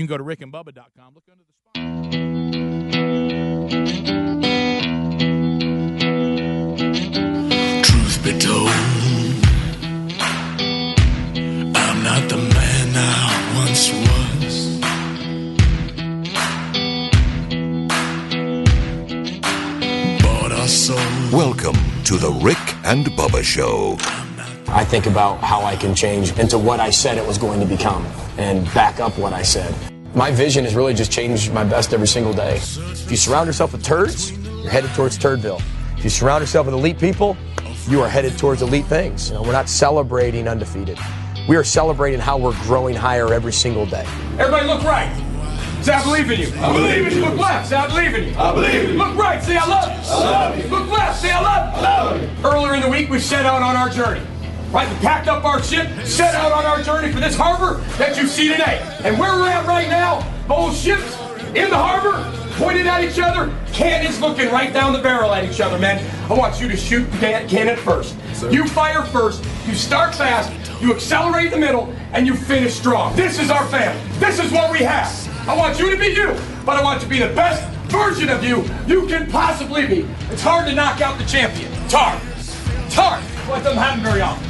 You 0.00 0.06
can 0.06 0.16
go 0.16 0.16
to 0.16 0.24
rickandbubba.com. 0.24 1.14
Look 1.14 1.24
under 1.30 1.44
the 1.44 1.52
Truth 7.82 8.24
be 8.24 8.32
told, 8.38 8.70
I'm 11.76 12.02
not 12.02 12.30
the 12.30 12.38
man 12.38 12.96
I 12.96 13.08
once 13.58 13.92
was. 13.92 14.80
Bought 20.22 20.52
or 20.52 20.66
sold. 20.66 21.30
Welcome 21.30 21.76
to 22.04 22.16
the 22.16 22.32
Rick 22.42 22.56
and 22.84 23.04
Bubba 23.08 23.42
Show. 23.42 23.98
I 24.72 24.84
think 24.84 25.06
about 25.06 25.40
how 25.40 25.62
I 25.62 25.74
can 25.74 25.96
change 25.96 26.38
into 26.38 26.56
what 26.56 26.78
I 26.78 26.90
said 26.90 27.18
it 27.18 27.26
was 27.26 27.38
going 27.38 27.58
to 27.58 27.66
become 27.66 28.06
and 28.38 28.64
back 28.72 29.00
up 29.00 29.18
what 29.18 29.32
I 29.32 29.42
said. 29.42 29.89
My 30.14 30.32
vision 30.32 30.64
has 30.64 30.74
really 30.74 30.92
just 30.92 31.12
changed 31.12 31.52
my 31.52 31.62
best 31.62 31.94
every 31.94 32.08
single 32.08 32.32
day. 32.32 32.56
If 32.56 33.10
you 33.10 33.16
surround 33.16 33.46
yourself 33.46 33.70
with 33.72 33.84
turds, 33.84 34.32
you're 34.32 34.68
headed 34.68 34.90
towards 34.94 35.16
Turdville. 35.16 35.62
If 35.96 36.02
you 36.02 36.10
surround 36.10 36.42
yourself 36.42 36.66
with 36.66 36.74
elite 36.74 36.98
people, 36.98 37.36
you 37.86 38.02
are 38.02 38.08
headed 38.08 38.36
towards 38.36 38.60
elite 38.60 38.86
things. 38.86 39.28
You 39.28 39.36
know, 39.36 39.42
we're 39.42 39.52
not 39.52 39.68
celebrating 39.68 40.48
undefeated. 40.48 40.98
We 41.48 41.54
are 41.54 41.62
celebrating 41.62 42.18
how 42.18 42.38
we're 42.38 42.60
growing 42.64 42.96
higher 42.96 43.32
every 43.32 43.52
single 43.52 43.86
day. 43.86 44.04
Everybody 44.36 44.66
look 44.66 44.82
right. 44.82 45.08
Say, 45.82 45.92
I 45.92 46.02
believe 46.02 46.30
in 46.30 46.40
you. 46.40 46.52
I 46.60 46.72
believe 46.72 47.06
in 47.06 47.12
you. 47.12 47.24
Look 47.24 47.38
left. 47.38 47.68
Say, 47.68 47.76
I 47.76 47.86
believe 47.86 48.14
in 48.14 48.28
you. 48.30 48.38
I 48.38 48.52
believe 48.52 48.74
in 48.74 48.90
you. 48.90 48.98
Look 48.98 49.16
right. 49.16 49.42
Say, 49.42 49.56
I 49.56 49.64
love 49.64 49.88
you. 49.88 50.12
I 50.12 50.30
love 50.30 50.58
you. 50.58 50.64
Look 50.70 50.90
left. 50.90 51.20
Say, 51.20 51.30
I 51.30 51.40
love 51.40 51.74
you. 51.74 51.86
I 51.86 52.02
love 52.02 52.20
you. 52.20 52.48
Earlier 52.48 52.74
in 52.74 52.82
the 52.82 52.88
week, 52.88 53.10
we 53.10 53.20
set 53.20 53.46
out 53.46 53.62
on 53.62 53.76
our 53.76 53.88
journey. 53.88 54.26
Right, 54.70 54.88
we 54.88 54.94
packed 55.00 55.26
up 55.26 55.44
our 55.44 55.60
ship, 55.60 55.88
set 56.06 56.32
out 56.36 56.52
on 56.52 56.64
our 56.64 56.80
journey 56.80 57.12
for 57.12 57.18
this 57.18 57.34
harbor 57.36 57.80
that 57.98 58.16
you 58.16 58.28
see 58.28 58.48
today. 58.48 58.80
And 59.02 59.18
where 59.18 59.34
we're 59.34 59.48
at 59.48 59.66
right 59.66 59.88
now, 59.88 60.24
both 60.46 60.76
ships 60.76 61.12
in 61.56 61.70
the 61.70 61.76
harbor, 61.76 62.24
pointed 62.56 62.86
at 62.86 63.02
each 63.02 63.18
other, 63.18 63.52
cannons 63.72 64.20
looking 64.20 64.48
right 64.52 64.72
down 64.72 64.92
the 64.92 65.00
barrel 65.00 65.32
at 65.34 65.44
each 65.44 65.60
other, 65.60 65.76
man. 65.76 65.98
I 66.30 66.34
want 66.34 66.60
you 66.60 66.68
to 66.68 66.76
shoot 66.76 67.10
the 67.10 67.18
can- 67.18 67.48
cannon 67.48 67.76
first. 67.78 68.14
You 68.48 68.64
fire 68.68 69.02
first, 69.02 69.44
you 69.66 69.74
start 69.74 70.14
fast, 70.14 70.52
you 70.80 70.94
accelerate 70.94 71.50
the 71.50 71.58
middle, 71.58 71.92
and 72.12 72.24
you 72.24 72.36
finish 72.36 72.74
strong. 72.74 73.16
This 73.16 73.40
is 73.40 73.50
our 73.50 73.66
family. 73.66 74.00
This 74.20 74.38
is 74.38 74.52
what 74.52 74.70
we 74.70 74.78
have. 74.78 75.10
I 75.48 75.56
want 75.56 75.80
you 75.80 75.90
to 75.90 75.96
be 75.96 76.08
you, 76.08 76.36
but 76.64 76.76
I 76.76 76.82
want 76.84 77.02
you 77.02 77.08
to 77.08 77.10
be 77.10 77.18
the 77.18 77.34
best 77.34 77.68
version 77.90 78.28
of 78.28 78.44
you 78.44 78.64
you 78.86 79.08
can 79.08 79.28
possibly 79.28 79.84
be. 79.88 80.08
It's 80.30 80.42
hard 80.42 80.68
to 80.68 80.74
knock 80.76 81.00
out 81.00 81.18
the 81.18 81.24
champion. 81.24 81.72
It's 81.84 81.94
hard. 81.94 82.22
It's 82.86 82.94
hard. 82.94 83.24
Well, 83.48 83.58
it 83.60 83.64
doesn't 83.64 83.78
happen 83.82 84.04
very 84.04 84.20
often. 84.20 84.49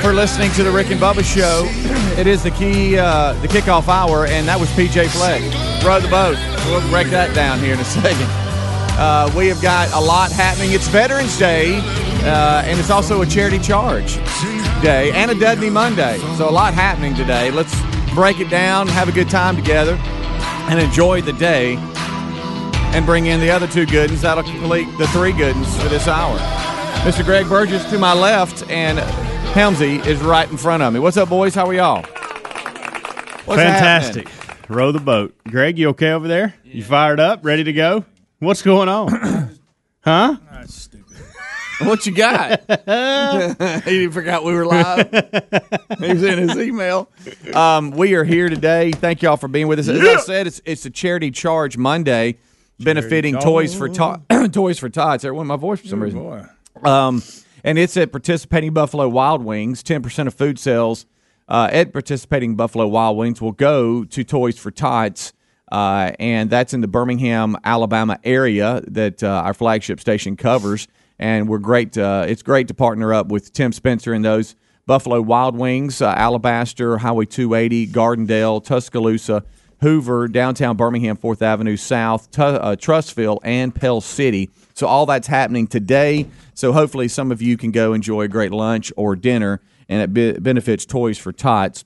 for 0.00 0.14
listening 0.14 0.50
to 0.52 0.62
the 0.62 0.70
Rick 0.70 0.90
and 0.90 1.00
Bubba 1.00 1.22
Show. 1.22 1.64
It 2.18 2.26
is 2.26 2.42
the 2.42 2.50
key, 2.50 2.98
uh, 2.98 3.34
the 3.34 3.48
kickoff 3.48 3.88
hour, 3.88 4.26
and 4.26 4.48
that 4.48 4.58
was 4.58 4.70
PJ 4.70 5.08
Fleck. 5.08 5.42
Row 5.84 6.00
the 6.00 6.08
boat. 6.08 6.36
We'll 6.66 6.86
break 6.88 7.08
that 7.08 7.34
down 7.34 7.58
here 7.58 7.74
in 7.74 7.80
a 7.80 7.84
second. 8.00 8.28
Uh, 8.98 9.30
we 9.36 9.46
have 9.48 9.60
got 9.60 9.92
a 9.92 10.00
lot 10.00 10.32
happening. 10.32 10.72
It's 10.72 10.88
Veterans 10.88 11.38
Day, 11.38 11.78
uh, 12.24 12.62
and 12.64 12.78
it's 12.80 12.90
also 12.90 13.20
a 13.20 13.26
charity 13.26 13.58
charge 13.58 14.16
day 14.82 15.12
and 15.12 15.30
a 15.30 15.34
Dudney 15.34 15.68
Monday. 15.68 16.18
So 16.36 16.48
a 16.48 16.50
lot 16.50 16.72
happening 16.72 17.14
today. 17.14 17.50
Let's 17.50 17.74
break 18.14 18.40
it 18.40 18.48
down, 18.48 18.88
have 18.88 19.08
a 19.08 19.12
good 19.12 19.28
time 19.28 19.54
together, 19.54 19.98
and 20.70 20.80
enjoy 20.80 21.20
the 21.20 21.34
day 21.34 21.76
and 22.92 23.04
bring 23.04 23.26
in 23.26 23.40
the 23.40 23.50
other 23.50 23.66
two 23.66 23.84
good 23.86 24.10
ones. 24.10 24.22
That'll 24.22 24.44
complete 24.44 24.86
the 24.96 25.06
three 25.08 25.32
good 25.32 25.54
ones 25.54 25.76
for 25.82 25.88
this 25.88 26.08
hour. 26.08 26.38
Mr. 27.00 27.24
Greg 27.24 27.48
Burgess 27.48 27.84
to 27.90 27.98
my 27.98 28.12
left, 28.14 28.68
and 28.70 28.98
Helmsy 29.52 30.06
is 30.06 30.20
right 30.20 30.48
in 30.48 30.56
front 30.56 30.80
of 30.80 30.92
me. 30.92 31.00
What's 31.00 31.16
up, 31.16 31.28
boys? 31.28 31.56
How 31.56 31.66
are 31.66 31.74
y'all? 31.74 32.02
What's 32.02 33.60
Fantastic. 33.60 34.28
happening? 34.28 34.66
Row 34.68 34.92
the 34.92 35.00
boat. 35.00 35.34
Greg, 35.48 35.76
you 35.76 35.88
okay 35.88 36.12
over 36.12 36.28
there? 36.28 36.54
You 36.62 36.84
fired 36.84 37.18
up, 37.18 37.44
ready 37.44 37.64
to 37.64 37.72
go? 37.72 38.04
What's 38.38 38.62
going 38.62 38.88
on? 38.88 39.58
huh? 40.02 40.36
Stupid. 40.66 41.16
What 41.80 42.06
you 42.06 42.14
got? 42.14 42.60
he 43.84 44.06
forgot 44.06 44.44
we 44.44 44.54
were 44.54 44.66
live. 44.66 45.10
he 45.98 46.12
was 46.12 46.22
in 46.22 46.38
his 46.38 46.56
email. 46.56 47.10
Um, 47.52 47.90
we 47.90 48.14
are 48.14 48.22
here 48.22 48.48
today. 48.48 48.92
Thank 48.92 49.20
y'all 49.20 49.36
for 49.36 49.48
being 49.48 49.66
with 49.66 49.80
us. 49.80 49.88
As 49.88 50.00
I 50.00 50.16
said, 50.18 50.46
it's 50.46 50.62
it's 50.64 50.86
a 50.86 50.90
charity 50.90 51.32
charge 51.32 51.76
Monday, 51.76 52.38
benefiting 52.78 53.36
Toys 53.40 53.74
for 53.74 53.88
Tot. 53.88 54.22
Toys 54.52 54.78
for 54.78 54.88
Tots. 54.88 55.24
Went 55.24 55.46
my 55.46 55.56
voice 55.56 55.80
for 55.80 55.88
some 55.88 56.00
reason. 56.00 56.48
Um, 56.84 57.20
and 57.64 57.78
it's 57.78 57.96
at 57.96 58.12
participating 58.12 58.72
Buffalo 58.72 59.08
Wild 59.08 59.44
Wings. 59.44 59.82
Ten 59.82 60.02
percent 60.02 60.26
of 60.26 60.34
food 60.34 60.58
sales 60.58 61.06
uh, 61.48 61.68
at 61.72 61.92
participating 61.92 62.54
Buffalo 62.54 62.86
Wild 62.86 63.16
Wings 63.16 63.40
will 63.42 63.52
go 63.52 64.04
to 64.04 64.24
Toys 64.24 64.58
for 64.58 64.70
Tots. 64.70 65.32
Uh, 65.70 66.12
and 66.18 66.50
that's 66.50 66.74
in 66.74 66.80
the 66.80 66.88
Birmingham, 66.88 67.56
Alabama 67.62 68.18
area 68.24 68.82
that 68.88 69.22
uh, 69.22 69.28
our 69.44 69.54
flagship 69.54 70.00
station 70.00 70.36
covers. 70.36 70.88
And 71.18 71.48
we're 71.48 71.58
great. 71.58 71.96
Uh, 71.96 72.24
it's 72.26 72.42
great 72.42 72.68
to 72.68 72.74
partner 72.74 73.12
up 73.12 73.28
with 73.28 73.52
Tim 73.52 73.72
Spencer 73.72 74.12
and 74.12 74.24
those 74.24 74.56
Buffalo 74.86 75.20
Wild 75.20 75.56
Wings, 75.56 76.00
uh, 76.02 76.12
Alabaster, 76.16 76.98
Highway 76.98 77.26
280, 77.26 77.88
Gardendale, 77.88 78.64
Tuscaloosa, 78.64 79.44
Hoover, 79.80 80.26
downtown 80.26 80.76
Birmingham, 80.76 81.16
Fourth 81.16 81.42
Avenue 81.42 81.76
South, 81.76 82.30
Tu- 82.30 82.42
uh, 82.42 82.74
Trussville, 82.74 83.38
and 83.44 83.74
Pell 83.74 84.00
City. 84.00 84.50
So 84.80 84.86
all 84.86 85.04
that's 85.04 85.28
happening 85.28 85.66
today. 85.66 86.26
So 86.54 86.72
hopefully 86.72 87.06
some 87.06 87.30
of 87.30 87.42
you 87.42 87.58
can 87.58 87.70
go 87.70 87.92
enjoy 87.92 88.22
a 88.22 88.28
great 88.28 88.50
lunch 88.50 88.90
or 88.96 89.14
dinner, 89.14 89.60
and 89.90 90.00
it 90.00 90.14
be- 90.14 90.32
benefits 90.32 90.86
Toys 90.86 91.18
for 91.18 91.32
Tots. 91.32 91.84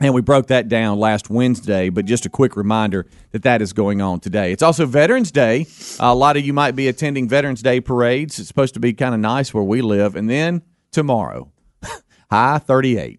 And 0.00 0.14
we 0.14 0.20
broke 0.20 0.46
that 0.46 0.68
down 0.68 1.00
last 1.00 1.28
Wednesday, 1.28 1.88
but 1.88 2.04
just 2.04 2.24
a 2.24 2.28
quick 2.30 2.56
reminder 2.56 3.06
that 3.32 3.42
that 3.42 3.60
is 3.60 3.72
going 3.72 4.00
on 4.00 4.20
today. 4.20 4.52
It's 4.52 4.62
also 4.62 4.86
Veterans 4.86 5.32
Day. 5.32 5.66
a 5.98 6.14
lot 6.14 6.36
of 6.36 6.46
you 6.46 6.52
might 6.52 6.76
be 6.76 6.86
attending 6.86 7.28
Veterans 7.28 7.60
Day 7.60 7.80
parades. 7.80 8.38
It's 8.38 8.46
supposed 8.46 8.74
to 8.74 8.80
be 8.80 8.92
kind 8.92 9.12
of 9.16 9.20
nice 9.20 9.52
where 9.52 9.64
we 9.64 9.82
live. 9.82 10.14
And 10.14 10.30
then 10.30 10.62
tomorrow, 10.92 11.50
high 12.30 12.58
38 12.58 13.18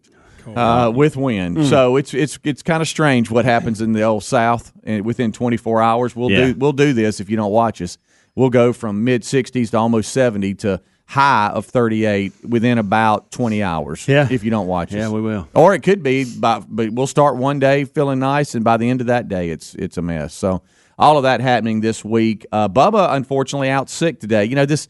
uh, 0.56 0.92
with 0.96 1.18
wind. 1.18 1.68
So 1.68 1.98
it's 1.98 2.14
it's 2.14 2.40
it's 2.46 2.64
kind 2.64 2.82
of 2.82 2.88
strange 2.88 3.30
what 3.30 3.44
happens 3.44 3.82
in 3.82 3.92
the 3.92 4.04
old 4.04 4.24
South 4.24 4.72
and 4.86 5.04
within 5.06 5.34
24 5.34 5.82
hours. 5.82 6.16
We'll 6.16 6.32
Yeah. 6.32 6.46
do 6.46 6.56
we'll 6.58 6.72
do 6.72 6.94
this 6.94 7.20
if 7.20 7.30
you 7.30 7.36
don't 7.36 7.52
watch 7.52 7.82
us. 7.82 7.98
We'll 8.36 8.50
go 8.50 8.74
from 8.74 9.04
mid 9.04 9.24
60s 9.24 9.72
to 9.72 9.78
almost 9.78 10.12
70 10.14 10.56
to 10.56 10.82
high 11.06 11.50
of 11.50 11.66
38 11.66 12.34
within 12.48 12.78
about 12.78 13.32
20 13.32 13.64
hours. 13.64 14.08
Yeah. 14.08 14.28
if 14.30 14.44
you 14.44 14.52
don't 14.52 14.68
watch 14.68 14.94
it. 14.94 14.98
Yeah, 14.98 15.08
us. 15.08 15.12
we 15.12 15.22
will. 15.22 15.48
Or 15.56 15.74
it 15.74 15.82
could 15.82 16.04
be, 16.04 16.24
by, 16.24 16.64
but 16.68 16.92
we'll 16.92 17.08
start 17.08 17.36
one 17.36 17.60
day 17.60 17.86
feeling 17.86 18.20
nice, 18.20 18.54
and 18.54 18.64
by 18.64 18.78
the 18.78 18.90
end 18.90 19.02
of 19.02 19.08
that 19.08 19.28
day, 19.28 19.50
it's 19.50 19.74
it's 19.76 19.98
a 19.98 20.02
mess. 20.02 20.34
So 20.34 20.62
all 21.00 21.18
of 21.18 21.24
that 21.24 21.42
happening 21.42 21.82
this 21.82 22.06
week. 22.06 22.46
Uh, 22.52 22.70
Bubba, 22.70 23.14
unfortunately, 23.14 23.70
out 23.70 23.90
sick 23.90 24.20
today. 24.20 24.46
You 24.46 24.56
know 24.56 24.66
this. 24.66 24.88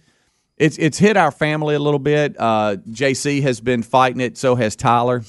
It's 0.57 0.77
it's 0.77 0.97
hit 0.97 1.15
our 1.15 1.31
family 1.31 1.75
a 1.75 1.79
little 1.79 1.99
bit. 1.99 2.35
Uh, 2.37 2.75
JC 2.89 3.41
has 3.43 3.61
been 3.61 3.81
fighting 3.81 4.19
it. 4.19 4.37
So 4.37 4.55
has 4.55 4.75
Tyler. 4.75 5.23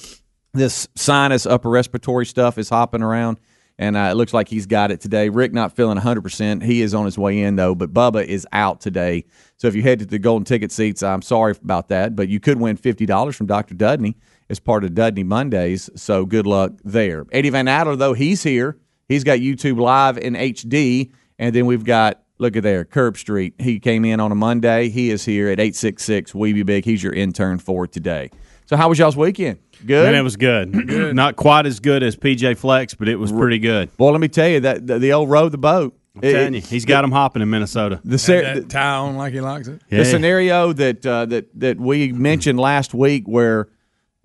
This 0.52 0.88
sinus 0.96 1.46
upper 1.46 1.70
respiratory 1.70 2.26
stuff 2.26 2.58
is 2.58 2.68
hopping 2.68 3.02
around, 3.02 3.38
and 3.80 3.96
uh, 3.96 4.10
it 4.10 4.14
looks 4.14 4.34
like 4.34 4.46
he's 4.46 4.66
got 4.66 4.92
it 4.92 5.00
today. 5.00 5.30
Rick 5.30 5.54
not 5.54 5.74
feeling 5.74 5.96
100. 5.96 6.20
percent 6.20 6.62
He 6.62 6.82
is 6.82 6.94
on 6.94 7.06
his 7.06 7.18
way 7.18 7.40
in 7.40 7.56
though, 7.56 7.74
but 7.74 7.92
Bubba 7.92 8.24
is 8.24 8.46
out 8.52 8.80
today. 8.80 9.24
So 9.56 9.66
if 9.68 9.74
you 9.74 9.82
head 9.82 9.98
to 10.00 10.06
the 10.06 10.18
golden 10.18 10.44
ticket 10.44 10.70
seats, 10.70 11.02
I'm 11.02 11.22
sorry 11.22 11.52
about 11.52 11.88
that, 11.88 12.14
but 12.14 12.28
you 12.28 12.38
could 12.38 12.60
win 12.60 12.76
fifty 12.76 13.06
dollars 13.06 13.36
from 13.36 13.46
Dr. 13.46 13.74
Dudney 13.74 14.16
as 14.50 14.60
part 14.60 14.84
of 14.84 14.94
Dudney 14.94 15.24
Mondays. 15.24 15.88
So 15.96 16.26
good 16.26 16.46
luck 16.46 16.72
there. 16.84 17.24
Eddie 17.32 17.50
Van 17.50 17.66
Adler 17.66 17.96
though 17.96 18.12
he's 18.12 18.42
here. 18.42 18.78
He's 19.08 19.24
got 19.24 19.38
YouTube 19.38 19.80
live 19.80 20.18
in 20.18 20.34
HD, 20.34 21.10
and 21.38 21.54
then 21.54 21.64
we've 21.64 21.84
got 21.84 22.22
look 22.38 22.56
at 22.56 22.62
there 22.62 22.84
Curb 22.84 23.16
Street. 23.16 23.54
He 23.58 23.80
came 23.80 24.04
in 24.04 24.20
on 24.20 24.30
a 24.30 24.34
Monday. 24.36 24.90
He 24.90 25.10
is 25.10 25.24
here 25.24 25.48
at 25.48 25.58
eight 25.58 25.74
six 25.74 26.04
six. 26.04 26.34
We 26.34 26.52
be 26.52 26.64
big. 26.64 26.84
He's 26.84 27.02
your 27.02 27.14
intern 27.14 27.58
for 27.58 27.86
today. 27.86 28.30
So 28.70 28.76
how 28.76 28.88
was 28.88 29.00
y'all's 29.00 29.16
weekend? 29.16 29.58
Good. 29.84 30.06
And 30.06 30.14
it 30.14 30.22
was 30.22 30.36
good. 30.36 30.70
good. 30.86 31.16
Not 31.16 31.34
quite 31.34 31.66
as 31.66 31.80
good 31.80 32.04
as 32.04 32.14
PJ 32.14 32.56
Fleck's, 32.56 32.94
but 32.94 33.08
it 33.08 33.16
was 33.16 33.32
pretty 33.32 33.58
good. 33.58 33.90
Well, 33.98 34.12
let 34.12 34.20
me 34.20 34.28
tell 34.28 34.48
you 34.48 34.60
that 34.60 34.86
the, 34.86 35.00
the 35.00 35.12
old 35.12 35.28
row 35.28 35.48
the 35.48 35.58
boat. 35.58 35.98
I'm 36.14 36.20
telling 36.20 36.54
you, 36.54 36.60
he's 36.60 36.84
got 36.84 37.02
them 37.02 37.10
hopping 37.10 37.42
in 37.42 37.50
Minnesota. 37.50 38.00
The, 38.04 38.16
ser- 38.16 38.42
that 38.42 38.68
town 38.68 39.16
like 39.16 39.32
he 39.32 39.40
likes 39.40 39.66
it. 39.66 39.82
the 39.90 40.04
scenario 40.04 40.72
that 40.72 41.04
uh, 41.04 41.26
that 41.26 41.48
that 41.58 41.80
we 41.80 42.12
mentioned 42.12 42.60
last 42.60 42.94
week, 42.94 43.26
where 43.26 43.66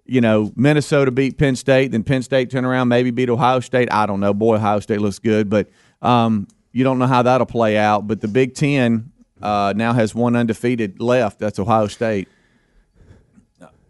you 0.05 0.21
know, 0.21 0.51
Minnesota 0.55 1.09
beat 1.09 1.39
Penn 1.39 1.55
State, 1.55 1.91
then 1.91 2.03
Penn 2.03 2.21
State 2.21 2.51
turn 2.51 2.65
around, 2.65 2.87
maybe 2.87 3.09
beat 3.09 3.31
Ohio 3.31 3.61
State. 3.61 3.91
I 3.91 4.05
don't 4.05 4.19
know. 4.19 4.35
Boy, 4.35 4.57
Ohio 4.57 4.79
State 4.79 5.01
looks 5.01 5.17
good, 5.17 5.49
but 5.49 5.69
um, 6.03 6.47
you 6.71 6.83
don't 6.83 6.99
know 6.99 7.07
how 7.07 7.23
that'll 7.23 7.47
play 7.47 7.77
out. 7.77 8.05
But 8.05 8.21
the 8.21 8.27
Big 8.27 8.53
Ten 8.53 9.11
uh, 9.41 9.73
now 9.75 9.93
has 9.93 10.13
one 10.13 10.35
undefeated 10.35 11.01
left. 11.01 11.39
That's 11.39 11.57
Ohio 11.57 11.87
State. 11.87 12.27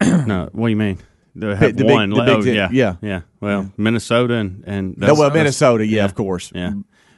no, 0.25 0.49
what 0.51 0.67
do 0.67 0.69
you 0.71 0.75
mean? 0.75 0.97
They 1.35 1.49
have 1.55 1.75
the 1.75 1.83
big- 1.83 1.91
one. 1.91 2.09
the 2.11 2.15
le- 2.15 2.25
Big 2.25 2.35
oh, 2.35 2.41
Ten- 2.41 2.55
yeah, 2.55 2.69
yeah. 2.71 2.95
yeah. 3.01 3.21
Well, 3.41 3.71
Minnesota 3.77 4.35
and 4.35 4.63
and 4.65 4.97
No, 4.97 5.13
well, 5.15 5.31
Minnesota, 5.31 5.85
yeah, 5.85 6.05
of 6.05 6.15
course. 6.15 6.51
Yeah. 6.55 6.73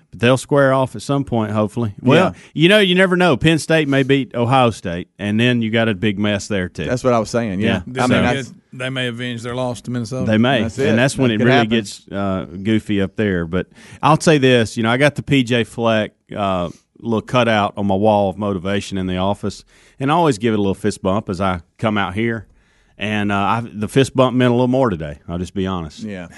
But 0.09 0.19
they'll 0.21 0.37
square 0.37 0.73
off 0.73 0.95
at 0.95 1.01
some 1.01 1.23
point, 1.25 1.51
hopefully. 1.51 1.93
Well, 2.01 2.33
Yeah. 2.33 2.39
you 2.53 2.69
know, 2.69 2.79
you 2.79 2.95
never 2.95 3.15
know. 3.17 3.35
Penn 3.37 3.59
State 3.59 3.87
may 3.89 4.03
beat 4.03 4.33
Ohio 4.33 4.69
State, 4.71 5.09
and 5.19 5.39
then 5.39 5.61
you 5.61 5.69
got 5.69 5.89
a 5.89 5.93
big 5.93 6.17
mess 6.17 6.47
there 6.47 6.69
too. 6.69 6.85
That's 6.85 7.03
what 7.03 7.13
I 7.13 7.19
was 7.19 7.29
saying. 7.29 7.59
Yeah, 7.59 7.81
Yeah. 7.85 8.03
I 8.05 8.07
They 8.07 8.13
mean, 8.15 8.23
may- 8.25 8.35
that's, 8.35 8.53
they 8.73 8.89
may 8.89 9.07
avenge 9.07 9.43
their 9.43 9.53
loss 9.55 9.81
to 9.81 9.91
Minnesota. 9.91 10.31
They 10.31 10.37
may, 10.37 10.61
That's 10.63 10.79
it. 10.79 10.87
and 10.89 10.97
that's 10.97 11.17
when 11.17 11.27
That 11.29 11.35
it 11.41 11.43
really 11.43 11.51
happen. 11.57 11.69
gets 11.69 12.07
uh, 12.11 12.45
goofy 12.63 13.01
up 13.01 13.17
there. 13.17 13.45
But 13.45 13.67
I'll 14.01 14.19
say 14.19 14.37
this: 14.39 14.77
you 14.77 14.83
know, 14.83 14.89
I 14.89 14.97
got 14.97 15.15
the 15.15 15.23
PJ 15.23 15.67
Fleck 15.67 16.13
uh, 16.35 16.69
little 16.99 17.21
cutout 17.21 17.73
on 17.77 17.85
my 17.85 17.95
wall 17.95 18.29
of 18.31 18.37
motivation 18.37 18.97
in 18.97 19.05
the 19.07 19.17
office, 19.17 19.63
and 19.99 20.09
I 20.11 20.15
always 20.15 20.37
give 20.39 20.53
it 20.53 20.57
a 20.57 20.61
little 20.61 20.73
fist 20.73 21.01
bump 21.03 21.29
as 21.29 21.39
I 21.41 21.61
come 21.77 21.97
out 21.99 22.15
here. 22.15 22.47
And 22.99 23.31
uh, 23.31 23.35
I, 23.35 23.61
the 23.61 23.87
fist 23.87 24.15
bump 24.15 24.35
meant 24.35 24.49
a 24.49 24.53
little 24.53 24.67
more 24.67 24.89
today. 24.89 25.19
I'll 25.27 25.37
just 25.37 25.53
be 25.53 25.67
honest. 25.67 25.99
yeah. 25.99 26.29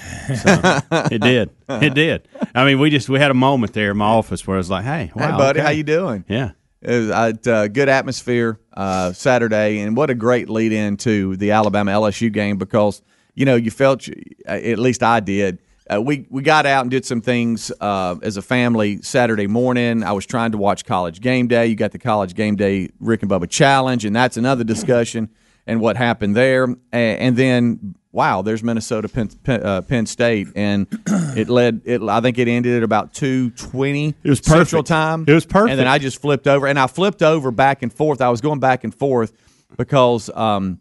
It 1.10 1.22
did. 1.22 1.50
It 1.68 1.94
did. 1.94 2.28
I 2.54 2.64
mean, 2.66 2.78
we 2.78 2.90
just 2.90 3.08
we 3.08 3.18
had 3.18 3.30
a 3.30 3.34
moment 3.34 3.72
there 3.72 3.92
in 3.92 3.96
my 3.96 4.06
office 4.06 4.46
where 4.46 4.56
I 4.56 4.58
was 4.58 4.68
like, 4.68 4.84
"Hey, 4.84 5.10
wow, 5.14 5.32
hey, 5.32 5.38
buddy, 5.38 5.60
okay. 5.60 5.66
how 5.66 5.70
you 5.70 5.84
doing? 5.84 6.24
Yeah, 6.28 6.50
It 6.82 7.08
was 7.08 7.46
uh, 7.46 7.68
good 7.68 7.88
atmosphere 7.88 8.58
uh, 8.74 9.12
Saturday, 9.12 9.78
and 9.80 9.96
what 9.96 10.10
a 10.10 10.14
great 10.14 10.50
lead 10.50 10.72
in 10.72 10.96
to 10.98 11.36
the 11.36 11.52
Alabama 11.52 11.92
LSU 11.92 12.30
game 12.30 12.58
because 12.58 13.02
you 13.34 13.46
know 13.46 13.56
you 13.56 13.70
felt, 13.70 14.06
at 14.44 14.78
least 14.78 15.02
I 15.02 15.20
did. 15.20 15.58
Uh, 15.92 16.00
we 16.00 16.26
we 16.28 16.42
got 16.42 16.66
out 16.66 16.82
and 16.82 16.90
did 16.90 17.06
some 17.06 17.20
things 17.22 17.72
uh, 17.80 18.16
as 18.22 18.36
a 18.36 18.42
family 18.42 19.00
Saturday 19.02 19.46
morning. 19.46 20.02
I 20.02 20.12
was 20.12 20.26
trying 20.26 20.52
to 20.52 20.58
watch 20.58 20.84
College 20.84 21.20
Game 21.20 21.48
Day. 21.48 21.66
You 21.66 21.74
got 21.74 21.92
the 21.92 21.98
College 21.98 22.34
Game 22.34 22.56
Day 22.56 22.90
Rick 23.00 23.22
and 23.22 23.30
Bubba 23.30 23.48
Challenge, 23.48 24.04
and 24.04 24.14
that's 24.14 24.36
another 24.36 24.62
discussion 24.64 25.30
and 25.66 25.80
what 25.80 25.96
happened 25.96 26.36
there. 26.36 26.74
And 26.92 27.36
then 27.36 27.94
wow, 28.12 28.42
there's 28.42 28.62
Minnesota 28.62 29.08
Penn, 29.08 29.28
Penn, 29.28 29.62
uh, 29.62 29.82
Penn 29.82 30.06
State, 30.06 30.48
and 30.56 30.86
it 31.36 31.48
led. 31.48 31.82
It 31.84 32.02
I 32.02 32.20
think 32.20 32.38
it 32.38 32.48
ended 32.48 32.76
at 32.78 32.82
about 32.82 33.14
two 33.14 33.50
twenty. 33.50 34.14
It 34.22 34.30
was 34.30 34.40
Central. 34.40 34.82
Time. 34.82 35.24
It 35.26 35.34
was 35.34 35.46
perfect. 35.46 35.70
And 35.70 35.80
then 35.80 35.86
I 35.86 35.98
just 35.98 36.20
flipped 36.20 36.46
over, 36.46 36.66
and 36.66 36.78
I 36.78 36.86
flipped 36.86 37.22
over 37.22 37.50
back 37.50 37.82
and 37.82 37.92
forth. 37.92 38.20
I 38.20 38.30
was 38.30 38.40
going 38.40 38.60
back 38.60 38.84
and 38.84 38.94
forth 38.94 39.32
because 39.76 40.30
um, 40.30 40.80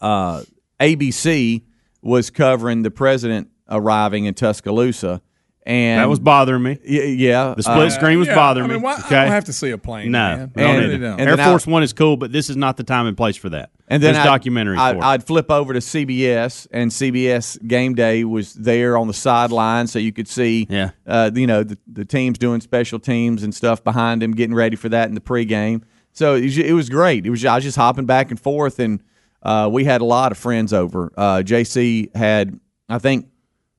uh, 0.00 0.42
ABC 0.78 1.62
was 2.02 2.30
covering 2.30 2.82
the 2.82 2.90
president 2.90 3.48
arriving 3.68 4.24
in 4.24 4.34
Tuscaloosa, 4.34 5.22
and 5.70 6.00
that 6.00 6.08
was 6.08 6.18
bothering 6.18 6.62
me. 6.62 6.78
y- 6.86 7.14
yeah. 7.16 7.54
The 7.56 7.62
split 7.62 7.78
uh, 7.78 7.90
screen 7.90 8.18
was 8.18 8.28
Yeah, 8.28 8.34
bothering 8.34 8.64
I 8.64 8.68
mean, 8.68 8.78
me. 8.78 8.82
why, 8.84 8.94
okay, 8.98 9.16
I 9.16 9.24
don't 9.24 9.32
have 9.32 9.44
to 9.44 9.52
see 9.52 9.70
a 9.70 9.78
plane. 9.78 10.10
no, 10.10 10.18
man. 10.36 10.52
don't 10.56 10.66
And- 10.66 10.80
need 10.86 10.94
it. 10.94 10.98
don't. 10.98 11.20
and 11.20 11.28
Air 11.30 11.36
then 11.36 11.46
I- 11.46 11.50
Force 11.50 11.66
One 11.66 11.82
is 11.82 11.92
cool, 11.92 12.16
but 12.16 12.32
this 12.32 12.50
is 12.50 12.56
not 12.56 12.76
the 12.76 12.82
time 12.84 13.06
and 13.06 13.16
place 13.16 13.36
for 13.36 13.48
that. 13.50 13.70
And 13.88 14.02
then 14.02 14.14
There's 14.14 14.26
I'd- 14.26 14.50
documentaries 14.50 14.78
I'd, 14.78 14.96
for. 14.96 15.04
I'd 15.04 15.24
flip 15.24 15.50
over 15.50 15.72
to 15.72 15.80
CBS, 15.80 16.66
and 16.72 16.90
CBS 16.92 17.56
Game 17.66 17.94
Day 17.94 18.24
was 18.24 18.54
there 18.54 18.96
on 18.96 19.06
the 19.06 19.14
sideline, 19.14 19.86
so 19.86 19.98
you 19.98 20.12
could 20.12 20.28
see, 20.28 20.66
Yeah. 20.68 20.90
uh, 21.06 21.30
you 21.34 21.46
know, 21.46 21.62
the, 21.62 21.78
the 21.90 22.04
teams 22.04 22.38
doing 22.38 22.60
special 22.60 22.98
teams 22.98 23.42
and 23.42 23.54
stuff 23.54 23.82
behind 23.84 24.22
them, 24.22 24.32
getting 24.32 24.54
ready 24.54 24.76
for 24.76 24.88
that 24.90 25.08
in 25.08 25.14
the 25.14 25.20
pregame. 25.20 25.82
So 26.12 26.34
it 26.34 26.42
was, 26.42 26.58
it 26.58 26.72
was 26.72 26.88
great. 26.88 27.24
It 27.26 27.30
was 27.30 27.44
I 27.44 27.54
was 27.54 27.64
just 27.64 27.76
hopping 27.76 28.06
back 28.06 28.30
and 28.30 28.38
forth, 28.40 28.78
and 28.80 29.00
uh, 29.42 29.68
we 29.72 29.84
had 29.84 30.00
a 30.00 30.04
lot 30.04 30.32
of 30.32 30.38
friends 30.38 30.72
over. 30.72 31.12
Uh, 31.16 31.38
JC 31.44 32.14
had, 32.16 32.58
I 32.88 32.98
think, 32.98 33.26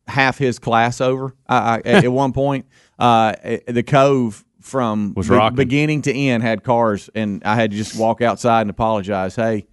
half 0.07 0.37
his 0.37 0.59
class 0.59 1.01
over 1.01 1.35
I, 1.47 1.57
I, 1.57 1.81
at, 1.85 2.07
one 2.11 2.33
point. 2.33 2.65
Uh, 2.99 3.33
the 3.67 3.83
Cove 3.83 4.43
from 4.59 5.13
Was 5.15 5.29
be- 5.29 5.49
beginning 5.55 6.03
to 6.03 6.13
end 6.13 6.43
had 6.43 6.63
cars, 6.63 7.09
and 7.15 7.43
I 7.43 7.55
had 7.55 7.71
to 7.71 7.77
just 7.77 7.97
walk 7.97 8.21
outside 8.21 8.61
and 8.61 8.69
apologize. 8.69 9.35
Hey, 9.35 9.67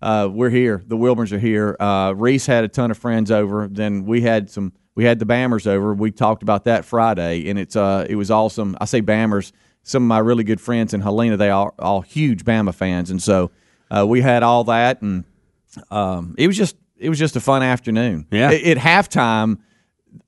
uh, 0.00 0.28
we're 0.30 0.50
here. 0.50 0.82
The 0.86 0.96
Wilburns 0.96 1.32
are 1.32 1.38
here. 1.38 1.76
Uh, 1.78 2.12
Reese 2.16 2.46
had 2.46 2.64
a 2.64 2.68
ton 2.68 2.90
of 2.90 2.98
friends 2.98 3.30
over. 3.30 3.68
Then 3.70 4.04
we 4.04 4.22
had 4.22 4.50
some. 4.50 4.72
We 4.94 5.04
had 5.04 5.18
the 5.18 5.24
Bammers 5.24 5.66
over. 5.66 5.94
We 5.94 6.10
talked 6.10 6.42
about 6.42 6.64
that 6.64 6.84
Friday, 6.84 7.48
and 7.48 7.58
it's 7.58 7.76
uh, 7.76 8.06
it 8.08 8.16
was 8.16 8.30
awesome. 8.30 8.76
I 8.80 8.84
say 8.84 9.00
Bammers. 9.00 9.52
Some 9.84 10.04
of 10.04 10.08
my 10.08 10.18
really 10.18 10.44
good 10.44 10.60
friends 10.60 10.94
in 10.94 11.00
Helena, 11.00 11.36
they 11.36 11.50
are 11.50 11.74
all 11.78 12.02
huge 12.02 12.44
Bama 12.44 12.72
fans, 12.72 13.10
and 13.10 13.20
so 13.20 13.50
uh, 13.90 14.06
we 14.06 14.20
had 14.20 14.44
all 14.44 14.64
that, 14.64 15.02
and 15.02 15.24
um, 15.90 16.36
it 16.38 16.46
was 16.46 16.56
just 16.56 16.76
it 17.02 17.08
was 17.08 17.18
just 17.18 17.36
a 17.36 17.40
fun 17.40 17.62
afternoon. 17.62 18.26
Yeah. 18.30 18.52
At, 18.52 18.62
at 18.62 18.76
halftime, 18.78 19.58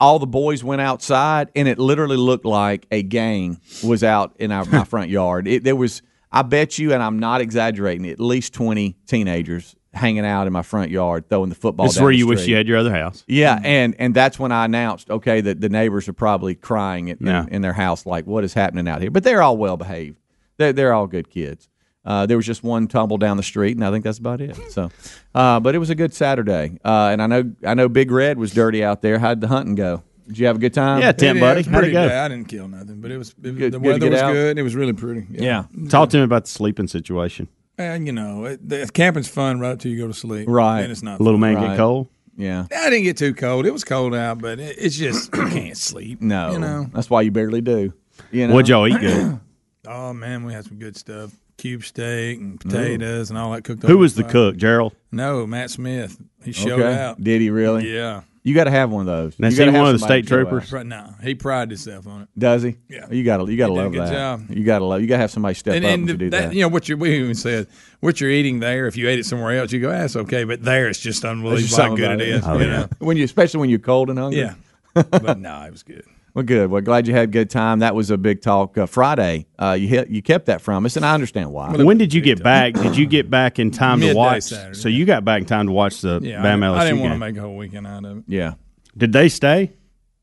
all 0.01 0.19
the 0.19 0.27
boys 0.27 0.63
went 0.65 0.81
outside, 0.81 1.51
and 1.55 1.69
it 1.69 1.79
literally 1.79 2.17
looked 2.17 2.45
like 2.45 2.87
a 2.91 3.03
gang 3.03 3.61
was 3.83 4.03
out 4.03 4.35
in 4.39 4.51
our, 4.53 4.65
my 4.67 4.85
front 4.85 5.11
yard. 5.11 5.47
It, 5.47 5.65
there 5.65 5.77
was, 5.77 6.03
I 6.33 6.43
bet 6.43 6.79
you, 6.79 6.93
and 6.93 7.03
I'm 7.03 7.19
not 7.19 7.41
exaggerating, 7.41 8.09
at 8.09 8.21
least 8.21 8.55
20 8.55 8.97
teenagers 9.07 9.77
hanging 9.93 10.27
out 10.27 10.47
in 10.47 10.53
my 10.53 10.63
front 10.63 10.91
yard 10.91 11.29
throwing 11.29 11.49
the 11.49 11.55
football. 11.55 11.87
this 11.87 11.97
is 11.97 12.03
where 12.03 12.11
you 12.11 12.27
wish 12.27 12.47
you 12.47 12.57
had 12.57 12.67
your 12.67 12.79
other 12.79 12.93
house. 12.93 13.25
Yeah, 13.29 13.61
and 13.63 13.95
and 13.99 14.15
that's 14.15 14.39
when 14.39 14.51
I 14.51 14.65
announced, 14.65 15.11
okay, 15.11 15.41
that 15.41 15.61
the 15.61 15.69
neighbors 15.69 16.09
are 16.09 16.13
probably 16.13 16.55
crying 16.55 17.09
in, 17.09 17.19
Yeah. 17.21 17.47
in, 17.49 17.63
their 17.63 17.73
house, 17.73 18.05
like, 18.05 18.27
what 18.27 18.43
is 18.43 18.55
happening 18.55 18.89
out 18.89 19.01
here? 19.01 19.11
But 19.11 19.23
they're 19.23 19.43
all 19.43 19.57
well 19.57 19.77
behaved. 19.77 20.19
They're 20.57 20.73
they're 20.73 20.93
all 20.93 21.07
good 21.07 21.31
kids. 21.31 21.69
Uh, 22.05 22.27
there 22.27 22.37
was 22.37 22.45
just 22.47 22.62
one 22.62 22.87
tumble 22.87 23.17
down 23.19 23.37
the 23.37 23.43
street, 23.43 23.77
and 23.77 23.85
I 23.85 23.91
think 23.91 24.05
that's 24.05 24.19
about 24.19 24.41
it. 24.41 24.55
So, 24.71 24.91
uh, 25.35 25.61
but 25.61 25.75
it 25.75 25.79
was 25.79 25.91
a 25.91 25.95
good 25.95 26.12
Saturday, 26.12 26.79
uh, 26.85 27.09
and 27.12 27.23
I 27.23 27.27
know 27.27 27.53
I 27.67 27.75
know 27.75 27.89
Big 27.89 28.11
Red 28.11 28.39
was 28.39 28.53
dirty 28.53 28.85
out 28.85 29.01
there. 29.03 29.19
How'd 29.19 29.41
the 29.41 29.49
hunting 29.49 29.75
go? 29.75 30.03
Did 30.27 30.39
you 30.39 30.47
have 30.47 30.56
a 30.56 30.59
good 30.59 30.73
time? 30.75 31.01
Yeah, 31.03 31.12
Tim, 31.12 31.37
It- 31.37 31.41
buddy, 31.41 31.61
it 31.61 31.67
how'd 31.67 31.75
it 31.75 31.79
pretty 31.79 31.93
go? 31.93 32.03
good. 32.09 32.12
I 32.12 32.29
didn't 32.29 32.49
kill 32.49 32.69
nothing, 32.69 33.01
but 33.01 33.11
it 33.11 33.19
was 33.19 33.31
it, 33.31 33.43
Good- 33.43 33.55
the 33.56 33.71
good 33.79 33.83
weather 33.83 33.99
get 34.01 34.12
was 34.12 34.21
out? 34.23 34.33
good. 34.33 34.51
and 34.51 34.59
It 34.59 34.62
was 34.62 34.75
really 34.75 34.93
pretty. 34.95 35.27
yeah, 35.31 35.65
Talk 35.89 36.11
to 36.11 36.17
me 36.19 36.23
about 36.25 36.45
the 36.45 36.51
sleeping 36.51 36.89
situation. 36.89 37.49
and 37.79 38.07
you 38.07 38.12
know, 38.12 38.45
it, 38.47 38.67
the, 38.69 38.87
camping's 38.93 39.29
fun 39.29 39.59
right 39.61 39.79
till 39.81 39.91
you 39.91 39.99
go 39.99 40.07
to 40.07 40.15
sleep. 40.15 40.47
Right. 40.49 40.81
and 40.83 40.93
it's 40.93 41.03
not. 41.03 41.21
A 41.21 41.23
little 41.23 41.41
fun. 41.41 41.55
man 41.55 41.62
Right. 41.62 41.69
get 41.71 41.77
cold. 41.79 42.09
yeah. 42.37 42.67
I 42.75 42.91
didn't 42.91 43.05
get 43.05 43.17
too 43.17 43.35
cold. 43.35 43.65
It 43.67 43.73
was 43.73 43.85
cold 43.85 44.15
out, 44.15 44.41
but 44.41 44.59
it, 44.61 44.77
it's 44.79 44.97
just 44.97 45.35
you 45.35 45.47
can't 45.49 45.77
sleep. 45.77 46.21
No, 46.23 46.53
you 46.53 46.59
know. 46.59 46.87
that's 46.95 47.09
why 47.11 47.21
you 47.23 47.31
barely 47.31 47.61
do. 47.61 47.93
You 48.31 48.47
know, 48.49 48.55
What'd 48.55 48.69
y'all 48.69 48.87
eat 48.87 49.00
good? 49.00 49.41
Oh 49.87 50.15
man, 50.15 50.45
we 50.45 50.55
had 50.55 50.65
some 50.65 50.79
good 50.79 50.97
stuff. 50.97 51.31
Cube 51.64 51.82
steak 51.82 52.38
and 52.40 52.61
potatoes 52.61 53.31
and 53.31 53.38
all 53.38 53.52
that 53.52 53.64
cooked. 53.64 53.82
Up. 53.84 53.88
Who 53.88 53.96
was 53.96 54.14
the 54.16 54.22
fire. 54.25 54.32
cook? 54.32 54.56
Gerald. 54.58 54.94
No, 55.11 55.46
Matt 55.46 55.70
Smith. 55.70 56.20
He 56.44 56.52
showed 56.52 56.78
okay. 56.78 57.00
out. 57.00 57.25
Did 57.25 57.40
he 57.40 57.49
really? 57.49 57.90
Yeah. 57.90 58.20
You 58.43 58.55
got 58.55 58.64
to 58.64 58.70
have 58.70 58.90
one 58.90 59.00
of 59.00 59.06
those. 59.06 59.38
Now, 59.38 59.46
You 59.46 59.52
is 59.52 59.58
gotta 59.58 59.72
he 59.72 59.78
one 59.78 59.87
of 59.87 59.99
the 59.99 60.05
state 60.05 60.26
troopers? 60.26 60.64
out. 60.64 60.76
Right 60.76 60.84
now, 60.84 61.14
he 61.22 61.34
prided 61.34 61.70
himself 61.70 62.06
on 62.06 62.20
it. 62.20 62.28
Does 62.38 62.62
he? 62.64 62.76
Yeah. 62.90 63.06
You 63.11 63.25
got 63.25 63.38
to 63.38 63.50
you 63.50 63.56
got 63.56 63.69
to 63.69 63.72
He 63.72 63.78
did 63.78 63.96
a 63.96 64.00
love 64.00 64.11
that. 64.11 64.12
job. 64.12 64.50
You 64.50 64.62
got 64.62 64.80
to 64.80 64.85
love. 64.85 65.00
You 65.00 65.06
got 65.06 65.14
to 65.14 65.21
have 65.21 65.30
somebody 65.30 65.54
step 65.54 65.75
And, 65.76 65.87
up 65.87 65.90
and 65.92 66.09
to 66.09 66.14
do 66.18 66.28
that, 66.28 66.49
that. 66.50 66.54
you 66.54 66.61
know 66.61 66.68
what 66.68 66.87
you 66.87 66.99
we 66.99 67.16
even 67.16 67.35
said 67.35 67.66
what 68.00 68.21
you're 68.21 68.28
eating 68.28 68.61
there. 68.61 68.87
If 68.87 68.99
you 68.99 69.09
ate 69.09 69.18
it 69.18 69.25
somewhere 69.25 69.59
else, 69.59 69.73
you 69.73 69.80
go, 69.80 69.88
that's 69.88 70.16
okay. 70.16 70.44
But 70.44 70.62
there, 70.62 70.88
it's 70.88 71.00
just 71.00 71.25
unbelievable 71.25 71.56
There's 71.62 71.75
how 71.78 71.97
good 71.97 72.21
it 72.21 72.28
is. 72.28 72.44
about 72.44 72.61
is. 72.61 72.61
it. 72.61 72.64
you 72.66 72.71
know? 72.76 72.88
when 72.99 73.16
you 73.16 73.25
especially 73.25 73.61
when 73.61 73.71
you're 73.71 73.78
cold 73.78 74.11
and 74.11 74.18
hungry. 74.18 74.40
Yeah. 74.40 74.54
but 74.92 75.38
no, 75.38 75.62
it 75.62 75.73
was 75.73 75.83
good. 75.83 76.04
Well, 76.35 76.43
good. 76.45 76.69
Well, 76.69 76.83
glad 76.83 77.07
you 77.07 77.14
had 77.14 77.25
a 77.29 77.33
good 77.33 77.49
time. 77.49 77.79
That 77.79 77.95
was 77.95 78.11
a 78.11 78.19
big 78.19 78.43
talk 78.43 78.76
uh, 78.76 78.87
Friday. 78.87 79.47
Uh, 79.57 79.76
you 79.79 79.87
hit, 79.87 80.09
you 80.09 80.21
kept 80.21 80.47
that 80.47 80.61
from 80.61 80.85
us, 80.85 80.97
and 80.97 81.07
I 81.07 81.14
understand 81.14 81.53
why. 81.53 81.76
When 81.76 81.97
did 81.97 82.12
you 82.12 82.21
get 82.21 82.43
back? 82.43 82.75
Did 82.75 82.97
you 82.97 83.07
get 83.07 83.31
back 83.31 83.61
in 83.61 83.71
time 83.71 84.00
to 84.00 84.12
watch? 84.14 84.43
Saturday. 84.45 84.76
So 84.76 84.88
you 84.88 85.05
got 85.05 85.25
back 85.25 85.43
in 85.43 85.47
time 85.47 85.67
to 85.67 85.73
watch 85.73 86.00
the 86.00 86.19
Yeah, 86.21 86.43
Bama 86.43 86.64
I, 86.64 86.69
LSU 86.69 86.79
I 86.81 86.85
didn't 86.87 87.00
want 87.00 87.12
to 87.12 87.19
make 87.19 87.37
a 87.37 87.41
whole 87.41 87.57
weekend 87.57 87.87
out 87.87 88.05
of 88.05 88.19
it. 88.19 88.25
yeah. 88.26 88.55
Did 88.97 89.12
they 89.12 89.29
stay? 89.29 89.73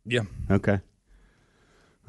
Yeah. 0.06 0.22
Okay. 0.50 0.80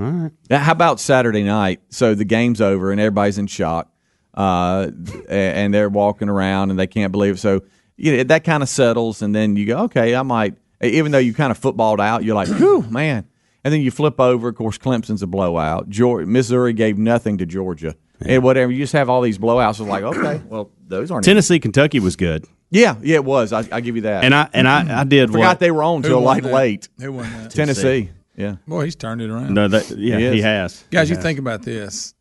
All 0.00 0.06
right. 0.06 0.32
Now, 0.50 0.58
How 0.58 0.72
about 0.72 0.98
Saturday 0.98 1.44
night? 1.44 1.80
So 1.90 2.14
the 2.16 2.24
game's 2.24 2.60
over 2.60 2.90
and 2.90 3.00
everybody's 3.00 3.38
in 3.38 3.46
shock, 3.46 3.88
uh, 4.34 4.90
and 5.28 5.72
they're 5.72 5.88
walking 5.88 6.28
around 6.28 6.70
and 6.70 6.78
they 6.78 6.86
can't 6.88 7.12
believe 7.12 7.34
it. 7.34 7.38
So 7.38 7.62
you 7.96 8.16
know, 8.16 8.24
that 8.24 8.42
kind 8.42 8.64
of 8.64 8.68
settles, 8.68 9.22
and 9.22 9.32
then 9.32 9.54
you 9.54 9.64
go, 9.66 9.78
okay, 9.84 10.14
I 10.16 10.22
might. 10.22 10.54
Even 10.82 11.12
though 11.12 11.18
you 11.18 11.32
kind 11.34 11.52
of 11.52 11.58
footballed 11.58 12.00
out, 12.00 12.24
you're 12.24 12.34
like, 12.34 12.48
whew, 12.48 12.82
man. 12.90 13.28
And 13.64 13.72
then 13.72 13.80
you 13.80 13.90
flip 13.90 14.18
over. 14.20 14.48
Of 14.48 14.56
course, 14.56 14.76
Clemson's 14.78 15.22
a 15.22 15.26
blowout. 15.26 15.88
Georgia, 15.88 16.26
Missouri 16.26 16.72
gave 16.72 16.98
nothing 16.98 17.38
to 17.38 17.46
Georgia, 17.46 17.94
and 18.20 18.42
whatever. 18.42 18.72
You 18.72 18.78
just 18.78 18.92
have 18.92 19.08
all 19.08 19.20
these 19.20 19.38
blowouts. 19.38 19.80
It's 19.80 19.80
like, 19.80 20.02
okay, 20.02 20.42
well, 20.48 20.70
those 20.86 21.10
aren't. 21.10 21.24
Tennessee, 21.24 21.60
Kentucky 21.60 22.00
was 22.00 22.16
good, 22.16 22.44
Yeah, 22.70 22.96
yeah, 23.02 23.16
it 23.16 23.24
was. 23.24 23.52
I, 23.52 23.64
I 23.70 23.80
give 23.80 23.94
you 23.96 24.02
that. 24.02 24.24
and 24.24 24.34
I 24.34 24.48
and 24.52 24.66
I, 24.68 25.02
I 25.02 25.04
did 25.04 25.30
forgot 25.30 25.46
what? 25.46 25.60
they 25.60 25.70
were 25.70 25.84
on 25.84 26.02
Who 26.02 26.08
till 26.08 26.20
like 26.20 26.42
that? 26.42 26.52
late. 26.52 26.88
Who 26.98 27.12
won 27.12 27.30
that? 27.32 27.50
Tennessee. 27.52 28.10
Yeah. 28.36 28.56
Boy, 28.66 28.86
he's 28.86 28.96
turned 28.96 29.20
it 29.20 29.28
around. 29.30 29.52
No, 29.54 29.68
that, 29.68 29.90
yeah, 29.90 30.18
He 30.18 30.30
he, 30.36 30.40
has. 30.40 30.82
Guys, 30.90 31.08
He 31.08 31.12
you 31.12 31.16
has. 31.16 31.22
think 31.22 31.38
about 31.38 31.62
this. 31.62 32.14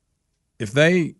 If 0.59 0.73
they 0.73 1.15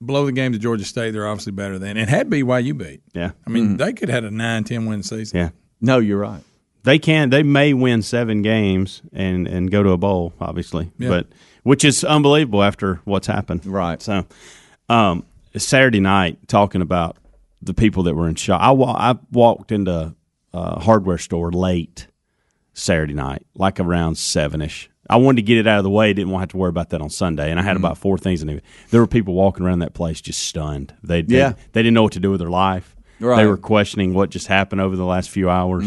blow 0.00 0.26
the 0.26 0.32
game 0.32 0.52
to 0.52 0.58
Georgia 0.58 0.84
State, 0.84 1.10
they're 1.10 1.26
obviously 1.26 1.52
better 1.52 1.78
than. 1.78 1.96
And 1.96 2.08
had 2.08 2.30
BYU 2.30 2.78
beat. 2.78 3.02
Yeah, 3.12 3.32
I 3.46 3.50
mean, 3.50 3.64
mm-hmm. 3.64 3.76
they 3.76 3.92
could 3.92 4.08
have 4.08 4.24
had 4.24 4.32
a 4.32 4.34
9 4.34 4.64
10 4.64 4.86
win 4.86 5.02
season. 5.02 5.38
yeah. 5.38 5.48
No, 5.80 5.98
you're 5.98 6.18
right. 6.18 6.42
They 6.86 6.98
can. 6.98 7.30
They 7.30 7.42
may 7.42 7.74
win 7.74 8.00
seven 8.02 8.42
games 8.42 9.02
and 9.12 9.46
and 9.46 9.70
go 9.70 9.82
to 9.82 9.90
a 9.90 9.96
bowl, 9.98 10.32
obviously, 10.40 10.90
Yeah. 10.98 11.08
but 11.08 11.26
which 11.64 11.84
is 11.84 12.02
unbelievable 12.04 12.62
after 12.62 13.00
what's 13.04 13.26
happened. 13.26 13.66
Right. 13.66 14.00
So, 14.00 14.24
um, 14.88 15.24
Saturday 15.56 16.00
night 16.00 16.46
talking 16.48 16.80
about 16.82 17.16
the 17.60 17.74
people 17.74 18.04
that 18.04 18.14
were 18.14 18.28
in 18.28 18.36
shock. 18.36 18.60
I, 18.62 18.70
wa- 18.70 18.92
I 18.96 19.16
walked 19.32 19.72
into 19.72 20.14
a 20.52 20.80
hardware 20.80 21.18
store 21.18 21.50
late 21.50 22.06
Saturday 22.72 23.14
night, 23.14 23.44
like 23.54 23.80
around 23.80 24.16
seven 24.16 24.62
ish. 24.62 24.88
I 25.08 25.16
wanted 25.16 25.36
to 25.36 25.42
get 25.42 25.58
it 25.58 25.66
out 25.66 25.78
of 25.78 25.84
the 25.84 25.90
way. 25.90 26.12
Didn't 26.12 26.30
want 26.30 26.40
to 26.40 26.42
have 26.42 26.48
to 26.50 26.56
worry 26.56 26.68
about 26.68 26.90
that 26.90 27.00
on 27.00 27.10
Sunday, 27.10 27.50
and 27.50 27.60
I 27.60 27.62
had 27.62 27.76
Mm-hmm. 27.76 27.84
about 27.84 27.98
four 27.98 28.18
things. 28.18 28.42
And 28.42 28.60
there 28.90 29.00
were 29.00 29.06
people 29.06 29.34
walking 29.34 29.64
around 29.64 29.78
that 29.80 29.94
place 29.94 30.20
just 30.20 30.40
stunned. 30.40 30.94
They, 31.02 31.22
they 31.22 31.38
Yeah. 31.38 31.52
they 31.72 31.82
didn't 31.82 31.94
know 31.94 32.02
what 32.04 32.12
to 32.12 32.20
do 32.20 32.30
with 32.30 32.40
their 32.40 32.50
life. 32.50 32.95
Right. 33.18 33.32
Mm-hmm. 33.32 33.40
They 33.40 33.46
were 33.46 33.56
questioning 33.56 34.12
what 34.14 34.28
just 34.30 34.46
happened 34.46 34.80
over 34.82 34.94
the 34.94 35.04
last 35.06 35.30
few 35.30 35.48
hours. 35.48 35.86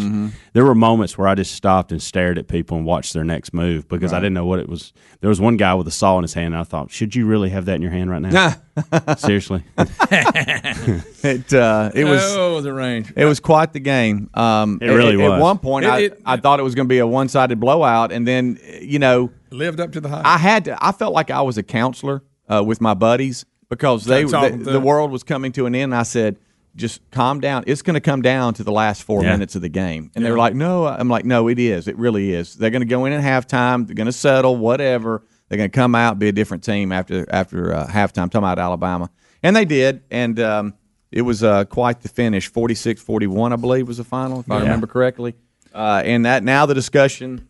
There 0.54 0.66
were 0.66 0.74
moments 0.74 1.18
where 1.18 1.28
I 1.28 1.36
just 1.36 1.54
stopped 1.54 1.92
and 1.92 2.02
stared 2.02 2.38
at 2.40 2.48
people 2.48 2.78
and 2.78 2.86
watched 2.86 3.14
their 3.14 3.24
next 3.24 3.54
move 3.54 3.88
because 3.88 4.14
I 4.14 4.18
didn't 4.20 4.34
know 4.34 4.46
what 4.46 4.60
it 4.60 4.68
was. 4.68 4.94
There 5.22 5.30
was 5.30 5.40
one 5.40 5.56
guy 5.58 5.76
with 5.76 5.88
a 5.88 5.92
saw 5.92 6.18
in 6.18 6.24
his 6.24 6.34
hand, 6.34 6.54
and 6.54 6.58
I 6.58 6.64
thought, 6.64 6.90
should 6.92 7.14
you 7.16 7.28
really 7.28 7.50
have 7.50 7.66
that 7.66 7.76
in 7.76 7.82
your 7.82 7.92
hand 7.92 8.10
right 8.10 8.22
now? 8.22 8.56
Seriously, 9.18 9.64
It 9.78 11.54
uh, 11.54 11.92
it 11.94 12.06
was 12.06 12.22
oh, 12.36 12.62
the 12.62 12.74
range. 12.74 13.12
it 13.16 13.26
was 13.26 13.40
quite 13.40 13.74
the 13.74 13.80
game. 13.80 14.30
Um, 14.34 14.80
It 14.82 14.88
really 14.88 15.22
at, 15.22 15.30
was. 15.30 15.34
At 15.34 15.42
one 15.42 15.58
point, 15.60 15.86
It- 15.86 15.90
I, 15.90 16.00
it- 16.00 16.22
I 16.26 16.38
thought 16.38 16.60
it 16.60 16.64
was 16.64 16.76
going 16.76 16.88
to 16.88 16.90
be 16.90 17.00
a 17.00 17.08
one 17.08 17.28
sided 17.30 17.60
blowout, 17.60 18.12
and 18.12 18.28
then 18.28 18.60
you 18.82 19.00
know 19.00 19.32
Lived 19.52 19.80
up 19.80 19.92
to 19.94 20.02
the 20.02 20.10
hype. 20.10 20.26
I 20.26 20.38
had 20.38 20.66
to. 20.66 20.78
I 20.84 20.92
felt 20.92 21.14
like 21.14 21.32
I 21.32 21.42
was 21.42 21.58
a 21.58 21.64
counselor 21.64 22.24
uh, 22.48 22.64
with 22.66 22.82
my 22.82 22.94
buddies 22.94 23.46
because 23.70 24.06
they 24.06 24.26
Talk 24.26 24.52
the, 24.52 24.58
the 24.58 24.80
world 24.80 25.12
was 25.12 25.24
coming 25.24 25.52
to 25.54 25.66
an 25.66 25.76
end. 25.76 25.94
And 25.94 25.96
I 25.96 26.04
said, 26.04 26.38
just 26.80 27.02
calm 27.12 27.40
down. 27.40 27.64
It's 27.68 27.82
going 27.84 27.94
to 27.94 28.00
come 28.02 28.22
down 28.24 28.56
to 28.56 28.64
the 28.64 28.72
last 28.72 29.04
four 29.04 29.24
Yeah. 29.24 29.34
minutes 29.34 29.56
of 29.56 29.62
the 29.62 29.70
game. 29.70 30.10
And 30.16 30.26
they 30.26 30.32
were 30.32 30.38
like, 30.38 30.56
no. 30.56 30.88
I'm 30.88 31.10
like, 31.10 31.26
no, 31.26 31.48
it 31.48 31.60
is. 31.60 31.88
It 31.88 31.98
really 31.98 32.34
is. 32.34 32.56
They're 32.56 32.72
going 32.72 32.82
to 32.82 32.88
go 32.88 33.06
in 33.06 33.14
at 33.14 33.22
halftime. 33.24 33.86
They're 33.86 33.96
going 33.96 34.08
to 34.08 34.12
settle 34.12 34.56
whatever. 34.58 35.24
They're 35.48 35.58
going 35.58 35.70
to 35.70 35.76
come 35.76 35.94
out 35.94 36.18
be 36.18 36.28
a 36.30 36.32
different 36.32 36.64
team 36.64 36.92
after 36.92 37.26
after 37.30 37.74
uh, 37.74 37.88
halftime. 37.88 38.32
Talking 38.32 38.40
about 38.40 38.60
Alabama, 38.60 39.10
and 39.44 39.56
they 39.56 39.66
did. 39.66 40.04
And 40.12 40.40
um, 40.40 40.74
it 41.12 41.24
was 41.24 41.44
uh, 41.44 41.66
quite 41.66 42.02
the 42.02 42.10
finish. 42.10 42.52
46-41, 42.52 43.52
I 43.52 43.56
believe, 43.56 43.88
was 43.88 43.98
the 43.98 44.04
final, 44.04 44.42
if 44.42 44.52
I 44.52 44.60
remember 44.60 44.86
correctly. 44.88 45.34
Uh, 45.74 46.02
and 46.06 46.26
that 46.26 46.44
now 46.44 46.66
the 46.68 46.74
discussion 46.76 47.48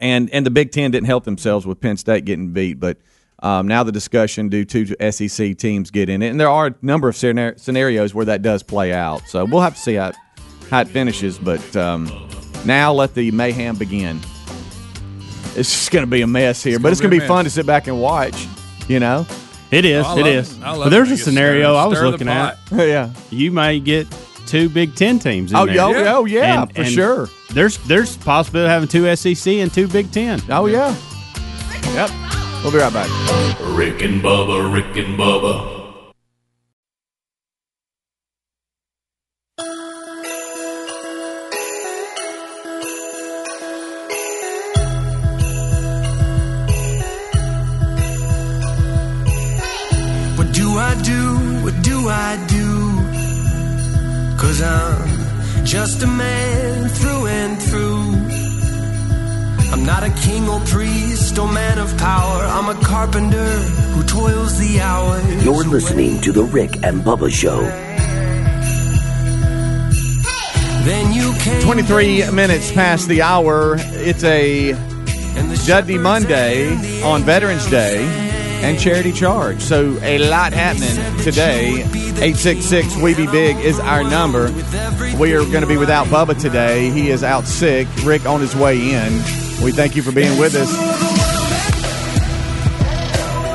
and 0.00 0.30
and 0.32 0.46
the 0.46 0.50
Big 0.50 0.70
Ten 0.72 0.90
didn't 0.92 1.06
help 1.06 1.24
themselves 1.24 1.66
with 1.66 1.80
Penn 1.80 1.96
State 1.96 2.24
getting 2.24 2.52
beat, 2.52 2.80
but 2.80 2.98
um, 3.44 3.68
now 3.68 3.82
the 3.84 3.92
discussion 3.92 4.48
do 4.48 4.64
two 4.64 4.86
SEC 5.10 5.56
teams 5.56 5.90
get 5.90 6.08
in 6.08 6.22
it, 6.22 6.28
and 6.30 6.40
there 6.40 6.48
are 6.48 6.68
a 6.68 6.74
number 6.82 7.08
of 7.08 7.16
scenarios 7.16 8.14
where 8.14 8.24
that 8.24 8.42
does 8.42 8.62
play 8.62 8.92
out. 8.92 9.22
So 9.28 9.44
we'll 9.44 9.60
have 9.60 9.74
to 9.74 9.80
see 9.80 9.94
how 9.94 10.08
it, 10.08 10.16
how 10.70 10.80
it 10.80 10.88
finishes. 10.88 11.38
But 11.38 11.76
um, 11.76 12.10
now 12.64 12.92
let 12.92 13.14
the 13.14 13.30
mayhem 13.30 13.76
begin. 13.76 14.18
It's 15.56 15.70
just 15.70 15.90
going 15.92 16.04
to 16.04 16.10
be 16.10 16.22
a 16.22 16.26
mess 16.26 16.62
here, 16.64 16.78
but 16.80 16.90
it's 16.90 17.00
gonna 17.00 17.10
going 17.10 17.20
to 17.20 17.24
be 17.24 17.26
be 17.26 17.28
fun 17.28 17.44
to 17.44 17.50
sit 17.50 17.64
back 17.66 17.86
and 17.86 18.00
watch. 18.00 18.46
You 18.88 18.98
know, 18.98 19.24
it 19.70 19.84
is. 19.84 20.04
I 20.04 20.12
it 20.14 20.16
love 20.16 20.26
is. 20.26 20.56
it. 20.58 20.62
I 20.64 20.76
But 20.76 20.88
there's 20.88 21.10
a 21.10 21.16
scenario 21.16 21.74
stirred- 21.74 21.76
I 21.76 21.86
was 21.86 22.02
looking 22.02 22.28
at. 22.28 22.58
yeah. 22.72 23.10
You 23.30 23.52
may 23.52 23.78
get 23.78 24.06
two 24.46 24.68
Big 24.68 24.94
Ten 24.96 25.18
teams. 25.18 25.52
In 25.52 25.56
Oh, 25.56 25.66
there. 25.66 25.74
yeah, 25.76 25.84
oh, 25.86 26.16
oh, 26.20 26.24
yeah, 26.24 26.62
And- 26.62 26.74
for 26.74 26.80
and 26.82 26.90
sure. 26.90 27.28
There's 27.52 27.78
there's 27.86 28.16
possibility 28.16 28.66
of 28.66 28.70
having 28.72 28.88
two 28.88 29.14
SEC 29.14 29.52
and 29.54 29.72
two 29.72 29.86
Big 29.86 30.10
Ten. 30.10 30.40
Oh 30.48 30.66
yeah. 30.66 30.94
Yep. 31.92 32.10
We'll 32.64 32.72
be 32.72 32.78
right 32.78 32.90
back. 32.94 33.10
Rick 33.76 34.00
and 34.00 34.22
Bubba, 34.22 34.72
Rick 34.72 34.96
and 34.96 35.18
Bubba. 35.18 35.54
What 50.38 50.54
do 50.54 50.78
I 50.78 51.02
do? 51.02 51.36
What 51.64 51.82
do 51.82 52.08
I 52.08 52.46
do? 52.48 54.38
Cause 54.38 54.62
I'm 54.62 55.66
just 55.66 56.02
a 56.02 56.06
man 56.06 56.88
through 56.88 57.26
and 57.26 57.62
through. 57.62 58.13
I'm 59.84 60.00
not 60.00 60.02
a 60.02 60.22
king 60.22 60.48
or 60.48 60.60
priest 60.60 61.38
or 61.38 61.46
man 61.46 61.78
of 61.78 61.94
power. 61.98 62.42
I'm 62.42 62.74
a 62.74 62.80
carpenter 62.82 63.44
who 63.92 64.02
toils 64.04 64.58
the 64.58 64.80
hours. 64.80 65.44
You're 65.44 65.62
listening 65.62 66.22
to 66.22 66.32
The 66.32 66.42
Rick 66.42 66.82
and 66.82 67.02
Bubba 67.02 67.30
Show. 67.30 67.60
Then 70.84 71.12
you 71.12 71.34
came 71.38 71.60
23 71.60 72.30
minutes 72.30 72.72
past 72.72 73.08
the 73.08 73.20
hour. 73.20 73.76
It's 73.78 74.24
a 74.24 74.70
and 74.72 75.66
Dudney 75.66 75.98
Monday 75.98 77.02
on 77.02 77.22
Veterans 77.22 77.68
Day 77.68 78.06
and 78.62 78.80
Charity 78.80 79.12
Charge. 79.12 79.60
So 79.60 79.98
a 80.00 80.16
lot 80.30 80.54
happening 80.54 80.96
today. 81.22 81.82
866 81.82 82.96
We 82.96 83.14
Be 83.14 83.26
Big 83.26 83.58
is 83.58 83.78
our 83.80 84.02
number. 84.02 84.50
We 85.20 85.34
are 85.34 85.44
going 85.44 85.60
to 85.60 85.66
be 85.66 85.76
without 85.76 86.06
Bubba 86.06 86.40
today. 86.40 86.88
He 86.88 87.10
is 87.10 87.22
out 87.22 87.44
sick. 87.44 87.86
Rick 88.02 88.24
on 88.24 88.40
his 88.40 88.56
way 88.56 88.94
in. 88.94 89.43
We 89.62 89.72
thank 89.72 89.96
you 89.96 90.02
for 90.02 90.12
being 90.12 90.38
with 90.38 90.54
us. 90.56 90.70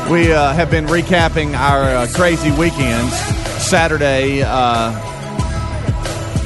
We 0.09 0.31
uh, 0.31 0.53
have 0.53 0.71
been 0.71 0.87
recapping 0.87 1.53
our 1.55 1.83
uh, 1.83 2.07
crazy 2.13 2.51
weekends. 2.51 3.13
Saturday, 3.63 4.41
uh, 4.43 4.91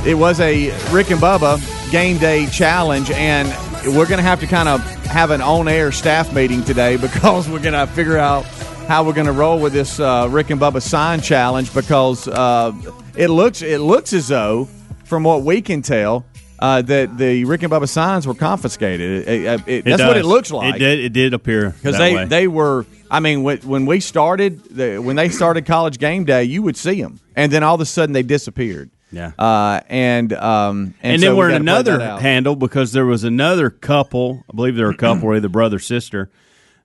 it 0.06 0.16
was 0.16 0.42
a 0.42 0.70
Rick 0.92 1.12
and 1.12 1.22
Bubba 1.22 1.62
game 1.92 2.18
day 2.18 2.48
challenge, 2.48 3.10
and 3.12 3.48
we're 3.96 4.08
going 4.08 4.18
to 4.18 4.24
have 4.24 4.42
to 4.42 4.48
kind 4.48 4.68
of 4.68 4.82
have 5.06 5.32
an 5.32 5.42
on 5.42 5.70
air 5.70 5.94
staff 5.94 6.34
meeting 6.34 6.64
today 6.64 6.98
because 7.02 7.48
we're 7.48 7.62
going 7.62 7.74
to 7.74 7.88
figure 7.94 8.18
out 8.18 8.44
how 8.88 9.06
we're 9.06 9.14
going 9.14 9.28
to 9.28 9.32
roll 9.32 9.60
with 9.60 9.72
this 9.72 9.98
uh, 10.00 10.28
Rick 10.30 10.50
and 10.50 10.60
Bubba 10.60 10.82
sign 10.82 11.22
challenge 11.22 11.74
because 11.74 12.28
uh, 12.28 12.74
it 13.16 13.30
looks 13.30 13.62
it 13.62 13.80
looks 13.80 14.12
as 14.12 14.28
though, 14.28 14.68
from 15.06 15.24
what 15.24 15.44
we 15.44 15.62
can 15.62 15.82
tell. 15.82 16.26
Uh, 16.60 16.82
that 16.82 17.18
the 17.18 17.44
Rick 17.46 17.64
and 17.64 17.72
Bubba 17.72 17.90
signs 17.90 18.26
were 18.26 18.34
confiscated. 18.36 19.28
It- 19.28 19.44
it- 19.46 19.62
it- 19.68 19.86
that's 19.86 20.02
what 20.04 20.16
it 20.18 20.26
looks 20.26 20.50
like 20.52 20.76
It 20.76 20.80
did. 20.80 21.00
It 21.00 21.14
did 21.14 21.34
appear 21.34 21.72
because 21.72 21.98
they 21.98 22.16
way. 22.16 22.26
they 22.26 22.48
were. 22.48 22.86
I 23.12 23.20
mean, 23.20 23.44
when, 23.44 23.58
when 23.60 23.86
we 23.86 24.00
started, 24.00 24.64
the, 24.66 24.98
when 25.00 25.16
they 25.16 25.30
started 25.30 25.66
college 25.66 26.00
game 26.00 26.24
day, 26.26 26.46
you 26.46 26.62
would 26.64 26.78
see 26.78 27.02
them, 27.02 27.20
and 27.36 27.52
then 27.52 27.64
all 27.64 27.76
of 27.76 27.82
a 27.82 27.86
sudden 27.86 28.14
they 28.14 28.24
disappeared. 28.24 28.90
Yeah. 29.12 29.32
Uh, 29.38 29.82
and 29.90 30.32
um, 30.34 30.96
and, 31.04 31.14
and 31.14 31.22
so 31.22 31.28
then 31.28 31.36
we 31.36 31.40
we're 31.40 31.50
in 31.50 31.56
another 31.58 32.00
handle 32.18 32.56
because 32.56 32.94
there 32.94 33.06
was 33.06 33.24
another 33.24 33.70
couple. 33.70 34.44
I 34.52 34.56
believe 34.56 34.76
they 34.76 34.84
were 34.84 34.90
a 34.92 34.98
couple, 34.98 35.30
or 35.30 35.36
either 35.36 35.50
brother 35.50 35.80
sister, 35.80 36.32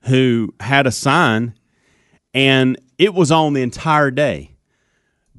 who 0.03 0.53
had 0.59 0.85
a 0.87 0.91
sign, 0.91 1.53
and 2.33 2.77
it 2.97 3.13
was 3.13 3.31
on 3.31 3.53
the 3.53 3.61
entire 3.61 4.11
day. 4.11 4.51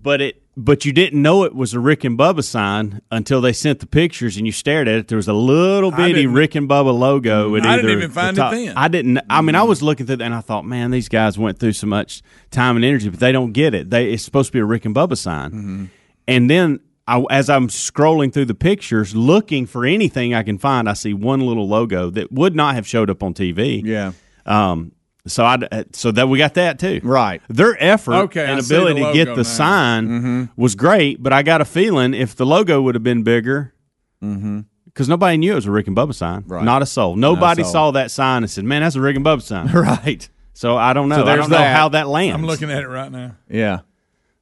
But 0.02 0.20
it, 0.20 0.42
but 0.64 0.84
you 0.84 0.92
didn't 0.92 1.20
know 1.22 1.44
it 1.44 1.54
was 1.54 1.74
a 1.74 1.80
Rick 1.80 2.04
and 2.04 2.18
Bubba 2.18 2.44
sign 2.44 3.00
until 3.10 3.40
they 3.40 3.52
sent 3.52 3.80
the 3.80 3.86
pictures, 3.86 4.36
and 4.36 4.46
you 4.46 4.52
stared 4.52 4.86
at 4.88 4.94
it. 4.98 5.08
There 5.08 5.16
was 5.16 5.28
a 5.28 5.32
little 5.32 5.90
bitty 5.90 6.26
Rick 6.26 6.54
and 6.54 6.68
Bubba 6.68 6.96
logo. 6.96 7.54
At 7.56 7.64
I 7.66 7.76
didn't 7.76 7.90
even 7.90 8.08
the 8.08 8.14
find 8.14 8.36
it 8.38 8.50
then. 8.50 8.76
I 8.76 8.88
didn't. 8.88 9.18
I 9.30 9.40
mean, 9.40 9.54
I 9.54 9.62
was 9.62 9.82
looking 9.82 10.06
through, 10.06 10.16
that 10.16 10.24
and 10.24 10.34
I 10.34 10.40
thought, 10.40 10.64
man, 10.64 10.90
these 10.90 11.08
guys 11.08 11.38
went 11.38 11.58
through 11.58 11.72
so 11.72 11.86
much 11.86 12.22
time 12.50 12.76
and 12.76 12.84
energy, 12.84 13.08
but 13.08 13.20
they 13.20 13.32
don't 13.32 13.52
get 13.52 13.74
it. 13.74 13.90
They 13.90 14.12
it's 14.12 14.22
supposed 14.24 14.48
to 14.48 14.52
be 14.52 14.58
a 14.60 14.64
Rick 14.64 14.84
and 14.84 14.94
Bubba 14.94 15.16
sign, 15.16 15.50
Mm-hmm. 15.50 15.84
and 16.28 16.50
then. 16.50 16.80
I, 17.08 17.24
as 17.28 17.50
I'm 17.50 17.66
scrolling 17.66 18.32
through 18.32 18.44
the 18.44 18.54
pictures, 18.54 19.16
looking 19.16 19.66
for 19.66 19.84
anything 19.84 20.32
I 20.32 20.44
can 20.44 20.58
find, 20.58 20.88
I 20.88 20.92
see 20.92 21.12
one 21.12 21.40
little 21.40 21.66
logo 21.66 22.08
that 22.10 22.30
would 22.30 22.54
not 22.54 22.76
have 22.76 22.86
showed 22.86 23.10
up 23.10 23.24
on 23.24 23.34
TV. 23.34 23.82
Yeah. 23.84 24.12
Um. 24.46 24.92
So 25.26 25.44
I 25.44 25.58
so 25.92 26.10
that 26.12 26.28
we 26.28 26.38
got 26.38 26.54
that 26.54 26.78
too. 26.78 27.00
Right. 27.02 27.42
Their 27.48 27.76
effort 27.82 28.14
Okay, 28.14 28.46
and 28.46 28.64
see 28.64 28.74
ability 28.74 29.02
to 29.04 29.12
get 29.12 29.26
the 29.26 29.36
now. 29.36 29.42
sign 29.42 30.50
was 30.56 30.74
great, 30.74 31.22
but 31.22 31.32
I 31.32 31.42
got 31.42 31.60
a 31.60 31.64
feeling 31.66 32.14
if 32.14 32.34
the 32.36 32.46
logo 32.46 32.80
would 32.82 32.94
have 32.94 33.04
been 33.04 33.22
bigger, 33.22 33.74
because 34.20 35.08
nobody 35.08 35.36
knew 35.36 35.52
it 35.52 35.56
was 35.56 35.66
a 35.66 35.70
Rick 35.70 35.86
and 35.88 35.96
Bubba 35.96 36.14
sign. 36.14 36.44
Right. 36.46 36.64
Not 36.64 36.82
a 36.82 36.86
soul. 36.86 37.16
Nobody 37.16 37.62
soul. 37.62 37.72
saw 37.72 37.90
that 37.92 38.10
sign 38.10 38.42
and 38.42 38.50
said, 38.50 38.64
"Man, 38.64 38.82
that's 38.82 38.96
a 38.96 39.00
Rick 39.00 39.16
and 39.16 39.24
Bubba 39.24 39.42
sign." 39.42 39.68
Right. 39.72 40.28
So 40.52 40.76
I 40.76 40.92
don't 40.92 41.08
know. 41.08 41.16
So 41.24 41.26
I 41.26 41.36
don't 41.36 41.50
know 41.50 41.56
that. 41.58 41.76
how 41.76 41.90
that 41.90 42.08
lands. 42.08 42.34
I'm 42.34 42.46
looking 42.46 42.70
at 42.70 42.82
it 42.82 42.88
right 42.88 43.10
now. 43.10 43.36
Yeah. 43.48 43.80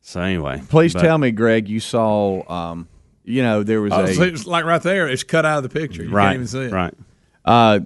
So 0.00 0.20
anyway, 0.20 0.62
Please 0.68 0.92
but- 0.94 1.02
tell 1.02 1.18
me, 1.18 1.30
Greg, 1.32 1.68
you 1.68 1.80
saw. 1.80 2.42
Um, 2.50 2.88
you 3.24 3.42
know, 3.42 3.62
there 3.62 3.80
was 3.82 3.92
Oh, 3.92 4.04
a 4.04 4.14
so 4.14 4.22
it's 4.22 4.46
like 4.46 4.64
right 4.64 4.80
there. 4.82 5.06
It's 5.06 5.22
cut 5.22 5.44
out 5.44 5.58
of 5.58 5.62
the 5.64 5.68
picture. 5.68 6.02
You 6.02 6.10
Right. 6.10 6.24
can't 6.26 6.34
even 6.36 6.46
see 6.46 6.60
it. 6.60 6.72
Right. 6.72 6.94
uh, 7.44 7.80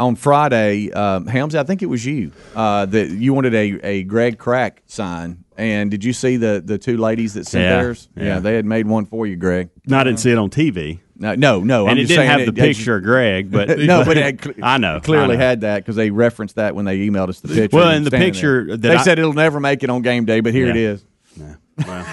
on 0.00 0.16
Friday, 0.16 0.90
um, 0.92 1.26
Helms. 1.26 1.54
I 1.54 1.62
think 1.62 1.82
it 1.82 1.86
was 1.86 2.04
you 2.04 2.32
uh, 2.56 2.86
that 2.86 3.10
you 3.10 3.32
wanted 3.34 3.54
a, 3.54 3.78
a 3.86 4.02
Greg 4.04 4.38
Crack 4.38 4.82
sign. 4.86 5.44
And 5.56 5.90
did 5.90 6.02
you 6.04 6.12
see 6.12 6.36
the 6.36 6.62
the 6.64 6.78
two 6.78 6.96
ladies 6.96 7.34
that 7.34 7.46
sent 7.46 7.64
Yeah, 7.64 7.82
theirs? 7.82 8.08
yeah. 8.16 8.38
they 8.40 8.54
had 8.54 8.64
made 8.64 8.86
one 8.86 9.04
for 9.06 9.26
you, 9.26 9.36
Greg. 9.36 9.68
No, 9.86 9.98
I 9.98 10.04
didn't 10.04 10.20
see 10.20 10.30
it 10.30 10.38
on 10.38 10.48
TV, 10.48 11.00
No, 11.16 11.34
no, 11.34 11.60
no. 11.60 11.82
and 11.82 11.90
I'm 11.90 11.98
it 11.98 12.00
just 12.02 12.08
didn't 12.12 12.26
have 12.28 12.40
it- 12.40 12.46
the 12.46 12.52
picture 12.54 12.96
of 12.96 13.02
Greg, 13.02 13.50
but 13.50 13.68
no, 13.78 14.02
but 14.04 14.16
it 14.16 14.22
had 14.24 14.42
cl- 14.42 14.54
I 14.62 14.78
know 14.78 15.00
clearly 15.00 15.34
I 15.34 15.36
know. 15.36 15.44
had 15.44 15.60
that 15.60 15.78
because 15.80 15.96
they 15.96 16.10
referenced 16.10 16.54
that 16.56 16.74
when 16.74 16.86
they 16.86 16.98
emailed 17.06 17.28
us 17.28 17.40
the 17.40 17.48
picture. 17.48 17.76
Well, 17.76 17.88
and 17.88 17.98
and 17.98 18.06
the 18.06 18.10
picture 18.12 18.64
that 18.68 18.80
they 18.80 18.94
I- 18.96 19.02
said 19.02 19.18
it'll 19.18 19.34
never 19.34 19.60
make 19.60 19.82
it 19.82 19.90
on 19.90 20.00
game 20.02 20.24
day, 20.24 20.40
but 20.40 20.54
here 20.54 20.66
it 20.68 20.76
is. 20.76 21.04
Yeah. 21.36 21.54
is. 21.78 21.86
Well, 21.86 22.06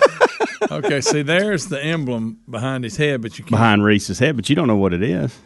Okay, 0.69 0.99
see, 1.01 1.21
there's 1.21 1.67
the 1.67 1.81
emblem 1.81 2.39
behind 2.49 2.83
his 2.83 2.97
head, 2.97 3.21
but 3.21 3.37
you 3.37 3.43
can't. 3.45 3.51
behind 3.51 3.83
Reese's 3.85 4.19
head, 4.19 4.35
but 4.35 4.49
you 4.49 4.55
don't 4.55 4.67
know 4.67 4.75
what 4.75 4.91
it 4.91 5.01
is. 5.03 5.37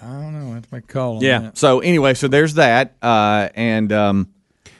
I 0.00 0.06
don't 0.06 0.32
know. 0.32 0.49
I 0.49 0.49
have 0.60 0.68
to 0.68 0.74
make 0.74 0.84
a 0.84 0.86
call 0.86 1.16
on 1.16 1.22
Yeah. 1.22 1.38
that. 1.40 1.58
So 1.58 1.80
anyway, 1.80 2.14
so 2.14 2.28
there's 2.28 2.54
that, 2.54 2.94
uh, 3.02 3.48
and 3.54 3.92
um, 3.92 4.28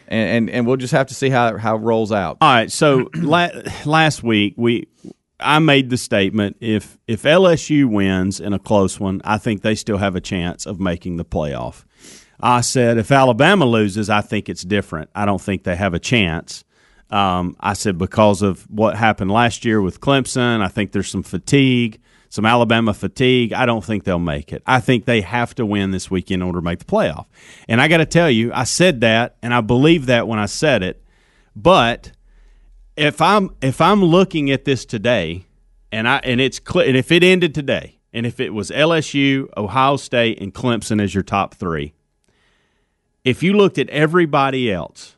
and, 0.08 0.30
and 0.30 0.50
and 0.50 0.66
we'll 0.66 0.76
just 0.76 0.92
have 0.92 1.06
to 1.08 1.14
see 1.14 1.30
how 1.30 1.56
how 1.58 1.76
it 1.76 1.80
rolls 1.80 2.12
out. 2.12 2.38
All 2.40 2.48
right. 2.52 2.70
So 2.70 3.08
la- 3.14 3.48
last 3.84 4.22
week 4.22 4.54
we 4.56 4.88
I 5.38 5.58
made 5.58 5.90
the 5.90 5.96
statement 5.96 6.56
if 6.60 6.98
if 7.06 7.22
LSU 7.22 7.86
wins 7.88 8.40
in 8.40 8.52
a 8.52 8.58
close 8.58 8.98
one, 9.00 9.20
I 9.24 9.38
think 9.38 9.62
they 9.62 9.74
still 9.74 9.98
have 9.98 10.16
a 10.16 10.20
chance 10.20 10.66
of 10.66 10.80
making 10.80 11.16
the 11.16 11.24
playoff. 11.24 11.84
I 12.42 12.62
said 12.62 12.96
if 12.98 13.12
Alabama 13.12 13.66
loses, 13.66 14.08
I 14.10 14.20
think 14.22 14.48
it's 14.48 14.62
different. 14.62 15.10
I 15.14 15.26
don't 15.26 15.40
think 15.40 15.64
they 15.64 15.76
have 15.76 15.94
a 15.94 15.98
chance. 15.98 16.64
Um, 17.10 17.56
I 17.60 17.72
said 17.74 17.98
because 17.98 18.40
of 18.40 18.62
what 18.70 18.96
happened 18.96 19.30
last 19.30 19.64
year 19.64 19.80
with 19.82 20.00
Clemson, 20.00 20.60
I 20.62 20.68
think 20.68 20.92
there's 20.92 21.10
some 21.10 21.22
fatigue, 21.24 22.00
some 22.30 22.46
Alabama 22.46 22.94
fatigue. 22.94 23.52
I 23.52 23.66
don't 23.66 23.84
think 23.84 24.04
they'll 24.04 24.18
make 24.18 24.52
it. 24.52 24.62
I 24.64 24.80
think 24.80 25.04
they 25.04 25.20
have 25.20 25.54
to 25.56 25.66
win 25.66 25.90
this 25.90 26.10
weekend 26.10 26.42
in 26.42 26.46
order 26.46 26.60
to 26.60 26.64
make 26.64 26.78
the 26.78 26.84
playoff. 26.86 27.26
And 27.68 27.82
I 27.82 27.88
got 27.88 27.98
to 27.98 28.06
tell 28.06 28.30
you, 28.30 28.52
I 28.54 28.64
said 28.64 29.02
that, 29.02 29.36
and 29.42 29.52
I 29.52 29.60
believe 29.60 30.06
that 30.06 30.26
when 30.26 30.38
I 30.38 30.46
said 30.46 30.82
it. 30.82 31.04
But 31.54 32.12
if 32.96 33.20
I'm 33.20 33.54
if 33.60 33.80
I'm 33.80 34.02
looking 34.02 34.50
at 34.50 34.64
this 34.64 34.84
today, 34.84 35.44
and 35.92 36.08
I 36.08 36.18
and 36.18 36.40
it's 36.40 36.60
cl- 36.66 36.86
and 36.86 36.96
if 36.96 37.10
it 37.10 37.24
ended 37.24 37.54
today, 37.54 37.98
and 38.12 38.24
if 38.24 38.38
it 38.38 38.54
was 38.54 38.70
LSU, 38.70 39.48
Ohio 39.56 39.96
State, 39.96 40.40
and 40.40 40.54
Clemson 40.54 41.02
as 41.02 41.12
your 41.12 41.24
top 41.24 41.54
three, 41.54 41.94
if 43.24 43.42
you 43.42 43.54
looked 43.54 43.76
at 43.76 43.90
everybody 43.90 44.70
else, 44.70 45.16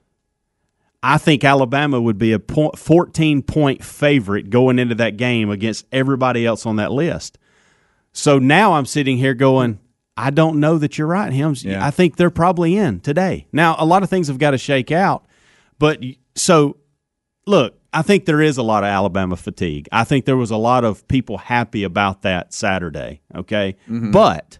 I 1.03 1.19
think 1.19 1.43
Alabama 1.45 2.01
would 2.01 2.19
be 2.19 2.33
a 2.33 2.39
point, 2.39 2.79
14 2.79 3.43
point 3.43 3.85
favorite 3.85 4.51
going 4.51 4.79
into 4.79 4.95
that 4.97 5.17
game 5.17 5.51
against 5.51 5.87
everybody 5.91 6.47
else 6.47 6.65
on 6.65 6.77
that 6.77 6.93
list. 6.93 7.39
So 8.13 8.39
now 8.39 8.75
I'm 8.75 8.87
sitting 8.87 9.17
here 9.17 9.35
going, 9.35 9.81
I 10.17 10.31
don't 10.31 10.61
know 10.61 10.79
that 10.79 10.99
you're 10.99 11.07
right, 11.07 11.33
Hims. 11.33 11.65
Yeah. 11.65 11.85
I 11.85 11.91
think 11.91 12.17
they're 12.17 12.31
probably 12.31 12.77
in 12.77 13.01
today. 13.01 13.47
Now, 13.53 13.75
a 13.79 13.87
lot 13.87 14.03
of 14.03 14.11
things 14.11 14.29
have 14.29 14.39
got 14.39 14.51
to 14.53 14.59
shake 14.59 14.93
out, 14.93 15.25
but 15.79 16.01
so 16.35 16.77
look, 17.47 17.79
I 17.93 18.03
think 18.03 18.25
there 18.25 18.41
is 18.41 18.57
a 18.57 18.63
lot 18.63 18.85
of 18.85 18.89
Alabama 18.89 19.37
fatigue. 19.37 19.89
I 19.93 20.05
think 20.05 20.25
there 20.25 20.37
was 20.37 20.51
a 20.51 20.57
lot 20.57 20.85
of 20.85 21.07
people 21.09 21.39
happy 21.39 21.85
about 21.85 22.23
that 22.23 22.55
Saturday. 22.55 23.21
Okay, 23.35 23.77
mm-hmm. 23.85 24.13
but 24.13 24.59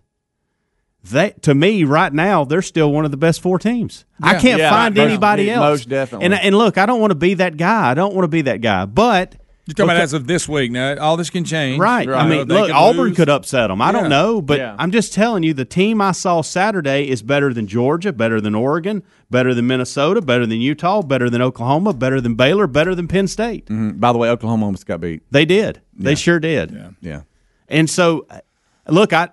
they 1.05 1.35
to 1.43 1.55
me 1.55 1.85
right 1.85 2.13
now 2.13 2.45
they're 2.45 2.63
still 2.63 2.93
one 2.93 3.05
of 3.05 3.11
the 3.11 3.17
best 3.17 3.41
four 3.41 3.59
teams. 3.59 4.05
I 4.23 4.35
can't 4.39 4.61
Yeah, 4.61 4.71
find 4.71 4.95
most- 4.95 5.05
anybody 5.05 5.51
else. 5.51 5.61
most 5.63 5.89
definitely. 5.89 6.27
And 6.27 6.35
and 6.35 6.57
look, 6.57 6.79
I 6.79 6.87
don't 6.87 7.01
want 7.01 7.11
to 7.11 7.17
be 7.17 7.35
that 7.35 7.57
guy. 7.57 7.91
I 7.91 7.95
don't 7.95 8.15
want 8.15 8.25
to 8.25 8.29
be 8.29 8.43
that 8.43 8.61
guy. 8.61 8.85
But 8.85 9.35
You're 9.67 9.75
talking 9.75 9.91
about 9.91 10.03
as 10.03 10.13
of 10.13 10.27
this 10.27 10.49
week. 10.49 10.71
Now, 10.73 10.97
all 10.99 11.17
this 11.17 11.31
can 11.31 11.45
change. 11.45 11.79
Right. 11.81 12.09
I 12.09 12.27
mean, 12.29 12.47
look, 12.49 12.67
could 12.67 12.71
Auburn 12.73 13.05
lose. 13.09 13.17
could 13.17 13.29
upset 13.29 13.69
them. 13.69 13.81
I 13.81 13.87
Yeah. 13.87 13.93
don't 13.93 14.09
know, 14.11 14.43
but 14.43 14.59
Yeah. 14.59 14.75
I'm 14.79 14.91
just 14.91 15.13
telling 15.15 15.43
you, 15.45 15.55
the 15.55 15.65
team 15.65 16.01
I 16.01 16.11
saw 16.13 16.41
Saturday 16.41 17.09
is 17.09 17.23
better 17.23 17.53
than 17.55 17.67
Georgia, 17.69 18.13
better 18.13 18.41
than 18.41 18.55
Oregon, 18.57 19.03
better 19.31 19.55
than 19.55 19.67
Minnesota, 19.69 20.21
better 20.21 20.47
than 20.47 20.61
Utah, 20.61 21.03
better 21.03 21.31
than 21.31 21.41
Oklahoma, 21.43 21.93
better 21.95 22.21
than 22.21 22.35
Baylor, 22.35 22.67
better 22.67 22.95
than 22.95 23.07
Penn 23.09 23.29
State. 23.29 23.67
Mm, 23.67 24.01
By 24.01 24.13
the 24.13 24.19
way, 24.19 24.29
Oklahoma 24.31 24.67
almost 24.67 24.85
got 24.87 25.01
beat. 25.01 25.23
They 25.31 25.45
did. 25.45 25.81
They 25.97 26.15
sure 26.17 26.41
did. 26.41 26.71
Yeah. 26.73 26.89
yeah. 27.01 27.21
And 27.69 27.89
so, 27.89 28.27
look, 28.89 29.13
I. 29.13 29.29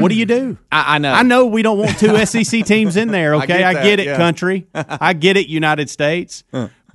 what 0.00 0.08
do 0.08 0.14
you 0.14 0.26
do? 0.26 0.58
I, 0.72 0.96
I 0.96 0.98
know. 0.98 1.12
I 1.12 1.22
know 1.22 1.46
we 1.46 1.62
don't 1.62 1.78
want 1.78 1.98
two 1.98 2.16
SEC 2.26 2.64
teams 2.64 2.96
in 2.96 3.08
there. 3.08 3.34
Okay, 3.36 3.62
I 3.64 3.72
get 3.74 3.82
get, 3.82 4.00
it, 4.00 4.06
yeah. 4.06 4.16
country. 4.16 4.66
I 4.74 5.12
get 5.12 5.36
it, 5.36 5.48
United 5.48 5.90
States. 5.90 6.44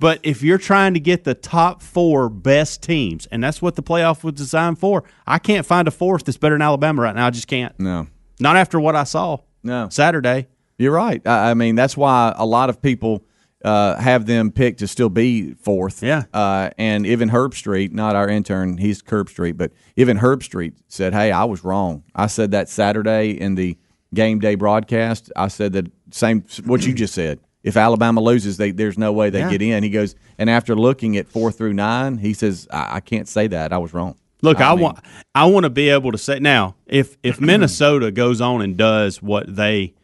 But 0.00 0.18
if 0.24 0.42
you're 0.42 0.58
trying 0.58 0.94
to 0.94 1.00
get 1.00 1.22
the 1.22 1.34
top 1.34 1.80
four 1.80 2.28
best 2.28 2.82
teams, 2.82 3.26
and 3.26 3.42
that's 3.42 3.62
what 3.62 3.76
the 3.76 3.84
playoff 3.84 4.24
was 4.24 4.34
designed 4.34 4.80
for, 4.80 5.04
I 5.28 5.38
can't 5.38 5.64
find 5.64 5.86
a 5.86 5.92
fourth 5.92 6.24
that's 6.24 6.38
better 6.38 6.56
than 6.56 6.62
Alabama 6.62 7.02
right 7.02 7.14
now. 7.14 7.28
I 7.28 7.30
just 7.30 7.46
can't. 7.46 7.78
No. 7.78 8.08
Not 8.40 8.56
after 8.56 8.80
what 8.80 8.96
I 8.96 9.04
saw. 9.04 9.38
No. 9.62 9.88
Saturday. 9.90 10.48
You're 10.76 10.92
right. 10.92 11.24
I, 11.24 11.50
I 11.50 11.54
mean, 11.54 11.76
that's 11.76 11.96
why 11.96 12.34
a 12.36 12.44
lot 12.44 12.68
of 12.68 12.82
people 12.82 13.24
uh, 13.64 13.96
have 13.96 14.26
them 14.26 14.50
picked 14.50 14.80
to 14.80 14.86
still 14.88 15.08
be 15.08 15.54
fourth. 15.54 16.02
Yeah. 16.02 16.24
Uh, 16.32 16.70
and 16.78 17.06
even 17.06 17.30
Herbstreit, 17.30 17.92
not 17.92 18.16
our 18.16 18.28
intern, 18.28 18.78
he's 18.78 19.02
Curb 19.02 19.28
Street, 19.28 19.52
but 19.52 19.72
even 19.96 20.18
Herbstreit 20.18 20.74
said, 20.88 21.12
"Hey, 21.14 21.30
I 21.32 21.44
was 21.44 21.64
wrong. 21.64 22.02
I 22.14 22.26
said 22.26 22.50
that 22.52 22.68
Saturday 22.68 23.30
in 23.30 23.54
the 23.54 23.78
game 24.14 24.38
day 24.40 24.54
broadcast. 24.56 25.30
I 25.36 25.48
said 25.48 25.72
that 25.74 25.86
same 26.10 26.44
what 26.64 26.84
you 26.86 26.92
just 26.94 27.14
said. 27.14 27.40
If 27.62 27.76
Alabama 27.76 28.20
loses, 28.20 28.56
they, 28.56 28.72
there's 28.72 28.98
no 28.98 29.12
way 29.12 29.30
they 29.30 29.38
Yeah. 29.40 29.50
get 29.50 29.62
in." 29.62 29.82
He 29.82 29.90
goes, 29.90 30.14
and 30.38 30.50
after 30.50 30.74
looking 30.74 31.16
at 31.16 31.28
four 31.28 31.52
through 31.52 31.74
nine, 31.74 32.18
he 32.18 32.32
says, 32.34 32.66
"I, 32.72 32.96
I 32.96 33.00
can't 33.00 33.28
say 33.28 33.46
that. 33.48 33.72
I 33.72 33.78
was 33.78 33.94
wrong." 33.94 34.16
Look, 34.44 34.60
I, 34.60 34.72
mean- 34.74 34.82
want 34.82 34.98
I 35.36 35.44
want 35.46 35.64
to 35.64 35.70
be 35.70 35.88
able 35.88 36.10
to 36.10 36.18
say 36.18 36.40
now 36.40 36.74
if 36.86 37.16
if 37.22 37.40
Minnesota 37.40 38.10
goes 38.10 38.40
on 38.40 38.60
and 38.60 38.76
does 38.76 39.22
what 39.22 39.54
they 39.54 39.94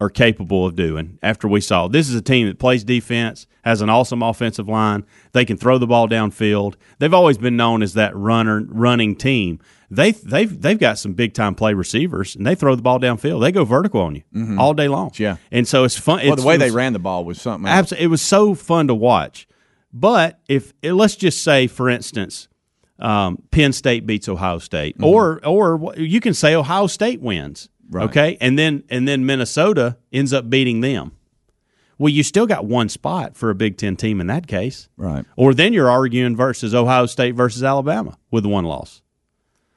are 0.00 0.10
capable 0.10 0.66
of 0.66 0.76
doing 0.76 1.18
after 1.22 1.48
we 1.48 1.60
saw 1.60 1.88
this 1.88 2.08
is 2.08 2.14
a 2.14 2.20
team 2.22 2.46
that 2.48 2.58
plays 2.58 2.84
defense, 2.84 3.46
has 3.64 3.80
an 3.80 3.88
awesome 3.88 4.22
offensive 4.22 4.68
line, 4.68 5.04
they 5.32 5.44
can 5.44 5.56
throw 5.56 5.78
the 5.78 5.86
ball 5.86 6.06
downfield. 6.08 6.74
They've 6.98 7.14
always 7.14 7.38
been 7.38 7.56
known 7.56 7.82
as 7.82 7.94
that 7.94 8.14
runner 8.14 8.62
running 8.68 9.16
team. 9.16 9.58
They 9.90 10.10
they've 10.10 10.60
they've 10.60 10.78
got 10.78 10.98
some 10.98 11.14
big 11.14 11.32
time 11.32 11.54
play 11.54 11.72
receivers 11.72 12.36
and 12.36 12.46
they 12.46 12.54
throw 12.54 12.74
the 12.74 12.82
ball 12.82 12.98
downfield. 13.00 13.40
They 13.40 13.52
go 13.52 13.64
vertical 13.64 14.02
on 14.02 14.16
you 14.16 14.56
all 14.58 14.74
day 14.74 14.88
long. 14.88 15.10
Mm-hmm. 15.10 15.22
Yeah. 15.22 15.36
and 15.50 15.66
so 15.66 15.84
it's 15.84 15.96
fun. 15.96 16.18
Well, 16.18 16.34
it's, 16.34 16.42
the 16.42 16.48
way 16.48 16.56
they 16.56 16.70
ran 16.70 16.92
the 16.92 16.98
ball 16.98 17.24
was 17.24 17.40
something. 17.40 17.68
Absolutely, 17.70 18.04
it 18.04 18.08
was 18.08 18.20
so 18.22 18.54
fun 18.54 18.88
to 18.88 18.94
watch. 18.94 19.46
But 19.92 20.40
if 20.48 20.74
let's 20.82 21.16
just 21.16 21.42
say, 21.42 21.68
for 21.68 21.88
instance, 21.88 22.48
um, 22.98 23.42
Penn 23.50 23.72
State 23.72 24.04
beats 24.06 24.28
Ohio 24.28 24.58
State, 24.58 24.96
or 25.00 25.40
or 25.46 25.94
you 25.96 26.20
can 26.20 26.34
say 26.34 26.54
Ohio 26.54 26.86
State 26.86 27.20
wins, 27.22 27.68
okay, 27.94 28.36
and 28.40 28.58
then 28.58 28.84
and 28.88 29.06
then 29.06 29.26
Minnesota 29.26 29.96
ends 30.12 30.32
up 30.32 30.48
beating 30.50 30.80
them. 30.80 31.12
Well, 31.98 32.10
you 32.10 32.22
still 32.22 32.46
got 32.46 32.66
one 32.66 32.88
spot 32.90 33.36
for 33.36 33.48
a 33.48 33.54
Big 33.54 33.78
Ten 33.78 33.96
team 33.96 34.20
in 34.20 34.26
that 34.26 34.46
case, 34.46 34.88
Right. 34.96 35.24
Or 35.36 35.54
then 35.54 35.72
you're 35.72 35.88
arguing 35.88 36.36
versus 36.36 36.74
Ohio 36.74 37.06
State 37.06 37.34
versus 37.34 37.62
Alabama 37.64 38.18
with 38.30 38.44
one 38.44 38.64
loss. 38.64 39.00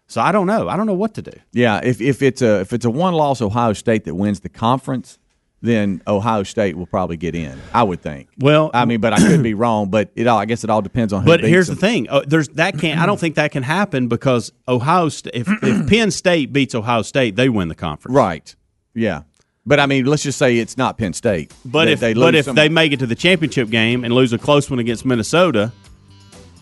So 0.07 0.19
I 0.21 0.31
don't 0.31 0.47
know. 0.47 0.67
I 0.67 0.75
don't 0.75 0.87
know 0.87 0.93
what 0.95 1.13
to 1.13 1.21
do. 1.21 1.31
Yeah, 1.53 1.79
if, 1.83 2.01
if 2.01 2.21
it's 2.21 2.41
a 2.41 2.61
if 2.61 2.73
it's 2.73 2.83
a 2.83 2.89
one 2.89 3.13
loss 3.13 3.41
Ohio 3.41 3.73
State 3.73 4.05
that 4.05 4.15
wins 4.15 4.39
the 4.41 4.49
conference, 4.49 5.19
then 5.61 6.01
Ohio 6.07 6.43
State 6.43 6.77
will 6.77 6.85
probably 6.85 7.17
get 7.17 7.35
in. 7.35 7.59
I 7.73 7.83
would 7.83 8.01
think. 8.01 8.29
Well, 8.39 8.71
I 8.73 8.85
mean, 8.85 9.01
but 9.01 9.11
I 9.13 9.17
could 9.17 9.43
be 9.43 9.53
wrong. 9.53 9.89
But 9.89 10.09
it 10.15 10.25
all 10.27 10.37
I 10.37 10.45
guess 10.45 10.63
it 10.63 10.69
all 10.69 10.81
depends 10.81 11.11
on. 11.13 11.23
Who 11.23 11.27
But 11.27 11.43
here's 11.43 11.67
them. 11.67 11.75
the 11.75 11.81
thing: 11.81 12.07
uh, 12.09 12.21
there's 12.25 12.47
that 12.49 12.77
can't. 12.79 12.99
I 12.99 13.05
don't 13.05 13.19
think 13.19 13.35
that 13.35 13.51
can 13.51 13.63
happen 13.63 14.07
because 14.07 14.51
Ohio. 14.67 15.09
State. 15.09 15.35
if, 15.35 15.47
if 15.63 15.87
Penn 15.89 16.11
State 16.11 16.53
beats 16.53 16.73
Ohio 16.75 17.01
State, 17.01 17.35
they 17.35 17.49
win 17.49 17.67
the 17.67 17.75
conference. 17.75 18.15
right? 18.15 18.55
Yeah, 18.93 19.23
but 19.65 19.79
I 19.79 19.85
mean, 19.85 20.05
let's 20.05 20.23
just 20.23 20.37
say 20.39 20.57
it's 20.57 20.77
not 20.77 20.97
Penn 20.97 21.13
State. 21.13 21.53
But 21.65 21.87
if 21.89 21.99
they 21.99 22.13
but 22.13 22.35
if 22.35 22.45
some- 22.45 22.55
they 22.55 22.69
make 22.69 22.91
it 22.93 22.99
to 22.99 23.05
the 23.05 23.15
championship 23.15 23.69
game 23.69 24.03
and 24.03 24.13
lose 24.13 24.31
a 24.33 24.37
close 24.37 24.69
one 24.69 24.79
against 24.79 25.05
Minnesota, 25.05 25.71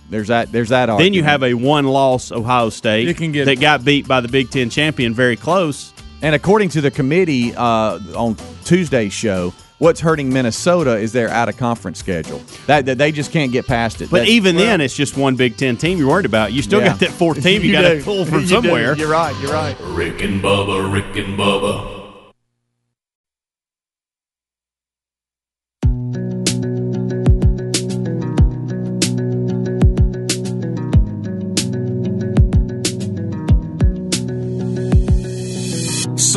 there's 0.10 0.28
that 0.30 0.52
there's 0.52 0.70
that. 0.70 0.88
then 0.98 1.14
you 1.14 1.22
have 1.24 1.44
a 1.44 1.54
one-loss 1.54 2.32
Ohio 2.32 2.70
State 2.70 3.08
You 3.08 3.14
can 3.14 3.32
get- 3.32 3.46
that 3.46 3.60
got 3.60 3.86
beat 3.86 4.08
by 4.08 4.22
the 4.22 4.28
Big 4.28 4.50
Ten 4.50 4.70
champion 4.70 5.14
very 5.14 5.36
close. 5.36 5.94
And 6.22 6.34
according 6.34 6.70
to 6.70 6.82
the 6.82 6.92
committee 6.92 7.54
uh, 7.56 8.00
on 8.16 8.36
Tuesday's 8.66 9.14
show, 9.14 9.54
what's 9.78 10.00
hurting 10.00 10.34
Minnesota 10.34 10.98
is 10.98 11.12
their 11.14 11.30
out 11.30 11.48
of 11.48 11.58
conference 11.58 12.00
schedule. 12.00 12.42
That, 12.66 12.88
that 12.88 12.98
they 12.98 13.12
just 13.12 13.32
can't 13.32 13.52
get 13.52 13.68
past 13.68 14.02
it. 14.02 14.10
But 14.10 14.20
That- 14.22 14.28
even 14.30 14.56
then, 14.56 14.82
it's 14.82 14.96
just 14.96 15.16
one 15.16 15.36
Big 15.36 15.58
Ten 15.58 15.78
team 15.78 16.00
you're 16.00 16.08
worried 16.08 16.26
about. 16.26 16.54
You 16.54 16.62
still 16.64 16.80
Yeah. 16.80 16.88
got 16.90 17.00
that 17.02 17.12
fourth 17.12 17.44
team 17.44 17.62
you, 17.64 17.72
got 17.72 17.82
to 17.84 18.02
pull 18.04 18.26
from 18.26 18.36
You 18.42 18.48
do. 18.48 18.48
somewhere. 18.48 18.96
You're 18.96 19.10
right. 19.12 19.36
You're 19.42 19.54
right. 19.54 19.78
Rick 19.82 20.22
and 20.24 20.42
Bubba, 20.42 20.92
Rick 20.92 21.16
and 21.24 21.38
Bubba. 21.38 22.07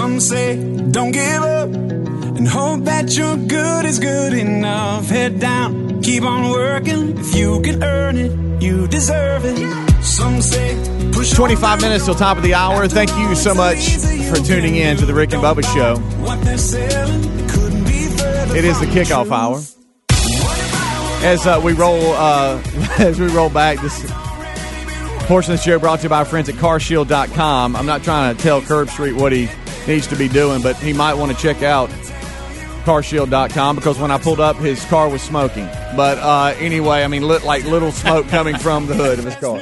Some 0.01 0.19
say 0.19 0.57
don't 0.93 1.11
give 1.11 1.43
up 1.43 1.69
and 1.69 2.49
hope 2.49 2.85
that 2.85 3.15
your 3.19 3.37
good 3.37 3.85
is 3.85 3.99
good 3.99 4.33
enough. 4.33 5.11
Head 5.11 5.39
down, 5.39 6.01
keep 6.01 6.23
on 6.23 6.49
working. 6.49 7.19
If 7.19 7.35
you 7.35 7.61
can 7.61 7.85
earn 7.85 8.17
it, 8.17 8.63
you 8.63 8.89
deserve 8.89 9.45
it. 9.45 10.03
Some 10.03 10.41
say 10.41 10.75
push 11.13 11.35
25 11.35 11.83
minutes 11.83 12.07
till 12.07 12.15
top 12.15 12.39
of 12.39 12.43
the 12.43 12.55
hour. 12.55 12.89
Thank 12.89 13.11
you 13.19 13.35
so 13.35 13.53
much 13.53 13.97
for 14.31 14.37
tuning 14.37 14.77
in 14.77 14.97
to 14.97 15.05
the 15.05 15.13
Rick 15.13 15.35
and 15.35 15.43
Bubba 15.43 15.63
Show. 15.75 15.97
What 16.25 16.43
they're 16.45 16.57
selling 16.57 17.49
couldn't 17.49 17.85
be 17.85 18.07
further 18.07 18.57
It 18.57 18.65
is 18.65 18.81
the 18.81 18.87
kickoff 18.87 19.31
hour. 19.31 19.59
As 21.23 21.47
uh, 21.47 21.61
we 21.63 21.75
roll, 21.75 22.15
uh, 22.15 22.59
as 22.99 23.21
we 23.21 23.27
roll 23.27 23.51
back, 23.51 23.79
this 23.83 24.11
portion 25.27 25.53
of 25.53 25.59
the 25.59 25.63
show 25.63 25.79
brought 25.79 25.99
to 25.99 26.05
you 26.05 26.09
by 26.09 26.21
our 26.21 26.25
friends 26.25 26.49
at 26.49 26.55
CarShield.com. 26.55 27.77
I'm 27.77 27.87
not 27.87 28.03
trying 28.03 28.35
to 28.35 28.43
tell 28.43 28.63
Curb 28.63 28.89
Street 28.89 29.13
what 29.13 29.33
he 29.33 29.47
needs 29.87 30.07
to 30.09 30.17
be 30.17 30.29
doing, 30.29 30.63
but 30.63 30.77
he 30.77 30.93
might 30.93 31.15
want 31.15 31.33
to 31.33 31.39
check 31.39 31.63
out 31.63 31.91
CarShield.com 32.85 33.77
because 33.77 33.99
when 33.99 34.11
I 34.11 34.19
pulled 34.19 34.41
up, 34.41 34.57
his 34.57 34.85
car 34.87 35.09
was 35.09 35.23
smoking. 35.23 35.67
But 35.97 36.19
uh, 36.19 36.55
anyway, 36.59 37.03
I 37.05 37.09
mean, 37.09 37.23
lit, 37.23 37.45
like 37.45 37.65
little 37.65 37.93
smoke 37.93 38.29
coming 38.29 38.57
from 38.57 38.87
the 38.87 38.95
hood 38.95 39.19
of 39.19 39.25
his 39.25 39.37
car. 39.37 39.59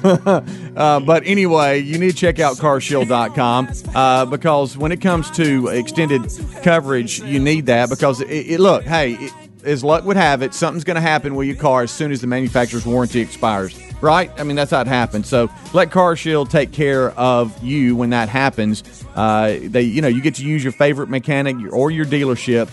Uh, 0.00 1.00
but 1.00 1.22
anyway, 1.26 1.80
you 1.80 1.98
need 1.98 2.12
to 2.12 2.16
check 2.16 2.38
out 2.38 2.56
carshield.com 2.56 3.68
uh, 3.94 4.24
because 4.26 4.76
when 4.76 4.92
it 4.92 5.00
comes 5.00 5.30
to 5.32 5.68
extended 5.68 6.22
coverage, 6.62 7.20
you 7.20 7.40
need 7.40 7.66
that 7.66 7.88
because 7.90 8.20
it, 8.20 8.28
it, 8.28 8.60
look, 8.60 8.84
hey, 8.84 9.14
it, 9.14 9.32
as 9.64 9.82
luck 9.82 10.04
would 10.04 10.16
have 10.16 10.42
it, 10.42 10.54
something's 10.54 10.84
going 10.84 10.94
to 10.94 11.00
happen 11.00 11.34
with 11.34 11.48
your 11.48 11.56
car 11.56 11.82
as 11.82 11.90
soon 11.90 12.12
as 12.12 12.20
the 12.20 12.28
manufacturer's 12.28 12.86
warranty 12.86 13.20
expires. 13.20 13.76
Right? 14.00 14.30
I 14.38 14.44
mean, 14.44 14.54
that's 14.54 14.70
how 14.70 14.80
it 14.80 14.86
happens. 14.86 15.28
So 15.28 15.50
let 15.72 15.90
CarShield 15.90 16.50
take 16.50 16.72
care 16.72 17.10
of 17.12 17.62
you 17.62 17.96
when 17.96 18.10
that 18.10 18.28
happens. 18.28 18.84
Uh, 19.16 19.58
they, 19.62 19.82
you 19.82 20.00
know, 20.00 20.08
you 20.08 20.20
get 20.20 20.36
to 20.36 20.44
use 20.44 20.62
your 20.62 20.72
favorite 20.72 21.08
mechanic 21.08 21.56
or 21.72 21.90
your 21.90 22.06
dealership. 22.06 22.70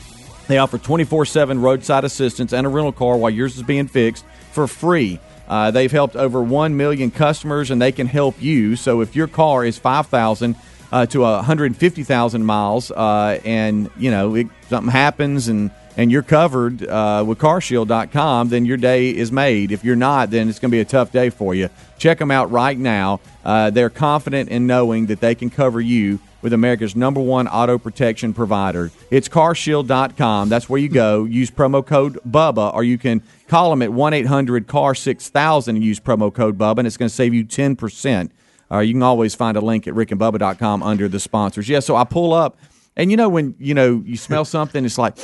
They 0.47 0.59
offer 0.59 0.77
24 0.77 1.25
7 1.25 1.59
roadside 1.59 2.03
assistance 2.03 2.53
and 2.53 2.67
a 2.67 2.69
rental 2.69 2.91
car 2.91 3.17
while 3.17 3.31
yours 3.31 3.57
is 3.57 3.63
being 3.63 3.87
fixed 3.87 4.23
for 4.51 4.67
free. 4.67 5.19
Uh, 5.47 5.71
they've 5.71 5.91
helped 5.91 6.15
over 6.15 6.41
1 6.41 6.77
million 6.77 7.11
customers 7.11 7.71
and 7.71 7.81
they 7.81 7.91
can 7.91 8.07
help 8.07 8.41
you. 8.41 8.75
So 8.75 9.01
if 9.01 9.15
your 9.15 9.27
car 9.27 9.65
is 9.65 9.77
5,000 9.77 10.55
uh, 10.91 11.05
to 11.07 11.19
150,000 11.21 12.45
miles 12.45 12.91
uh, 12.91 13.39
and, 13.43 13.89
you 13.97 14.11
know, 14.11 14.35
it, 14.35 14.47
something 14.69 14.91
happens 14.91 15.47
and 15.47 15.71
and 15.97 16.11
you're 16.11 16.23
covered 16.23 16.85
uh, 16.85 17.23
with 17.25 17.39
carshield.com, 17.39 18.49
then 18.49 18.65
your 18.65 18.77
day 18.77 19.09
is 19.09 19.31
made. 19.31 19.71
If 19.71 19.83
you're 19.83 19.95
not, 19.95 20.29
then 20.29 20.49
it's 20.49 20.59
going 20.59 20.71
to 20.71 20.75
be 20.75 20.81
a 20.81 20.85
tough 20.85 21.11
day 21.11 21.29
for 21.29 21.55
you. 21.55 21.69
Check 21.97 22.19
them 22.19 22.31
out 22.31 22.51
right 22.51 22.77
now. 22.77 23.21
Uh, 23.43 23.69
they're 23.69 23.89
confident 23.89 24.49
in 24.49 24.67
knowing 24.67 25.05
that 25.07 25.21
they 25.21 25.35
can 25.35 25.49
cover 25.49 25.79
you 25.79 26.19
with 26.41 26.53
America's 26.53 26.95
number 26.95 27.19
one 27.19 27.47
auto 27.47 27.77
protection 27.77 28.31
provider. 28.31 28.91
It's 29.09 29.27
carshield.com. 29.27 30.49
That's 30.49 30.69
where 30.69 30.79
you 30.79 30.89
go. 30.89 31.23
Use 31.23 31.49
promo 31.49 31.83
code 31.83 32.19
BUBBA, 32.23 32.73
or 32.73 32.83
you 32.83 32.99
can 32.99 33.23
call 33.47 33.71
them 33.71 33.81
at 33.81 33.91
1 33.91 34.13
800 34.13 34.67
CAR 34.67 34.93
6000 34.93 35.75
and 35.75 35.83
use 35.83 35.99
promo 35.99 36.31
code 36.31 36.57
BUBBA, 36.57 36.79
and 36.79 36.87
it's 36.87 36.97
going 36.97 37.09
to 37.09 37.15
save 37.15 37.33
you 37.33 37.45
10%. 37.45 38.29
Uh, 38.71 38.79
you 38.79 38.93
can 38.93 39.01
always 39.01 39.33
find 39.33 39.57
a 39.57 39.61
link 39.61 39.87
at 39.87 39.93
rickandbubba.com 39.93 40.83
under 40.83 41.07
the 41.07 41.19
sponsors. 41.19 41.67
Yeah, 41.67 41.79
so 41.79 41.95
I 41.95 42.03
pull 42.03 42.33
up, 42.33 42.57
and 42.95 43.09
you 43.09 43.17
know, 43.17 43.29
when 43.29 43.55
you 43.57 43.73
know 43.73 44.03
you 44.05 44.17
smell 44.17 44.45
something, 44.45 44.85
it's 44.85 44.97
like, 44.99 45.17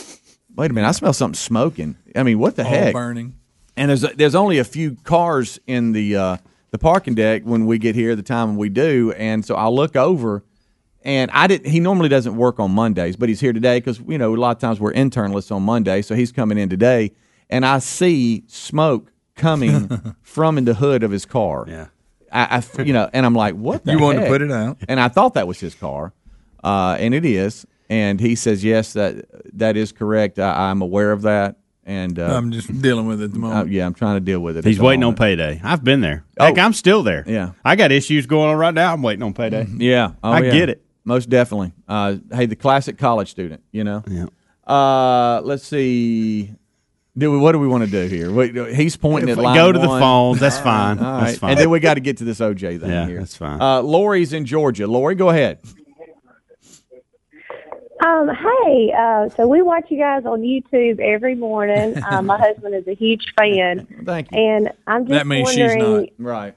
wait 0.55 0.71
a 0.71 0.73
minute, 0.73 0.87
I 0.87 0.91
smell 0.91 1.13
something 1.13 1.35
smoking. 1.35 1.95
I 2.15 2.23
mean, 2.23 2.39
what 2.39 2.55
the 2.55 2.63
All 2.63 2.69
heck? 2.69 2.93
burning. 2.93 3.35
And 3.77 3.89
there's 3.89 4.01
there's 4.01 4.35
only 4.35 4.57
a 4.57 4.63
few 4.63 4.97
cars 5.03 5.59
in 5.67 5.93
the 5.93 6.15
uh, 6.15 6.37
the 6.71 6.77
parking 6.77 7.15
deck 7.15 7.43
when 7.43 7.65
we 7.65 7.77
get 7.77 7.95
here 7.95 8.15
the 8.15 8.23
time 8.23 8.57
we 8.57 8.69
do, 8.69 9.13
and 9.17 9.45
so 9.45 9.55
I 9.55 9.67
look 9.69 9.95
over, 9.95 10.43
and 11.03 11.31
I 11.31 11.47
didn't. 11.47 11.67
He 11.71 11.79
normally 11.79 12.09
doesn't 12.09 12.35
work 12.35 12.59
on 12.59 12.71
Mondays, 12.71 13.15
but 13.15 13.29
he's 13.29 13.39
here 13.39 13.53
today 13.53 13.79
because 13.79 13.99
you 14.01 14.17
know 14.17 14.35
a 14.35 14.37
lot 14.37 14.51
of 14.55 14.59
times 14.59 14.79
we're 14.79 14.93
internless 14.93 15.51
on 15.55 15.63
Monday, 15.63 16.01
so 16.01 16.15
he's 16.15 16.31
coming 16.33 16.57
in 16.57 16.67
today, 16.69 17.11
and 17.49 17.65
I 17.65 17.79
see 17.79 18.43
smoke 18.47 19.11
coming 19.35 19.89
from 20.21 20.57
in 20.57 20.65
the 20.65 20.73
hood 20.75 21.03
of 21.03 21.11
his 21.11 21.25
car. 21.25 21.65
Yeah. 21.67 21.87
I, 22.31 22.63
I- 22.77 22.81
you 22.83 22.93
know, 22.93 23.09
and 23.13 23.25
I'm 23.25 23.33
like, 23.35 23.55
what? 23.55 23.83
The 23.85 23.91
You 23.93 23.99
wanted 23.99 24.21
to 24.21 24.27
put 24.27 24.41
it 24.41 24.51
out. 24.51 24.77
and 24.87 24.99
I 24.99 25.07
thought 25.07 25.33
that 25.35 25.47
was 25.47 25.59
his 25.61 25.75
car, 25.75 26.13
uh, 26.63 26.97
and 26.99 27.13
it 27.13 27.25
is. 27.25 27.65
And 27.91 28.21
he 28.21 28.35
says, 28.35 28.63
yes, 28.63 28.93
that 28.93 29.25
that 29.57 29.75
is 29.75 29.91
correct. 29.91 30.39
I, 30.39 30.69
I'm 30.69 30.81
aware 30.81 31.11
of 31.11 31.23
that, 31.23 31.57
and 31.83 32.17
uh, 32.17 32.37
I'm 32.37 32.53
just 32.53 32.81
dealing 32.81 33.05
with 33.05 33.21
it 33.21 33.25
at 33.25 33.31
the 33.31 33.37
uh, 33.37 33.41
moment. 33.41 33.69
yeah, 33.69 33.85
I'm 33.85 33.93
trying 33.93 34.15
to 34.15 34.21
deal 34.21 34.39
with 34.39 34.55
it. 34.55 34.63
He's 34.63 34.77
at 34.77 34.79
the 34.79 34.85
waiting 34.85 35.03
on 35.03 35.13
payday. 35.13 35.59
I've 35.61 35.83
been 35.83 35.99
there. 35.99 36.23
Oh. 36.39 36.45
Heck, 36.45 36.57
I'm 36.57 36.71
still 36.71 37.03
there. 37.03 37.25
Yeah. 37.27 37.51
I 37.65 37.75
got 37.75 37.91
issues 37.91 38.27
going 38.27 38.49
on 38.49 38.55
right 38.55 38.73
now. 38.73 38.93
I'm 38.93 39.01
waiting 39.01 39.23
on 39.23 39.33
payday. 39.33 39.67
Yeah, 39.75 40.13
oh, 40.23 40.31
I 40.31 40.39
yeah. 40.39 40.51
get 40.51 40.69
it. 40.69 40.85
most 41.03 41.27
definitely. 41.29 41.73
Uh, 41.85 42.15
hey, 42.31 42.45
the 42.45 42.55
classic 42.55 42.97
college 42.97 43.29
student, 43.29 43.61
you 43.73 43.83
know. 43.83 44.05
Yeah. 44.07 44.27
Uh, 44.65 45.41
let's 45.43 45.65
see. 45.65 46.49
Do 47.17 47.29
we? 47.29 47.39
What 47.39 47.51
do 47.51 47.59
we 47.59 47.67
want 47.67 47.83
to 47.83 47.91
do 47.91 48.07
here? 48.07 48.31
Wait, 48.31 48.73
he's 48.73 48.95
pointing 48.95 49.29
at 49.29 49.37
line 49.37 49.53
Go 49.57 49.69
to 49.69 49.77
the 49.77 49.89
one. 49.89 49.99
phones. 49.99 50.39
That's 50.39 50.59
fine. 50.59 50.97
All 50.97 51.19
That's 51.19 51.39
fine. 51.39 51.51
and 51.51 51.59
then 51.59 51.69
we 51.69 51.81
got 51.81 51.95
to 51.95 51.99
get 51.99 52.17
to 52.17 52.23
this 52.23 52.39
OJ 52.39 52.79
thing 52.79 52.89
Yeah, 52.89 53.05
here. 53.05 53.19
that's 53.19 53.35
fine. 53.35 53.61
Uh, 53.61 53.81
Lori's 53.81 54.31
in 54.31 54.45
Georgia. 54.45 54.87
Lori, 54.87 55.15
go 55.15 55.27
ahead. 55.27 55.59
Um, 58.03 58.29
hey, 58.29 58.91
uh, 58.97 59.29
so 59.37 59.47
we 59.47 59.61
watch 59.61 59.85
you 59.89 59.97
guys 59.99 60.25
on 60.25 60.41
YouTube 60.41 60.99
every 60.99 61.35
morning. 61.35 61.95
Um, 62.03 62.25
my 62.27 62.37
husband 62.39 62.73
is 62.75 62.87
a 62.87 62.95
huge 62.95 63.25
fan, 63.37 63.87
Thank 64.05 64.31
you. 64.31 64.37
and 64.39 64.69
I'm 64.87 65.03
just 65.03 65.11
That 65.11 65.27
means 65.27 65.49
she's 65.51 65.75
not. 65.75 66.05
Right. 66.17 66.55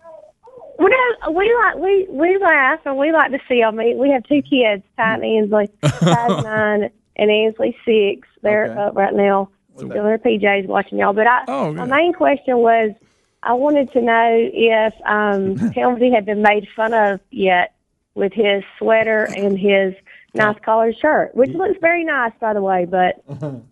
We 0.78 0.87
we 1.30 1.54
like 1.64 1.76
we 1.76 2.07
we 2.11 2.38
laugh 2.38 2.80
and 2.85 2.98
we 2.98 3.12
like 3.12 3.30
to 3.30 3.38
see 3.48 3.61
them. 3.61 3.76
We 3.76 3.94
we 3.94 4.11
have 4.11 4.24
two 4.24 4.42
kids, 4.42 4.83
Ty 4.96 5.14
and 5.14 5.24
Ainsley, 5.24 5.70
Ty's 5.83 6.42
nine 6.42 6.90
and 7.16 7.30
Ainsley 7.30 7.76
six. 7.85 8.26
They're 8.42 8.70
Okay. 8.72 8.80
up 8.80 8.96
right 8.96 9.14
now. 9.14 9.50
Still 9.76 9.88
their 9.88 10.18
PJs 10.18 10.66
watching 10.66 10.98
y'all. 10.98 11.12
But 11.12 11.26
I, 11.26 11.44
Oh, 11.48 11.72
my 11.72 11.85
main 11.85 12.12
question 12.12 12.59
was, 12.59 12.92
I 13.42 13.54
wanted 13.54 13.92
to 13.92 14.00
know 14.00 14.50
if 14.52 14.94
um, 15.04 15.57
Helmsy 15.76 16.12
had 16.14 16.26
been 16.26 16.42
made 16.42 16.66
fun 16.76 16.92
of 16.94 17.20
yet 17.30 17.74
with 18.14 18.33
his 18.33 18.62
sweater 18.78 19.24
and 19.24 19.59
his 19.59 19.94
nice 20.35 20.57
collared 20.64 20.97
shirt, 20.99 21.35
which 21.35 21.51
looks 21.51 21.79
very 21.81 22.05
nice, 22.05 22.33
by 22.40 22.53
the 22.55 22.62
way. 22.62 22.87
But 22.87 23.25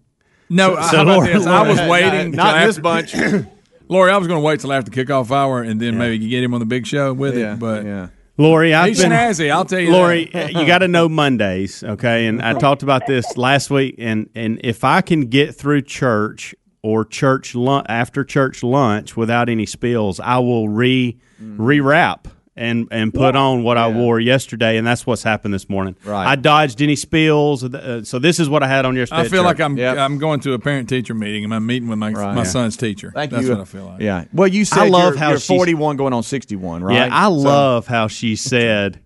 No, 0.50 0.74
So, 0.76 0.80
how 0.80 1.02
about 1.02 1.16
Lori- 1.16 1.32
this? 1.32 1.46
I 1.46 1.68
was 1.68 1.80
waiting. 1.80 2.32
not 2.32 2.58
till 2.58 2.66
this 2.66 2.78
bunch. 2.78 3.14
Lori, 3.88 4.10
I 4.10 4.16
was 4.16 4.28
going 4.28 4.40
to 4.40 4.44
wait 4.44 4.60
till 4.60 4.72
after 4.72 4.90
kickoff 4.90 5.30
hour 5.30 5.62
and 5.62 5.80
then 5.80 5.98
maybe 5.98 6.22
you 6.22 6.30
get 6.30 6.42
him 6.42 6.54
on 6.54 6.60
the 6.60 6.66
big 6.66 6.86
show 6.86 7.12
with 7.12 7.36
Yeah, 7.36 7.54
it. 7.54 7.58
But 7.58 7.84
yeah. 7.84 8.08
Lori, 8.38 8.72
I've 8.74 8.88
he's 8.88 9.00
been 9.00 9.12
snazzy. 9.12 9.50
I'll 9.50 9.64
tell 9.64 9.78
you, 9.78 9.92
Lori, 9.92 10.30
that. 10.32 10.52
you 10.54 10.66
got 10.66 10.78
to 10.78 10.88
know 10.88 11.08
Mondays, 11.08 11.84
okay? 11.84 12.26
And 12.26 12.40
I 12.42 12.54
talked 12.54 12.82
about 12.82 13.06
this 13.06 13.36
last 13.36 13.70
week, 13.70 13.96
and 13.98 14.28
and 14.34 14.58
if 14.64 14.84
I 14.84 15.02
can 15.02 15.26
get 15.26 15.54
through 15.54 15.82
church 15.82 16.54
or 16.82 17.04
church 17.04 17.54
lunch 17.54 17.86
after 17.90 18.24
church 18.24 18.62
lunch 18.62 19.16
without 19.16 19.48
any 19.50 19.66
spills, 19.66 20.18
I 20.18 20.38
will 20.38 20.68
re 20.70 21.18
mm. 21.42 21.56
rewrap 21.58 22.24
and 22.56 22.86
and 22.90 23.14
put 23.14 23.34
on 23.34 23.62
what 23.62 23.78
I 23.78 23.88
wore 23.88 24.20
yesterday, 24.20 24.76
and 24.76 24.86
that's 24.86 25.06
what's 25.06 25.22
happened 25.22 25.54
this 25.54 25.68
morning. 25.70 25.96
Right. 26.04 26.26
I 26.26 26.36
dodged 26.36 26.82
any 26.82 26.96
spills, 26.96 27.64
uh, 27.64 28.04
so 28.04 28.18
this 28.18 28.38
is 28.38 28.48
what 28.48 28.62
I 28.62 28.68
had 28.68 28.84
on 28.84 28.94
yesterday. 28.94 29.22
I 29.22 29.28
feel 29.28 29.42
like. 29.42 29.60
I'm 29.60 29.76
Yep. 29.78 29.96
I'm 29.98 30.18
going 30.18 30.40
to 30.40 30.52
a 30.52 30.58
parent 30.58 30.88
teacher 30.88 31.14
meeting 31.14 31.44
and 31.44 31.54
I'm 31.54 31.64
meeting 31.64 31.88
with 31.88 31.98
my 31.98 32.12
Right. 32.12 32.34
my 32.34 32.42
Yeah. 32.42 32.48
son's 32.48 32.76
teacher. 32.76 33.10
Thank 33.14 33.30
That's 33.30 33.44
you. 33.44 33.52
what 33.52 33.60
I 33.60 33.64
feel 33.64 33.84
like. 33.86 34.00
Yeah. 34.00 34.24
Well, 34.34 34.48
you 34.48 34.64
said 34.66 34.78
I 34.80 34.88
love 34.88 35.14
you're, 35.14 35.18
how 35.18 35.30
you're 35.30 35.38
41 35.38 35.96
going 35.96 36.12
on 36.12 36.22
61, 36.22 36.82
right? 36.84 36.94
Yeah, 36.94 37.08
I 37.10 37.24
So- 37.24 37.30
love 37.32 37.86
how 37.86 38.08
she 38.08 38.36
said. 38.52 39.00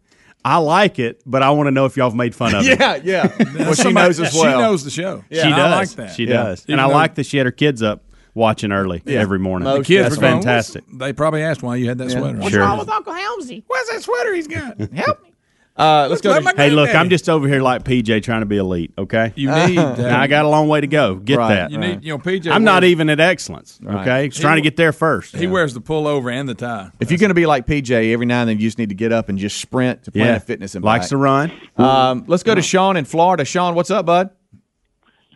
I 0.44 0.59
like 0.59 1.00
it, 1.00 1.20
but 1.26 1.42
I 1.42 1.50
want 1.50 1.66
to 1.66 1.72
know 1.72 1.87
if 1.87 1.96
y'all 1.96 2.09
have 2.09 2.16
made 2.16 2.32
fun 2.32 2.54
of 2.54 2.64
it. 2.64 2.78
Yeah, 2.78 2.98
yeah. 3.02 3.32
well, 3.59 3.74
she 3.74 3.92
knows 3.92 4.20
as 4.20 4.32
well. 4.32 4.44
She 4.44 4.48
knows 4.59 4.85
the 4.85 4.90
show. 4.90 5.24
she 5.30 5.40
I 5.40 5.50
does. 5.56 5.96
like 5.96 6.06
that. 6.06 6.14
She 6.14 6.22
Yeah. 6.24 6.35
does, 6.44 6.62
Even 6.68 6.74
and 6.74 6.80
I 6.80 6.87
though- 6.88 6.94
like 6.94 7.14
that 7.16 7.26
she 7.26 7.37
had 7.37 7.46
her 7.46 7.52
kids 7.52 7.82
up 7.82 8.04
watching 8.37 8.70
early 8.70 9.03
every 9.07 9.38
morning. 9.40 9.64
Most 9.64 9.88
The 9.88 9.94
kids 9.96 10.05
That's 10.11 10.16
were 10.16 10.20
going, 10.20 10.35
fantastic. 10.42 10.85
"What's-" 10.87 10.99
They 10.99 11.12
probably 11.12 11.42
asked 11.42 11.62
why 11.62 11.77
you 11.77 11.88
had 11.88 11.99
that 11.99 12.11
sweater. 12.11 12.38
What's 12.38 12.51
sure. 12.53 12.61
Wrong 12.61 12.79
with 12.79 12.88
Uncle 12.88 13.14
Helmsy? 13.14 13.64
Where's 13.66 13.88
that 13.88 14.03
sweater 14.03 14.35
he's 14.35 14.46
got? 14.46 14.79
Help 14.92 15.22
me. 15.25 15.33
Uh, 15.79 16.07
let's 16.09 16.22
go. 16.22 16.31
Let 16.31 16.38
To, 16.38 16.44
my 16.44 16.53
Hey, 16.57 16.70
look, 16.70 16.85
granddaddy. 16.87 16.99
I'm 16.99 17.11
just 17.11 17.29
over 17.29 17.46
here 17.46 17.61
like 17.61 17.85
PJ 17.85 18.22
trying 18.22 18.40
to 18.40 18.46
be 18.46 18.57
elite. 18.57 18.92
Okay, 18.96 19.35
You 19.37 19.51
need. 19.51 19.75
Now, 19.77 20.20
I 20.22 20.27
got 20.27 20.46
a 20.46 20.49
long 20.49 20.68
way 20.68 20.81
to 20.81 20.87
go. 20.87 21.16
Get 21.16 21.37
Right. 21.37 21.55
that. 21.55 21.70
You 21.70 21.77
need. 21.77 22.03
You 22.03 22.12
know, 22.14 22.18
PJ. 22.18 22.51
I'm 22.51 22.64
not 22.64 22.83
even 22.85 23.11
at 23.11 23.20
excellence. 23.20 23.79
Okay, 23.87 24.29
Just 24.29 24.40
trying 24.40 24.57
to 24.57 24.62
get 24.62 24.77
there 24.77 24.92
first. 24.92 25.37
He 25.37 25.46
wears 25.46 25.75
the 25.75 25.83
pullover 25.83 26.33
and 26.33 26.49
the 26.49 26.55
tie. 26.55 26.90
if 26.99 27.11
you're 27.11 27.18
going 27.18 27.29
to 27.29 27.35
be 27.35 27.44
like 27.44 27.66
PJ, 27.66 28.11
every 28.12 28.25
now 28.25 28.40
and 28.40 28.49
then 28.49 28.57
you 28.59 28.62
just 28.66 28.79
need 28.79 28.88
to 28.88 28.94
get 28.94 29.12
up 29.12 29.29
and 29.29 29.38
just 29.38 29.59
sprint 29.61 30.05
to 30.05 30.12
Planet 30.12 30.33
yeah, 30.35 30.38
Fitness 30.38 30.75
and 30.77 30.83
likes 30.85 31.07
back. 31.07 31.11
to 31.11 31.16
run. 31.18 31.53
Um, 31.77 32.25
let's 32.27 32.42
go 32.42 32.55
to 32.55 32.62
Sean 32.62 32.96
in 32.96 33.05
Florida. 33.05 33.44
Sean, 33.44 33.75
what's 33.75 33.90
up, 33.90 34.07
bud? 34.07 34.31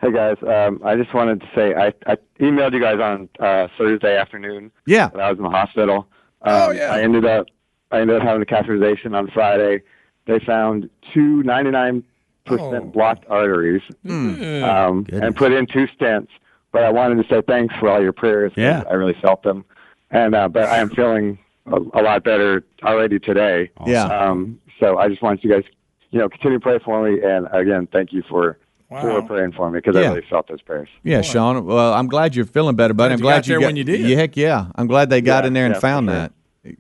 Hey 0.00 0.12
guys, 0.12 0.36
um, 0.46 0.80
I 0.84 0.96
just 0.96 1.12
wanted 1.12 1.40
to 1.42 1.46
say 1.54 1.74
I, 1.74 1.92
I 2.06 2.16
emailed 2.40 2.72
you 2.72 2.80
guys 2.80 2.98
on 3.00 3.28
uh, 3.38 3.68
Thursday 3.76 4.16
afternoon. 4.16 4.70
Yeah. 4.86 5.10
I 5.14 5.28
was 5.30 5.36
in 5.38 5.44
the 5.44 5.50
hospital. 5.50 6.06
Um, 6.42 6.54
Oh, 6.54 6.70
yeah. 6.70 6.92
I 6.92 7.02
ended 7.02 7.26
up 7.26 7.46
I 7.90 8.00
ended 8.00 8.16
up 8.16 8.22
having 8.22 8.40
a 8.40 8.46
catheterization 8.46 9.14
on 9.14 9.28
Friday. 9.30 9.82
They 10.26 10.38
found 10.40 10.88
two 11.12 11.42
99 11.42 12.04
Oh. 12.48 12.56
percent 12.56 12.92
blocked 12.92 13.26
arteries, 13.28 13.82
Hmm. 14.04 14.64
um, 14.64 15.06
and 15.12 15.36
put 15.36 15.52
in 15.52 15.66
two 15.66 15.86
stents. 15.88 16.28
But 16.72 16.82
I 16.84 16.90
wanted 16.90 17.22
to 17.22 17.28
say 17.32 17.42
thanks 17.46 17.74
for 17.76 17.88
all 17.90 18.00
your 18.02 18.14
prayers. 18.14 18.52
Yeah. 18.56 18.82
I 18.90 18.94
really 18.94 19.14
felt 19.20 19.42
them, 19.42 19.64
and 20.10 20.34
uh, 20.34 20.48
but 20.48 20.64
I 20.64 20.78
am 20.78 20.88
feeling 20.90 21.38
a, 21.66 21.76
a 21.76 22.02
lot 22.02 22.24
better 22.24 22.64
already 22.82 23.20
today. 23.20 23.70
Yeah. 23.86 24.04
Um, 24.06 24.58
so 24.80 24.96
I 24.98 25.08
just 25.08 25.20
wanted 25.22 25.44
you 25.44 25.50
guys, 25.52 25.64
you 26.10 26.18
know, 26.18 26.28
continue 26.30 26.58
to 26.58 26.62
pray 26.62 26.78
for 26.78 27.02
me, 27.08 27.22
and 27.22 27.46
again, 27.52 27.86
thank 27.92 28.12
you 28.12 28.22
for 28.28 28.58
for 28.90 29.12
were 29.14 29.22
praying 29.22 29.52
for 29.52 29.70
me 29.70 29.78
because 29.78 29.94
Yeah. 29.94 30.02
I 30.10 30.14
really 30.14 30.26
felt 30.28 30.48
those 30.48 30.60
prayers. 30.62 30.88
Yeah, 31.04 31.22
Sean. 31.22 31.64
Well, 31.64 31.92
I'm 31.94 32.08
glad 32.08 32.34
you're 32.34 32.44
feeling 32.44 32.76
better, 32.76 32.92
buddy. 32.94 33.14
I'm 33.14 33.20
glad 33.20 33.46
you 33.46 33.54
glad 33.54 33.60
got 33.60 33.60
there 33.60 33.68
when 33.68 33.76
you 33.76 33.84
did. 33.84 34.00
Yeah, 34.00 34.16
heck 34.16 34.36
yeah. 34.36 34.66
I'm 34.74 34.86
glad 34.86 35.10
they 35.10 35.20
got 35.20 35.44
Yeah, 35.44 35.48
in 35.48 35.52
there 35.54 35.66
and 35.66 35.74
yeah, 35.74 35.80
found 35.80 36.08
sure. 36.08 36.14
that. 36.16 36.32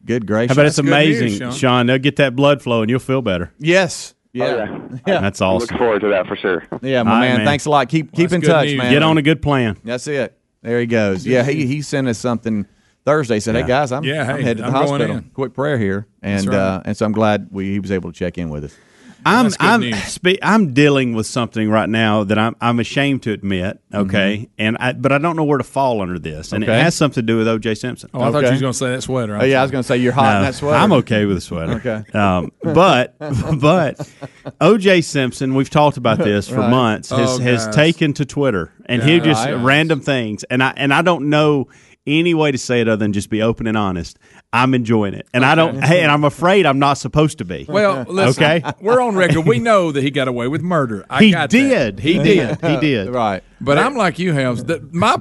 Good 0.04 0.26
gracious. 0.26 0.50
How 0.56 0.60
about 0.60 0.66
it's 0.66 0.76
good 0.76 0.84
news, 0.86 0.92
amazing, 0.92 1.38
Sean. 1.38 1.52
Sean. 1.52 1.86
They'll 1.86 1.98
get 1.98 2.16
that 2.16 2.36
blood 2.36 2.60
flow 2.62 2.82
and 2.82 2.90
you'll 2.90 2.98
feel 3.00 3.22
better. 3.22 3.52
yes. 3.58 4.14
Yeah. 4.32 4.44
Oh, 4.44 4.56
yeah. 4.56 4.98
Yeah. 5.08 5.20
That's 5.22 5.40
I 5.40 5.46
awesome. 5.46 5.68
look 5.70 5.78
forward 5.78 6.00
to 6.02 6.08
that 6.10 6.26
for 6.28 6.36
sure. 6.36 6.62
Yeah, 6.82 7.02
my 7.02 7.10
All 7.12 7.16
right, 7.18 7.28
man. 7.28 7.36
man. 7.38 7.46
Thanks 7.46 7.64
a 7.66 7.70
lot. 7.70 7.88
Keep 7.88 8.12
keep 8.12 8.30
that's 8.30 8.32
in 8.34 8.42
touch, 8.42 8.66
news. 8.66 8.78
man. 8.78 8.92
Get 8.92 9.02
on 9.02 9.18
a 9.18 9.22
good 9.22 9.42
plan. 9.42 9.76
That's 9.82 10.06
it. 10.06 10.38
There 10.62 10.78
he 10.78 10.86
goes. 10.86 11.26
Yeah, 11.26 11.42
he 11.42 11.66
he 11.66 11.82
sent 11.82 12.06
us 12.06 12.18
something 12.18 12.64
Thursday. 13.04 13.34
He 13.36 13.40
said, 13.40 13.56
"Hey 13.56 13.64
guys, 13.66 13.90
I'm, 13.90 14.04
Yeah, 14.04 14.30
I'm 14.30 14.36
hey, 14.36 14.42
headed 14.42 14.58
to 14.58 14.62
the 14.62 14.66
I'm 14.68 14.72
going 14.86 14.88
hospital. 15.00 15.16
in." 15.16 15.22
Quick 15.34 15.52
prayer 15.54 15.78
here." 15.78 16.06
And 16.22 16.46
right. 16.46 16.56
uh, 16.56 16.82
and 16.84 16.96
so 16.96 17.06
I'm 17.06 17.12
glad 17.12 17.48
we, 17.50 17.72
he 17.72 17.80
was 17.80 17.90
able 17.90 18.12
to 18.12 18.16
check 18.16 18.38
in 18.38 18.50
with 18.50 18.62
us. 18.64 18.76
I'm 19.24 19.50
I'm 19.60 19.92
spe- 19.94 20.38
I'm 20.42 20.72
dealing 20.72 21.14
with 21.14 21.26
something 21.26 21.68
right 21.68 21.88
now 21.88 22.24
that 22.24 22.38
I'm 22.38 22.56
I'm 22.60 22.80
ashamed 22.80 23.22
to 23.24 23.32
admit. 23.32 23.78
Okay, 23.92 24.48
and 24.58 24.76
I 24.78 24.92
but 24.92 25.12
I 25.12 25.18
don't 25.18 25.36
know 25.36 25.44
where 25.44 25.58
to 25.58 25.64
fall 25.64 26.00
under 26.00 26.18
this, 26.18 26.52
and 26.52 26.64
Okay. 26.64 26.72
it 26.78 26.82
has 26.82 26.94
something 26.94 27.22
to 27.22 27.26
do 27.26 27.36
with 27.38 27.48
O.J. 27.48 27.74
Simpson. 27.74 28.10
Oh, 28.14 28.20
I 28.22 28.30
thought 28.32 28.40
you 28.40 28.46
Okay. 28.46 28.50
was 28.52 28.60
going 28.60 28.72
to 28.72 28.78
say 28.78 28.90
that 28.90 29.02
sweater. 29.02 29.36
Oh, 29.36 29.44
yeah, 29.44 29.60
I 29.60 29.62
was 29.62 29.70
going 29.70 29.82
to 29.82 29.86
say 29.86 29.96
you're 29.98 30.12
hot 30.12 30.36
in 30.36 30.42
that 30.44 30.54
sweater. 30.54 30.78
I'm 30.78 30.92
okay 30.92 31.26
with 31.26 31.36
the 31.36 31.40
sweater. 31.40 31.72
Okay. 31.74 32.02
Um, 32.18 32.52
but 32.62 33.16
but 33.60 34.08
O.J. 34.60 35.00
Simpson, 35.02 35.54
we've 35.54 35.70
talked 35.70 35.96
about 35.96 36.18
this 36.24 36.48
for 36.48 36.56
Right. 36.60 36.70
months, 36.70 37.10
has, 37.10 37.38
Oh, 37.38 37.42
has 37.42 37.68
taken 37.68 38.12
to 38.14 38.24
Twitter, 38.24 38.72
and 38.86 39.02
he 39.02 39.20
just 39.20 39.44
Right. 39.44 39.54
random 39.54 40.00
things, 40.00 40.44
and 40.44 40.62
I 40.62 40.72
and 40.76 40.92
I 40.94 41.02
don't 41.02 41.28
know 41.30 41.68
any 42.06 42.32
way 42.34 42.50
to 42.50 42.58
say 42.58 42.80
it 42.80 42.88
other 42.88 42.96
than 42.96 43.12
just 43.12 43.28
be 43.30 43.42
open 43.42 43.66
and 43.66 43.76
honest. 43.76 44.18
I'm 44.52 44.74
enjoying 44.74 45.14
it, 45.14 45.28
and 45.32 45.44
I 45.44 45.54
don't. 45.54 45.80
Hey, 45.80 46.02
and 46.02 46.10
I'm 46.10 46.24
afraid 46.24 46.66
I'm 46.66 46.80
not 46.80 46.94
supposed 46.94 47.38
to 47.38 47.44
be. 47.44 47.66
Well, 47.68 48.04
listen, 48.08 48.42
Okay. 48.42 48.62
we're 48.80 49.00
on 49.00 49.14
record. 49.14 49.42
We 49.46 49.60
know 49.60 49.92
that 49.92 50.02
he 50.02 50.10
got 50.10 50.26
away 50.26 50.48
with 50.48 50.60
murder. 50.60 51.06
I 51.08 51.22
he 51.22 51.30
got 51.30 51.50
that. 51.50 51.96
did. 51.96 52.00
He 52.00 52.14
did. 52.18 52.60
He 52.60 52.76
did. 52.80 53.10
right. 53.10 53.44
But 53.60 53.78
I'm 53.78 53.94
like 53.94 54.18
you, 54.18 54.32
Helms. 54.32 54.64
That 54.64 54.92
my 54.92 55.18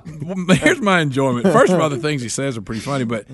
here's 0.55 0.81
my 0.81 1.01
enjoyment. 1.01 1.45
First 1.45 1.71
of 1.71 1.79
all, 1.79 1.89
the 1.89 1.97
things 1.99 2.23
he 2.23 2.29
says 2.29 2.57
are 2.57 2.61
pretty 2.61 2.81
funny, 2.81 3.03
but 3.05 3.27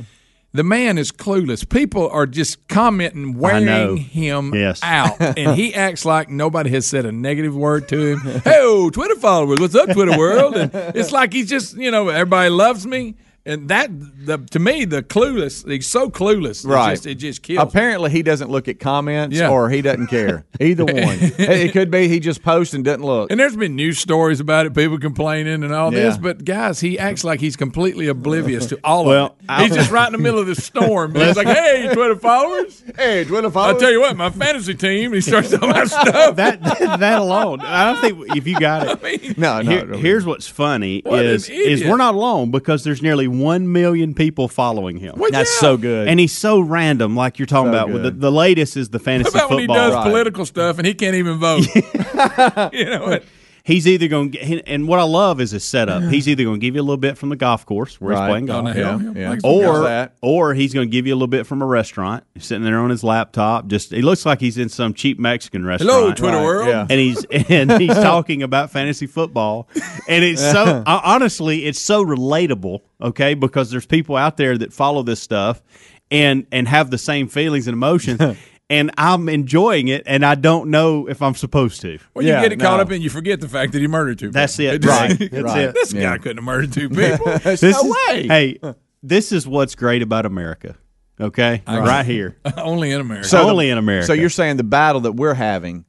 the 0.52 0.64
man 0.64 0.98
is 0.98 1.14
clueless. 1.14 1.68
People 1.68 2.10
are 2.10 2.26
just 2.26 2.68
commenting, 2.68 3.38
wearing 3.38 3.96
him 3.98 4.54
Yes. 4.54 4.82
out, 4.84 5.20
and 5.22 5.56
he 5.56 5.74
acts 5.74 6.04
like 6.04 6.30
nobody 6.30 6.72
has 6.72 6.86
said 6.86 7.06
a 7.06 7.12
negative 7.14 7.56
word 7.56 7.88
to 7.90 8.14
him. 8.14 8.20
Hey, 8.42 8.90
Twitter 8.92 9.16
followers, 9.16 9.60
what's 9.62 9.76
up, 9.76 9.90
Twitter 9.92 10.18
world? 10.18 10.56
And 10.58 10.72
it's 10.96 11.14
like 11.14 11.32
he's 11.32 11.50
just, 11.50 11.78
you 11.78 11.90
know, 11.92 12.10
everybody 12.10 12.50
loves 12.50 12.86
me. 12.86 13.16
And 13.48 13.70
that, 13.70 13.90
the, 13.92 14.40
to 14.40 14.58
me, 14.60 14.86
the 14.86 15.04
clueless, 15.04 15.70
he's 15.70 15.86
so 15.88 16.10
clueless. 16.10 16.66
It 16.66 16.68
Right. 16.68 16.94
just, 16.96 17.06
it 17.06 17.16
just 17.16 17.44
kills. 17.44 17.58
me. 17.58 17.62
Apparently, 17.64 18.10
he 18.10 18.24
doesn't 18.24 18.50
look 18.50 18.68
at 18.68 18.80
comments 18.80 19.38
Yeah. 19.38 19.50
or 19.50 19.70
he 19.70 19.84
doesn't 19.84 20.08
care. 20.08 20.46
Either 20.60 20.84
one. 20.86 20.96
it 20.98 21.72
could 21.72 21.92
be 21.92 22.08
he 22.08 22.20
just 22.20 22.42
posts 22.42 22.74
and 22.74 22.84
doesn't 22.84 23.04
look. 23.04 23.30
And 23.30 23.40
there's 23.40 23.56
been 23.56 23.76
news 23.76 24.00
stories 24.00 24.40
about 24.40 24.66
it, 24.66 24.74
people 24.74 24.98
complaining 24.98 25.64
and 25.64 25.72
all 25.74 25.92
this. 25.92 26.18
But 26.18 26.44
guys, 26.44 26.80
he 26.80 26.98
acts 26.98 27.24
like 27.24 27.40
he's 27.40 27.56
completely 27.56 28.08
oblivious 28.08 28.66
to 28.68 28.80
all 28.84 29.06
Well, 29.06 29.36
of 29.48 29.60
it. 29.60 29.64
He's 29.68 29.76
just 29.76 29.92
right 29.92 30.08
in 30.08 30.14
the 30.14 30.18
middle 30.18 30.40
of 30.40 30.48
the 30.48 30.56
storm. 30.56 31.14
He's 31.14 31.36
like, 31.38 31.46
"Hey, 31.48 31.88
Twitter 31.94 32.16
followers! 32.16 32.84
Hey, 32.98 33.26
Twitter 33.26 33.52
followers 33.52 33.76
I 33.76 33.78
followers. 33.78 33.82
tell 33.82 33.92
you 33.92 34.00
what, 34.02 34.18
my 34.18 34.30
fantasy 34.32 34.74
team." 34.74 35.14
He 35.14 35.22
starts 35.22 35.52
talking 35.52 35.70
about 35.70 35.88
stuff. 35.88 36.36
That 36.36 36.64
that 36.64 37.20
alone, 37.22 37.62
I 37.62 37.92
don't 37.94 38.02
think 38.02 38.36
if 38.38 38.48
you 38.48 38.60
got 38.60 39.04
it. 39.04 39.38
no, 39.38 39.62
no. 39.62 39.70
Here- 39.70 39.86
no. 39.86 39.98
here's 39.98 40.26
what's 40.26 40.48
funny 40.48 41.02
What 41.06 41.20
an 41.20 41.26
is 41.28 41.48
is 41.48 41.84
we're 41.84 41.98
not 41.98 42.16
alone 42.16 42.50
because 42.50 42.84
there's 42.84 43.02
nearly 43.04 43.28
one 43.40 43.72
million 43.72 44.14
people 44.14 44.48
following 44.48 44.98
him. 44.98 45.16
Well, 45.18 45.32
That's 45.32 45.54
yeah. 45.56 45.60
so 45.62 45.78
good. 45.78 46.08
And 46.08 46.20
he's 46.20 46.32
so 46.36 46.60
random, 46.60 47.16
like 47.16 47.40
you're 47.40 47.46
talking 47.46 47.72
So 47.72 47.78
about. 47.80 47.90
With 47.92 48.04
the, 48.04 48.12
the 48.12 48.32
latest 48.32 48.78
is 48.78 48.90
the 48.90 48.98
How 48.98 49.04
fantasy 49.04 49.38
about 49.38 49.50
when 49.50 49.60
he 49.60 49.68
football. 49.68 49.90
does 49.92 50.04
political 50.06 50.46
stuff 50.46 50.78
and 50.78 50.86
he 50.88 50.94
can't 50.94 51.16
even 51.16 51.38
vote? 51.38 51.66
you 52.74 52.86
know 52.86 53.06
what? 53.06 53.24
He's 53.66 53.88
either 53.88 54.08
going 54.08 54.32
to 54.32 54.38
get, 54.38 54.64
and 54.68 54.88
what 54.88 55.00
I 55.00 55.04
love 55.04 55.42
is 55.42 55.50
his 55.50 55.64
setup. 55.64 56.04
He's 56.04 56.30
either 56.30 56.44
going 56.44 56.60
to 56.60 56.64
give 56.64 56.76
you 56.76 56.82
a 56.82 56.84
little 56.84 56.98
bit 56.98 57.18
from 57.18 57.30
the 57.30 57.36
golf 57.36 57.66
course 57.66 58.00
where 58.00 58.12
Right. 58.14 58.22
he's 58.22 58.30
playing 58.48 58.50
Oh, 58.52 58.62
golf, 58.62 58.76
Yeah, 58.78 59.00
yeah. 59.16 59.34
yeah. 59.34 59.40
Or- 59.44 60.10
or 60.22 60.54
he's 60.54 60.72
going 60.72 60.88
to 60.88 60.92
give 60.92 61.08
you 61.08 61.14
a 61.14 61.18
little 61.18 61.26
bit 61.28 61.48
from 61.48 61.64
a 61.64 61.66
restaurant. 61.66 62.24
He's 62.36 62.46
sitting 62.46 62.64
there 62.64 62.78
on 62.78 62.92
his 62.92 63.04
laptop. 63.04 63.66
Just 63.66 63.92
he 63.92 64.04
looks 64.04 64.24
like 64.24 64.40
he's 64.40 64.60
in 64.60 64.70
some 64.70 64.94
cheap 64.94 65.18
Mexican 65.18 65.66
restaurant. 65.66 65.92
Hello, 65.92 66.14
Twitter 66.14 66.38
Right, 66.38 66.44
world. 66.46 66.68
yeah. 66.68 66.82
and 66.88 67.00
he's 67.00 67.26
and 67.50 67.72
he's 67.82 67.96
talking 67.96 68.44
about 68.44 68.70
fantasy 68.70 69.08
football, 69.08 69.68
and 70.08 70.24
it's 70.24 70.42
so 70.44 70.84
uh, 70.86 71.02
honestly, 71.04 71.66
it's 71.66 71.80
so 71.82 72.06
relatable. 72.06 72.82
Okay, 73.02 73.34
because 73.34 73.72
there's 73.72 73.88
people 73.88 74.16
out 74.16 74.38
there 74.38 74.56
that 74.60 74.74
follow 74.74 75.02
this 75.02 75.20
stuff 75.22 75.64
and 76.12 76.46
and 76.52 76.68
have 76.68 76.92
the 76.92 77.00
same 77.00 77.28
feelings 77.28 77.68
and 77.68 77.74
emotions, 77.74 78.22
and 78.70 78.92
I'm 78.98 79.30
enjoying 79.30 79.88
it, 79.90 80.04
and 80.06 80.26
I 80.26 80.36
don't 80.36 80.70
know 80.72 81.08
if 81.08 81.22
I'm 81.22 81.36
supposed 81.36 81.82
to. 81.82 82.00
Well, 82.14 82.26
Yeah, 82.26 82.38
you 82.42 82.50
get 82.50 82.54
it 82.54 82.60
caught 82.60 82.78
no. 82.78 82.82
up 82.84 82.92
and 82.92 83.04
you 83.04 83.10
forget 83.10 83.40
the 83.42 83.48
fact 83.48 83.74
that 83.74 83.80
he 83.80 83.88
murdered 83.88 84.20
two. 84.20 84.32
That's 84.32 84.58
people. 84.58 84.76
it. 84.76 84.82
just- 84.82 85.00
Right. 85.02 85.20
That's 85.32 85.44
Right. 85.44 85.58
it. 85.64 85.74
This 85.74 85.94
Yeah. 85.94 86.02
guy 86.02 86.18
couldn't 86.18 86.38
have 86.38 86.44
murdered 86.44 86.74
two 86.74 86.90
people. 86.90 87.26
There's 87.44 87.62
This 87.62 87.82
no 87.84 87.90
is- 87.90 87.96
way. 88.10 88.28
Hey, 88.28 88.60
this 89.04 89.32
is 89.32 89.48
what's 89.48 89.76
great 89.76 90.02
about 90.02 90.26
America. 90.26 90.76
Okay, 91.22 91.62
right 91.68 92.06
here, 92.06 92.36
Only 92.58 92.92
in 92.92 93.00
America. 93.00 93.28
So 93.30 93.38
the- 93.46 93.52
only 93.52 93.70
in 93.70 93.78
America. 93.78 94.08
So 94.08 94.12
you're 94.14 94.30
saying 94.30 94.58
the 94.58 94.64
battle 94.66 95.00
that 95.02 95.14
we're 95.14 95.34
having 95.36 95.86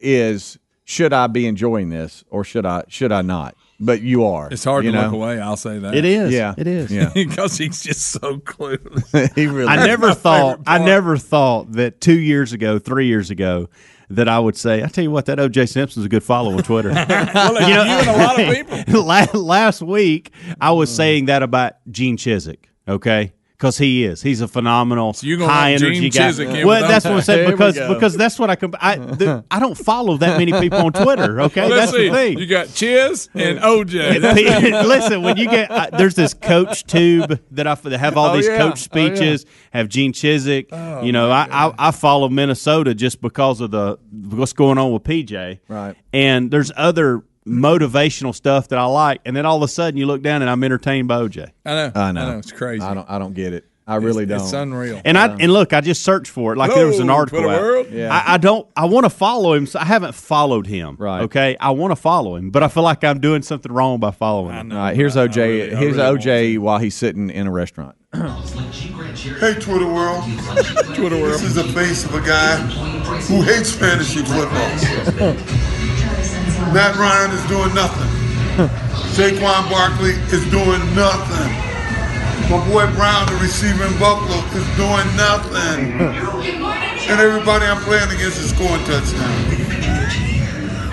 is 0.00 0.58
should 0.84 1.12
I 1.14 1.26
be 1.28 1.46
enjoying 1.46 1.88
this 1.88 2.22
or 2.28 2.44
should 2.44 2.66
I 2.66 2.84
should 2.88 3.12
I 3.12 3.22
not? 3.22 3.54
But 3.84 4.00
you 4.00 4.24
are. 4.26 4.48
it's 4.50 4.62
hard 4.62 4.84
to 4.84 4.92
know? 4.92 5.02
look 5.02 5.12
away. 5.12 5.40
I'll 5.40 5.56
say 5.56 5.78
that. 5.78 5.94
it 5.94 6.04
is. 6.04 6.32
Yeah. 6.32 6.54
it 6.56 6.68
is. 6.68 6.90
Yeah. 6.90 7.10
because 7.14 7.58
he's 7.58 7.82
just 7.82 8.12
so 8.12 8.38
clueless. 8.38 9.34
he 9.34 9.48
really. 9.48 9.68
I 9.68 9.86
never 9.86 10.14
thought 10.14 10.60
I 10.66 10.78
never 10.78 11.16
thought 11.16 11.72
that 11.72 12.00
two 12.00 12.18
years 12.18 12.52
ago, 12.52 12.78
three 12.78 13.08
years 13.08 13.30
ago, 13.30 13.68
that 14.10 14.28
I 14.28 14.38
would 14.38 14.56
say, 14.56 14.84
I 14.84 14.86
tell 14.86 15.02
you 15.02 15.10
what, 15.10 15.26
that 15.26 15.38
OJ 15.38 15.68
Simpson's 15.68 16.06
a 16.06 16.08
good 16.08 16.22
follow 16.22 16.52
on 16.56 16.62
Twitter. 16.62 16.90
well, 17.08 17.68
you, 17.68 17.74
know- 17.74 17.84
and 17.84 18.08
a 18.08 18.16
lot 18.18 18.40
of 18.40 18.86
people. 18.86 19.02
Last 19.42 19.82
week, 19.82 20.32
I 20.60 20.70
was 20.72 20.94
saying 20.94 21.24
that 21.26 21.42
about 21.42 21.74
Gene 21.90 22.16
Chizik. 22.16 22.64
Okay. 22.86 23.32
Because 23.62 23.78
he 23.78 24.02
is, 24.02 24.20
he's 24.22 24.40
a 24.40 24.48
phenomenal, 24.48 25.12
So 25.12 25.24
you're 25.24 25.38
gonna 25.38 25.52
high 25.52 25.72
energy 25.74 26.00
Gene 26.00 26.10
guy. 26.10 26.30
Chizik 26.32 26.52
in 26.62 26.66
well, 26.66 26.80
that's 26.88 27.04
what 27.04 27.14
I 27.14 27.20
said 27.20 27.38
Here 27.46 27.50
because 27.52 27.74
because 27.78 28.16
that's 28.16 28.36
what 28.36 28.50
I 28.50 28.56
comp- 28.56 28.74
I 28.80 28.96
the, 29.22 29.44
I 29.52 29.60
don't 29.60 29.76
follow 29.78 30.16
that 30.16 30.36
many 30.36 30.50
people 30.58 30.80
on 30.80 30.92
Twitter. 30.92 31.40
Okay, 31.42 31.60
Well, 31.60 31.70
let's 31.70 31.92
that's 31.92 31.96
see. 31.96 32.08
the 32.08 32.14
thing. 32.14 32.38
You 32.40 32.46
got 32.46 32.74
Chiz 32.74 33.28
and 33.34 33.58
OJ. 33.72 34.20
Listen, 34.86 35.22
when 35.22 35.36
you 35.36 35.48
get 35.48 35.70
uh, 35.70 35.90
there's 35.96 36.14
this 36.16 36.34
coach 36.34 36.84
tube 36.84 37.40
that 37.52 37.66
I 37.68 37.74
that 37.76 37.98
have 37.98 38.16
all 38.16 38.30
Oh, 38.30 38.36
these 38.36 38.48
yeah. 38.48 38.58
coach 38.58 38.88
Oh, 38.92 38.98
yeah. 38.98 39.14
speeches. 39.14 39.46
Have 39.72 39.88
Gene 39.88 40.12
Chizik. 40.12 40.66
Oh, 40.72 41.02
you 41.04 41.12
know, 41.12 41.30
I, 41.30 41.46
I 41.50 41.72
I 41.78 41.90
follow 41.92 42.28
Minnesota 42.28 42.94
just 42.94 43.20
because 43.20 43.60
of 43.60 43.70
the 43.70 43.96
what's 44.10 44.52
going 44.52 44.76
on 44.78 44.92
with 44.92 45.04
PJ. 45.04 45.60
Right. 45.68 45.94
And 46.12 46.50
there's 46.50 46.72
other 46.76 47.22
motivational 47.46 48.34
stuff 48.34 48.68
that 48.68 48.78
I 48.78 48.84
like, 48.84 49.20
and 49.24 49.36
then 49.36 49.46
all 49.46 49.56
of 49.56 49.62
a 49.62 49.68
sudden 49.68 49.96
you 49.98 50.06
look 50.06 50.22
down 50.22 50.42
and 50.42 50.50
I'm 50.50 50.62
entertained 50.64 51.08
by 51.08 51.20
OJ. 51.22 51.50
I 51.64 51.70
know. 51.74 51.92
I 51.94 52.12
know. 52.12 52.38
It's 52.38 52.52
crazy. 52.52 52.84
I 52.84 52.94
don't. 52.94 53.08
I 53.10 53.18
don't 53.18 53.34
get 53.34 53.52
it. 53.52 53.66
I 53.84 53.96
really 53.96 54.26
don't. 54.26 54.40
It's 54.40 54.52
unreal. 54.52 55.00
And 55.04 55.18
I 55.18 55.26
and 55.34 55.52
look, 55.52 55.72
I 55.72 55.80
just 55.80 56.04
searched 56.04 56.30
for 56.30 56.52
it. 56.52 56.56
Like 56.56 56.72
there 56.72 56.86
was 56.86 57.00
an 57.00 57.10
article. 57.10 57.40
Out. 57.50 57.60
world. 57.60 57.86
Yeah. 57.90 58.14
I, 58.14 58.34
I 58.34 58.38
don't. 58.38 58.68
I 58.76 58.84
want 58.84 59.04
to 59.06 59.10
follow 59.10 59.54
him. 59.54 59.66
So 59.66 59.80
I 59.80 59.84
haven't 59.84 60.14
followed 60.14 60.68
him. 60.68 60.96
Right. 61.00 61.22
Okay. 61.22 61.56
I 61.58 61.72
want 61.72 61.90
to 61.90 61.96
follow 61.96 62.36
him, 62.36 62.50
but 62.50 62.62
I 62.62 62.68
feel 62.68 62.84
like 62.84 63.02
I'm 63.02 63.20
doing 63.20 63.42
something 63.42 63.72
wrong 63.72 63.98
by 63.98 64.12
following 64.12 64.54
him. 64.54 64.72
All 64.72 64.78
right. 64.78 64.94
Here's 64.96 65.16
OJ. 65.16 65.36
really- 65.36 65.76
here's 65.76 65.96
really 65.96 66.18
OJ 66.18 66.58
while 66.58 66.78
he's 66.78 66.94
sitting 66.94 67.28
in 67.28 67.48
a 67.48 67.50
restaurant. 67.50 67.96
Hey, 69.38 69.54
Twitter 69.54 69.86
world. 69.86 70.24
Twitter 70.94 71.16
world. 71.16 71.34
This 71.34 71.42
is 71.42 71.54
the 71.54 71.64
face 71.64 72.04
of 72.04 72.14
a 72.14 72.20
guy 72.20 72.56
who 72.56 73.42
hates 73.42 73.72
fantasy 73.72 74.22
football. 74.24 75.36
Matt 76.70 76.96
Ryan 76.96 77.30
is 77.32 77.44
doing 77.48 77.74
nothing. 77.74 78.08
Saquon 79.16 79.70
Barkley 79.70 80.14
is 80.30 80.44
doing 80.50 80.82
nothing. 80.94 81.50
My 82.50 82.60
boy 82.68 82.86
Brown, 82.94 83.26
the 83.26 83.38
receiver 83.42 83.84
in 83.84 83.98
Buffalo, 83.98 84.38
is 84.54 84.66
doing 84.76 85.08
nothing. 85.16 86.62
And 87.02 87.20
everybody 87.20 87.66
I'm 87.66 87.82
playing 87.82 88.10
against 88.12 88.38
is 88.38 88.50
scoring 88.50 88.84
touchdowns. 88.84 90.31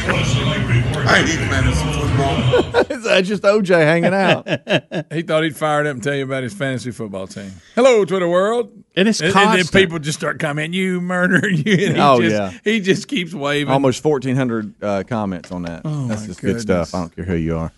I 0.02 1.24
hate 1.26 1.50
fantasy 1.50 1.84
football. 1.94 2.84
That's 3.04 3.28
just 3.28 3.44
OJ 3.44 3.70
hanging 3.82 4.14
out. 4.14 4.48
He 5.14 5.24
thought 5.24 5.44
he'd 5.44 5.58
fire 5.58 5.82
it 5.82 5.88
up 5.88 5.96
and 5.96 6.04
tell 6.04 6.14
you 6.16 6.24
about 6.24 6.44
his 6.44 6.54
fantasy 6.54 6.92
football 6.92 7.26
team. 7.28 7.52
Hello, 7.76 8.06
Twitter 8.06 8.28
world. 8.28 8.72
And 8.96 9.08
it's 9.08 9.20
and, 9.20 9.28
and 9.30 9.36
then 9.36 9.58
constant. 9.58 9.72
people 9.84 10.00
just 10.00 10.18
start 10.20 10.40
commenting, 10.40 10.74
"You 10.74 11.02
murder 11.02 11.48
you." 11.50 11.88
And 11.88 11.96
he 11.96 12.02
Oh, 12.02 12.22
just, 12.22 12.36
yeah. 12.36 12.54
He 12.64 12.80
just 12.80 13.08
keeps 13.08 13.34
waving. 13.34 13.72
Almost 13.72 14.04
1,400 14.06 14.84
uh, 14.84 15.04
comments 15.08 15.52
on 15.52 15.64
that. 15.64 15.82
Oh, 15.86 16.08
That's 16.08 16.22
my 16.22 16.28
just 16.28 16.42
good 16.42 16.62
stuff. 16.62 16.94
I 16.94 17.00
don't 17.02 17.16
care 17.16 17.26
who 17.26 17.36
you 17.36 17.58
are. 17.58 17.72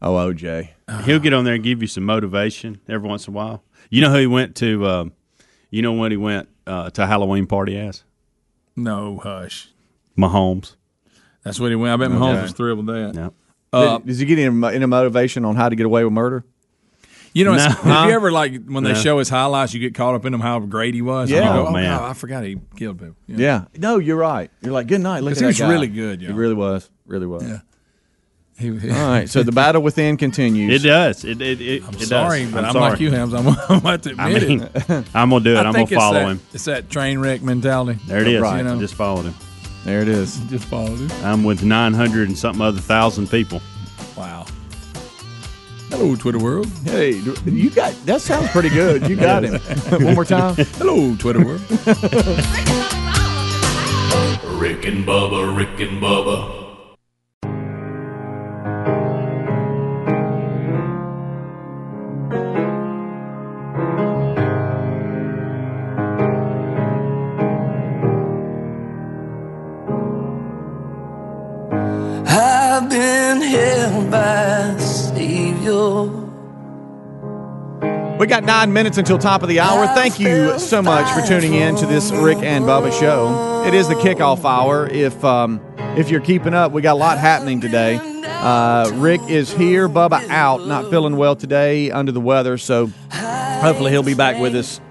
Oh, 0.00 0.12
OJ. 0.14 0.68
He'll 1.04 1.18
get 1.18 1.32
on 1.34 1.44
there 1.44 1.54
and 1.54 1.64
give 1.64 1.82
you 1.82 1.88
some 1.88 2.04
motivation 2.04 2.80
every 2.88 3.08
once 3.08 3.26
in 3.26 3.34
a 3.34 3.36
while. 3.36 3.62
You 3.90 4.00
know 4.00 4.10
who 4.10 4.18
he 4.18 4.26
went 4.26 4.56
to? 4.56 4.86
Um, 4.86 5.12
you 5.70 5.82
know 5.82 5.92
when 5.92 6.10
he 6.10 6.16
went 6.16 6.48
uh, 6.66 6.90
to 6.90 7.06
Halloween 7.06 7.46
party 7.46 7.76
as 7.78 8.04
No, 8.76 9.18
hush. 9.18 9.68
Mahomes. 10.16 10.76
That's 11.42 11.58
what 11.60 11.70
he 11.70 11.76
went. 11.76 11.92
I 11.92 11.96
bet 11.96 12.14
Mahomes 12.16 12.42
was 12.42 12.52
thrilled 12.52 12.86
with 12.86 12.94
that. 12.94 13.14
Yeah. 13.14 13.30
Uh, 13.72 13.98
Does 13.98 14.18
he 14.18 14.26
get 14.26 14.38
any, 14.38 14.66
any 14.74 14.86
motivation 14.86 15.44
on 15.44 15.56
how 15.56 15.68
to 15.68 15.76
get 15.76 15.86
away 15.86 16.04
with 16.04 16.12
murder? 16.12 16.44
You 17.32 17.44
know, 17.44 17.54
it's, 17.54 17.64
No. 17.64 17.70
have 17.92 18.08
you 18.08 18.14
ever 18.16 18.32
like 18.32 18.66
when 18.66 18.82
they 18.82 18.92
No. 18.92 18.98
show 18.98 19.18
his 19.20 19.28
highlights, 19.28 19.72
you 19.72 19.78
get 19.80 19.94
caught 19.94 20.16
up 20.16 20.24
in 20.26 20.32
them 20.32 20.40
how 20.40 20.58
great 20.58 20.94
he 20.94 21.02
was. 21.02 21.30
and 21.30 21.38
Yeah. 21.38 21.48
you 21.56 21.60
go, 21.60 21.66
Oh, 21.66 21.68
oh, 21.68 21.72
man. 21.72 21.96
God, 21.98 22.10
I 22.10 22.12
forgot 22.14 22.42
he 22.44 22.58
killed 22.76 22.98
people. 22.98 23.14
Yeah. 23.28 23.36
Yeah. 23.38 23.64
No, 23.78 23.98
you're 23.98 24.16
right. 24.16 24.50
You're 24.62 24.72
like, 24.72 24.88
good 24.88 25.00
night. 25.00 25.22
Look 25.22 25.30
at 25.32 25.34
'Cause 25.36 25.40
he 25.40 25.46
was 25.46 25.58
guy. 25.60 25.70
really 25.70 25.86
good, 25.86 26.20
He 26.20 26.26
y'all. 26.26 26.34
really 26.34 26.54
was. 26.54 26.90
Really 27.06 27.26
was. 27.26 27.44
Yeah. 27.44 27.58
He, 28.58 28.76
he- 28.76 28.90
All 28.90 29.08
right. 29.08 29.28
So 29.30 29.42
the 29.44 29.52
battle 29.52 29.80
within 29.80 30.16
continues. 30.16 30.84
It 30.84 30.86
does. 30.88 31.24
It 31.24 31.40
it, 31.40 31.60
it, 31.62 31.82
I'm 31.86 31.94
it 31.94 32.00
sorry, 32.00 32.42
does. 32.42 32.52
but 32.52 32.64
I'm, 32.64 32.72
sorry. 32.72 32.90
like 32.90 33.00
you, 33.00 33.10
Hams. 33.12 33.32
I'm, 33.32 33.46
I'm 33.68 33.78
about 33.78 34.02
to 34.02 34.10
admit 34.10 34.42
I 34.42 34.46
mean, 34.46 34.62
it. 34.62 35.04
I'm 35.14 35.30
gonna 35.30 35.44
do 35.44 35.54
it. 35.54 35.58
I 35.58 35.62
I'm 35.62 35.72
gonna 35.72 35.86
follow 35.86 36.14
that, 36.14 36.26
him. 36.28 36.40
It's 36.52 36.64
that 36.66 36.90
train 36.90 37.20
wreck 37.20 37.40
mentality. 37.42 37.98
There 38.06 38.20
it 38.20 38.26
is. 38.26 38.42
Right. 38.42 38.58
You 38.58 38.64
know. 38.64 38.78
Just 38.80 38.94
followed 38.94 39.26
him. 39.26 39.34
There 39.84 40.02
it 40.02 40.08
is. 40.08 40.38
Just 40.48 40.66
followed 40.66 40.98
him. 40.98 41.10
I'm 41.24 41.44
with 41.44 41.62
900 41.62 42.28
and 42.28 42.36
something 42.38 42.62
other 42.62 42.80
thousand 42.80 43.30
people. 43.30 43.60
Wow. 44.16 44.46
Hello, 45.88 46.14
Twitter 46.14 46.38
world. 46.38 46.68
Hey, 46.84 47.14
you 47.44 47.68
got 47.70 47.92
that 48.06 48.20
sounds 48.20 48.48
pretty 48.50 48.68
good. 48.68 49.08
You 49.08 49.16
got 49.16 49.42
him. 49.42 49.54
One 50.04 50.14
more 50.14 50.24
time. 50.24 50.54
Hello, 50.54 51.16
Twitter 51.16 51.44
world. 51.44 51.60
Rick 54.60 54.84
and 54.86 55.04
Bubba, 55.04 55.56
Rick 55.56 55.80
and 55.80 56.00
Bubba. 56.00 56.59
We 78.20 78.26
got 78.26 78.44
nine 78.44 78.74
minutes 78.74 78.98
until 78.98 79.16
top 79.16 79.42
of 79.42 79.48
the 79.48 79.60
hour. 79.60 79.86
Thank 79.86 80.20
you 80.20 80.58
so 80.58 80.82
much 80.82 81.10
for 81.14 81.26
tuning 81.26 81.54
in 81.54 81.74
to 81.76 81.86
this 81.86 82.12
Rick 82.12 82.36
and 82.42 82.66
Bubba 82.66 82.92
show. 83.00 83.64
It 83.66 83.72
is 83.72 83.88
the 83.88 83.94
kickoff 83.94 84.44
hour. 84.44 84.86
If 84.86 85.24
um, 85.24 85.58
if 85.96 86.10
you're 86.10 86.20
keeping 86.20 86.52
up, 86.52 86.70
we 86.70 86.82
got 86.82 86.92
a 86.92 87.00
lot 87.00 87.16
happening 87.16 87.62
today. 87.62 87.98
Uh, 88.26 88.90
Rick 88.96 89.22
is 89.30 89.50
here, 89.50 89.88
Bubba 89.88 90.28
out, 90.28 90.66
not 90.66 90.90
feeling 90.90 91.16
well 91.16 91.34
today, 91.34 91.90
under 91.90 92.12
the 92.12 92.20
weather. 92.20 92.58
So 92.58 92.88
hopefully 93.10 93.90
he'll 93.90 94.02
be 94.02 94.12
back 94.12 94.38
with 94.38 94.54
us 94.54 94.82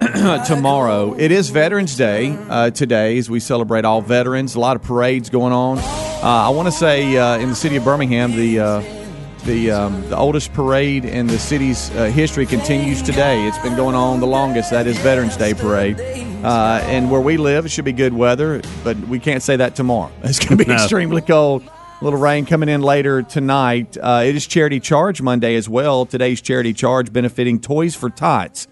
tomorrow. 0.48 1.12
It 1.12 1.30
is 1.30 1.50
Veterans 1.50 1.94
Day 1.94 2.30
uh, 2.48 2.70
today 2.70 3.18
as 3.18 3.28
we 3.28 3.38
celebrate 3.38 3.84
all 3.84 4.00
veterans. 4.00 4.54
A 4.54 4.60
lot 4.60 4.76
of 4.76 4.82
parades 4.82 5.28
going 5.28 5.52
on. 5.52 5.76
Uh, 5.76 6.22
I 6.22 6.48
want 6.48 6.68
to 6.68 6.72
say 6.72 7.18
uh, 7.18 7.36
in 7.36 7.50
the 7.50 7.54
city 7.54 7.76
of 7.76 7.84
Birmingham, 7.84 8.34
the 8.34 8.60
uh, 8.60 8.97
the 9.44 9.70
um, 9.70 10.08
the 10.08 10.16
oldest 10.16 10.52
parade 10.52 11.04
in 11.04 11.26
the 11.26 11.38
city's 11.38 11.90
uh, 11.90 12.04
history 12.06 12.46
continues 12.46 13.02
today. 13.02 13.46
It's 13.46 13.58
been 13.58 13.76
going 13.76 13.94
on 13.94 14.20
the 14.20 14.26
longest. 14.26 14.70
That 14.70 14.86
is 14.86 14.98
Veterans 14.98 15.36
Day 15.36 15.54
parade. 15.54 16.00
Uh, 16.44 16.80
and 16.84 17.10
where 17.10 17.20
we 17.20 17.36
live, 17.36 17.66
it 17.66 17.70
should 17.70 17.84
be 17.84 17.92
good 17.92 18.12
weather, 18.12 18.62
but 18.84 18.96
we 19.08 19.18
can't 19.18 19.42
say 19.42 19.56
that 19.56 19.74
tomorrow. 19.74 20.10
It's 20.22 20.38
going 20.38 20.56
to 20.58 20.64
be 20.64 20.68
No. 20.68 20.74
extremely 20.74 21.20
cold. 21.20 21.62
A 22.00 22.04
little 22.04 22.18
rain 22.20 22.46
coming 22.46 22.68
in 22.68 22.80
later 22.80 23.22
tonight. 23.22 23.96
Uh, 24.00 24.22
it 24.24 24.36
is 24.36 24.46
Charity 24.46 24.78
Charge 24.78 25.20
Monday 25.20 25.56
as 25.56 25.68
well. 25.68 26.06
Today's 26.06 26.40
Charity 26.40 26.72
Charge 26.72 27.12
benefiting 27.12 27.60
Toys 27.60 27.96
for 27.96 28.08
Tots. 28.08 28.68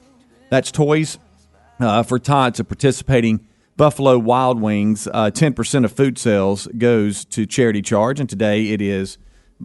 That's 0.48 0.70
Toys 0.70 1.18
uh, 1.81 2.05
for 2.05 2.20
Tots, 2.20 2.61
a 2.61 2.64
participating 2.64 3.44
Buffalo 3.76 4.16
Wild 4.16 4.61
Wings. 4.61 5.09
Uh, 5.09 5.31
10% 5.33 5.85
of 5.85 5.90
food 5.92 6.18
sales 6.18 6.68
goes 6.79 7.24
to 7.24 7.46
Charity 7.46 7.83
Charge, 7.83 8.20
and 8.20 8.29
today 8.31 8.68
it 8.68 8.81
is 8.81 9.18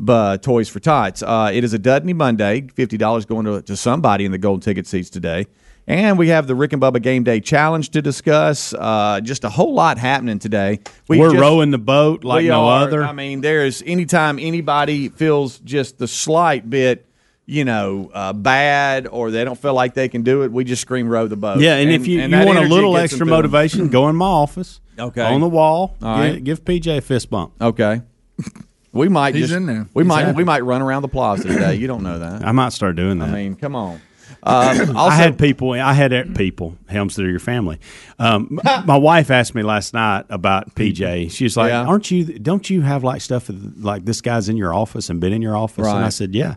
uh, 0.08 0.38
Toys 0.38 0.69
for 0.69 0.80
Tots. 0.80 1.21
Uh, 1.23 1.51
it 1.54 1.63
is 1.63 1.73
a 1.73 1.80
Dudney 1.80 2.13
Monday, 2.13 2.62
$50 2.62 3.27
going 3.27 3.45
to, 3.45 3.62
to 3.62 3.75
somebody 3.77 4.25
in 4.25 4.32
the 4.32 4.38
golden 4.38 4.62
ticket 4.62 4.88
seats 4.88 5.10
today. 5.10 5.47
And 5.88 6.17
we 6.17 6.27
have 6.30 6.45
the 6.47 6.54
Rick 6.56 6.73
and 6.73 6.82
Bubba 6.82 7.01
Game 7.01 7.23
Day 7.23 7.39
Challenge 7.39 7.89
to 7.89 8.01
discuss. 8.01 8.73
Uh, 8.73 9.19
just 9.21 9.43
a 9.43 9.49
whole 9.49 9.73
lot 9.73 9.97
happening 9.97 10.38
today. 10.39 10.80
We 11.08 11.17
We're 11.19 11.32
just- 11.32 11.41
rowing 11.41 11.71
the 11.71 11.77
boat 11.80 12.23
like 12.23 12.45
no 12.45 12.65
are. 12.65 12.84
other. 12.84 13.04
I 13.04 13.12
mean, 13.13 13.41
there's 13.41 13.82
anytime 13.86 14.38
anybody 14.39 15.10
feels 15.10 15.58
just 15.60 15.97
the 15.97 16.08
slight 16.08 16.69
bit, 16.69 17.08
you 17.47 17.65
know, 17.65 18.12
uh, 18.13 18.32
bad 18.32 19.08
or 19.08 19.32
they 19.32 19.43
don't 19.43 19.60
feel 19.60 19.73
like 19.73 19.95
they 19.95 20.08
can 20.08 20.21
do 20.21 20.43
it, 20.43 20.51
we 20.51 20.63
just 20.63 20.84
scream 20.84 21.10
row 21.10 21.27
the 21.27 21.36
boat. 21.36 21.60
Yeah, 21.60 21.75
and, 21.77 21.89
if 21.91 22.08
you, 22.08 22.21
and 22.21 22.32
you 22.32 22.45
want 22.45 22.60
a 22.60 22.62
little 22.62 22.95
extra 22.95 23.25
motivation, 23.25 23.89
go 23.89 24.08
in 24.08 24.15
my 24.15 24.25
office. 24.27 24.80
Okay. 24.99 25.23
On 25.23 25.41
the 25.41 25.49
wall. 25.49 25.97
All 26.01 26.15
Gi- 26.17 26.21
right. 26.34 26.43
give, 26.43 26.63
PJ 26.63 26.97
a 26.97 27.01
fist 27.01 27.30
bump. 27.32 27.54
Okay. 27.60 28.01
We 28.93 29.08
might 29.10 29.36
He's 29.36 29.45
just 29.47 29.54
in 29.56 29.65
there. 29.65 29.88
we 29.93 30.04
He's 30.04 30.08
might 30.08 30.25
happy. 30.25 30.38
we 30.38 30.43
might 30.43 30.62
run 30.65 30.82
around 30.82 31.01
the 31.04 31.08
plaza 31.08 31.47
today. 31.47 31.75
You 31.75 31.88
don't 31.88 32.04
know 32.04 32.19
that. 32.19 32.45
I 32.45 32.51
might 32.51 32.73
start 32.73 32.95
doing 32.95 33.19
that. 33.19 33.30
I 33.30 33.32
mean, 33.34 33.56
come 33.56 33.75
on. 33.75 34.01
Um, 34.43 34.80
also, 34.97 34.97
I 34.97 35.15
had 35.15 35.38
people. 35.39 35.71
I 35.71 35.93
had 35.93 36.12
e- 36.12 36.23
people. 36.36 36.75
Helms 36.89 37.15
that 37.15 37.25
are 37.25 37.30
your 37.30 37.39
family. 37.39 37.80
Um, 38.19 38.60
my 38.86 38.97
wife 38.97 39.30
asked 39.32 39.56
me 39.56 39.62
last 39.63 39.93
night 39.93 40.25
about 40.30 40.75
PJ. 40.75 41.32
She's 41.32 41.56
like, 41.56 41.69
Yeah. 41.69 41.86
"Aren't 41.86 42.12
you? 42.12 42.25
Don't 42.39 42.69
you 42.69 42.82
have 42.82 43.04
like 43.04 43.21
stuff 43.21 43.49
like 43.77 44.06
this 44.06 44.19
guy's 44.21 44.49
in 44.49 44.58
your 44.58 44.73
office 44.73 45.10
and 45.10 45.19
been 45.21 45.34
in 45.34 45.41
your 45.41 45.56
office?" 45.56 45.88
And 45.88 46.04
I 46.04 46.10
said, 46.10 46.34
"Yeah." 46.36 46.56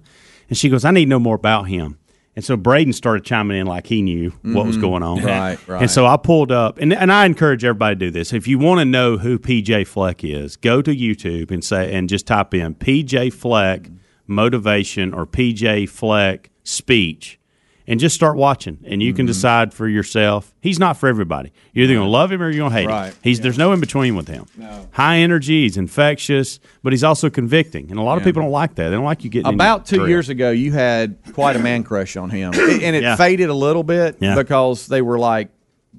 And 0.48 0.58
she 0.58 0.68
goes, 0.68 0.84
"I 0.84 0.90
need 0.90 1.04
to 1.04 1.10
know 1.10 1.18
more 1.20 1.36
about 1.36 1.64
him." 1.68 1.98
And 2.36 2.44
so 2.44 2.56
Braden 2.56 2.92
started 2.92 3.24
chiming 3.24 3.58
in 3.60 3.66
like 3.68 3.86
he 3.86 4.02
knew 4.02 4.30
what 4.42 4.66
was 4.66 4.76
Mhm. 4.76 4.80
going 4.80 5.02
on. 5.04 5.22
Right, 5.22 5.56
right. 5.68 5.82
And 5.82 5.90
so 5.90 6.04
I 6.04 6.16
pulled 6.16 6.50
up, 6.50 6.78
and, 6.80 6.92
and 6.92 7.12
I 7.12 7.26
encourage 7.26 7.64
everybody 7.64 7.94
to 7.94 8.06
do 8.06 8.10
this. 8.10 8.32
If 8.32 8.48
you 8.48 8.58
want 8.58 8.80
to 8.80 8.84
know 8.84 9.18
who 9.18 9.38
PJ 9.38 9.86
Fleck 9.86 10.24
is, 10.24 10.56
go 10.56 10.82
to 10.82 10.94
YouTube 10.94 11.52
and 11.52 11.62
say 11.62 11.92
and 11.94 12.08
just 12.08 12.26
type 12.26 12.52
in 12.52 12.74
PJ 12.74 13.32
Fleck 13.32 13.88
motivation 14.26 15.14
or 15.14 15.26
PJ 15.26 15.88
Fleck 15.88 16.50
speech, 16.64 17.38
and 17.86 18.00
just 18.00 18.14
start 18.14 18.36
watching. 18.36 18.78
And 18.86 19.02
you 19.02 19.10
Mm-hmm. 19.10 19.16
can 19.16 19.26
decide 19.26 19.74
for 19.74 19.86
yourself. 19.88 20.54
He's 20.60 20.78
not 20.78 20.96
for 20.96 21.08
everybody. 21.08 21.52
You're 21.72 21.84
either 21.84 21.94
going 21.94 22.06
to 22.06 22.10
love 22.10 22.32
him 22.32 22.40
or 22.42 22.48
you're 22.50 22.58
going 22.58 22.70
to 22.72 22.76
hate 22.78 22.86
Right. 22.88 23.08
him. 23.08 23.14
He's 23.22 23.40
there's 23.40 23.58
no 23.58 23.72
in 23.72 23.80
between 23.80 24.16
with 24.16 24.28
him. 24.28 24.46
No. 24.56 24.88
High 24.92 25.18
energy, 25.18 25.62
he's 25.64 25.76
infectious, 25.76 26.60
but 26.82 26.92
he's 26.92 27.04
also 27.04 27.28
convicting, 27.30 27.90
and 27.90 27.98
a 27.98 28.02
lot 28.02 28.16
of 28.18 28.24
people 28.24 28.42
don't 28.42 28.50
like 28.50 28.74
that. 28.76 28.84
They 28.88 28.94
don't 28.96 29.04
like 29.04 29.24
you 29.24 29.30
getting 29.30 29.52
About 29.52 29.84
two 29.86 30.06
years 30.06 30.28
ago, 30.28 30.50
you 30.50 30.72
had 30.72 31.16
quite 31.34 31.56
a 31.56 31.58
man 31.58 31.82
crush 31.84 32.16
on 32.16 32.30
him, 32.30 32.52
and 32.54 32.96
it 32.96 33.02
Yeah. 33.02 33.16
faded 33.16 33.48
a 33.50 33.54
little 33.54 33.82
bit 33.84 34.16
Yeah. 34.20 34.34
because 34.34 34.86
they 34.86 35.02
were 35.02 35.18
like 35.18 35.48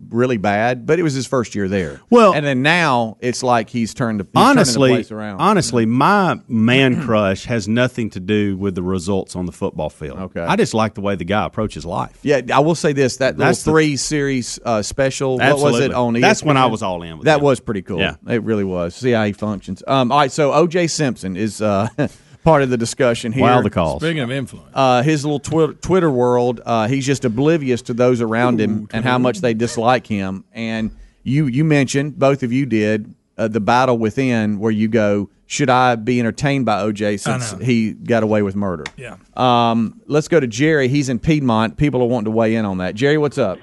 really 0.09 0.37
bad. 0.37 0.85
But 0.85 0.99
it 0.99 1.03
was 1.03 1.13
his 1.13 1.25
first 1.27 1.55
year 1.55 1.67
there. 1.67 1.99
Well- 2.09 2.33
and 2.33 2.45
then 2.45 2.61
now 2.61 3.17
it's 3.21 3.41
like 3.43 3.69
he's 3.69 3.93
turned 3.93 4.19
the 4.19 4.23
he's 4.25 4.31
the 4.33 4.39
honestly, 4.39 4.89
place 4.89 5.11
around. 5.11 5.41
honestly, 5.41 5.85
my 5.85 6.39
man 6.47 7.01
crush 7.05 7.45
has 7.45 7.67
nothing 7.67 8.09
to 8.11 8.19
do 8.19 8.55
with 8.57 8.75
the 8.75 8.83
results 8.83 9.35
on 9.35 9.45
the 9.45 9.51
football 9.51 9.89
field. 9.89 10.19
Okay. 10.19 10.41
I 10.41 10.55
just 10.55 10.73
like 10.73 10.93
the 10.93 11.01
way 11.01 11.15
the 11.15 11.25
guy 11.25 11.45
approaches 11.45 11.85
life. 11.85 12.17
Yeah, 12.21 12.41
I 12.53 12.59
will 12.59 12.75
say 12.75 12.93
this: 12.93 13.17
that 13.17 13.37
That's 13.37 13.63
the- 13.63 13.71
three 13.71 13.97
series 13.97 14.59
uh, 14.63 14.81
special. 14.81 15.37
What 15.37 15.59
was 15.59 15.79
it 15.79 15.93
on? 15.93 16.15
E 16.17 16.21
That's 16.21 16.43
when 16.43 16.57
I 16.57 16.65
was 16.67 16.83
all 16.83 17.01
in 17.03 17.17
with 17.17 17.25
that 17.25 17.39
him. 17.39 17.43
was 17.43 17.59
pretty 17.59 17.81
cool. 17.81 17.99
Yeah. 17.99 18.15
it 18.27 18.43
really 18.43 18.63
was. 18.63 18.95
See 18.95 19.11
how 19.11 19.25
he 19.25 19.33
functions. 19.33 19.83
Um, 19.87 20.11
all 20.11 20.19
right, 20.19 20.31
so 20.31 20.51
OJ 20.51 20.89
Simpson 20.89 21.35
is 21.35 21.61
uh, 21.61 21.87
part 22.45 22.61
of 22.63 22.69
the 22.69 22.77
discussion 22.77 23.33
here. 23.33 23.43
Wow, 23.43 23.61
the 23.61 23.69
calls. 23.69 24.01
Speaking 24.01 24.21
of 24.21 24.31
influence, 24.31 24.69
Uh, 24.73 25.01
his 25.03 25.25
little 25.25 25.39
twi- 25.39 25.73
Twitter 25.81 26.09
world, 26.09 26.61
uh, 26.65 26.87
he's 26.87 27.05
just 27.05 27.25
oblivious 27.25 27.81
to 27.83 27.93
those 27.93 28.21
around 28.21 28.61
him 28.61 28.87
and 28.93 29.03
how 29.03 29.17
much 29.17 29.41
they 29.41 29.53
dislike 29.53 30.07
him. 30.07 30.45
And 30.53 30.91
you, 31.23 31.47
you 31.47 31.65
mentioned 31.65 32.17
both 32.17 32.43
of 32.43 32.53
you 32.53 32.65
did 32.65 33.13
uh, 33.37 33.49
the 33.49 33.59
battle 33.59 33.97
within, 33.97 34.59
where 34.59 34.71
you 34.71 34.87
go, 34.87 35.29
should 35.47 35.69
I 35.69 35.95
be 35.95 36.19
entertained 36.19 36.65
by 36.65 36.81
OJ 36.83 37.19
since 37.19 37.51
he 37.61 37.91
got 37.93 38.23
away 38.23 38.41
with 38.41 38.55
murder? 38.55 38.85
Yeah. 38.95 39.17
Um, 39.35 40.01
let's 40.07 40.27
go 40.27 40.39
to 40.39 40.47
Jerry. 40.47 40.87
He's 40.87 41.09
in 41.09 41.19
Piedmont. 41.19 41.77
People 41.77 42.01
are 42.01 42.07
wanting 42.07 42.25
to 42.25 42.31
weigh 42.31 42.55
in 42.55 42.63
on 42.65 42.77
that. 42.77 42.95
Jerry, 42.95 43.17
what's 43.17 43.37
up? 43.37 43.57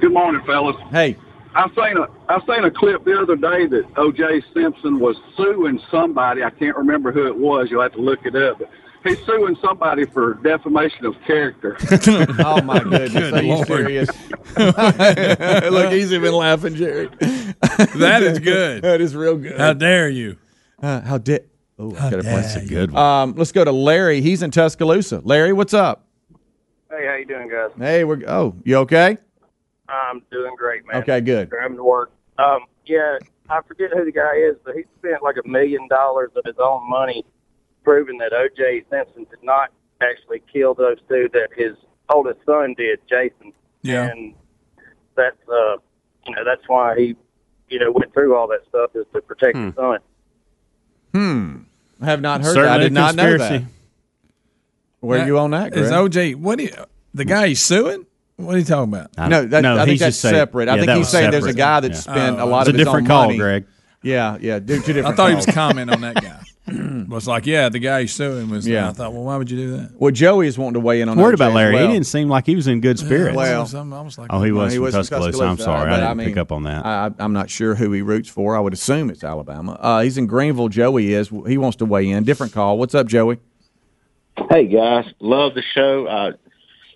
Good 0.00 0.12
morning, 0.12 0.40
fellas. 0.46 0.76
Hey. 0.90 1.16
I 1.56 1.68
seen 1.68 1.96
a 1.96 2.06
I 2.28 2.38
seen 2.46 2.64
a 2.64 2.70
clip 2.70 3.04
the 3.04 3.18
other 3.18 3.34
day 3.34 3.66
that 3.66 3.84
O.J. 3.96 4.42
Simpson 4.52 5.00
was 5.00 5.16
suing 5.36 5.80
somebody. 5.90 6.44
I 6.44 6.50
can't 6.50 6.76
remember 6.76 7.12
who 7.12 7.26
it 7.26 7.36
was. 7.36 7.68
You'll 7.70 7.80
have 7.82 7.92
to 7.92 8.00
look 8.00 8.26
it 8.26 8.36
up. 8.36 8.58
But 8.58 8.68
he's 9.04 9.24
suing 9.24 9.56
somebody 9.62 10.04
for 10.04 10.34
defamation 10.34 11.06
of 11.06 11.14
character. 11.26 11.78
oh 12.44 12.60
my 12.60 12.80
goodness! 12.80 13.12
Good 13.12 13.34
Are 13.34 13.42
you 13.42 13.54
Lord. 13.54 13.66
serious? 13.66 14.08
Look, 14.56 15.92
he's 15.92 16.12
even 16.12 16.34
laughing, 16.34 16.74
Jerry. 16.74 17.08
That 17.20 18.20
is 18.22 18.38
good. 18.38 18.82
that 18.82 19.00
is 19.00 19.16
real 19.16 19.36
good. 19.36 19.58
How 19.58 19.72
dare 19.72 20.10
you? 20.10 20.36
Uh, 20.82 21.00
how 21.00 21.18
dare? 21.18 21.40
Oh, 21.78 21.90
I 21.92 22.10
got 22.10 22.10
to 22.10 22.22
dare 22.22 22.42
play 22.42 22.62
you. 22.62 22.68
Good 22.68 22.94
Um, 22.94 23.34
let's 23.34 23.52
go 23.52 23.64
to 23.64 23.72
Larry. 23.72 24.20
He's 24.20 24.42
in 24.42 24.50
Tuscaloosa. 24.50 25.22
Larry, 25.24 25.54
what's 25.54 25.74
up? 25.74 26.06
Hey, 26.90 27.06
how 27.06 27.14
you 27.14 27.24
doing, 27.24 27.48
guys? 27.48 27.70
Hey, 27.78 28.04
we're 28.04 28.22
oh, 28.26 28.56
you 28.64 28.76
okay? 28.78 29.18
I'm 29.88 30.22
doing 30.30 30.54
great, 30.56 30.86
man. 30.86 31.02
Okay, 31.02 31.20
good. 31.20 31.50
Driving 31.50 31.76
to 31.76 31.84
work. 31.84 32.12
Um, 32.38 32.60
yeah, 32.84 33.18
I 33.48 33.60
forget 33.66 33.90
who 33.92 34.04
the 34.04 34.12
guy 34.12 34.36
is, 34.36 34.56
but 34.64 34.74
he 34.74 34.82
spent 34.98 35.22
like 35.22 35.36
a 35.42 35.48
million 35.48 35.88
dollars 35.88 36.30
of 36.36 36.44
his 36.44 36.56
own 36.58 36.88
money 36.88 37.24
proving 37.84 38.18
that 38.18 38.32
O.J. 38.32 38.84
Simpson 38.90 39.26
did 39.30 39.42
not 39.42 39.70
actually 40.00 40.42
kill 40.52 40.74
those 40.74 40.98
two 41.08 41.28
that 41.32 41.48
his 41.56 41.76
oldest 42.10 42.40
son 42.44 42.74
did, 42.76 43.00
Jason. 43.08 43.52
Yeah. 43.82 44.06
And 44.10 44.34
that's 45.16 45.36
uh, 45.48 45.76
you 46.26 46.34
know, 46.34 46.44
that's 46.44 46.62
why 46.66 46.96
he, 46.96 47.16
you 47.68 47.78
know, 47.78 47.92
went 47.92 48.12
through 48.12 48.36
all 48.36 48.48
that 48.48 48.60
stuff 48.68 48.90
is 48.94 49.06
to 49.14 49.20
protect 49.20 49.56
his 49.56 49.74
son. 49.74 49.98
Hmm. 51.14 51.56
I 52.00 52.06
have 52.06 52.20
not 52.20 52.42
heard 52.42 52.56
that. 52.56 52.68
I 52.68 52.78
did 52.78 52.92
a 52.92 52.94
not 52.94 53.14
know 53.14 53.38
that. 53.38 53.62
Where 55.00 55.22
are 55.22 55.26
you 55.26 55.38
on 55.38 55.52
that? 55.52 55.74
Is 55.74 55.88
Greg? 55.88 56.10
OJ 56.10 56.36
what? 56.36 56.58
He, 56.58 56.70
the 57.14 57.24
guy 57.24 57.48
he's 57.48 57.64
suing? 57.64 58.06
What 58.36 58.54
are 58.54 58.58
you 58.58 58.64
talking 58.64 58.92
about? 58.92 59.10
I- 59.16 59.28
no, 59.28 59.44
that, 59.46 59.64
I 59.64 59.76
think 59.78 59.90
he's 59.92 60.00
that's 60.00 60.16
just 60.16 60.20
saying- 60.22 60.34
separate. 60.34 60.68
I 60.68 60.76
think 60.78 60.90
he's 60.90 60.98
was 60.98 61.08
saying 61.10 61.30
there's 61.30 61.46
a 61.46 61.54
guy 61.54 61.80
that 61.80 61.92
Yeah. 61.92 61.96
spent 61.96 62.38
Oh, 62.38 62.44
a 62.44 62.46
lot 62.46 62.60
It's 62.62 62.68
of 62.70 62.74
a 62.74 62.78
his 62.78 62.84
different 62.86 63.04
own 63.06 63.08
call, 63.08 63.26
money. 63.26 63.38
Greg. 63.38 63.66
Yeah, 64.02 64.36
yeah, 64.40 64.58
do 64.58 64.76
two 64.80 64.92
different. 64.92 65.06
I 65.06 65.16
thought 65.16 65.30
he 65.30 65.36
was 65.36 65.46
calls. 65.46 65.54
commenting 65.54 65.94
on 65.94 66.00
that 66.02 66.16
guy. 66.22 66.40
was 67.08 67.26
like, 67.28 67.46
yeah, 67.46 67.68
the 67.68 67.78
guy 67.78 68.02
he's 68.02 68.12
suing 68.12 68.50
was. 68.50 68.66
Yeah. 68.68 68.88
I 68.88 68.92
thought, 68.92 69.12
well, 69.14 69.22
why 69.22 69.36
would 69.36 69.50
you 69.50 69.56
do 69.56 69.76
that? 69.78 69.92
Well, 69.98 70.10
Joey 70.12 70.48
is 70.48 70.58
wanting 70.58 70.74
to 70.74 70.80
weigh 70.80 71.00
in 71.00 71.08
on. 71.08 71.16
Worried 71.16 71.34
about 71.34 71.54
Larry. 71.54 71.74
well. 71.74 71.86
He 71.86 71.92
didn't 71.94 72.06
seem 72.06 72.28
like 72.28 72.44
he 72.44 72.56
was 72.56 72.66
in 72.66 72.80
good 72.80 72.98
spirits. 72.98 73.36
Well, 73.36 73.56
I 73.56 73.60
was, 73.60 73.74
I 73.74 73.82
was 74.02 74.18
like, 74.18 74.28
oh, 74.32 74.42
he 74.42 74.52
Well, 74.52 74.64
was 74.64 74.72
he 74.72 74.78
from 74.78 74.84
was 74.84 74.94
from 74.94 75.02
Tuscaloosa. 75.22 75.44
I'm 75.44 75.58
sorry, 75.58 75.88
but 75.90 76.00
I 76.02 76.08
didn't 76.08 76.16
mean, 76.18 76.26
pick 76.28 76.36
up 76.36 76.52
on 76.52 76.64
that. 76.64 76.84
I, 76.84 77.10
I'm 77.18 77.32
not 77.32 77.48
sure 77.50 77.74
who 77.76 77.90
he 77.92 78.02
roots 78.02 78.28
for. 78.28 78.56
I 78.56 78.60
would 78.60 78.72
assume 78.74 79.10
it's 79.10 79.24
Alabama. 79.24 79.78
Uh, 79.80 80.00
he's 80.02 80.18
in 80.18 80.26
Greenville. 80.26 80.68
Joey 80.68 81.14
is. 81.14 81.28
He 81.46 81.56
wants 81.56 81.76
to 81.78 81.84
weigh 81.86 82.10
in. 82.10 82.24
Different 82.24 82.52
call. 82.52 82.78
What's 82.78 82.94
up, 82.94 83.06
Joey? 83.06 83.38
Hey 84.50 84.66
guys, 84.66 85.06
love 85.20 85.54
the 85.54 85.62
show. 85.74 86.06
I 86.08 86.32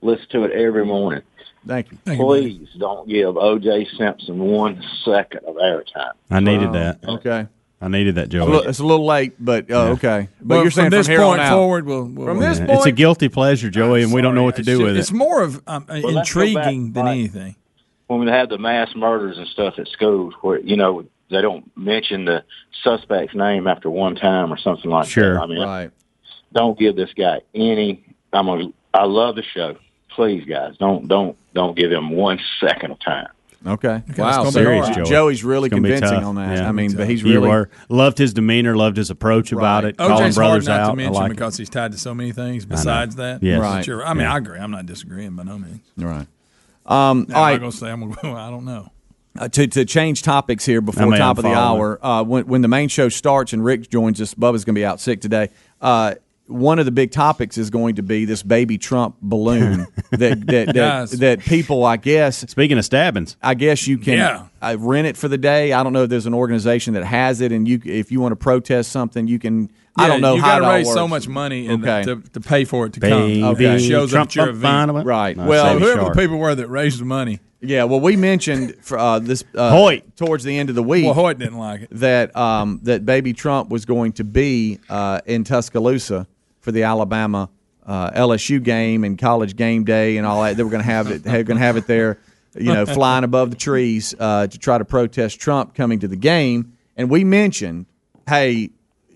Listen 0.03 0.27
to 0.31 0.45
it 0.45 0.53
every 0.53 0.87
morning. 0.87 1.23
Thank 1.67 1.91
you. 1.93 1.99
Please 2.05 2.69
don't 2.79 3.09
give 3.09 3.37
O.J. 3.37 3.87
Simpson 3.99 4.39
one 4.39 4.83
second 5.05 5.41
of 5.47 5.57
airtime. 5.57 6.13
I 6.31 6.41
needed 6.41 6.73
that. 6.73 7.01
Okay. 7.07 7.47
I 7.83 7.89
needed 7.89 8.17
that, 8.17 8.27
It's 8.27 8.35
a 8.35 8.39
Joey. 8.39 8.47
little, 8.47 8.69
it's 8.69 8.79
a 8.79 8.85
little 8.85 9.07
late, 9.07 9.33
but 9.43 9.71
uh, 9.71 9.93
okay. 9.93 10.29
But 10.43 10.55
Well, 10.57 10.63
you're 10.65 10.71
saying 10.71 10.91
from 10.91 10.99
this 10.99 11.07
here 11.07 11.21
point 11.21 11.41
forward, 11.49 11.87
we'll, 11.87 12.05
we'll 12.05 12.27
From 12.27 12.39
this 12.39 12.59
Yeah, 12.59 12.67
point, 12.67 12.79
it's 12.79 12.87
a 12.87 12.93
guilty 12.93 13.31
pleasure, 13.31 13.71
Joey, 13.71 14.03
and 14.03 14.13
we 14.13 14.21
don't 14.21 14.35
know 14.35 14.43
what 14.43 14.57
to 14.57 14.63
do 14.63 14.83
with 14.83 14.97
it. 14.97 14.99
it's 14.99 15.13
more 15.13 15.43
of 15.43 15.63
um, 15.67 15.87
Well, 15.89 15.97
let's 16.01 16.05
back, 16.15 16.19
intriguing 16.19 16.93
than 16.93 17.05
like, 17.07 17.13
anything. 17.15 17.57
When 18.09 18.21
we 18.21 18.27
have 18.31 18.51
the 18.51 18.59
mass 18.59 18.91
murders 18.95 19.39
and 19.39 19.47
stuff 19.49 19.75
at 19.79 19.89
schools, 19.89 20.35
where 20.43 20.59
you 20.61 20.77
know 20.77 21.05
they 21.31 21.41
don't 21.41 21.71
mention 21.75 22.27
the 22.27 22.45
suspect's 22.83 23.35
name 23.35 23.67
after 23.67 23.89
one 23.89 24.15
time 24.15 24.53
or 24.53 24.59
something 24.59 24.91
like 24.91 25.09
Sure. 25.09 25.35
that. 25.35 25.43
I 25.43 25.47
mean, 25.47 25.63
right. 25.63 25.91
don't 26.53 26.79
give 26.79 26.97
this 26.97 27.11
guy 27.17 27.41
any. 27.55 28.05
I'm 28.33 28.45
gonna. 28.47 28.73
I 28.93 29.05
love 29.05 29.37
the 29.37 29.43
show. 29.55 29.77
Please, 30.21 30.45
guys, 30.45 30.77
don't 30.79 31.09
don't 31.09 31.35
don't 31.55 31.75
give 31.75 31.91
him 31.91 32.11
one 32.11 32.39
second 32.61 32.91
of 32.91 33.01
time. 33.01 33.29
Okay. 33.67 34.03
it's 34.07 34.19
Wow. 34.19 34.51
Serious, 34.51 34.85
hard. 34.85 34.97
Joey. 34.99 35.05
Joey's 35.07 35.45
really 35.45 35.69
It's 35.69 35.71
gonna 35.71 35.83
be 35.83 35.91
convincing 35.93 36.25
on 36.25 36.35
that. 36.35 36.59
Yeah. 36.59 36.69
I 36.69 36.73
mean, 36.73 36.93
but 36.95 37.09
he's 37.09 37.25
really 37.25 37.49
were 37.49 37.71
loved 37.89 38.19
his 38.19 38.35
demeanor, 38.35 38.77
loved 38.77 38.99
his 38.99 39.09
approach 39.09 39.51
about 39.51 39.87
it, 39.87 39.97
calling 39.97 40.13
OJ's 40.13 40.21
hard 40.21 40.35
brothers 40.35 40.69
not 40.69 40.81
out. 40.81 40.87
to 40.89 40.93
I 40.93 40.95
mention 40.97 41.15
like 41.15 41.31
it. 41.31 41.37
because 41.37 41.57
he's 41.57 41.71
tied 41.71 41.93
to 41.93 41.99
so 41.99 42.15
many 42.15 42.33
things 42.33 42.67
besides 42.67 43.17
that. 43.17 43.43
Yes. 43.43 43.61
Right. 43.63 43.83
Sure. 43.83 44.05
I 44.05 44.13
mean, 44.13 44.25
Yeah. 44.25 44.35
I 44.35 44.37
agree. 44.37 44.59
I'm 44.59 44.71
not 44.71 44.85
disagreeing 44.85 45.37
by 45.37 45.45
no 45.45 45.59
means. 45.59 45.81
right. 45.97 46.27
Um, 46.85 47.25
Now, 47.27 47.37
all 47.39 47.45
I'm 47.45 47.53
not 47.55 47.59
going 47.61 47.71
to 47.73 47.77
say 47.79 47.91
I'm 47.91 48.01
going 48.01 48.13
to 48.15 48.21
go, 48.21 48.37
I 48.37 48.51
don't 48.51 48.67
know. 48.67 48.91
Uh, 49.39 49.49
to 49.49 49.67
to 49.69 49.85
change 49.87 50.23
topics 50.23 50.67
here 50.67 50.83
I 50.83 50.85
before 50.85 51.07
may 51.07 51.17
top 51.17 51.39
of 51.39 51.45
the 51.45 51.51
hour, 51.55 51.99
uh, 52.05 52.23
when 52.25 52.47
when 52.47 52.61
the 52.61 52.69
main 52.69 52.89
show 52.91 53.09
starts 53.09 53.55
and 53.55 53.65
Rick 53.65 53.89
joins 53.89 54.21
us, 54.21 54.35
Bubba's 54.35 54.67
going 54.67 54.75
to 54.75 54.79
be 54.81 54.85
out 54.85 55.01
sick 55.01 55.21
today. 55.23 55.49
Uh, 55.81 56.17
one 56.51 56.79
of 56.79 56.85
the 56.85 56.91
big 56.91 57.11
topics 57.11 57.57
is 57.57 57.71
going 57.71 57.95
to 57.97 58.03
be 58.03 58.25
this 58.25 58.43
baby 58.43 58.77
Trump 58.79 59.17
balloon 59.23 59.87
that 60.11 60.47
that 60.47 60.75
that, 60.75 61.11
that 61.21 61.41
people, 61.41 61.85
I 61.85 61.97
guess, 61.97 62.39
Speaking 62.51 62.77
of 62.79 62.85
stabbings, 62.85 63.37
I 63.43 63.55
guess 63.55 63.87
you 63.87 63.99
can 63.99 64.15
Yeah. 64.15 64.47
uh, 64.61 64.77
rent 64.79 65.07
it 65.07 65.17
for 65.17 65.29
the 65.29 65.39
day. 65.39 65.73
I 65.73 65.83
don't 65.83 65.93
know 65.93 66.03
if 66.05 66.11
there's 66.11 66.27
an 66.27 66.35
organization 66.35 66.95
that 66.95 67.05
has 67.05 67.41
it, 67.41 67.53
and 67.53 67.67
you 67.69 67.81
if 67.85 68.11
you 68.13 68.21
want 68.21 68.33
to 68.33 68.37
protest 68.37 68.91
something, 68.93 69.27
you 69.29 69.39
can. 69.39 69.71
I 69.97 70.07
don't 70.09 70.21
know 70.21 70.37
You 70.37 70.41
how 70.43 70.49
got 70.49 70.59
to 70.61 70.65
all 70.67 70.73
raise 70.75 70.93
so 70.93 71.09
much 71.09 71.27
money 71.29 71.67
in 71.67 71.83
Okay. 71.85 72.05
to, 72.05 72.23
to 72.31 72.41
pay 72.41 72.65
for 72.65 72.87
it 72.87 72.93
to 72.95 73.01
Baby 73.01 73.41
come. 73.41 73.51
Okay. 73.55 73.75
It 73.75 73.81
shows 73.81 74.11
Trump 74.13 74.29
up 74.29 74.31
at 74.31 74.37
your 74.37 74.49
event. 74.51 74.63
fine 74.63 74.89
of 74.91 74.97
it. 74.97 75.05
Right. 75.05 75.37
No, 75.37 75.47
Well, 75.47 75.79
Whoever 75.79 76.01
Shark. 76.03 76.15
the 76.15 76.21
people 76.23 76.39
were 76.39 76.55
that 76.55 76.69
raised 76.69 77.01
the 77.01 77.05
money, 77.05 77.41
Yeah, 77.61 77.85
well, 77.85 78.01
we 78.01 78.17
mentioned 78.17 78.77
for, 78.83 78.97
uh, 78.99 79.19
this 79.19 79.43
uh, 79.55 79.71
Hoyt. 79.73 80.17
towards 80.17 80.45
the 80.45 80.57
end 80.57 80.69
of 80.71 80.77
the 80.77 80.83
week. 80.83 81.05
well, 81.05 81.15
Hoyt 81.15 81.39
didn't 81.39 81.59
like 81.59 81.83
it. 81.83 81.89
that 81.91 82.35
um, 82.37 82.79
that 82.85 83.05
baby 83.05 83.33
Trump 83.33 83.69
was 83.69 83.85
going 83.85 84.13
to 84.13 84.25
be 84.25 84.79
uh, 84.89 85.21
in 85.27 85.43
Tuscaloosa 85.45 86.27
for 86.61 86.73
the 86.73 86.85
Alabama 86.85 87.51
uh, 87.87 88.11
LSU 88.13 88.63
game 88.63 89.05
and 89.05 89.19
college 89.19 89.57
game 89.57 89.85
day 89.85 90.17
and 90.17 90.27
all 90.27 90.43
that. 90.43 90.57
They 90.57 90.63
were 90.63 90.71
going 90.71 90.83
to 90.83 90.91
have 90.91 91.11
it. 91.11 91.23
They're 91.25 91.43
going 91.43 91.57
to 91.59 91.65
have 91.65 91.77
it 91.77 91.87
there, 91.87 92.19
you 92.55 92.73
know, 92.73 92.87
flying 92.87 93.25
above 93.25 93.51
the 93.51 93.57
trees 93.57 94.15
uh, 94.19 94.47
to 94.47 94.59
try 94.59 94.79
to 94.79 94.85
protest 94.85 95.41
Trump 95.41 95.75
coming 95.75 95.99
to 96.01 96.09
the 96.09 96.17
game. 96.17 96.77
And 96.97 97.11
we 97.11 97.25
mentioned, 97.25 97.87
hey, 98.29 98.71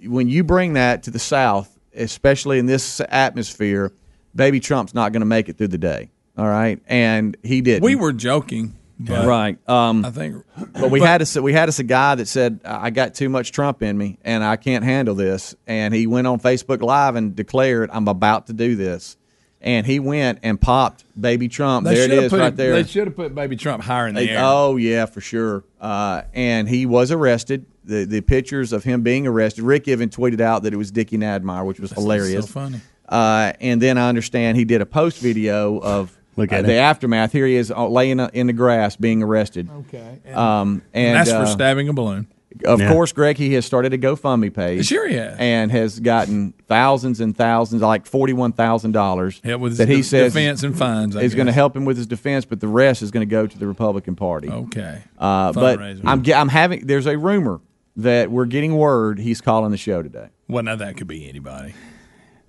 when 0.04 0.28
you 0.28 0.42
bring 0.44 0.72
that 0.74 1.04
to 1.04 1.10
the 1.10 1.18
South, 1.18 1.78
especially 1.94 2.58
in 2.58 2.66
this 2.66 3.00
atmosphere, 3.08 3.92
baby 4.34 4.60
Trump's 4.60 4.94
not 4.94 5.12
going 5.12 5.20
to 5.20 5.26
make 5.26 5.48
it 5.48 5.56
through 5.56 5.68
the 5.68 5.78
day. 5.78 6.10
All 6.36 6.48
right, 6.48 6.80
and 6.88 7.36
he 7.44 7.60
did. 7.60 7.80
We 7.80 7.94
were 7.94 8.12
joking, 8.12 8.74
but 8.98 9.26
right. 9.26 9.58
Um, 9.68 10.04
I 10.04 10.10
think. 10.10 10.44
but 10.72 10.90
we 10.90 11.00
had 11.00 11.20
us 11.22 11.36
we 11.36 11.52
had 11.52 11.68
us 11.68 11.78
a 11.78 11.84
guy 11.84 12.14
that 12.14 12.26
said 12.28 12.60
I 12.64 12.90
got 12.90 13.14
too 13.14 13.28
much 13.28 13.52
Trump 13.52 13.82
in 13.82 13.98
me 13.98 14.18
and 14.24 14.44
I 14.44 14.56
can't 14.56 14.84
handle 14.84 15.14
this. 15.14 15.54
And 15.66 15.92
he 15.92 16.06
went 16.06 16.26
on 16.26 16.38
Facebook 16.40 16.80
Live 16.82 17.16
and 17.16 17.34
declared 17.34 17.90
I'm 17.92 18.08
about 18.08 18.46
to 18.48 18.52
do 18.52 18.76
this. 18.76 19.16
And 19.60 19.86
he 19.86 19.98
went 19.98 20.40
and 20.42 20.60
popped 20.60 21.04
baby 21.18 21.48
Trump. 21.48 21.86
They 21.86 21.94
there 21.94 22.04
it 22.04 22.10
should've 22.10 22.30
put 22.30 22.40
right 22.40 22.54
there. 22.56 22.72
They 22.74 22.84
should 22.84 23.06
have 23.06 23.16
put 23.16 23.34
Baby 23.34 23.56
Trump 23.56 23.82
higher 23.82 24.06
in 24.06 24.14
the 24.14 24.20
They- 24.26 24.28
air. 24.32 24.40
oh 24.42 24.76
yeah, 24.76 25.06
for 25.06 25.22
sure. 25.22 25.64
Uh, 25.80 26.22
and 26.34 26.68
he 26.68 26.84
was 26.86 27.10
arrested. 27.10 27.64
The 27.82 28.04
the 28.04 28.20
pictures 28.20 28.72
of 28.74 28.84
him 28.84 29.02
being 29.02 29.26
arrested. 29.26 29.62
Rick 29.64 29.88
even 29.88 30.10
tweeted 30.10 30.40
out 30.40 30.62
that 30.64 30.72
it 30.74 30.76
was 30.76 30.90
Dickie 30.90 31.16
Nadmeyer, 31.18 31.64
which 31.66 31.80
was 31.80 31.92
hilarious. 31.92 32.44
so 32.46 32.52
funny. 32.52 32.80
Uh, 33.08 33.52
and 33.60 33.80
then 33.82 33.96
I 33.98 34.08
understand 34.08 34.56
he 34.58 34.64
did 34.64 34.80
a 34.80 34.86
post 34.86 35.18
video 35.20 35.78
of 35.80 36.16
Look 36.36 36.52
at 36.52 36.64
uh, 36.64 36.66
the 36.66 36.74
aftermath. 36.74 37.32
Here 37.32 37.46
he 37.46 37.54
is 37.56 37.70
uh, 37.70 37.86
laying 37.88 38.20
uh, 38.20 38.30
in 38.32 38.46
the 38.46 38.52
grass 38.52 38.96
being 38.96 39.22
arrested. 39.22 39.68
Okay. 39.88 40.18
Um, 40.32 40.82
and, 40.92 41.08
And 41.08 41.16
that's 41.16 41.30
for 41.30 41.36
uh, 41.42 41.46
stabbing 41.46 41.88
a 41.88 41.92
balloon. 41.92 42.26
of 42.64 42.80
Yeah. 42.80 42.92
course, 42.92 43.12
Greg, 43.12 43.36
he 43.36 43.54
has 43.54 43.64
started 43.66 43.92
a 43.92 43.98
GoFundMe 43.98 44.52
page. 44.54 44.86
Sure 44.86 45.06
he 45.08 45.14
has. 45.16 45.36
And 45.38 45.70
has 45.72 45.98
gotten 46.00 46.54
thousands 46.68 47.20
and 47.20 47.36
thousands, 47.36 47.82
like 47.82 48.06
forty-one 48.06 48.52
thousand 48.52 48.92
dollars, 48.92 49.40
Yeah, 49.44 49.56
with 49.56 49.72
his 49.72 49.78
that 49.78 49.88
he 49.88 49.96
de- 49.96 50.02
says 50.02 50.32
defense 50.32 50.62
and 50.62 50.76
fines, 50.76 51.16
I 51.16 51.22
is 51.22 51.34
going 51.34 51.46
to 51.46 51.52
help 51.52 51.76
him 51.76 51.84
with 51.84 51.96
his 51.96 52.06
defense, 52.06 52.44
but 52.44 52.60
the 52.60 52.68
rest 52.68 53.02
is 53.02 53.10
going 53.10 53.26
to 53.26 53.30
go 53.30 53.46
to 53.46 53.58
the 53.58 53.66
Republican 53.66 54.14
Party. 54.16 54.48
Okay. 54.50 55.02
Uh, 55.18 55.52
but 55.52 55.80
I'm 55.80 56.22
I'm 56.32 56.48
having. 56.48 56.86
There's 56.86 57.06
a 57.06 57.18
rumor 57.18 57.60
that 57.96 58.30
we're 58.30 58.46
getting 58.46 58.76
word 58.76 59.18
he's 59.20 59.40
calling 59.40 59.70
the 59.70 59.76
show 59.76 60.02
today. 60.02 60.28
Well, 60.48 60.62
now 60.64 60.74
that 60.76 60.96
could 60.96 61.06
be 61.06 61.28
anybody. 61.28 61.74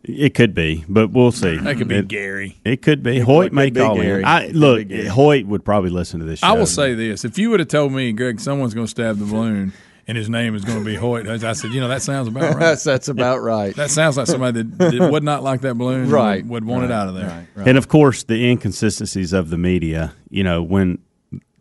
It 0.08 0.34
could 0.36 0.54
be, 0.54 0.86
but 0.88 1.10
we'll 1.12 1.32
see. 1.32 1.58
That 1.58 1.78
could 1.78 1.88
be 1.88 1.96
It- 1.96 2.08
Gary. 2.08 2.58
It 2.64 2.82
could 2.82 3.02
be. 3.02 3.18
It 3.18 3.24
Hoyt 3.24 3.46
could 3.48 3.54
may 3.54 3.70
be 3.72 3.80
call 3.80 3.96
Gary. 3.96 4.20
in. 4.22 4.26
I, 4.26 4.48
look. 4.48 4.92
Hoyt 4.92 5.46
would 5.46 5.66
probably 5.66 5.90
listen 5.90 6.20
to 6.20 6.26
this 6.26 6.40
show. 6.40 6.48
I 6.48 6.52
will 6.54 6.66
say 6.68 6.94
this: 6.94 7.26
if 7.26 7.38
you 7.38 7.50
would 7.50 7.60
have 7.60 7.70
told 7.70 7.92
me, 7.92 8.12
Greg, 8.12 8.40
someone's 8.40 8.74
going 8.74 8.86
to 8.86 8.92
stab 8.92 9.18
the 9.18 9.26
balloon, 9.26 9.74
and 10.08 10.16
his 10.18 10.30
name 10.30 10.54
is 10.56 10.64
going 10.64 10.78
to 10.78 10.86
be 10.86 10.96
Hoyt, 10.96 11.28
I 11.28 11.54
said, 11.54 11.72
you 11.72 11.82
know, 11.82 11.88
that 11.88 12.04
sounds 12.04 12.28
about 12.28 12.42
right. 12.56 12.60
that's 12.60 12.84
that's 12.84 13.08
about 13.08 13.42
right. 13.42 13.76
that 13.78 13.90
sounds 13.90 14.16
like 14.18 14.28
somebody 14.28 14.62
that, 14.62 14.78
that 15.00 15.12
would 15.12 15.24
not 15.24 15.42
like 15.42 15.62
that 15.62 15.74
balloon, 15.76 16.10
Right. 16.10 16.46
Would, 16.46 16.64
would 16.64 16.66
want 16.66 16.86
it 16.86 16.92
out 16.92 17.08
of 17.08 17.16
there. 17.16 17.28
Right, 17.28 17.48
right. 17.56 17.68
And 17.68 17.78
of 17.78 17.88
course, 17.88 18.24
the 18.24 18.48
inconsistencies 18.50 19.34
of 19.34 19.50
the 19.50 19.58
media. 19.58 20.14
You 20.30 20.44
know, 20.44 20.62
when 20.62 21.00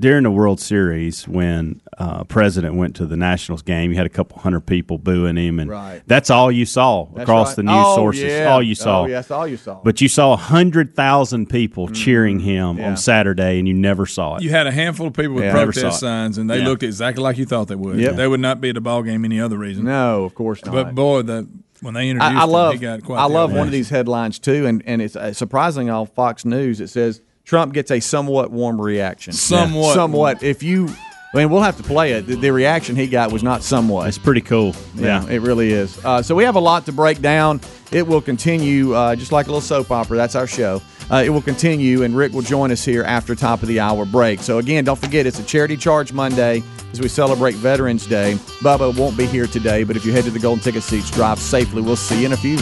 during 0.01 0.24
the 0.24 0.30
World 0.30 0.59
Series, 0.61 1.28
when 1.28 1.80
uh, 1.99 2.24
President 2.24 2.74
went 2.74 2.97
to 2.97 3.07
the 3.07 3.16
Nationals 3.16 3.62
game, 3.62 3.92
you 3.92 3.97
had 3.97 4.07
a 4.07 4.11
couple 4.11 4.38
hundred 4.40 4.62
people 4.66 4.99
booing 4.99 5.36
him, 5.36 5.61
and 5.61 5.70
Right. 5.70 6.03
that's 6.07 6.30
all 6.30 6.51
you 6.51 6.66
saw 6.66 7.05
That's 7.07 7.22
across 7.22 7.49
right. 7.51 7.57
the 7.57 7.62
news 7.62 7.74
Oh, 7.86 7.95
sources. 7.95 8.24
yeah. 8.24 8.47
All 8.47 8.61
you 8.61 8.74
saw. 8.74 9.03
Oh, 9.03 9.07
yeah, 9.07 9.14
that's 9.16 9.30
all 9.30 9.47
you 9.47 9.57
saw. 9.57 9.80
But 9.84 10.01
you 10.01 10.09
saw 10.09 10.36
hundred 10.36 10.97
thousand 10.97 11.49
people 11.49 11.88
cheering 11.88 12.40
him. 12.40 12.78
Yeah. 12.78 12.88
on 12.90 12.97
Saturday, 12.97 13.59
and 13.61 13.68
you 13.68 13.74
never 13.74 14.05
saw 14.05 14.36
it. 14.36 14.42
You 14.42 14.51
had 14.51 14.66
a 14.66 14.72
handful 14.72 15.07
of 15.07 15.12
people 15.12 15.34
with 15.34 15.45
Yeah. 15.45 15.53
Protest 15.53 16.01
signs, 16.01 16.38
and 16.38 16.51
they 16.51 16.59
Yeah. 16.59 16.66
looked 16.68 16.82
exactly 16.82 17.22
like 17.22 17.38
you 17.38 17.45
thought 17.47 17.68
they 17.68 17.74
would. 17.76 17.97
Yep. 17.99 18.16
They 18.16 18.26
would 18.26 18.40
not 18.40 18.61
be 18.61 18.70
at 18.70 18.76
a 18.76 18.80
ball 18.80 19.03
game 19.05 19.24
any 19.24 19.40
other 19.40 19.57
reason. 19.57 19.84
no, 19.84 20.24
of 20.24 20.34
course 20.34 20.64
not. 20.64 20.72
But 20.74 20.95
boy, 20.97 21.22
the 21.22 21.47
when 21.82 21.95
they 21.95 22.09
introduced 22.09 22.36
I, 22.36 22.40
I 22.40 22.45
him, 22.45 22.51
love 22.51 22.72
he 22.74 22.78
got 22.80 23.05
quite 23.05 23.18
I 23.24 23.28
the 23.28 23.34
love 23.34 23.53
one 23.53 23.66
of 23.66 23.72
these 23.72 23.90
headlines 23.90 24.38
too, 24.40 24.66
and 24.66 24.82
and 24.86 25.01
it's 25.01 25.14
uh, 25.14 25.32
surprising 25.32 25.88
on 25.88 26.07
Fox 26.07 26.45
News. 26.45 26.80
It 26.80 26.88
says 26.88 27.20
Trump 27.45 27.74
gets 27.74 27.90
a 27.90 28.01
somewhat 28.01 28.51
warm 28.51 28.80
reaction. 28.80 29.32
Somewhat. 29.32 29.95
somewhat. 29.95 30.42
If 30.42 30.62
you, 30.62 30.88
I 31.34 31.38
mean, 31.38 31.51
we'll 31.51 31.62
have 31.62 31.76
to 31.76 31.82
play 31.82 32.12
it. 32.12 32.22
The, 32.26 32.36
the 32.36 32.51
reaction 32.53 32.97
he 32.97 33.07
got 33.07 33.32
was 33.32 33.42
not 33.42 33.62
somewhat. 33.62 34.09
It's 34.09 34.18
pretty 34.18 34.40
cool. 34.40 34.74
Yeah, 34.95 35.26
it 35.26 35.42
really 35.42 35.70
is. 35.72 36.03
Uh, 36.05 36.22
so 36.22 36.34
we 36.34 36.45
have 36.45 36.57
a 36.57 36.61
lot 36.61 36.86
to 36.86 36.92
break 36.92 37.20
down. 37.20 37.61
It 37.92 38.07
will 38.07 38.22
continue 38.22 38.95
uh, 38.95 39.14
just 39.14 39.30
like 39.30 39.47
a 39.47 39.51
little 39.51 39.61
soap 39.61 39.90
opera. 39.90 40.16
That's 40.16 40.34
our 40.34 40.47
show. 40.47 40.80
Uh, 41.11 41.22
it 41.24 41.28
will 41.28 41.42
continue, 41.42 42.03
and 42.03 42.16
Rick 42.16 42.32
will 42.32 42.42
join 42.42 42.70
us 42.72 42.82
here 42.82 43.03
after 43.03 43.34
top 43.34 43.61
of 43.61 43.68
the 43.68 43.78
hour 43.78 44.07
break. 44.07 44.40
So 44.40 44.57
again, 44.57 44.84
don't 44.84 44.99
forget 44.99 45.26
it's 45.26 45.38
a 45.38 45.45
charity 45.45 45.76
charge 45.76 46.14
Monday 46.14 46.62
as 46.92 47.01
we 47.01 47.09
celebrate 47.09 47.57
Veterans 47.57 48.07
Day. 48.07 48.34
Bubba 48.61 48.97
won't 48.99 49.18
be 49.18 49.26
here 49.26 49.47
today, 49.47 49.84
but 49.84 49.97
if 49.97 50.07
you 50.07 50.12
head 50.12 50.24
to 50.24 50.30
the 50.30 50.38
Golden 50.38 50.64
Ticket 50.64 50.82
Seats, 50.82 51.11
drive 51.11 51.38
safely. 51.38 51.82
We'll 51.82 51.97
see 51.97 52.20
you 52.20 52.26
in 52.26 52.32
a 52.32 52.38
few. 52.38 52.57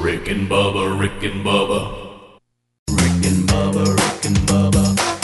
Rick 0.00 0.28
and 0.28 0.48
Bubba, 0.48 0.98
Rick 0.98 1.22
and 1.24 1.44
Bubba. 1.44 2.07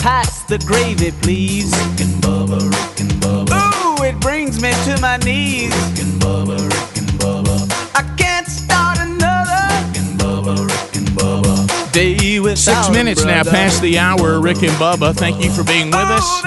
Pass 0.04 0.42
the 0.42 0.58
gravy, 0.58 1.12
please. 1.22 1.72
Rick 1.72 2.00
and 2.02 2.22
Bubba, 2.22 2.60
Rick 2.60 3.00
and 3.00 3.10
Bubba. 3.22 3.98
Ooh, 3.98 4.04
it 4.04 4.20
brings 4.20 4.60
me 4.60 4.70
to 4.84 5.00
my 5.00 5.16
knees. 5.16 5.70
Rick 5.72 6.04
and 6.04 6.20
Bubba, 6.20 6.58
Rick 6.60 6.98
and 6.98 7.08
Bubba. 7.18 7.56
I 7.94 8.02
can't 8.18 8.46
start 8.46 8.98
another. 8.98 9.62
Rick 9.72 9.96
and 9.96 10.20
Bubba, 10.20 10.68
Rick 10.68 10.96
and 10.96 11.08
Bubba. 11.16 11.92
Day 11.94 12.38
without 12.38 12.58
Six 12.58 12.88
a 12.88 12.92
minutes 12.92 13.24
now 13.24 13.44
brother. 13.44 13.50
past 13.52 13.80
the 13.80 13.98
hour. 13.98 14.42
Rick 14.42 14.62
and 14.62 14.72
Bubba, 14.72 15.16
thank 15.16 15.42
you 15.42 15.50
for 15.50 15.64
being 15.64 15.86
with 15.86 15.94
us. 15.94 16.44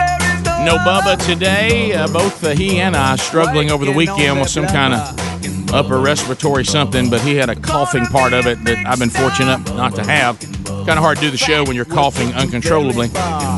No 0.64 0.78
Bubba 0.78 1.18
today. 1.26 1.94
Uh, 1.94 2.08
both 2.10 2.44
uh, 2.44 2.50
he 2.50 2.80
and 2.80 2.96
I 2.96 3.16
struggling 3.16 3.72
over 3.72 3.86
the 3.86 3.92
weekend 3.92 4.40
with 4.40 4.50
some 4.50 4.68
kind 4.68 4.94
of 4.94 5.74
upper 5.74 6.00
respiratory 6.00 6.64
something, 6.64 7.10
but 7.10 7.22
he 7.22 7.34
had 7.34 7.50
a 7.50 7.56
coughing 7.56 8.06
part 8.06 8.34
of 8.34 8.46
it 8.46 8.64
that 8.66 8.86
I've 8.86 9.00
been 9.00 9.10
fortunate 9.10 9.66
not 9.74 9.96
to 9.96 10.04
have. 10.04 10.57
Kind 10.68 10.90
of 10.90 10.98
hard 11.00 11.18
to 11.18 11.24
do 11.24 11.32
the 11.32 11.38
show 11.38 11.64
when 11.64 11.76
you're 11.76 11.86
coughing 11.86 12.34
uncontrollably. 12.34 13.10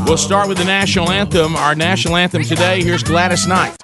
We'll 0.05 0.17
start 0.17 0.47
with 0.47 0.57
the 0.57 0.65
national 0.65 1.11
anthem. 1.11 1.55
Our 1.55 1.75
national 1.75 2.15
anthem 2.15 2.43
today. 2.43 2.83
Here's 2.83 3.03
Gladys 3.03 3.47
Knight. 3.47 3.75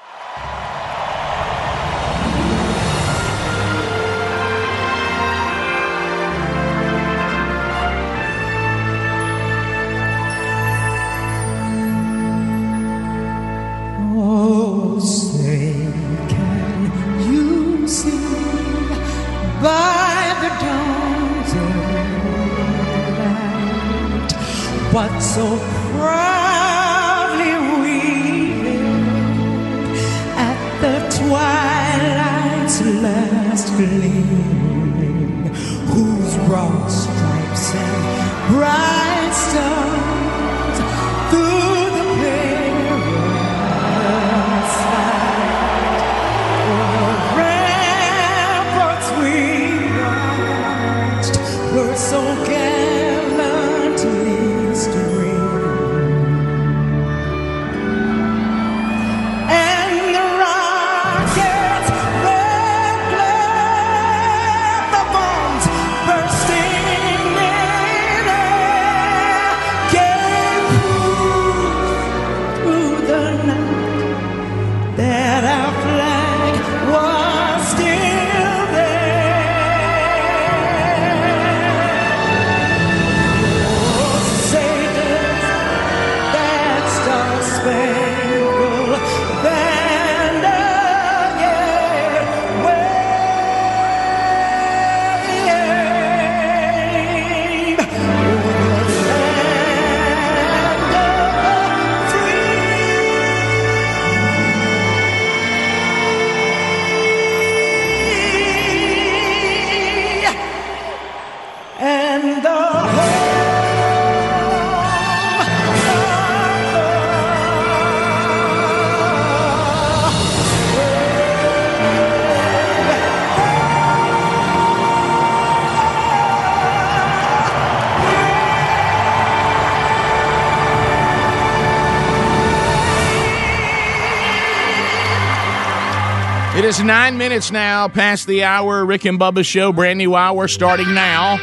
Is 136.79 136.83
nine 136.83 137.17
minutes 137.17 137.51
now 137.51 137.87
past 137.87 138.27
the 138.27 138.43
hour. 138.43 138.85
Rick 138.85 139.05
and 139.05 139.19
Bubba 139.19 139.45
show, 139.45 139.71
brand 139.71 139.97
new 139.97 140.15
hour 140.15 140.47
starting 140.47 140.93
now 140.93 141.37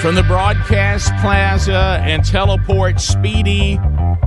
from 0.00 0.14
the 0.14 0.22
Broadcast 0.22 1.10
Plaza 1.20 1.98
and 2.02 2.24
Teleport. 2.24 3.00
Speedy, 3.00 3.78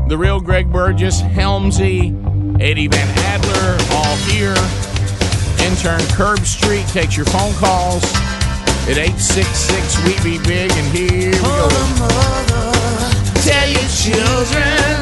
the 0.07 0.17
real 0.17 0.39
Greg 0.39 0.71
Burgess, 0.71 1.21
Helmsy, 1.21 2.11
Eddie 2.61 2.87
Van 2.87 3.07
Adler, 3.19 3.77
all 3.95 4.15
here. 4.27 4.55
Intern 5.65 6.01
Curb 6.15 6.39
Street 6.39 6.85
takes 6.87 7.15
your 7.15 7.25
phone 7.27 7.53
calls 7.53 8.03
at 8.89 8.97
866 8.97 10.03
We 10.03 10.37
Be 10.37 10.43
Big, 10.43 10.71
and 10.71 10.97
here 10.97 11.31
we 11.31 11.37
go. 11.37 11.69
Tell 13.43 13.69
your 13.69 13.89
children 13.89 15.00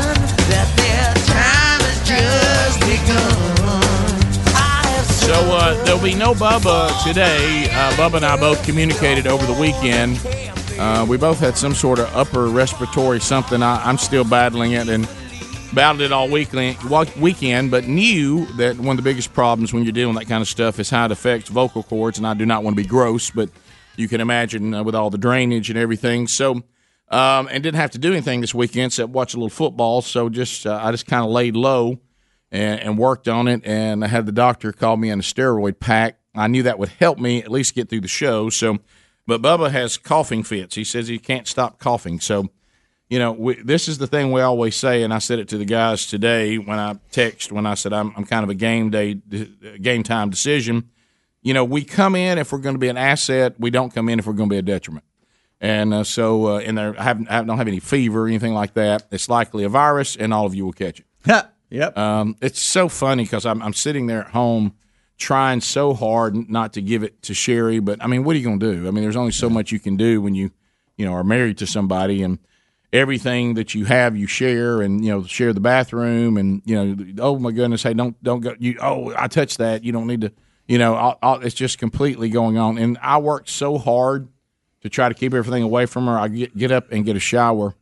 So 5.30 5.36
uh, 5.36 5.84
there'll 5.84 6.02
be 6.02 6.16
no 6.16 6.34
Bubba 6.34 7.04
today. 7.04 7.68
Uh, 7.70 7.92
Bubba 7.92 8.16
and 8.16 8.26
I 8.26 8.36
both 8.36 8.66
communicated 8.66 9.28
over 9.28 9.46
the 9.46 9.54
weekend. 9.54 10.20
Uh, 10.80 11.06
we 11.08 11.18
both 11.18 11.40
had 11.40 11.56
some 11.56 11.76
sort 11.76 12.00
of 12.00 12.12
upper 12.16 12.48
respiratory 12.48 13.20
something. 13.20 13.62
I, 13.62 13.76
I'm 13.86 14.00
still 14.00 14.24
battling 14.24 14.72
it 14.72 14.90
and 14.90 15.08
battled 15.76 16.02
it 16.02 16.12
all 16.12 16.28
weekend, 16.28 16.78
weekend, 17.22 17.70
but 17.70 17.84
knew 17.88 18.48
that 18.54 18.78
one 18.78 18.98
of 18.98 18.98
the 18.98 19.08
biggest 19.08 19.32
problems 19.32 19.72
when 19.72 19.84
you're 19.84 19.92
dealing 19.92 20.16
with 20.16 20.24
that 20.24 20.30
kind 20.30 20.42
of 20.42 20.48
stuff 20.48 20.80
is 20.80 20.90
how 20.90 21.06
it 21.06 21.12
affects 21.12 21.48
vocal 21.48 21.84
cords. 21.84 22.18
And 22.18 22.26
I 22.26 22.34
do 22.34 22.48
not 22.48 22.64
want 22.64 22.76
to 22.76 22.82
be 22.82 22.90
gross, 22.90 23.30
but 23.30 23.52
you 23.98 24.08
can 24.08 24.22
imagine 24.22 24.74
uh, 24.74 24.82
with 24.82 24.96
all 24.96 25.12
the 25.12 25.20
drainage 25.20 25.70
and 25.70 25.78
everything. 25.78 26.28
So, 26.28 26.64
um, 27.10 27.48
and 27.52 27.62
didn't 27.62 27.76
have 27.76 27.92
to 27.92 28.00
do 28.00 28.12
anything 28.12 28.42
this 28.42 28.56
weekend 28.56 28.88
except 28.88 29.12
watch 29.12 29.36
a 29.36 29.38
little 29.38 29.50
football. 29.50 30.02
So 30.02 30.28
just 30.28 30.66
uh, 30.66 30.80
I 30.82 30.90
just 30.90 31.06
kind 31.06 31.24
of 31.24 31.30
laid 31.30 31.56
low 31.56 32.00
and, 32.52 32.80
and 32.80 32.98
worked 32.98 33.28
on 33.28 33.48
it. 33.48 33.62
And 33.66 34.04
I 34.04 34.08
had 34.08 34.26
the 34.26 34.32
doctor 34.32 34.72
call 34.72 34.98
me 34.98 35.10
in 35.10 35.20
a 35.20 35.24
steroid 35.24 35.80
pack. 35.80 36.20
I 36.36 36.48
knew 36.48 36.64
that 36.64 36.80
would 36.80 36.90
help 36.90 37.20
me 37.20 37.42
at 37.42 37.52
least 37.52 37.76
get 37.76 37.90
through 37.90 38.02
the 38.02 38.08
show. 38.08 38.50
So, 38.50 38.80
but 39.28 39.42
Bubba 39.42 39.72
has 39.72 39.98
coughing 39.98 40.44
fits. 40.44 40.76
He 40.76 40.84
says 40.84 41.08
he 41.08 41.20
can't 41.20 41.48
stop 41.48 41.80
coughing. 41.80 42.20
So, 42.20 42.50
you 43.10 43.20
know, 43.20 43.32
we, 43.32 43.56
this 43.56 43.88
is 43.88 43.98
the 43.98 44.08
thing 44.08 44.32
we 44.32 44.42
always 44.42 44.76
say, 44.76 45.04
and 45.04 45.14
I 45.14 45.20
said 45.20 45.40
it 45.40 45.48
to 45.50 45.58
the 45.58 45.66
guys 45.66 46.06
today 46.06 46.58
when 46.58 46.80
I 46.80 46.96
text 47.12 47.52
when 47.52 47.66
I 47.66 47.74
said 47.74 47.92
I'm, 47.92 48.14
I'm 48.16 48.26
kind 48.26 48.44
of 48.44 48.50
a 48.50 48.56
game 48.56 48.92
day, 48.92 49.16
game 49.82 50.04
time 50.04 50.30
decision. 50.30 50.90
You 51.42 51.54
know, 51.54 51.64
we 51.64 51.84
come 51.84 52.16
in 52.16 52.38
if 52.38 52.52
we're 52.52 52.60
going 52.60 52.76
to 52.76 52.80
be 52.80 52.90
an 52.90 52.98
asset. 52.98 53.56
We 53.60 53.72
don't 53.72 53.94
come 53.94 54.10
in 54.10 54.20
if 54.20 54.28
we're 54.28 54.34
going 54.34 54.50
to 54.50 54.54
be 54.54 54.60
a 54.60 54.64
detriment. 54.64 55.06
And 55.62 55.94
uh, 55.94 56.04
so, 56.04 56.48
uh, 56.48 56.60
and 56.60 56.78
there, 56.78 56.96
I, 57.00 57.04
haven't, 57.04 57.30
I 57.30 57.42
don't 57.44 57.58
have 57.58 57.68
any 57.68 57.80
fever 57.80 58.24
or 58.24 58.28
anything 58.28 58.54
like 58.54 58.76
that. 58.76 59.08
It's 59.12 59.28
likely 59.28 59.64
a 59.64 59.70
virus, 59.70 60.16
and 60.16 60.34
all 60.34 60.46
of 60.46 60.56
you 60.56 60.66
will 60.66 60.74
catch 60.74 61.02
it. 61.02 61.06
yep. 61.70 61.98
Um, 61.98 62.36
it's 62.42 62.62
so 62.62 62.90
funny 62.90 63.24
because 63.24 63.46
I'm, 63.46 63.62
I'm 63.62 63.74
sitting 63.74 64.08
there 64.08 64.22
at 64.22 64.30
home 64.30 64.74
trying 65.18 65.62
so 65.62 65.94
hard 65.94 66.50
not 66.50 66.74
to 66.74 66.82
give 66.82 67.04
it 67.04 67.22
to 67.24 67.34
Sherry, 67.34 67.80
but 67.80 68.02
I 68.04 68.08
mean, 68.08 68.24
what 68.24 68.36
are 68.36 68.40
you 68.40 68.46
going 68.46 68.60
to 68.60 68.74
do? 68.74 68.88
I 68.88 68.92
mean, 68.92 69.04
there's 69.04 69.18
only 69.18 69.34
so 69.34 69.50
much 69.50 69.72
you 69.72 69.80
can 69.80 69.98
do 69.98 70.22
when 70.22 70.34
you, 70.34 70.50
you 70.98 71.06
know, 71.06 71.14
are 71.14 71.24
married 71.24 71.58
to 71.60 71.68
somebody, 71.68 72.24
and 72.24 72.40
everything 72.92 73.54
that 73.54 73.76
you 73.76 73.86
have 73.86 74.16
you 74.16 74.28
share, 74.28 74.82
and 74.82 75.04
you 75.04 75.12
know, 75.12 75.24
share 75.24 75.54
the 75.54 75.60
bathroom, 75.60 76.38
and 76.38 76.62
you 76.66 76.76
know, 76.76 77.06
oh 77.20 77.38
my 77.38 77.52
goodness, 77.52 77.84
hey, 77.84 77.94
don't 77.94 78.22
don't 78.24 78.40
go. 78.40 78.56
You 78.58 78.78
oh, 78.82 79.14
I 79.16 79.28
touched 79.28 79.60
that. 79.60 79.84
You 79.84 79.92
don't 79.92 80.08
need 80.08 80.22
to. 80.22 80.32
You 80.68 80.78
know, 80.78 80.94
I'll, 80.96 81.20
I'll, 81.24 81.42
it's 81.42 81.56
just 81.56 81.80
completely 81.80 82.30
going 82.30 82.58
on, 82.58 82.78
and 82.78 82.98
I 83.02 83.18
worked 83.18 83.50
so 83.50 83.78
hard 83.78 84.30
to 84.82 84.90
try 84.90 85.10
to 85.10 85.16
keep 85.16 85.34
everything 85.34 85.64
away 85.64 85.86
from 85.86 86.06
her. 86.06 86.18
I 86.18 86.28
get 86.28 86.56
get 86.58 86.72
up 86.72 86.92
and 86.92 87.06
get 87.06 87.16
a 87.16 87.20
shower. 87.20 87.76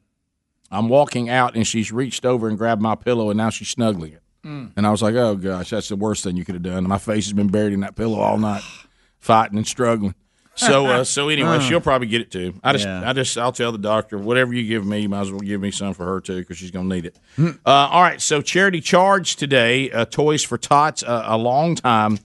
I'm 0.71 0.89
walking 0.89 1.29
out, 1.29 1.55
and 1.55 1.65
she's 1.65 1.91
reached 1.91 2.25
over 2.25 2.47
and 2.47 2.57
grabbed 2.57 2.81
my 2.81 2.95
pillow, 2.95 3.29
and 3.29 3.37
now 3.37 3.49
she's 3.49 3.69
snuggling 3.69 4.13
it. 4.13 4.21
Mm. 4.45 4.71
And 4.75 4.85
I 4.87 4.91
was 4.91 5.01
like, 5.01 5.15
oh 5.15 5.35
gosh, 5.35 5.69
that's 5.69 5.89
the 5.89 5.95
worst 5.95 6.23
thing 6.23 6.37
you 6.37 6.45
could 6.45 6.55
have 6.55 6.63
done. 6.63 6.87
My 6.87 6.97
face 6.97 7.25
has 7.25 7.33
been 7.33 7.47
buried 7.47 7.73
in 7.73 7.81
that 7.81 7.95
pillow 7.95 8.19
all 8.19 8.37
night, 8.37 8.61
fighting 9.19 9.57
and 9.57 9.67
struggling. 9.67 10.15
So, 10.55 10.85
uh, 10.87 11.03
so 11.15 11.29
anyway, 11.29 11.57
Uh. 11.57 11.59
she'll 11.59 11.81
probably 11.81 12.07
get 12.07 12.21
it 12.21 12.31
too. 12.31 12.53
I 12.63 12.73
just, 12.73 12.85
Yeah. 12.85 13.09
I 13.09 13.13
just, 13.13 13.37
I'll 13.37 13.51
tell 13.51 13.71
the 13.71 13.77
doctor 13.77 14.17
whatever 14.17 14.53
you 14.53 14.67
give 14.67 14.85
me, 14.85 14.99
you 14.99 15.09
might 15.09 15.21
as 15.21 15.31
well 15.31 15.39
give 15.41 15.59
me 15.61 15.71
some 15.71 15.93
for 15.93 16.05
her 16.05 16.21
too 16.21 16.37
because 16.39 16.57
she's 16.57 16.71
gonna 16.71 16.93
need 16.93 17.05
it. 17.05 17.17
Hmm. 17.35 17.49
Uh, 17.65 17.69
all 17.91 18.01
right, 18.01 18.21
so 18.21 18.41
charity 18.41 18.79
charge 18.81 19.35
today, 19.35 19.91
uh, 19.91 20.05
Toys 20.05 20.43
for 20.43 20.57
Tots, 20.57 21.03
uh, 21.03 21.23
a 21.25 21.37
long 21.37 21.75
time, 21.75 22.17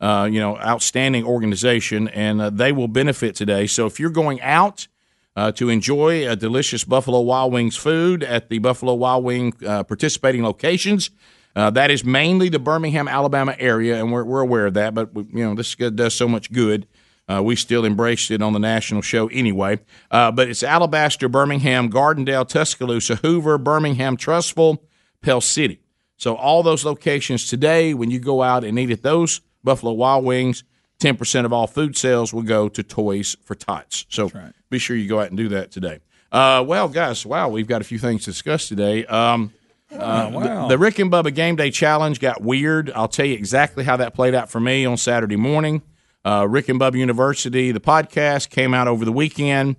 uh, 0.00 0.28
you 0.30 0.40
know, 0.40 0.56
outstanding 0.58 1.24
organization, 1.24 2.08
and 2.08 2.40
uh, 2.40 2.50
they 2.50 2.72
will 2.72 2.88
benefit 2.88 3.34
today. 3.36 3.66
So 3.66 3.86
if 3.86 3.98
you're 4.00 4.10
going 4.10 4.40
out 4.42 4.88
uh, 5.36 5.52
to 5.52 5.68
enjoy 5.68 6.28
a 6.28 6.36
delicious 6.36 6.84
Buffalo 6.84 7.20
Wild 7.20 7.52
Wings 7.52 7.76
food 7.76 8.22
at 8.22 8.48
the 8.48 8.58
Buffalo 8.58 8.94
Wild 8.94 9.24
Wing 9.24 9.54
uh, 9.66 9.82
participating 9.84 10.42
locations. 10.42 11.10
Uh, 11.54 11.70
that 11.70 11.90
is 11.90 12.04
mainly 12.04 12.48
the 12.48 12.58
Birmingham, 12.58 13.08
Alabama 13.08 13.54
area, 13.58 13.98
and 13.98 14.10
we're, 14.10 14.24
we're 14.24 14.40
aware 14.40 14.66
of 14.66 14.74
that. 14.74 14.94
But 14.94 15.12
we, 15.14 15.24
you 15.24 15.44
know, 15.44 15.54
this 15.54 15.74
does 15.74 16.14
so 16.14 16.28
much 16.28 16.50
good. 16.52 16.86
Uh, 17.28 17.42
we 17.42 17.56
still 17.56 17.84
embraced 17.84 18.30
it 18.30 18.42
on 18.42 18.52
the 18.52 18.58
national 18.58 19.00
show 19.00 19.28
anyway. 19.28 19.78
Uh, 20.10 20.30
but 20.32 20.48
it's 20.48 20.62
Alabaster, 20.62 21.28
Birmingham, 21.28 21.90
Gardendale, 21.90 22.48
Tuscaloosa, 22.48 23.16
Hoover, 23.16 23.58
Birmingham, 23.58 24.16
Trussville, 24.16 24.78
Pell 25.20 25.40
City. 25.40 25.80
So 26.16 26.34
all 26.36 26.62
those 26.62 26.84
locations 26.84 27.48
today, 27.48 27.94
when 27.94 28.10
you 28.10 28.18
go 28.18 28.42
out 28.42 28.64
and 28.64 28.78
eat 28.78 28.90
at 28.90 29.02
those 29.02 29.40
Buffalo 29.62 29.92
Wild 29.92 30.24
Wings, 30.24 30.64
ten 31.02 31.16
percent 31.16 31.44
of 31.44 31.52
all 31.52 31.66
food 31.66 31.96
sales 31.96 32.32
will 32.32 32.42
go 32.42 32.68
to 32.68 32.82
Toys 32.82 33.36
for 33.42 33.54
Tots. 33.54 34.06
So 34.08 34.30
be 34.70 34.78
sure 34.78 34.96
you 34.96 35.08
go 35.08 35.20
out 35.20 35.28
and 35.28 35.36
do 35.36 35.48
that 35.48 35.70
today. 35.70 35.98
Uh, 36.30 36.64
well, 36.66 36.88
guys, 36.88 37.26
wow, 37.26 37.48
we've 37.48 37.66
got 37.66 37.82
a 37.82 37.84
few 37.84 37.98
things 37.98 38.24
to 38.24 38.30
discuss 38.30 38.68
today. 38.68 39.04
Um, 39.04 39.52
uh, 39.92 40.30
wow. 40.32 40.62
the, 40.62 40.68
the 40.68 40.78
Rick 40.78 40.98
and 40.98 41.12
Bubba 41.12 41.34
Game 41.34 41.56
Day 41.56 41.70
Challenge 41.70 42.18
got 42.18 42.40
weird. 42.40 42.90
I'll 42.92 43.08
tell 43.08 43.26
you 43.26 43.34
exactly 43.34 43.84
how 43.84 43.98
that 43.98 44.14
played 44.14 44.34
out 44.34 44.50
for 44.50 44.58
me 44.58 44.86
on 44.86 44.96
Saturday 44.96 45.36
morning. 45.36 45.82
Uh, 46.24 46.46
Rick 46.48 46.70
and 46.70 46.80
Bubba 46.80 46.96
University, 46.96 47.72
the 47.72 47.80
podcast 47.80 48.48
came 48.48 48.72
out 48.72 48.88
over 48.88 49.04
the 49.04 49.12
weekend, 49.12 49.76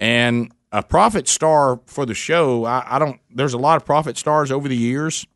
and 0.00 0.50
a 0.72 0.82
profit 0.82 1.28
star 1.28 1.78
for 1.86 2.04
the 2.06 2.14
show. 2.14 2.64
I, 2.64 2.96
I 2.96 2.98
don't. 2.98 3.20
There's 3.30 3.54
a 3.54 3.58
lot 3.58 3.76
of 3.76 3.84
profit 3.84 4.16
stars 4.16 4.50
over 4.50 4.66
the 4.66 4.76
years. 4.76 5.26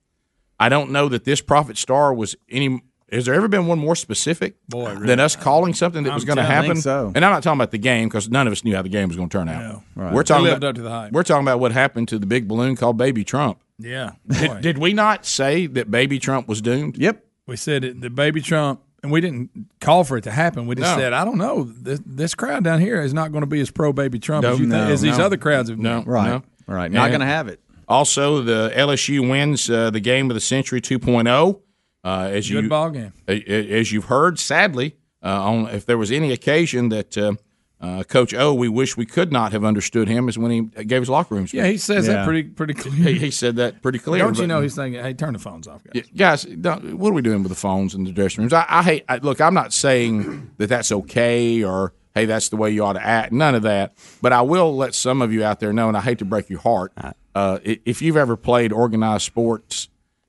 I 0.59 0.69
don't 0.69 0.91
know 0.91 1.09
that 1.11 1.25
this 1.25 1.41
profit 1.41 1.77
star 1.77 2.13
was 2.13 2.35
any. 2.51 2.83
Has 3.11 3.25
there 3.25 3.35
ever 3.35 3.49
been 3.49 3.67
one 3.67 3.79
more 3.79 3.97
specific 3.97 4.57
Boy, 4.69 4.93
really. 4.93 5.07
than 5.07 5.19
us 5.21 5.35
calling 5.35 5.73
something 5.73 6.03
that 6.05 6.11
I'm 6.11 6.15
was 6.15 6.25
going 6.27 6.37
to 6.37 6.43
happen? 6.45 6.77
so. 6.77 7.11
And 7.15 7.25
I'm 7.25 7.33
not 7.33 7.43
talking 7.43 7.59
about 7.59 7.71
the 7.71 7.79
game 7.79 8.09
because 8.09 8.29
none 8.29 8.47
of 8.47 8.53
us 8.53 8.65
knew 8.65 8.75
how 8.75 8.83
the 8.83 8.89
game 8.91 9.09
was 9.09 9.17
going 9.17 9.29
to 9.31 9.39
turn 9.39 9.49
out. 9.49 9.83
right. 9.95 10.13
We're 10.13 10.23
talking 10.25 10.45
lived 10.45 10.59
about, 10.59 10.69
up 10.71 10.75
to 10.77 10.83
the 10.83 10.91
hype. 10.91 11.13
We're 11.13 11.23
talking 11.23 11.45
about 11.45 11.59
what 11.61 11.73
happened 11.73 12.09
to 12.09 12.19
the 12.19 12.27
big 12.27 12.47
balloon 12.49 12.77
called 12.77 12.97
Baby 12.99 13.25
Trump. 13.25 13.61
Yeah. 13.79 14.13
Did, 14.29 14.61
did 14.61 14.79
we 14.79 14.93
not 14.93 15.25
say 15.25 15.67
that 15.69 15.91
Baby 15.91 16.19
Trump 16.19 16.49
was 16.49 16.61
doomed? 16.61 16.99
Yep. 16.99 17.25
We 17.47 17.57
said 17.57 17.83
it, 17.85 18.01
the 18.01 18.11
baby 18.11 18.43
Trump, 18.43 18.83
and 19.03 19.11
we 19.11 19.23
didn't 19.23 19.51
call 19.81 20.05
for 20.05 20.19
it 20.19 20.25
to 20.25 20.31
happen. 20.31 20.67
We 20.67 20.75
just 20.75 20.95
No. 20.97 21.01
said, 21.01 21.13
I 21.15 21.25
don't 21.25 21.39
know, 21.39 21.65
this, 21.65 22.01
this 22.05 22.35
crowd 22.35 22.63
down 22.65 22.81
here 22.81 23.01
is 23.01 23.15
not 23.15 23.33
going 23.33 23.41
to 23.43 23.47
be 23.47 23.61
as 23.61 23.71
pro 23.71 23.93
baby 23.95 24.19
Trump 24.19 24.43
No, 24.43 24.53
as, 24.53 24.61
you 24.61 24.67
no, 24.67 24.79
think, 24.81 24.91
as 24.91 25.01
these 25.01 25.19
other 25.19 25.39
crowds 25.39 25.71
have 25.71 25.79
No, 25.79 26.03
been. 26.03 26.13
no. 26.13 26.43
Right. 26.67 26.93
Not 26.93 27.09
going 27.09 27.21
to 27.21 27.27
have 27.27 27.49
it. 27.49 27.61
Also, 27.89 28.43
the 28.43 28.71
LSU 28.77 29.31
wins 29.31 29.71
uh, 29.71 29.89
the 29.89 30.01
game 30.01 30.29
of 30.31 30.35
the 30.35 30.41
century 30.41 30.83
2.0. 30.83 31.61
Uh, 32.09 32.29
as 32.33 32.49
Good 32.49 32.65
you 32.65 32.69
ball 32.71 32.91
game. 32.91 33.13
a- 33.29 33.53
a- 33.53 33.81
as 33.81 33.93
you've 33.93 34.07
heard, 34.07 34.39
sadly, 34.39 34.97
uh, 35.23 35.29
on 35.51 35.67
if 35.69 35.85
there 35.85 35.99
was 35.99 36.11
any 36.11 36.33
occasion 36.33 36.89
that 36.89 37.19
uh, 37.19 37.33
uh, 37.81 38.03
Coach 38.05 38.33
O, 38.35 38.55
we 38.55 38.69
wish 38.69 38.97
we 38.97 39.05
could 39.07 39.31
not 39.31 39.53
have 39.53 39.63
understood 39.65 40.09
him, 40.09 40.29
is 40.29 40.37
when 40.39 40.51
he 40.51 40.63
gave 40.85 41.03
his 41.03 41.09
locker 41.11 41.35
room 41.35 41.47
speech. 41.47 41.59
Yeah, 41.61 41.67
he 41.67 41.77
says 41.77 42.07
Yeah. 42.07 42.15
that 42.15 42.25
pretty 42.25 42.45
pretty 42.45 42.75
clear. 42.75 42.93
He, 43.13 43.19
he 43.19 43.31
said 43.31 43.57
that 43.57 43.83
pretty 43.83 43.99
clear. 43.99 44.23
Don't 44.25 44.39
you 44.39 44.47
know 44.47 44.61
he's 44.63 44.75
thinking, 44.75 45.03
hey, 45.03 45.13
turn 45.15 45.33
the 45.35 45.39
phones 45.39 45.69
off, 45.69 45.85
guys. 45.85 45.93
Yeah, 45.95 46.03
guys, 46.17 46.43
don't, 46.45 46.99
what 46.99 47.11
are 47.11 47.13
we 47.13 47.23
doing 47.23 47.43
with 47.43 47.51
the 47.51 47.57
phones 47.69 47.95
in 47.95 48.05
the 48.05 48.13
dressing 48.13 48.43
rooms? 48.43 48.53
I, 48.53 48.65
I 48.69 48.83
hate. 48.83 49.05
I, 49.09 49.19
look, 49.19 49.41
I'm 49.41 49.55
not 49.55 49.73
saying 49.73 50.53
that 50.59 50.69
that's 50.69 50.91
okay 50.91 51.63
or 51.63 51.93
hey, 52.15 52.25
that's 52.25 52.49
the 52.49 52.57
way 52.57 52.71
you 52.71 52.85
ought 52.85 52.95
to 52.95 53.05
act. 53.07 53.33
None 53.33 53.55
of 53.55 53.63
that. 53.63 53.93
But 54.23 54.33
I 54.33 54.43
will 54.43 54.75
let 54.77 54.95
some 54.95 55.21
of 55.23 55.33
you 55.33 55.45
out 55.45 55.61
there 55.61 55.73
know, 55.73 55.87
and 55.89 55.97
I 55.97 56.01
hate 56.01 56.19
to 56.19 56.25
break 56.25 56.49
your 56.51 56.61
heart. 56.61 56.93
Uh, 57.35 57.59
if 57.63 58.03
you've 58.03 58.17
ever 58.17 58.37
played 58.37 58.73
organized 58.73 59.25
sports 59.25 59.89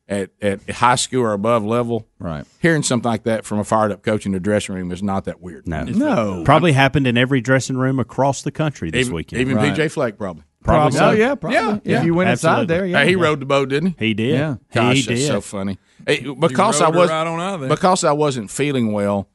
at, 0.10 0.32
at 0.42 0.70
high 0.70 0.96
school 0.96 1.22
or 1.22 1.34
above 1.34 1.64
level, 1.64 2.08
right, 2.20 2.46
hearing 2.60 2.84
something 2.84 3.10
like 3.10 3.24
that 3.24 3.46
from 3.46 3.60
a 3.60 3.64
fired 3.64 3.92
up 3.92 4.04
coach 4.04 4.26
in 4.26 4.34
the 4.34 4.40
dressing 4.40 4.76
room 4.76 4.92
is 4.92 5.02
not 5.02 5.26
that 5.26 5.40
weird. 5.40 5.68
No, 5.68 5.84
no, 5.84 6.44
Probably 6.44 6.74
happened 6.74 7.08
in 7.08 7.18
every 7.18 7.40
dressing 7.42 7.78
room 7.78 8.00
across 8.00 8.42
the 8.42 8.52
country 8.52 8.90
this 8.92 9.06
even, 9.06 9.16
weekend. 9.16 9.42
Even 9.42 9.58
PJ 9.58 9.92
Fleck 9.92 10.18
probably. 10.18 10.44
Probably 10.62 10.98
so. 10.98 11.10
Oh, 11.10 11.12
yeah, 11.12 11.36
probably. 11.36 11.58
Yeah, 11.58 11.76
If 11.76 11.82
yeah. 11.86 12.04
you 12.04 12.14
went 12.14 12.30
inside 12.32 12.68
there, 12.68 12.86
yeah. 12.86 13.00
Hey, 13.04 13.10
he 13.10 13.16
rode 13.16 13.40
the 13.40 13.46
boat, 13.46 13.70
didn't 13.70 13.96
he? 13.98 14.08
He 14.08 14.14
did. 14.14 14.38
Yeah. 14.38 14.56
Gosh, 14.74 14.98
he 14.98 15.02
that's 15.04 15.22
did. 15.22 15.28
so 15.28 15.40
funny. 15.42 15.78
Hey, 16.06 16.20
because 16.22 16.82
rode 16.82 16.90
I 16.90 16.92
her 16.92 17.00
was 17.00 17.10
right 17.10 17.28
on 17.28 17.40
out 17.40 17.54
of 17.56 17.60
there. 17.62 17.70
because 17.70 18.04
I 18.04 18.12
wasn't 18.12 18.52
feeling 18.52 18.92
well. 18.92 19.30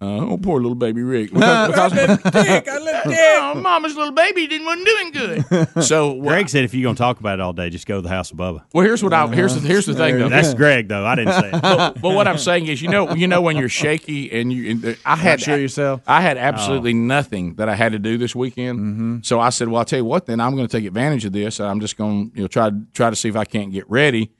Uh, 0.00 0.18
oh, 0.18 0.38
poor 0.38 0.60
little 0.60 0.76
baby 0.76 1.02
Rick. 1.02 1.32
Because, 1.32 1.92
because 2.22 2.82
oh, 3.06 3.54
mama's 3.56 3.96
little 3.96 4.12
baby 4.12 4.46
didn't 4.46 4.66
wasn't 4.66 4.86
doing 4.86 5.10
good. 5.10 5.82
So 5.82 6.20
Greg 6.20 6.48
said 6.48 6.64
if 6.64 6.72
you're 6.72 6.84
going 6.84 6.94
to 6.94 6.98
talk 6.98 7.18
about 7.18 7.40
it 7.40 7.42
all 7.42 7.52
day, 7.52 7.68
just 7.68 7.86
go 7.86 7.96
to 7.96 8.02
the 8.02 8.08
house 8.08 8.30
above. 8.30 8.62
Well, 8.72 8.84
here's 8.84 9.02
what 9.02 9.12
I 9.12 9.26
here's 9.26 9.54
the, 9.54 9.60
here's 9.60 9.86
the 9.86 9.94
thing 9.94 10.18
though. 10.18 10.28
That's 10.28 10.54
Greg 10.54 10.88
though. 10.88 11.04
I 11.04 11.14
didn't 11.16 11.34
say 11.34 11.48
it. 11.52 11.62
but, 11.62 12.00
but 12.00 12.14
what 12.14 12.28
I'm 12.28 12.38
saying 12.38 12.66
is, 12.66 12.80
you 12.80 12.88
know, 12.88 13.12
you 13.14 13.26
know 13.26 13.40
when 13.40 13.56
you're 13.56 13.68
shaky 13.68 14.30
and 14.30 14.52
you, 14.52 14.70
and 14.70 14.98
I 15.04 15.16
had 15.16 15.40
sure 15.40 15.58
yourself? 15.58 16.02
I 16.06 16.20
had 16.20 16.36
absolutely 16.36 16.94
nothing 16.94 17.56
that 17.56 17.68
I 17.68 17.74
had 17.74 17.92
to 17.92 17.98
do 17.98 18.18
this 18.18 18.36
weekend. 18.36 19.26
So 19.26 19.40
I 19.40 19.50
said, 19.50 19.68
well, 19.68 19.80
I'll 19.80 19.84
tell 19.84 19.98
you 19.98 20.04
what, 20.04 20.26
then 20.26 20.40
I'm 20.40 20.54
going 20.54 20.66
to 20.66 20.76
take 20.76 20.86
advantage 20.86 21.24
of 21.24 21.32
this. 21.32 21.58
and 21.60 21.68
I'm 21.68 21.80
just 21.80 21.96
going 21.96 22.30
to 22.30 22.36
you 22.36 22.42
know 22.42 22.48
try 22.48 22.70
try 22.94 23.10
to 23.10 23.16
see 23.16 23.28
if 23.28 23.36
I 23.36 23.44
can't 23.44 23.72
get 23.72 23.88
ready. 23.90 24.30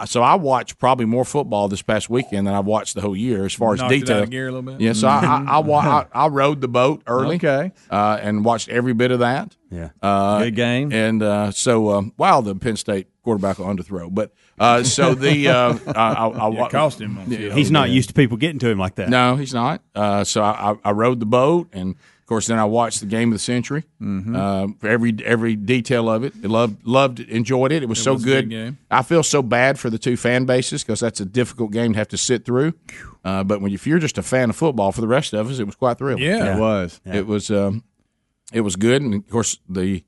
Uh, 0.00 0.06
So 0.06 0.22
I 0.22 0.34
watched 0.34 0.78
probably 0.78 1.04
more 1.06 1.24
football 1.24 1.68
this 1.68 1.82
past 1.82 2.08
weekend 2.10 2.46
than 2.46 2.54
I've 2.54 2.64
watched 2.66 2.94
the 2.94 3.00
whole 3.00 3.16
year 3.16 3.44
as 3.44 3.52
far 3.54 3.74
as 3.74 3.80
Knocked 3.80 3.90
detail. 3.90 4.26
gear 4.26 4.48
a 4.48 4.52
little 4.52 4.62
bit? 4.62 4.80
Yeah, 4.80 4.92
so 4.94 5.08
I 5.08 5.44
I, 5.46 5.58
I, 5.60 6.00
I 6.00 6.06
I 6.12 6.28
rode 6.28 6.60
the 6.60 6.68
boat 6.68 7.02
early, 7.06 7.36
Okay. 7.36 7.72
uh, 7.90 8.18
and 8.20 8.44
watched 8.44 8.68
every 8.68 8.92
bit 8.94 9.10
of 9.10 9.18
that. 9.20 9.56
Yeah. 9.70 9.90
Uh, 10.02 10.38
Good 10.44 10.56
game. 10.56 10.92
And 10.92 11.22
uh, 11.22 11.50
so, 11.52 11.90
um, 11.90 12.12
wow, 12.16 12.40
the 12.40 12.54
Penn 12.56 12.76
State 12.76 13.06
quarterback 13.22 13.58
will 13.58 13.66
underthrow. 13.66 14.12
But 14.12 14.32
uh, 14.58 14.82
so 14.82 15.14
the 15.14 15.48
uh, 15.48 15.78
I, 15.86 15.92
I, 15.92 16.26
I, 16.28 16.66
It 16.66 16.70
cost 16.70 17.00
him. 17.00 17.18
Yeah. 17.28 17.54
He's 17.54 17.70
not 17.70 17.88
used 17.90 18.08
to 18.08 18.14
people 18.14 18.36
getting 18.36 18.58
to 18.60 18.68
him 18.68 18.78
like 18.78 18.96
that. 18.96 19.08
No, 19.08 19.36
he's 19.36 19.54
not. 19.54 19.82
Uh, 19.94 20.24
so 20.24 20.42
I, 20.42 20.72
I, 20.72 20.76
I 20.86 20.90
rode 20.92 21.20
the 21.20 21.26
boat, 21.26 21.68
and 21.72 21.90
of 21.90 22.19
course, 22.30 22.46
then 22.46 22.58
I 22.58 22.64
watched 22.64 23.00
the 23.00 23.06
game 23.06 23.28
of 23.28 23.34
the 23.34 23.38
century. 23.40 23.84
Mm-hmm. 24.00 24.34
Uh, 24.34 24.68
every 24.88 25.14
every 25.24 25.56
detail 25.56 26.08
of 26.08 26.24
it, 26.24 26.32
I 26.42 26.46
loved 26.46 26.86
loved 26.86 27.20
enjoyed 27.20 27.72
it. 27.72 27.82
It 27.82 27.88
was 27.88 27.98
It 27.98 28.02
so 28.04 28.12
was 28.14 28.24
good 28.24 28.48
good. 28.48 28.50
game. 28.50 28.78
I 28.90 29.02
feel 29.02 29.22
so 29.22 29.42
bad 29.42 29.78
for 29.78 29.90
the 29.90 29.98
two 29.98 30.16
fan 30.16 30.44
bases 30.46 30.82
because 30.82 31.00
that's 31.00 31.20
a 31.20 31.24
difficult 31.26 31.72
game 31.72 31.92
to 31.92 31.98
have 31.98 32.08
to 32.08 32.16
sit 32.16 32.44
through. 32.46 32.72
Uh, 33.24 33.44
but 33.44 33.60
when 33.60 33.72
if 33.72 33.86
you're 33.86 33.98
just 33.98 34.16
a 34.16 34.22
fan 34.22 34.48
of 34.48 34.56
football, 34.56 34.92
for 34.92 35.00
the 35.02 35.08
rest 35.08 35.32
of 35.34 35.50
us, 35.50 35.58
it 35.58 35.64
was 35.64 35.74
quite 35.74 35.98
thrilling. 35.98 36.22
Yeah. 36.22 36.56
It 36.56 36.60
was. 36.60 37.00
It 37.04 37.26
was 37.26 37.50
um, 37.50 37.84
it 38.52 38.62
was 38.62 38.76
good, 38.76 39.02
and 39.02 39.12
of 39.14 39.28
course 39.28 39.58
the. 39.68 40.04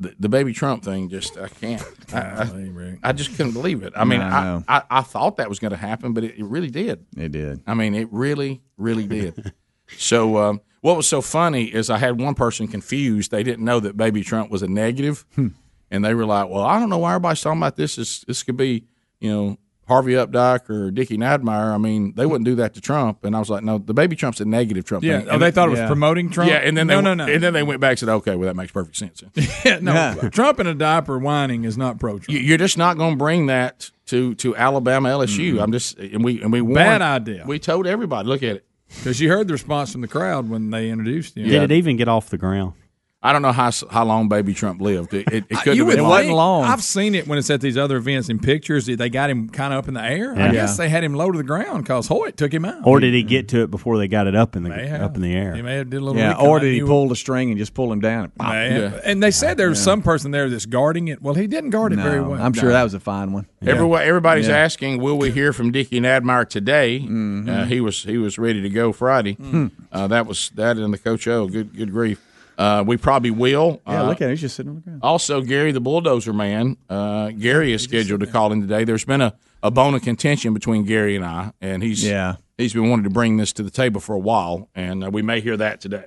The, 0.00 0.14
the 0.16 0.28
baby 0.28 0.52
Trump 0.52 0.84
thing, 0.84 1.08
just 1.08 1.36
I 1.36 1.48
can't. 1.48 1.82
I, 2.12 2.18
I, 2.20 2.98
I 3.02 3.12
just 3.12 3.36
couldn't 3.36 3.50
believe 3.52 3.82
it. 3.82 3.92
I 3.96 4.04
mean, 4.04 4.20
No, 4.20 4.26
I 4.26 4.62
I. 4.68 4.76
I, 4.78 4.82
I 4.98 5.00
thought 5.02 5.38
that 5.38 5.48
was 5.48 5.58
going 5.58 5.72
to 5.72 5.76
happen, 5.76 6.12
but 6.12 6.22
it, 6.22 6.38
it 6.38 6.44
really 6.44 6.70
did. 6.70 7.04
It 7.16 7.32
did. 7.32 7.62
I 7.66 7.74
mean, 7.74 7.96
it 7.96 8.06
really, 8.12 8.62
really 8.76 9.08
did. 9.08 9.52
so, 9.98 10.36
um, 10.36 10.60
what 10.80 10.96
was 10.96 11.06
so 11.08 11.20
funny 11.20 11.64
is 11.64 11.90
I 11.90 11.98
had 11.98 12.20
one 12.20 12.34
person 12.34 12.68
confused. 12.68 13.30
They 13.30 13.42
didn't 13.42 13.64
know 13.64 13.80
that 13.80 13.96
Baby 13.96 14.22
Trump 14.22 14.50
was 14.50 14.62
a 14.62 14.68
negative, 14.68 15.24
hmm. 15.34 15.48
and 15.90 16.04
they 16.04 16.14
were 16.14 16.26
like, 16.26 16.48
"Well, 16.48 16.62
I 16.62 16.78
don't 16.78 16.88
know 16.88 16.98
why 16.98 17.14
everybody's 17.14 17.40
talking 17.40 17.60
about 17.60 17.76
this. 17.76 17.96
This, 17.96 18.20
this 18.20 18.42
could 18.42 18.56
be, 18.56 18.84
you 19.20 19.30
know, 19.30 19.58
Harvey 19.88 20.12
Updike 20.12 20.68
or 20.70 20.90
Dickie 20.90 21.16
Nadmeyer. 21.16 21.72
I 21.72 21.78
mean, 21.78 22.12
they 22.14 22.26
wouldn't 22.26 22.44
do 22.44 22.54
that 22.56 22.74
to 22.74 22.80
Trump." 22.80 23.24
And 23.24 23.34
I 23.34 23.38
was 23.40 23.50
like, 23.50 23.64
"No, 23.64 23.78
the 23.78 23.94
Baby 23.94 24.14
Trump's 24.14 24.40
a 24.40 24.44
negative 24.44 24.84
Trump." 24.84 25.02
Yeah. 25.02 25.20
thing. 25.20 25.30
Oh, 25.30 25.38
they 25.38 25.50
thought 25.50 25.68
it 25.68 25.72
was 25.72 25.80
yeah. 25.80 25.86
promoting 25.88 26.30
Trump? 26.30 26.50
Yeah, 26.50 26.58
and 26.58 26.76
then 26.76 26.86
no, 26.86 26.96
they, 26.96 27.02
no, 27.02 27.14
no. 27.14 27.26
and 27.26 27.42
then 27.42 27.52
they 27.52 27.62
went 27.64 27.80
back 27.80 27.90
and 27.90 27.98
said, 27.98 28.08
"Okay, 28.08 28.36
well, 28.36 28.46
that 28.46 28.56
makes 28.56 28.72
perfect 28.72 28.96
sense." 28.96 29.22
Yeah, 29.64 29.80
no, 29.80 29.92
Yeah. 29.92 30.14
Trump 30.30 30.60
in 30.60 30.66
a 30.68 30.74
diaper 30.74 31.18
whining 31.18 31.64
is 31.64 31.76
not 31.76 31.98
pro 31.98 32.18
Trump. 32.18 32.28
You- 32.28 32.38
You're 32.38 32.58
just 32.58 32.78
not 32.78 32.96
going 32.96 33.12
to 33.14 33.18
bring 33.18 33.46
that 33.46 33.90
to 34.06 34.34
to 34.36 34.56
Alabama 34.56 35.08
LSU. 35.08 35.52
Mm-hmm. 35.52 35.60
I'm 35.60 35.72
just 35.72 35.98
and 35.98 36.24
we 36.24 36.40
and 36.42 36.52
we 36.52 36.60
warned, 36.60 36.76
Bad 36.76 37.02
idea. 37.02 37.44
We 37.46 37.58
told 37.58 37.86
everybody, 37.86 38.28
look 38.28 38.42
at 38.42 38.56
it. 38.56 38.64
Because 38.88 39.20
you 39.20 39.28
heard 39.28 39.48
the 39.48 39.52
response 39.52 39.92
from 39.92 40.00
the 40.00 40.08
crowd 40.08 40.48
when 40.48 40.70
they 40.70 40.90
introduced 40.90 41.36
him. 41.36 41.48
Did 41.48 41.62
it 41.62 41.72
even 41.72 41.96
get 41.96 42.08
off 42.08 42.30
the 42.30 42.38
ground? 42.38 42.72
I 43.20 43.32
don't 43.32 43.42
know 43.42 43.50
how 43.50 43.72
how 43.90 44.04
long 44.04 44.28
Baby 44.28 44.54
Trump 44.54 44.80
lived. 44.80 45.12
It, 45.12 45.26
it, 45.32 45.44
it 45.50 45.58
could 45.64 45.76
You 45.76 45.86
have 45.86 45.96
been 45.96 46.04
It 46.04 46.08
wasn't 46.08 46.36
long. 46.36 46.62
I've 46.62 46.84
seen 46.84 47.16
it 47.16 47.26
when 47.26 47.36
it's 47.36 47.50
at 47.50 47.60
these 47.60 47.76
other 47.76 47.96
events 47.96 48.28
in 48.28 48.38
pictures. 48.38 48.86
They 48.86 49.08
got 49.08 49.28
him 49.28 49.48
kind 49.48 49.72
of 49.72 49.80
up 49.80 49.88
in 49.88 49.94
the 49.94 50.02
air. 50.04 50.34
I 50.36 50.38
Yeah. 50.46 50.52
guess 50.52 50.76
they 50.76 50.88
had 50.88 51.02
him 51.02 51.14
low 51.14 51.32
to 51.32 51.36
the 51.36 51.42
ground 51.42 51.82
because 51.82 52.06
Hoyt 52.06 52.36
took 52.36 52.54
him 52.54 52.64
out. 52.64 52.86
Or 52.86 53.00
did 53.00 53.14
he 53.14 53.24
get 53.24 53.48
to 53.48 53.62
it 53.64 53.72
before 53.72 53.98
they 53.98 54.06
got 54.06 54.28
it 54.28 54.36
up 54.36 54.54
in 54.54 54.62
the 54.62 54.70
have. 54.72 55.02
up 55.02 55.16
in 55.16 55.22
the 55.22 55.34
air? 55.34 55.52
He 55.54 55.58
air? 55.58 55.64
may 55.64 55.74
have 55.78 55.90
did 55.90 55.96
a 56.00 56.04
little. 56.04 56.20
Yeah. 56.22 56.34
Or 56.34 56.60
did 56.60 56.72
he 56.72 56.80
pull 56.80 57.08
the 57.08 57.16
string 57.16 57.50
and 57.50 57.58
just 57.58 57.74
pull 57.74 57.92
him 57.92 57.98
down? 57.98 58.30
May 58.38 58.70
have. 58.70 58.92
Yeah. 58.94 59.00
And 59.04 59.20
they 59.20 59.32
said 59.32 59.56
there 59.56 59.68
was 59.68 59.82
some 59.82 60.00
person 60.00 60.30
there 60.30 60.48
that's 60.48 60.66
guarding 60.66 61.08
it. 61.08 61.20
Well, 61.20 61.34
he 61.34 61.48
didn't 61.48 61.70
guard 61.70 61.92
it 61.92 61.96
No, 61.96 62.04
very 62.04 62.20
well. 62.22 62.40
I'm 62.40 62.52
sure 62.52 62.70
that 62.70 62.84
was 62.84 62.94
a 62.94 63.00
fine 63.00 63.32
one. 63.32 63.46
Everyone, 63.66 64.00
everybody's 64.00 64.46
Yeah. 64.46 64.58
asking, 64.58 65.02
will 65.02 65.18
we 65.18 65.32
hear 65.32 65.52
from 65.52 65.72
Dickie 65.72 66.00
Nadmeyer 66.00 66.48
today? 66.48 67.00
Mm-hmm. 67.00 67.48
Uh, 67.48 67.64
he 67.64 67.80
was 67.80 68.04
he 68.04 68.16
was 68.16 68.38
ready 68.38 68.62
to 68.62 68.68
go 68.70 68.92
Friday. 68.92 69.34
Mm. 69.34 69.72
Uh, 69.90 70.06
that 70.06 70.26
was 70.26 70.52
that 70.54 70.76
and 70.76 70.94
the 70.94 70.98
coach. 70.98 71.26
Oh, 71.26 71.48
good 71.48 71.76
good 71.76 71.90
grief. 71.90 72.20
Uh, 72.58 72.82
we 72.84 72.96
probably 72.96 73.30
will. 73.30 73.80
Yeah, 73.86 74.02
Uh, 74.02 74.06
look 74.08 74.16
at 74.20 74.24
him. 74.24 74.30
He's 74.30 74.40
just 74.40 74.56
sitting 74.56 74.70
on 74.70 74.74
the 74.76 74.80
ground. 74.82 75.00
Also, 75.02 75.40
Gary 75.42 75.70
the 75.72 75.80
bulldozer 75.80 76.32
man. 76.32 76.76
Uh, 76.90 77.30
Gary 77.30 77.72
is 77.72 77.82
scheduled 77.84 78.18
to 78.20 78.26
call 78.26 78.50
in 78.52 78.60
today. 78.60 78.82
There's 78.84 79.04
been 79.04 79.20
a, 79.20 79.34
a 79.62 79.70
bone 79.70 79.94
of 79.94 80.02
contention 80.02 80.52
between 80.54 80.84
Gary 80.84 81.14
and 81.14 81.24
I, 81.24 81.52
and 81.60 81.82
he's 81.84 82.04
Yeah. 82.04 82.34
he's 82.56 82.72
been 82.72 82.90
wanting 82.90 83.04
to 83.04 83.10
bring 83.10 83.36
this 83.36 83.52
to 83.54 83.62
the 83.62 83.70
table 83.70 84.00
for 84.00 84.14
a 84.14 84.18
while, 84.18 84.68
and 84.74 85.04
uh, 85.04 85.10
we 85.10 85.22
may 85.22 85.40
hear 85.40 85.56
that 85.56 85.80
today. 85.80 86.06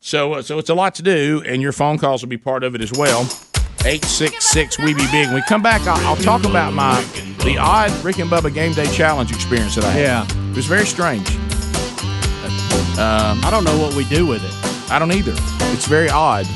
So 0.00 0.34
uh, 0.34 0.42
so 0.42 0.58
it's 0.58 0.68
a 0.68 0.74
lot 0.74 0.94
to 0.96 1.02
do, 1.02 1.42
and 1.46 1.62
your 1.62 1.72
phone 1.72 1.96
calls 1.96 2.22
will 2.22 2.28
be 2.28 2.36
part 2.38 2.64
of 2.64 2.74
it 2.74 2.82
as 2.82 2.92
well. 2.92 3.26
Eight 3.86 4.04
six 4.04 4.44
six 4.46 4.78
we 4.78 4.92
be 4.92 5.06
big. 5.10 5.26
When 5.28 5.36
we 5.36 5.42
come 5.42 5.62
back, 5.62 5.80
I'll, 5.86 6.06
I'll 6.06 6.16
talk 6.16 6.44
about 6.44 6.74
my 6.74 7.00
the 7.44 7.56
odd 7.58 7.90
Rick 8.04 8.18
and 8.18 8.28
Bubba 8.30 8.52
Game 8.52 8.74
Day 8.74 8.86
Challenge 8.92 9.30
experience 9.32 9.74
that 9.76 9.84
I 9.84 9.90
had. 9.92 10.02
Yeah. 10.02 10.50
it 10.50 10.56
was 10.56 10.66
very 10.66 10.84
strange. 10.84 11.26
Um, 12.98 13.40
I 13.44 13.48
don't 13.50 13.64
know 13.64 13.78
what 13.78 13.94
we 13.94 14.04
do 14.04 14.26
with 14.26 14.42
it. 14.44 14.77
I 14.90 14.98
don't 14.98 15.12
either. 15.12 15.34
It's 15.72 15.86
very 15.86 16.08
odd. 16.08 16.46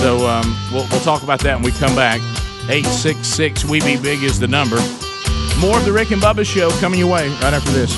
So 0.00 0.26
um, 0.26 0.56
we'll, 0.72 0.86
we'll 0.90 1.00
talk 1.00 1.22
about 1.22 1.40
that 1.40 1.56
when 1.56 1.64
we 1.64 1.72
come 1.72 1.94
back. 1.94 2.20
866 2.68 3.64
We 3.64 3.80
Be 3.80 3.96
Big 3.96 4.22
is 4.22 4.38
the 4.40 4.48
number. 4.48 4.76
More 5.60 5.76
of 5.78 5.84
the 5.84 5.92
Rick 5.92 6.10
and 6.10 6.22
Bubba 6.22 6.44
show 6.44 6.70
coming 6.80 6.98
your 6.98 7.12
way 7.12 7.28
right 7.28 7.54
after 7.54 7.70
this. 7.72 7.94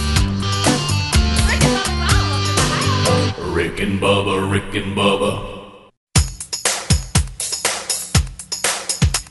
Rick 3.53 3.81
and 3.81 4.01
Bubba, 4.01 4.51
Rick 4.51 4.75
and 4.75 4.97
Bubba. 4.97 5.49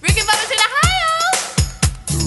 Rick 0.01 0.17
and 0.17 0.27
Bubba's 0.29 0.51
in 0.51 0.59
Ohio. 0.67 1.11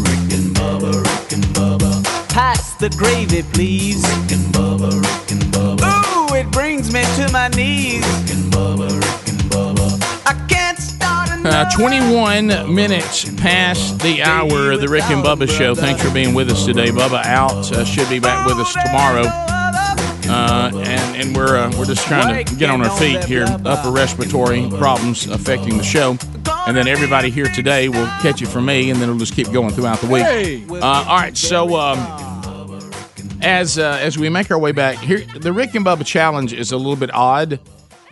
Rick 0.03 0.33
and 0.39 0.57
Bubba, 0.57 0.93
Rick 1.03 1.33
and 1.33 1.45
Bubba. 1.55 2.05
Pass 2.29 2.75
the 2.75 2.91
gravy, 2.91 3.43
please. 3.53 4.03
Rick 4.03 4.33
and 4.33 4.53
Bubba, 4.53 4.91
Rick 5.01 5.31
and 5.33 5.43
Bubba. 5.55 5.89
Ooh, 6.17 6.24
it 6.35 6.51
brings 6.51 6.93
me 6.93 7.03
to 7.17 7.31
my 7.33 7.49
knees. 7.49 8.05
Rick 8.05 8.37
and 8.37 8.53
Bubba, 8.53 8.91
Rick 8.91 9.29
and 9.29 9.41
Bubba. 9.51 10.27
I 10.27 10.47
can't 10.49 10.79
start 10.79 11.31
another. 11.31 11.57
Uh, 11.57 11.71
21 11.77 12.75
minutes 12.75 13.25
past 13.41 14.01
the 14.01 14.23
hour 14.23 14.73
of 14.73 14.81
the 14.81 14.89
Rick 14.89 15.05
and 15.05 15.25
Bubba 15.25 15.49
show. 15.49 15.75
Thanks 15.75 16.03
for 16.03 16.13
being 16.13 16.35
with 16.35 16.51
us 16.51 16.65
today. 16.65 16.89
Bubba 16.89 17.25
out. 17.25 17.71
Uh, 17.73 17.85
should 17.85 18.09
be 18.09 18.19
back 18.19 18.47
with 18.47 18.57
us 18.57 18.73
tomorrow. 18.85 19.25
Uh, 20.27 20.71
and 20.75 21.17
and 21.17 21.37
we're 21.37 21.57
uh, 21.57 21.71
we're 21.79 21.85
just 21.85 22.07
trying 22.07 22.45
to 22.45 22.55
get 22.57 22.71
on 22.71 22.83
our 22.83 22.97
feet 22.99 23.23
here. 23.25 23.47
Upper 23.65 23.91
respiratory 23.91 24.69
problems 24.71 25.27
affecting 25.27 25.77
the 25.77 25.85
show, 25.85 26.17
and 26.67 26.77
then 26.77 26.89
everybody 26.89 27.31
here 27.31 27.47
today 27.47 27.89
will 27.89 28.07
catch 28.23 28.41
it 28.41 28.47
from 28.47 28.65
me, 28.65 28.91
and 28.91 28.99
then 29.01 29.11
it'll 29.11 29.19
just 29.19 29.35
keep 29.35 29.53
going 29.53 29.71
throughout 29.71 29.99
the 30.01 30.07
week. 30.07 30.71
Uh, 30.71 30.81
all 30.83 31.19
right, 31.19 31.37
so 31.37 31.77
um, 31.77 32.34
as 33.45 33.79
uh, 33.79 33.99
as 34.01 34.17
we 34.17 34.29
make 34.31 34.51
our 34.51 34.59
way 34.59 34.73
back 34.73 34.97
here, 34.99 35.21
the 35.39 35.53
Rick 35.53 35.75
and 35.75 35.85
Bubba 35.85 36.05
challenge 36.05 36.53
is 36.53 36.73
a 36.73 36.77
little 36.77 36.97
bit 36.97 37.13
odd. 37.13 37.61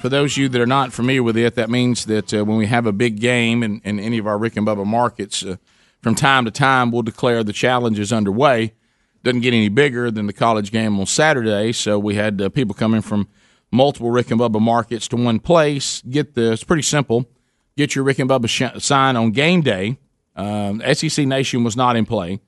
For 0.01 0.09
those 0.09 0.33
of 0.33 0.39
you 0.39 0.49
that 0.51 0.61
are 0.61 0.67
not 0.67 0.93
familiar 0.93 1.23
with 1.23 1.37
it, 1.37 1.55
that 1.55 1.71
means 1.71 2.07
that 2.07 2.35
uh, 2.35 2.45
when 2.45 2.59
we 2.59 2.67
have 2.67 2.87
a 2.87 2.93
big 2.93 3.21
game 3.21 3.63
in, 3.63 3.81
in 3.85 3.99
any 3.99 4.19
of 4.19 4.27
our 4.27 4.37
Rick 4.37 4.57
and 4.57 4.67
Bubba 4.67 4.85
markets, 4.85 5.43
uh, 5.45 5.57
from 6.03 6.15
time 6.15 6.45
to 6.45 6.51
time 6.51 6.91
we'll 6.91 7.03
declare 7.03 7.43
the 7.43 7.53
challenge 7.53 7.99
is 7.99 8.13
underway. 8.13 8.75
Doesn't 9.23 9.41
get 9.41 9.55
any 9.55 9.69
bigger 9.69 10.11
than 10.11 10.27
the 10.27 10.33
college 10.33 10.71
game 10.71 10.99
on 10.99 11.07
Saturday, 11.07 11.73
so 11.73 11.99
we 11.99 12.15
had 12.17 12.43
uh, 12.43 12.49
people 12.51 12.75
coming 12.75 13.01
from 13.01 13.29
multiple 13.71 14.11
Rick 14.11 14.31
and 14.31 14.41
Bubba 14.41 14.61
markets 14.61 15.09
to 15.09 15.17
one 15.17 15.41
place. 15.41 16.03
Get 16.03 16.35
the 16.35 16.53
it's 16.53 16.65
pretty 16.65 16.83
simple. 16.83 17.27
Get 17.77 17.95
your 17.95 18.05
Rick 18.05 18.19
and 18.19 18.29
Bubba 18.29 18.49
sh- 18.49 18.83
sign 18.85 19.17
on 19.17 19.31
game 19.31 19.63
day. 19.63 19.97
Um, 20.37 20.83
SEC 20.93 21.27
Nation 21.27 21.65
was 21.65 21.77
not 21.77 21.97
in 21.97 22.05
play 22.05 22.41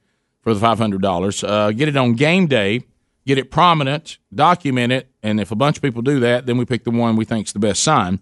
for 0.45 0.55
the 0.55 0.61
five 0.61 0.78
hundred 0.78 1.03
dollars. 1.03 1.42
Uh, 1.42 1.72
get 1.72 1.88
it 1.88 1.97
on 1.97 2.12
game 2.12 2.47
day. 2.47 2.84
Get 3.26 3.38
it 3.38 3.51
prominent. 3.51 4.18
Document 4.32 4.92
it. 4.92 5.09
And 5.22 5.40
if 5.40 5.51
a 5.51 5.57
bunch 5.57 5.78
of 5.78 5.82
people 5.82 6.03
do 6.03 6.20
that, 6.20 6.45
then 6.45 6.59
we 6.59 6.66
pick 6.66 6.84
the 6.84 6.90
one 6.90 7.16
we 7.16 7.24
think's 7.24 7.53
the 7.53 7.59
best 7.59 7.82
sign. 7.82 8.20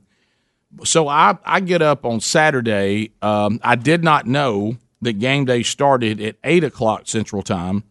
So 0.85 1.09
I 1.09 1.37
I 1.45 1.61
get 1.61 1.83
up 1.83 2.07
on 2.07 2.21
Saturday. 2.21 3.13
Um, 3.21 3.61
I 3.63 3.75
did 3.75 4.03
not 4.03 4.27
know 4.27 4.77
that 5.03 5.15
game 5.15 5.45
day 5.45 5.65
started 5.65 6.21
at 6.21 6.37
eight 6.45 6.65
o'clock 6.65 7.03
Central 7.07 7.43
Time. 7.43 7.83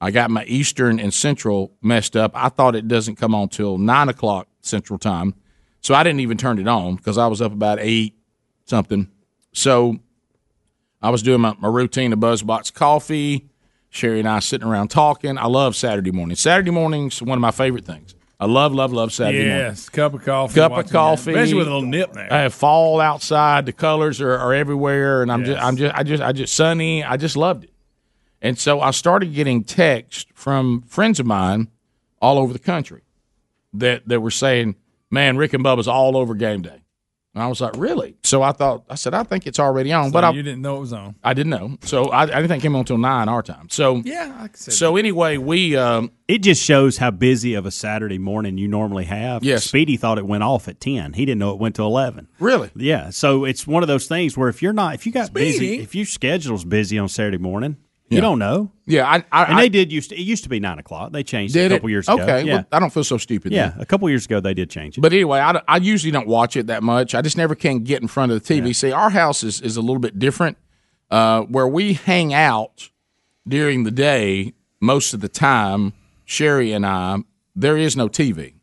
I 0.00 0.10
got 0.10 0.30
my 0.30 0.44
Eastern 0.44 1.00
and 1.00 1.14
Central 1.14 1.72
messed 1.80 2.16
up. 2.16 2.32
I 2.34 2.50
thought 2.50 2.74
it 2.74 2.88
doesn't 2.88 3.16
come 3.16 3.34
on 3.34 3.48
till 3.48 3.78
nine 3.78 4.08
o'clock 4.08 4.48
Central 4.60 4.98
Time, 4.98 5.34
so 5.80 5.94
I 5.94 6.02
didn't 6.02 6.20
even 6.20 6.36
turn 6.36 6.58
it 6.58 6.68
on 6.68 6.96
because 6.96 7.16
I 7.16 7.28
was 7.28 7.40
up 7.40 7.52
about 7.52 7.78
eight 7.80 8.14
something. 8.66 9.08
So 9.52 9.98
I 11.00 11.10
was 11.10 11.22
doing 11.22 11.40
my, 11.40 11.54
my 11.60 11.68
routine 11.68 12.12
of 12.12 12.18
Buzzbox 12.18 12.74
coffee. 12.74 13.48
Sherry 13.96 14.20
and 14.20 14.28
I 14.28 14.38
sitting 14.40 14.66
around 14.68 14.88
talking. 14.88 15.38
I 15.38 15.46
love 15.46 15.74
Saturday 15.74 16.10
mornings. 16.12 16.40
Saturday 16.40 16.70
mornings 16.70 17.20
one 17.22 17.36
of 17.36 17.40
my 17.42 17.50
favorite 17.50 17.84
things. 17.84 18.14
I 18.38 18.44
love, 18.44 18.74
love, 18.74 18.92
love 18.92 19.12
Saturday 19.14 19.38
morning. 19.48 19.56
Yes, 19.56 19.88
cup 19.88 20.12
of 20.12 20.22
coffee. 20.22 20.54
Cup 20.54 20.72
of 20.72 20.90
coffee, 20.90 21.32
that. 21.32 21.38
especially 21.40 21.54
with 21.58 21.68
a 21.68 21.70
little 21.72 21.88
nip 21.88 22.12
there. 22.12 22.30
I 22.30 22.42
have 22.42 22.52
fall 22.52 23.00
outside. 23.00 23.64
The 23.64 23.72
colors 23.72 24.20
are, 24.20 24.36
are 24.36 24.52
everywhere, 24.52 25.22
and 25.22 25.32
I'm 25.32 25.40
Yes. 25.40 25.48
just, 25.54 25.64
I'm 25.64 25.76
just, 25.76 25.94
I 25.94 26.02
just, 26.02 26.22
I 26.22 26.32
just 26.32 26.54
sunny. 26.54 27.02
I 27.02 27.16
just 27.16 27.36
loved 27.36 27.64
it. 27.64 27.70
And 28.42 28.58
so 28.58 28.82
I 28.82 28.90
started 28.90 29.32
getting 29.32 29.64
texts 29.64 30.26
from 30.34 30.82
friends 30.82 31.18
of 31.18 31.24
mine 31.24 31.68
all 32.20 32.38
over 32.38 32.52
the 32.52 32.58
country 32.58 33.00
that 33.72 34.06
that 34.06 34.20
were 34.20 34.30
saying, 34.30 34.76
"Man, 35.10 35.38
Rick 35.38 35.54
and 35.54 35.64
Bubba's 35.64 35.88
all 35.88 36.14
over 36.18 36.34
game 36.34 36.60
day." 36.60 36.82
And 37.36 37.42
I 37.42 37.48
was 37.48 37.60
like, 37.60 37.76
"Really?" 37.76 38.16
So 38.22 38.40
I 38.42 38.52
thought, 38.52 38.84
I 38.88 38.94
said, 38.94 39.12
"I 39.12 39.22
think 39.22 39.46
it's 39.46 39.60
already 39.60 39.92
on," 39.92 40.06
So 40.06 40.12
but 40.12 40.24
I, 40.24 40.30
you 40.30 40.42
didn't 40.42 40.62
know 40.62 40.78
it 40.78 40.80
was 40.80 40.94
on. 40.94 41.16
I 41.22 41.34
didn't 41.34 41.50
know. 41.50 41.76
So 41.82 42.06
I, 42.06 42.22
I 42.22 42.26
didn't 42.26 42.48
think 42.48 42.62
it 42.62 42.66
came 42.66 42.74
on 42.74 42.78
until 42.80 42.96
nine 42.96 43.28
our 43.28 43.42
time. 43.42 43.68
So 43.68 43.96
Yeah, 44.06 44.34
I 44.40 44.48
can 44.48 44.56
see 44.56 44.70
So 44.70 44.96
anyway, 44.96 45.36
we 45.36 45.76
um, 45.76 46.12
it 46.28 46.38
just 46.38 46.64
shows 46.64 46.96
how 46.96 47.10
busy 47.10 47.52
of 47.52 47.66
a 47.66 47.70
Saturday 47.70 48.16
morning 48.16 48.56
you 48.56 48.68
normally 48.68 49.04
have. 49.04 49.44
Yes. 49.44 49.64
Speedy 49.64 49.98
thought 49.98 50.16
it 50.16 50.26
went 50.26 50.44
off 50.44 50.66
at 50.66 50.80
ten. 50.80 51.12
He 51.12 51.26
didn't 51.26 51.38
know 51.38 51.50
it 51.52 51.58
went 51.58 51.74
to 51.74 51.82
eleven. 51.82 52.26
Really? 52.38 52.70
Yeah. 52.74 53.10
So 53.10 53.44
it's 53.44 53.66
one 53.66 53.82
of 53.82 53.86
those 53.86 54.06
things 54.06 54.34
where 54.38 54.48
if 54.48 54.62
you're 54.62 54.72
not, 54.72 54.94
if 54.94 55.04
you 55.04 55.12
got 55.12 55.34
busy, 55.34 55.78
if 55.80 55.94
your 55.94 56.06
schedule's 56.06 56.64
busy 56.64 56.98
on 56.98 57.10
Saturday 57.10 57.36
morning, 57.36 57.76
Yeah. 58.08 58.16
you 58.16 58.20
don't 58.22 58.38
know. 58.38 58.70
Yeah, 58.86 59.04
I, 59.10 59.24
I 59.32 59.44
and 59.46 59.58
they 59.58 59.68
did 59.68 59.90
used 59.90 60.10
to, 60.10 60.16
it 60.16 60.22
used 60.22 60.44
to 60.44 60.48
be 60.48 60.60
nine 60.60 60.78
o'clock. 60.78 61.10
They 61.12 61.24
changed 61.24 61.56
it 61.56 61.60
a 61.60 61.64
it? 61.64 61.68
couple 61.78 61.90
years 61.90 62.06
ago. 62.08 62.22
Okay, 62.22 62.44
Yeah. 62.44 62.54
well, 62.54 62.66
I 62.70 62.78
don't 62.78 62.92
feel 62.92 63.02
so 63.02 63.18
stupid. 63.18 63.50
yeah, 63.52 63.70
then. 63.70 63.80
a 63.80 63.86
couple 63.86 64.08
years 64.08 64.26
ago 64.26 64.38
they 64.38 64.54
did 64.54 64.70
change 64.70 64.96
it. 64.96 65.00
But 65.00 65.12
anyway, 65.12 65.40
I, 65.40 65.60
I 65.66 65.78
usually 65.78 66.12
don't 66.12 66.28
watch 66.28 66.56
it 66.56 66.68
that 66.68 66.84
much. 66.84 67.14
I 67.16 67.22
just 67.22 67.36
never 67.36 67.56
can 67.56 67.80
get 67.80 68.00
in 68.02 68.06
front 68.08 68.30
of 68.30 68.40
the 68.44 68.54
TV. 68.60 68.74
See, 68.76 68.92
our 68.92 69.10
house 69.10 69.42
is, 69.42 69.60
is 69.60 69.76
a 69.76 69.80
little 69.80 69.98
bit 69.98 70.18
different, 70.20 70.56
uh, 71.10 71.42
where 71.42 71.66
we 71.66 71.94
hang 71.94 72.32
out 72.32 72.90
during 73.48 73.82
the 73.82 73.90
day 73.90 74.52
most 74.80 75.12
of 75.12 75.20
the 75.20 75.28
time. 75.28 75.92
Sherry 76.24 76.72
and 76.72 76.86
I, 76.86 77.18
there 77.56 77.76
is 77.76 77.96
no 77.96 78.08
TV 78.08 78.54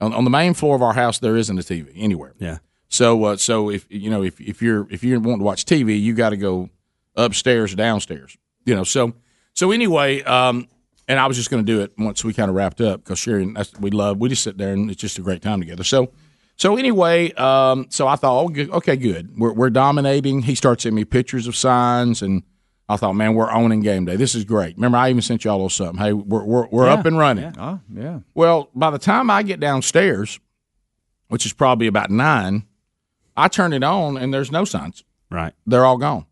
on, 0.00 0.12
on 0.12 0.24
the 0.24 0.30
main 0.30 0.54
floor 0.54 0.76
of 0.76 0.82
our 0.82 0.92
house. 0.94 1.18
There 1.18 1.36
isn't 1.36 1.58
a 1.58 1.62
TV 1.62 1.90
anywhere. 1.96 2.34
Yeah. 2.38 2.58
So, 2.88 3.24
uh, 3.24 3.36
so 3.36 3.70
if 3.70 3.86
you 3.88 4.10
know 4.10 4.22
if 4.22 4.40
if 4.40 4.60
you're 4.60 4.86
if 4.90 5.02
you're 5.02 5.18
wanting 5.18 5.38
to 5.38 5.44
watch 5.44 5.64
TV, 5.64 6.00
you 6.00 6.14
got 6.14 6.30
to 6.30 6.36
go 6.36 6.68
upstairs 7.16 7.72
or 7.72 7.76
downstairs. 7.76 8.36
You 8.64 8.74
know. 8.74 8.84
So 8.84 9.14
so 9.54 9.70
anyway, 9.70 10.22
um, 10.22 10.68
and 11.08 11.18
I 11.18 11.26
was 11.26 11.36
just 11.36 11.50
going 11.50 11.64
to 11.64 11.72
do 11.72 11.80
it 11.82 11.92
once 11.98 12.24
we 12.24 12.32
kind 12.32 12.48
of 12.48 12.54
wrapped 12.54 12.80
up 12.80 13.02
because 13.04 13.18
Sherry 13.18 13.42
and 13.42 13.56
that's, 13.56 13.72
we 13.78 13.90
love 13.90 14.18
we 14.18 14.28
just 14.28 14.42
sit 14.42 14.58
there 14.58 14.72
and 14.72 14.90
it's 14.90 15.00
just 15.00 15.18
a 15.18 15.22
great 15.22 15.42
time 15.42 15.60
together. 15.60 15.84
So. 15.84 16.10
So 16.56 16.76
anyway, 16.76 17.32
um, 17.32 17.86
so 17.88 18.06
I 18.06 18.14
thought, 18.14 18.44
oh, 18.44 18.76
okay, 18.76 18.94
good. 18.94 19.36
We're, 19.36 19.52
we're 19.54 19.70
dominating. 19.70 20.42
He 20.42 20.54
starts 20.54 20.82
sending 20.82 20.96
me 20.96 21.04
pictures 21.04 21.48
of 21.48 21.56
signs, 21.56 22.20
and 22.22 22.42
I 22.90 22.96
thought, 22.96 23.14
man, 23.14 23.34
we're 23.34 23.50
owning 23.50 23.80
game 23.80 24.04
day. 24.04 24.16
This 24.16 24.34
is 24.34 24.44
great. 24.44 24.76
Remember, 24.76 24.98
I 24.98 25.08
even 25.08 25.22
sent 25.22 25.44
y'all 25.44 25.54
a 25.54 25.56
little 25.56 25.70
something. 25.70 25.96
Hey, 25.96 26.12
we're 26.12 26.44
we're, 26.44 26.66
we're 26.68 26.86
Yeah, 26.86 26.92
up 26.92 27.06
and 27.06 27.18
running. 27.18 27.44
yeah. 27.44 27.52
Oh, 27.58 27.80
yeah. 27.92 28.20
Well, 28.34 28.68
by 28.74 28.90
the 28.90 28.98
time 28.98 29.30
I 29.30 29.42
get 29.42 29.58
downstairs, 29.60 30.38
which 31.28 31.46
is 31.46 31.54
probably 31.54 31.86
about 31.86 32.10
nine, 32.10 32.66
I 33.36 33.48
turn 33.48 33.72
it 33.72 33.82
on 33.82 34.18
and 34.18 34.32
there's 34.32 34.52
no 34.52 34.64
signs. 34.64 35.02
Right. 35.30 35.54
They're 35.66 35.86
all 35.86 35.96
gone. 35.96 36.26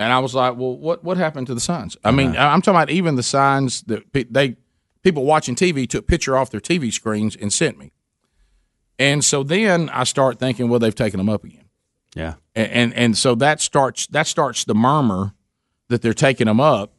And 0.00 0.14
I 0.14 0.18
was 0.18 0.34
like, 0.34 0.56
well, 0.56 0.76
what 0.78 1.04
what 1.04 1.18
happened 1.18 1.46
to 1.48 1.54
the 1.54 1.60
signs? 1.60 1.94
I 2.02 2.10
mean, 2.10 2.34
I'm 2.34 2.62
talking 2.62 2.76
about 2.76 2.88
even 2.88 3.16
the 3.16 3.22
signs 3.22 3.82
that 3.82 4.10
pe- 4.14 4.24
they 4.24 4.56
people 5.02 5.26
watching 5.26 5.54
TV 5.54 5.86
took 5.86 6.06
picture 6.06 6.38
off 6.38 6.48
their 6.50 6.60
TV 6.60 6.90
screens 6.90 7.36
and 7.36 7.52
sent 7.52 7.78
me. 7.78 7.92
And 8.98 9.22
so 9.22 9.42
then 9.42 9.90
I 9.90 10.04
start 10.04 10.38
thinking, 10.38 10.70
well, 10.70 10.78
they've 10.78 10.94
taken 10.94 11.18
them 11.18 11.28
up 11.28 11.44
again. 11.44 11.66
Yeah. 12.14 12.34
And, 12.54 12.72
and 12.72 12.94
and 12.94 13.18
so 13.18 13.34
that 13.36 13.60
starts 13.60 14.06
that 14.08 14.26
starts 14.26 14.64
the 14.64 14.74
murmur 14.74 15.34
that 15.88 16.00
they're 16.00 16.14
taking 16.14 16.46
them 16.46 16.60
up. 16.60 16.94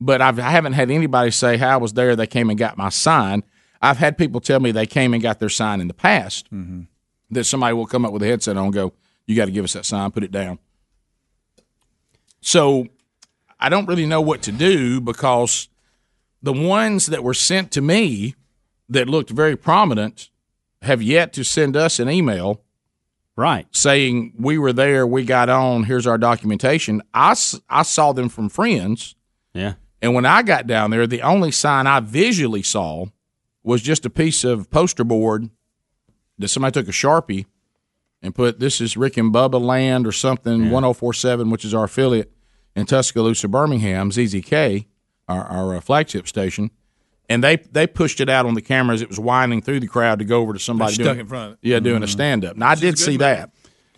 But 0.00 0.20
I've, 0.20 0.40
I 0.40 0.50
haven't 0.50 0.72
had 0.72 0.90
anybody 0.90 1.30
say, 1.30 1.56
"Hey, 1.56 1.66
I 1.66 1.76
was 1.76 1.92
there. 1.92 2.16
They 2.16 2.26
came 2.26 2.50
and 2.50 2.58
got 2.58 2.76
my 2.76 2.88
sign." 2.88 3.44
I've 3.80 3.98
had 3.98 4.18
people 4.18 4.40
tell 4.40 4.58
me 4.58 4.72
they 4.72 4.86
came 4.86 5.14
and 5.14 5.22
got 5.22 5.38
their 5.38 5.48
sign 5.48 5.80
in 5.80 5.86
the 5.86 5.94
past. 5.94 6.52
Mm-hmm. 6.52 6.82
That 7.30 7.44
somebody 7.44 7.74
will 7.74 7.86
come 7.86 8.04
up 8.04 8.12
with 8.12 8.22
a 8.24 8.26
headset 8.26 8.56
on 8.56 8.64
and 8.64 8.74
go, 8.74 8.94
"You 9.26 9.36
got 9.36 9.44
to 9.44 9.52
give 9.52 9.64
us 9.64 9.74
that 9.74 9.86
sign. 9.86 10.10
Put 10.10 10.24
it 10.24 10.32
down." 10.32 10.58
So 12.42 12.88
I 13.58 13.68
don't 13.70 13.86
really 13.86 14.06
know 14.06 14.20
what 14.20 14.42
to 14.42 14.52
do 14.52 15.00
because 15.00 15.68
the 16.42 16.52
ones 16.52 17.06
that 17.06 17.22
were 17.22 17.34
sent 17.34 17.70
to 17.72 17.80
me 17.80 18.34
that 18.88 19.08
looked 19.08 19.30
very 19.30 19.56
prominent 19.56 20.28
have 20.82 21.00
yet 21.00 21.32
to 21.34 21.44
send 21.44 21.76
us 21.76 22.00
an 22.00 22.10
email 22.10 22.60
right. 23.36 23.66
saying 23.70 24.34
we 24.36 24.58
were 24.58 24.72
there 24.72 25.06
we 25.06 25.24
got 25.24 25.48
on 25.48 25.84
here's 25.84 26.06
our 26.06 26.18
documentation. 26.18 27.00
I, 27.14 27.34
I 27.70 27.82
saw 27.84 28.12
them 28.12 28.28
from 28.28 28.48
friends. 28.48 29.14
Yeah. 29.54 29.74
and 30.00 30.14
when 30.14 30.24
i 30.24 30.42
got 30.42 30.66
down 30.66 30.90
there 30.90 31.06
the 31.06 31.20
only 31.20 31.50
sign 31.50 31.86
i 31.86 32.00
visually 32.00 32.62
saw 32.62 33.04
was 33.62 33.82
just 33.82 34.06
a 34.06 34.10
piece 34.10 34.44
of 34.44 34.70
poster 34.70 35.04
board 35.04 35.50
that 36.38 36.48
somebody 36.48 36.72
took 36.72 36.88
a 36.88 36.92
sharpie 36.92 37.44
and 38.22 38.34
put 38.34 38.60
this 38.60 38.80
is 38.80 38.96
rick 38.96 39.16
and 39.16 39.32
bubba 39.34 39.60
land 39.60 40.06
or 40.06 40.12
something 40.12 40.70
1047 40.70 41.50
which 41.50 41.64
is 41.64 41.74
our 41.74 41.84
affiliate 41.84 42.32
in 42.76 42.86
tuscaloosa 42.86 43.48
birmingham 43.48 44.10
zzk 44.10 44.86
our, 45.28 45.44
our 45.44 45.76
uh, 45.76 45.80
flagship 45.80 46.26
station 46.28 46.70
and 47.28 47.42
they 47.42 47.56
they 47.56 47.86
pushed 47.86 48.20
it 48.20 48.28
out 48.28 48.46
on 48.46 48.54
the 48.54 48.62
camera 48.62 48.94
as 48.94 49.02
it 49.02 49.08
was 49.08 49.18
winding 49.18 49.62
through 49.62 49.80
the 49.80 49.86
crowd 49.86 50.18
to 50.18 50.24
go 50.24 50.40
over 50.40 50.52
to 50.52 50.58
somebody 50.58 50.94
stuck 50.94 51.04
doing, 51.06 51.20
in 51.20 51.26
front 51.26 51.46
of 51.52 51.52
it. 51.54 51.68
yeah 51.68 51.80
doing 51.80 51.96
Mm-hmm. 51.96 52.04
a 52.04 52.08
stand 52.08 52.44
up. 52.44 52.56
Now 52.56 52.68
I 52.70 52.74
did 52.74 52.98
see 52.98 53.16
that, 53.18 53.52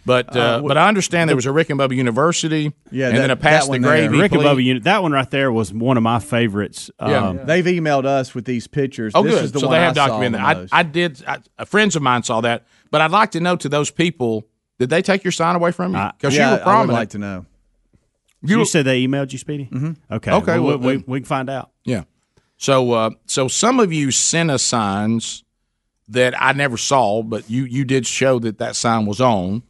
but 0.05 0.37
uh, 0.37 0.41
Uh, 0.41 0.61
but 0.61 0.77
I 0.77 0.87
understand 0.89 1.31
there 1.31 1.35
was 1.35 1.47
a 1.47 1.51
Rick 1.53 1.70
and 1.70 1.81
Bubba 1.81 1.97
University, 1.97 2.72
Yeah, 2.91 3.09
and 3.09 3.16
that- 3.16 3.20
then 3.22 3.31
a 3.31 3.37
pass 3.37 3.62
that 3.62 3.66
the 3.66 3.70
one 3.70 3.81
there. 3.81 3.91
gravy. 4.09 4.18
Rick 4.20 4.33
and 4.33 4.43
plea. 4.43 4.51
Bubba 4.51 4.62
unit. 4.62 4.85
That 4.85 5.03
one 5.03 5.12
right 5.12 5.29
there 5.31 5.51
was 5.51 5.72
one 5.72 5.97
of 5.97 6.03
my 6.03 6.18
favorites. 6.18 6.91
Yeah. 7.01 7.29
Um, 7.29 7.41
They've 7.47 7.64
emailed 7.64 8.05
us 8.05 8.35
with 8.35 8.45
these 8.45 8.66
pictures. 8.66 9.12
Oh, 9.14 9.22
this 9.22 9.35
good. 9.37 9.45
is 9.45 9.53
the 9.53 9.61
so 9.61 9.68
one 9.68 9.75
they 9.79 9.81
have 9.83 9.97
I 9.99 10.07
documented. 10.07 10.41
the 10.68 10.75
I. 10.75 10.81
I 10.81 10.83
did. 10.83 11.25
I, 11.27 11.39
uh, 11.59 11.64
friends 11.64 11.97
of 11.97 12.03
mine 12.03 12.22
saw 12.22 12.43
that, 12.43 12.66
but 12.95 13.01
I'd 13.01 13.11
like 13.11 13.32
to 13.32 13.40
know 13.40 13.57
to 13.57 13.68
those 13.68 13.90
people: 13.90 14.47
Did 14.78 14.88
they 14.88 15.03
take 15.03 15.24
your 15.24 15.32
sign 15.32 15.57
away 15.57 15.72
from 15.72 15.97
you? 15.97 16.11
Because 16.16 16.36
yeah, 16.36 16.53
you 16.53 16.57
were 16.64 16.68
I 16.68 16.80
would 16.80 16.90
like 16.90 17.09
to 17.09 17.18
know. 17.18 17.45
you, 18.40 18.64
said 18.64 18.84
they 18.86 19.05
emailed 19.05 19.32
you, 19.32 19.38
Speedy. 19.38 19.68
Mm-hmm. 19.72 20.14
Okay. 20.14 20.30
Okay, 20.30 20.59
Well, 20.61 20.78
well, 20.78 20.78
we, 20.78 20.92
then- 20.99 21.05
we 21.09 21.18
can 21.18 21.24
find 21.24 21.51
out. 21.51 21.72
Yeah. 21.82 22.05
So 22.57 22.92
uh, 22.92 23.11
so 23.26 23.49
some 23.49 23.80
of 23.80 23.92
you 23.92 24.12
sent 24.12 24.49
us 24.53 24.62
signs 24.62 25.42
that 26.07 26.40
I 26.40 26.53
never 26.53 26.76
saw, 26.76 27.24
but 27.24 27.51
you 27.51 27.64
you 27.64 27.84
did 27.84 28.07
show 28.07 28.38
that 28.38 28.59
that 28.59 28.76
sign 28.76 29.07
was 29.07 29.20
on. 29.20 29.64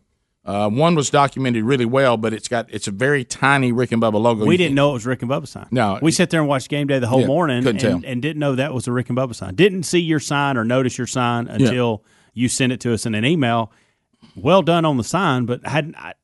Uh, 0.45 0.68
one 0.68 0.95
was 0.95 1.09
documented 1.09 1.64
really 1.64 1.87
well, 1.87 2.18
but 2.18 2.35
it's 2.35 2.49
got 2.49 2.66
it's 2.68 2.87
a 2.87 2.91
very 2.91 3.25
tiny 3.25 3.72
Rick 3.72 3.93
and 3.93 4.03
Bubba 4.03 4.20
logo. 4.20 4.45
We 4.45 4.53
You 4.57 4.59
didn't 4.59 4.75
know 4.75 4.91
it 4.91 4.93
was 4.93 5.07
Rick 5.07 5.22
and 5.22 5.31
Bubba 5.31 5.49
sign. 5.49 5.68
No. 5.70 5.99
we 6.03 6.12
sat 6.12 6.29
there 6.29 6.41
and 6.41 6.49
watched 6.51 6.68
game 6.68 6.87
day 6.89 6.99
the 6.99 7.07
whole 7.07 7.22
Yeah, 7.22 7.27
morning 7.29 7.66
and, 7.66 8.05
and 8.05 8.20
didn't 8.20 8.41
know 8.41 8.55
that 8.57 8.75
was 8.75 8.87
a 8.87 8.93
Rick 8.93 9.09
and 9.09 9.16
Bubba 9.16 9.35
sign. 9.35 9.55
Didn't 9.55 9.85
see 9.85 10.01
your 10.01 10.20
sign 10.20 10.59
or 10.59 10.64
notice 10.64 10.99
your 10.99 11.07
sign 11.07 11.49
until 11.49 12.05
you 12.35 12.49
sent 12.49 12.72
it 12.72 12.80
to 12.80 12.93
us 12.93 13.07
in 13.07 13.14
an 13.14 13.24
email. 13.24 13.72
Well 14.37 14.62
done 14.62 14.85
on 14.85 14.97
the 14.97 15.05
sign, 15.05 15.47
but 15.47 15.64
hadn't. 15.66 15.97
I, 15.97 16.14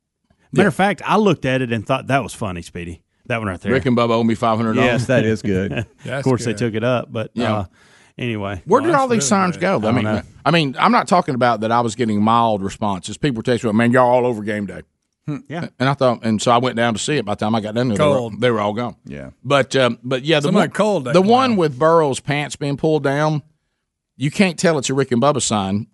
matter 0.52 0.68
of 0.68 0.74
fact, 0.74 1.00
I 1.04 1.16
looked 1.16 1.44
at 1.44 1.62
it 1.62 1.72
and 1.72 1.86
thought 1.86 2.08
that 2.08 2.22
was 2.22 2.34
funny, 2.34 2.62
Speedy. 2.62 3.02
That 3.26 3.38
one 3.38 3.48
right 3.48 3.61
there. 3.61 3.72
Rick 3.72 3.86
and 3.86 3.96
Bubba 3.96 4.11
owe 4.11 4.24
me 4.24 4.34
five 4.34 4.56
hundred 4.56 4.74
dollars. 4.74 4.86
Yes, 4.90 5.06
that 5.06 5.24
is 5.24 5.42
good. 5.42 5.72
of 6.06 6.24
course, 6.24 6.44
they 6.44 6.54
took 6.54 6.74
it 6.74 6.82
up, 6.84 7.12
but 7.12 7.30
Yeah. 7.34 7.54
uh, 7.58 7.64
Anyway, 8.18 8.61
Where 8.66 8.82
did 8.82 8.94
all 8.94 9.08
these 9.08 9.26
signs 9.26 9.56
go? 9.56 9.78
I, 9.78 9.80
don't 9.80 9.94
mean, 9.94 10.04
know. 10.04 10.20
I 10.44 10.50
mean, 10.50 10.76
I'm 10.78 10.92
not 10.92 11.08
talking 11.08 11.34
about 11.34 11.61
that. 11.61 11.72
I 11.72 11.80
was 11.80 11.94
getting 11.94 12.20
mild 12.22 12.62
responses. 12.62 13.16
People 13.16 13.36
were 13.38 13.42
texting, 13.42 13.64
me, 13.64 13.72
"Man, 13.72 13.92
y'all 13.92 14.11
all 14.11 14.26
over 14.26 14.42
game 14.42 14.66
day." 14.66 14.82
Yeah, 15.48 15.68
and 15.78 15.88
I 15.88 15.94
thought, 15.94 16.22
and 16.24 16.42
so 16.42 16.50
I 16.50 16.58
went 16.58 16.76
down 16.76 16.92
to 16.92 16.98
see 16.98 17.16
it. 17.16 17.24
By 17.24 17.32
the 17.34 17.38
time 17.38 17.54
I 17.54 17.61
got 17.61 17.74
done, 17.76 17.88
there, 17.88 17.96
they 17.96 18.04
were, 18.04 18.11
Cold. 18.16 18.40
they 18.40 18.50
were 18.50 18.61
all 18.61 18.74
gone. 18.74 18.96
Yeah. 19.06 19.30
but 19.44 19.74
um, 19.76 19.98
but 20.02 20.22
yeah, 20.24 20.40
the 20.40 20.48
Somebody 20.48 20.68
one, 20.68 20.74
cold 20.74 21.04
that 21.04 21.14
the 21.14 21.22
one 21.22 21.56
with 21.56 21.78
Burrow's 21.78 22.20
pants 22.20 22.56
being 22.56 22.76
pulled 22.76 23.04
down, 23.04 23.42
you 24.16 24.30
can't 24.30 24.58
tell 24.58 24.76
it's 24.76 24.90
a 24.90 24.94
Rick 24.94 25.12
and 25.12 25.22
Bubba 25.22 25.40
sign. 25.40 25.86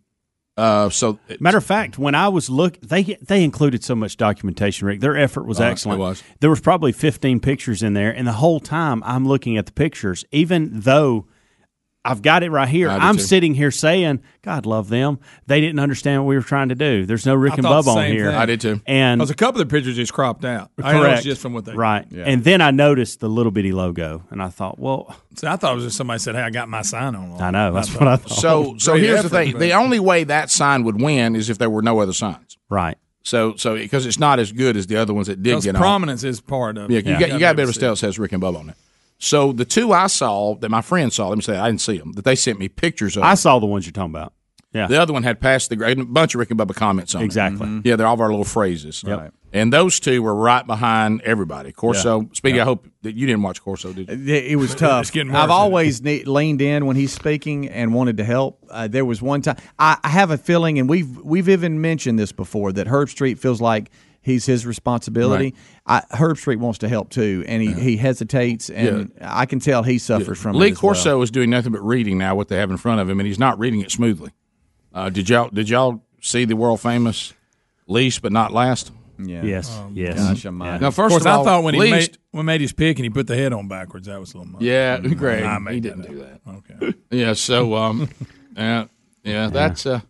Uh, 0.56 0.88
so 0.88 1.18
Matter 1.38 1.58
of 1.58 1.64
fact, 1.64 1.98
when 1.98 2.14
I 2.14 2.28
was 2.28 2.48
look, 2.48 2.80
they 2.80 3.02
they 3.20 3.44
included 3.44 3.84
so 3.84 3.94
much 3.94 4.16
documentation. 4.16 4.86
Rick, 4.86 5.00
their 5.00 5.16
effort 5.16 5.44
was 5.46 5.60
Uh, 5.60 5.64
it 5.64 5.68
excellent. 5.72 6.00
was. 6.00 6.22
There 6.40 6.48
was 6.50 6.60
probably 6.60 6.92
15 6.92 7.40
pictures 7.40 7.82
in 7.82 7.92
there, 7.92 8.10
and 8.10 8.26
the 8.26 8.32
whole 8.32 8.60
time 8.60 9.02
I'm 9.04 9.26
looking 9.28 9.56
at 9.58 9.66
the 9.66 9.72
pictures, 9.72 10.24
even 10.32 10.70
though 10.72 11.26
I've 12.06 12.22
got 12.22 12.42
it 12.42 12.50
right 12.50 12.68
here. 12.68 12.88
I 12.88 12.98
do 12.98 13.04
I'm 13.04 13.16
too. 13.16 13.22
sitting 13.22 13.54
here 13.54 13.70
saying, 13.70 14.20
"God 14.42 14.64
love 14.66 14.88
them." 14.88 15.18
They 15.46 15.60
didn't 15.60 15.78
understand 15.80 16.22
what 16.22 16.28
we 16.28 16.36
were 16.36 16.42
trying 16.42 16.68
to 16.70 16.74
do. 16.74 17.04
There's 17.06 17.26
no 17.26 17.34
Rick 17.34 17.52
I 17.52 17.56
and 17.56 17.62
thought 17.64 17.84
Bubba 17.84 17.96
on 17.96 18.06
here. 18.06 18.26
thing. 18.30 18.34
I 18.38 18.46
did 18.46 18.60
too. 18.60 18.80
And 18.86 19.18
Because 19.18 19.30
a 19.30 19.34
couple 19.34 19.60
of 19.60 19.68
the 19.68 19.74
pictures 19.74 19.96
just 19.96 20.12
cropped 20.12 20.44
out. 20.44 20.70
I 20.82 20.92
know 20.92 21.00
correct, 21.02 21.24
just 21.24 21.40
from 21.40 21.52
what 21.54 21.64
they 21.64 21.74
right. 21.74 22.06
Yeah. 22.10 22.24
And 22.26 22.44
then 22.44 22.60
I 22.60 22.70
noticed 22.70 23.20
the 23.20 23.28
little 23.28 23.52
bitty 23.52 23.72
logo, 23.72 24.22
and 24.30 24.42
I 24.42 24.48
thought, 24.48 24.78
well, 24.78 25.14
See, 25.36 25.46
I 25.46 25.56
thought 25.56 25.72
it 25.72 25.76
was 25.76 25.84
just 25.84 25.96
somebody 25.96 26.18
said, 26.20 26.34
"Hey, 26.34 26.42
I 26.42 26.50
got 26.50 26.68
my 26.68 26.82
sign 26.82 27.14
on." 27.14 27.40
I 27.40 27.50
know 27.50 27.72
that's 27.72 27.92
what 27.94 28.08
I 28.08 28.16
thought. 28.16 28.30
So 28.38 28.76
so 28.78 28.94
here's 28.94 29.18
effort, 29.20 29.28
the 29.28 29.36
thing: 29.36 29.52
but- 29.52 29.60
the 29.60 29.72
only 29.72 30.00
way 30.00 30.24
that 30.24 30.50
sign 30.50 30.84
would 30.84 31.00
win 31.00 31.36
is 31.36 31.50
if 31.50 31.58
there 31.58 31.70
were 31.70 31.82
no 31.82 32.00
other 32.00 32.12
signs. 32.12 32.56
Right. 32.70 32.96
So 33.22 33.56
so 33.56 33.74
because 33.74 34.06
it's 34.06 34.20
not 34.20 34.38
as 34.38 34.52
good 34.52 34.76
as 34.76 34.86
the 34.86 34.96
other 34.96 35.12
ones 35.12 35.26
that 35.26 35.42
did 35.42 35.50
Because 35.50 35.64
get 35.64 35.74
on. 35.74 35.80
prominence 35.80 36.22
is 36.22 36.40
part 36.40 36.78
of 36.78 36.90
Yeah, 36.92 36.98
it. 37.00 37.06
you 37.06 37.18
got 37.18 37.32
you 37.32 37.38
got 37.40 37.50
to 37.50 37.56
be 37.56 37.62
able 37.62 37.72
to 37.72 37.80
tell 37.80 37.92
it 37.94 37.96
says 37.96 38.18
Rick 38.20 38.30
and 38.32 38.40
Bubba 38.42 38.60
on 38.60 38.68
it. 38.70 38.76
So 39.18 39.52
the 39.52 39.64
two 39.64 39.92
I 39.92 40.08
saw 40.08 40.54
that 40.56 40.68
my 40.70 40.82
friend 40.82 41.12
saw, 41.12 41.28
let 41.28 41.38
me 41.38 41.42
say 41.42 41.56
I 41.56 41.68
didn't 41.68 41.80
see 41.80 41.98
them, 41.98 42.12
that 42.12 42.24
they 42.24 42.34
sent 42.34 42.58
me 42.58 42.68
pictures 42.68 43.16
of. 43.16 43.22
I 43.22 43.34
saw 43.34 43.58
the 43.58 43.66
ones 43.66 43.86
you're 43.86 43.92
talking 43.92 44.10
about. 44.14 44.32
Yeah. 44.72 44.88
The 44.88 45.00
other 45.00 45.14
one 45.14 45.22
had 45.22 45.40
passed 45.40 45.70
the 45.70 45.76
grade, 45.76 45.98
a 45.98 46.04
bunch 46.04 46.34
of 46.34 46.38
Rick 46.38 46.50
and 46.50 46.60
Bubba 46.60 46.74
comments 46.74 47.14
on 47.14 47.22
it. 47.22 47.24
Exactly. 47.24 47.66
Mhm. 47.66 47.80
Yeah, 47.86 47.96
they're 47.96 48.06
all 48.06 48.12
of 48.14 48.20
our 48.20 48.28
little 48.28 48.44
phrases. 48.44 49.02
Yep. 49.06 49.32
And 49.54 49.72
those 49.72 49.98
two 50.00 50.22
were 50.22 50.34
right 50.34 50.66
behind 50.66 51.22
everybody. 51.22 51.72
Corso, 51.72 52.20
Yeah. 52.20 52.26
speaking, 52.34 52.56
Yeah. 52.56 52.62
I 52.62 52.64
hope 52.66 52.86
that 53.02 53.14
you 53.14 53.26
didn't 53.26 53.40
watch 53.42 53.62
Corso, 53.62 53.94
did 53.94 54.08
you? 54.10 54.34
It, 54.34 54.44
it 54.52 54.56
was 54.56 54.74
tough. 54.74 55.10
getting 55.12 55.34
I've 55.34 55.50
always 55.50 56.02
ne- 56.02 56.24
leaned 56.24 56.60
in 56.60 56.84
when 56.84 56.96
he's 56.96 57.12
speaking 57.12 57.68
and 57.68 57.94
wanted 57.94 58.18
to 58.18 58.24
help. 58.24 58.58
Uh, 58.70 58.86
there 58.86 59.06
was 59.06 59.22
one 59.22 59.40
time 59.40 59.56
I, 59.78 59.96
I 60.04 60.08
have 60.10 60.30
a 60.30 60.36
feeling, 60.36 60.78
and 60.78 60.90
we've 60.90 61.22
we've 61.22 61.48
even 61.48 61.80
mentioned 61.80 62.18
this 62.18 62.32
before 62.32 62.70
that 62.72 62.86
Herbstreit 62.86 63.38
feels 63.38 63.62
like 63.62 63.90
he's 64.26 64.44
his 64.44 64.66
responsibility. 64.66 65.54
I, 65.86 66.02
Herbstreit 66.12 66.58
wants 66.58 66.80
to 66.80 66.88
help 66.88 67.10
too, 67.10 67.44
and 67.46 67.62
he, 67.62 67.72
he 67.72 67.96
hesitates, 67.96 68.68
and 68.68 69.12
I 69.20 69.46
can 69.46 69.60
tell 69.60 69.84
he 69.84 69.98
suffers 69.98 70.38
from 70.38 70.56
Lee 70.56 70.68
it. 70.68 70.72
as 70.72 70.82
well. 70.82 70.92
Corso 70.92 71.22
is 71.22 71.30
doing 71.30 71.48
nothing 71.48 71.72
but 71.72 71.80
reading 71.80 72.18
now 72.18 72.34
what 72.34 72.48
they 72.48 72.56
have 72.56 72.70
in 72.72 72.76
front 72.76 73.00
of 73.00 73.08
him, 73.08 73.20
and 73.20 73.26
he's 73.26 73.38
not 73.38 73.58
reading 73.58 73.80
it 73.80 73.90
smoothly. 73.92 74.32
Uh, 74.92 75.08
did 75.10 75.28
y'all 75.28 75.48
did 75.48 75.68
y'all 75.68 76.02
see 76.20 76.44
the 76.44 76.56
world 76.56 76.80
famous 76.80 77.32
least 77.86 78.20
but 78.20 78.32
not 78.32 78.52
last? 78.52 78.90
Yeah. 79.18 79.42
Yes. 79.44 79.80
yes. 79.94 80.18
Gosh, 80.18 80.44
I'm 80.44 80.60
uh, 80.60 80.78
Now, 80.78 80.88
Of 80.88 80.94
first 80.94 81.12
course, 81.12 81.22
of 81.22 81.26
all, 81.28 81.40
I 81.40 81.44
thought 81.44 81.62
when 81.62 81.74
he 81.74 81.80
made 81.90 82.18
when 82.32 82.44
made 82.44 82.60
his 82.60 82.72
pick 82.72 82.98
and 82.98 83.04
he 83.04 83.10
put 83.10 83.26
the 83.26 83.36
head 83.36 83.52
on 83.52 83.68
backwards, 83.68 84.08
that 84.08 84.20
was 84.20 84.34
a 84.34 84.38
little 84.38 84.52
much. 84.52 84.62
Yeah, 84.62 84.98
great. 84.98 85.42
I 85.42 85.58
he 85.70 85.80
didn't 85.80 86.02
that 86.02 86.10
do 86.10 86.18
that. 86.18 86.40
Okay. 86.48 86.94
Yeah, 87.10 87.32
so 87.34 87.74
um, 87.76 88.10
yeah, 88.56 88.86
yeah, 89.22 89.48
that's 89.48 89.86
uh, 89.86 90.00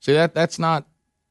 see 0.00 0.14
that 0.14 0.34
that's 0.34 0.58
not 0.58 0.86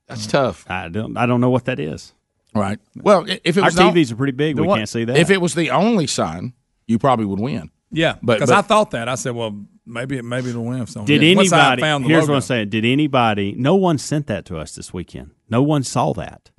that's 0.07 0.27
tough. 0.27 0.65
I 0.69 0.87
don't 0.89 1.17
I 1.17 1.25
don't 1.25 1.41
know 1.41 1.49
what 1.49 1.65
that 1.65 1.79
is. 1.79 2.13
Right. 2.57 2.79
Well, 2.95 3.25
if 3.27 3.57
it 3.57 3.59
Our 3.59 3.65
was 3.65 3.75
the- 3.75 3.81
TVs 3.83 4.11
are 4.11 4.15
pretty 4.15 4.33
big, 4.33 4.59
we 4.59 4.65
one- 4.67 4.79
can't 4.79 4.89
see 4.89 5.03
that. 5.05 5.17
If 5.17 5.29
it 5.29 5.39
was 5.41 5.53
the 5.55 5.69
only 5.71 6.07
sign, 6.07 6.53
you 6.87 6.99
probably 6.99 7.25
would 7.25 7.39
win. 7.39 7.69
Yeah, 7.91 8.15
But- 8.21 8.35
because 8.39 8.51
I 8.51 8.61
thought 8.61 8.91
that. 8.91 9.07
I 9.07 9.15
said, 9.15 9.33
well, 9.35 9.57
maybe 9.85 10.17
it 10.17 10.25
maybe 10.25 10.49
it'll 10.49 10.65
win. 10.65 10.81
If 10.81 10.89
someone 10.89 11.07
Did 11.07 11.21
Once 11.37 11.51
anybody? 11.53 11.81
found 11.81 12.03
the 12.03 12.09
Here's 12.09 12.21
logo. 12.23 12.33
what 12.33 12.37
I'm 12.37 12.41
saying. 12.41 12.69
Did 12.69 12.83
anybody? 12.85 13.55
No 13.57 13.75
one 13.75 13.97
sent 13.97 14.27
that 14.27 14.43
to 14.45 14.57
us 14.57 14.75
this 14.75 14.93
weekend. 14.93 15.31
No 15.49 15.61
one 15.63 15.83
saw 15.83 16.13
that. 16.13 16.51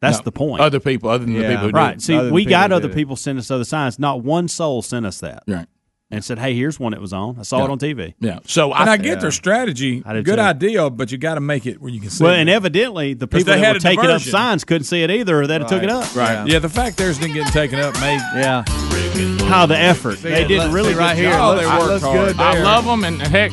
That's 0.00 0.18
No. 0.18 0.22
the 0.24 0.32
point. 0.32 0.62
Other 0.62 0.80
people, 0.80 1.10
other 1.10 1.26
than 1.26 1.34
the 1.34 1.40
people 1.42 1.56
who 1.58 1.66
did 1.66 1.74
right. 1.74 1.96
it. 1.96 2.00
See, 2.02 2.16
Other 2.16 2.32
we 2.32 2.46
got 2.46 2.72
other 2.72 2.88
did 2.88 2.94
people 2.96 3.16
send 3.16 3.38
us 3.38 3.50
other 3.50 3.64
signs. 3.64 3.98
Not 3.98 4.24
one 4.24 4.48
soul 4.48 4.80
sent 4.80 5.04
us 5.04 5.20
that. 5.20 5.42
Right. 5.46 5.66
And 6.12 6.24
said, 6.24 6.40
"Hey, 6.40 6.54
here's 6.56 6.80
one 6.80 6.90
that 6.90 7.00
was 7.00 7.12
on. 7.12 7.36
I 7.38 7.42
saw 7.42 7.58
Yeah. 7.58 7.64
it 7.66 7.70
on 7.70 7.78
TV." 7.78 8.14
Yeah. 8.18 8.40
So 8.44 8.72
and 8.72 8.90
I, 8.90 8.96
get 8.96 9.20
their 9.20 9.30
strategy. 9.30 10.02
I 10.04 10.12
did 10.14 10.24
Good 10.24 10.36
too. 10.36 10.42
idea, 10.42 10.90
but 10.90 11.12
you 11.12 11.18
got 11.18 11.34
to 11.36 11.40
make 11.40 11.66
it 11.66 11.80
where 11.80 11.90
you 11.92 12.00
can 12.00 12.10
see. 12.10 12.24
Well, 12.24 12.34
it. 12.34 12.40
and 12.40 12.50
evidently 12.50 13.14
the 13.14 13.28
people 13.28 13.52
they 13.52 13.60
that 13.60 13.64
had 13.64 13.76
were 13.76 13.80
taking 13.80 14.06
up 14.06 14.20
signs 14.20 14.64
couldn't 14.64 14.86
see 14.86 15.02
it 15.04 15.10
either, 15.10 15.40
or 15.40 15.46
they'd 15.46 15.60
have 15.60 15.70
took 15.70 15.84
it 15.84 15.88
up. 15.90 16.16
Right. 16.16 16.46
Yeah. 16.48 16.58
the 16.58 16.68
fact 16.68 16.96
theirs 16.96 17.18
didn't 17.18 17.34
get 17.34 17.46
taken 17.52 17.78
up 17.78 17.94
made. 18.00 18.20
Yeah. 18.34 18.64
How 19.48 19.66
the 19.66 19.76
effort 19.78 20.18
they 20.18 20.44
did 20.44 20.58
Let's 20.58 20.72
really 20.72 20.94
see 20.94 20.98
right 20.98 21.14
good 21.16 21.22
here. 21.26 21.32
Oh, 21.38 21.54
they 21.56 21.66
worked 21.66 22.02
hard. 22.02 22.36
I 22.40 22.60
love 22.62 22.84
them, 22.86 23.04
and 23.04 23.20
heck, 23.22 23.52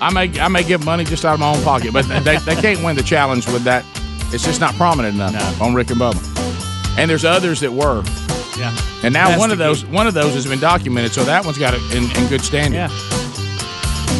I 0.00 0.10
may 0.12 0.38
I 0.40 0.46
may 0.48 0.62
give 0.62 0.84
money 0.84 1.02
just 1.04 1.24
out 1.24 1.34
of 1.34 1.40
my 1.40 1.52
own 1.52 1.62
pocket, 1.64 1.92
but 1.92 2.06
they, 2.24 2.36
they 2.38 2.54
can't 2.54 2.82
win 2.84 2.94
the 2.94 3.02
challenge 3.02 3.46
with 3.48 3.64
that. 3.64 3.84
It's 4.32 4.44
just 4.44 4.60
not 4.60 4.74
prominent 4.74 5.14
enough 5.16 5.60
on 5.60 5.74
Rick 5.74 5.90
and 5.90 6.00
Bubba. 6.00 6.96
And 6.98 7.10
there's 7.10 7.24
others 7.24 7.58
that 7.60 7.72
were. 7.72 8.04
Yeah. 8.56 8.76
And 9.02 9.12
now 9.12 9.38
one 9.38 9.50
of 9.50 9.58
those 9.58 9.84
one 9.84 10.06
of 10.06 10.14
those 10.14 10.34
has 10.34 10.46
been 10.46 10.60
documented, 10.60 11.12
so 11.12 11.24
that 11.24 11.44
one's 11.44 11.58
got 11.58 11.74
it 11.74 11.82
in, 11.94 12.04
in 12.16 12.28
good 12.28 12.42
standing. 12.42 12.74
Yeah. 12.74 12.88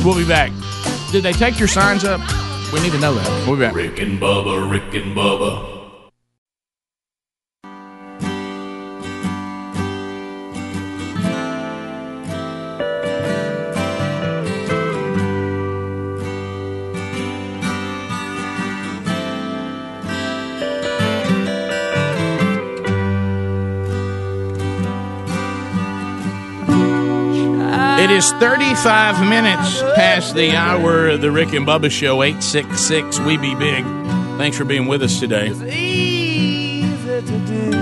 We'll 0.05 0.17
be 0.17 0.27
back. 0.27 0.53
Did 1.11 1.23
they 1.23 1.33
take 1.33 1.59
your 1.59 1.69
signs 1.69 2.05
up? 2.05 2.21
We 2.73 2.81
need 2.81 2.93
to 2.93 2.99
know 3.01 3.15
that. 3.15 3.47
We'll 3.47 3.57
be 3.57 3.63
back. 3.63 3.75
Rick 3.75 3.99
and 4.01 4.21
Bubba, 4.21 4.71
Rick 4.71 4.95
and 4.95 5.17
Bubba. 5.17 5.78
Is 28.19 28.33
35 28.33 29.29
minutes 29.29 29.81
past 29.95 30.35
the 30.35 30.57
hour 30.57 31.07
of 31.07 31.21
the 31.21 31.31
Rick 31.31 31.53
and 31.53 31.65
Bubba 31.65 31.89
Show, 31.89 32.25
866 32.25 33.21
We 33.21 33.37
Be 33.37 33.55
Big. 33.55 33.85
Thanks 34.39 34.57
for 34.57 34.65
being 34.65 34.89
with 34.89 35.05
us 35.05 35.21
today. 35.21 35.51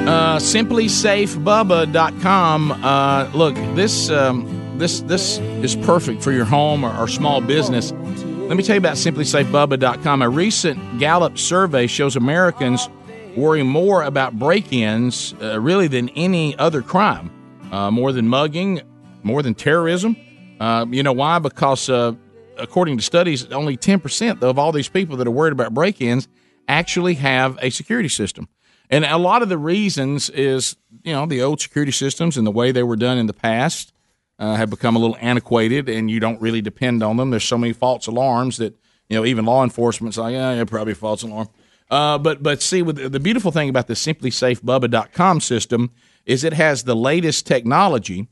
Uh, 0.04 0.36
simplisafebubba.com. 0.36 2.72
Uh, 2.72 3.30
look, 3.32 3.54
this, 3.74 4.10
um, 4.10 4.76
this, 4.76 5.00
this 5.00 5.38
is 5.38 5.74
perfect 5.74 6.22
for 6.22 6.32
your 6.32 6.44
home 6.44 6.84
or, 6.84 6.94
or 6.98 7.08
small 7.08 7.40
business. 7.40 7.92
Let 7.92 8.58
me 8.58 8.62
tell 8.62 8.76
you 8.76 8.80
about 8.80 8.96
simplisafebubba.com. 8.96 10.20
A 10.20 10.28
recent 10.28 10.98
Gallup 10.98 11.38
survey 11.38 11.86
shows 11.86 12.14
Americans 12.14 12.90
worry 13.38 13.62
more 13.62 14.02
about 14.02 14.38
break 14.38 14.70
ins, 14.70 15.32
uh, 15.40 15.58
really, 15.58 15.88
than 15.88 16.10
any 16.10 16.54
other 16.58 16.82
crime, 16.82 17.30
uh, 17.72 17.90
more 17.90 18.12
than 18.12 18.28
mugging, 18.28 18.82
more 19.22 19.42
than 19.42 19.54
terrorism. 19.54 20.14
Uh, 20.60 20.86
you 20.90 21.02
know 21.02 21.12
why? 21.12 21.38
Because 21.38 21.88
uh, 21.88 22.12
according 22.58 22.96
to 22.98 23.02
studies, 23.02 23.50
only 23.52 23.76
10% 23.76 24.42
of 24.42 24.58
all 24.58 24.72
these 24.72 24.88
people 24.88 25.16
that 25.16 25.26
are 25.26 25.32
worried 25.32 25.52
about 25.52 25.74
break 25.74 26.00
ins 26.00 26.28
actually 26.68 27.14
have 27.14 27.58
a 27.62 27.70
security 27.70 28.08
system. 28.08 28.48
And 28.90 29.04
a 29.04 29.18
lot 29.18 29.42
of 29.42 29.48
the 29.48 29.58
reasons 29.58 30.30
is, 30.30 30.76
you 31.02 31.12
know, 31.12 31.26
the 31.26 31.42
old 31.42 31.60
security 31.60 31.92
systems 31.92 32.36
and 32.36 32.46
the 32.46 32.52
way 32.52 32.72
they 32.72 32.82
were 32.82 32.96
done 32.96 33.18
in 33.18 33.26
the 33.26 33.32
past 33.32 33.92
uh, 34.38 34.54
have 34.54 34.70
become 34.70 34.96
a 34.96 34.98
little 34.98 35.16
antiquated 35.20 35.88
and 35.88 36.10
you 36.10 36.20
don't 36.20 36.40
really 36.40 36.60
depend 36.60 37.02
on 37.02 37.16
them. 37.16 37.30
There's 37.30 37.44
so 37.44 37.58
many 37.58 37.72
false 37.72 38.06
alarms 38.06 38.58
that, 38.58 38.76
you 39.08 39.16
know, 39.16 39.24
even 39.24 39.44
law 39.44 39.64
enforcement's 39.64 40.18
like, 40.18 40.32
yeah, 40.32 40.54
yeah, 40.54 40.64
probably 40.64 40.94
false 40.94 41.22
alarm. 41.22 41.48
Uh, 41.90 42.18
but 42.18 42.42
but 42.42 42.60
see, 42.60 42.82
with 42.82 43.12
the 43.12 43.20
beautiful 43.20 43.52
thing 43.52 43.68
about 43.68 43.86
the 43.86 43.94
simplisafebubba.com 43.94 45.40
system 45.40 45.92
is 46.24 46.42
it 46.42 46.52
has 46.52 46.82
the 46.82 46.96
latest 46.96 47.46
technology, 47.46 48.26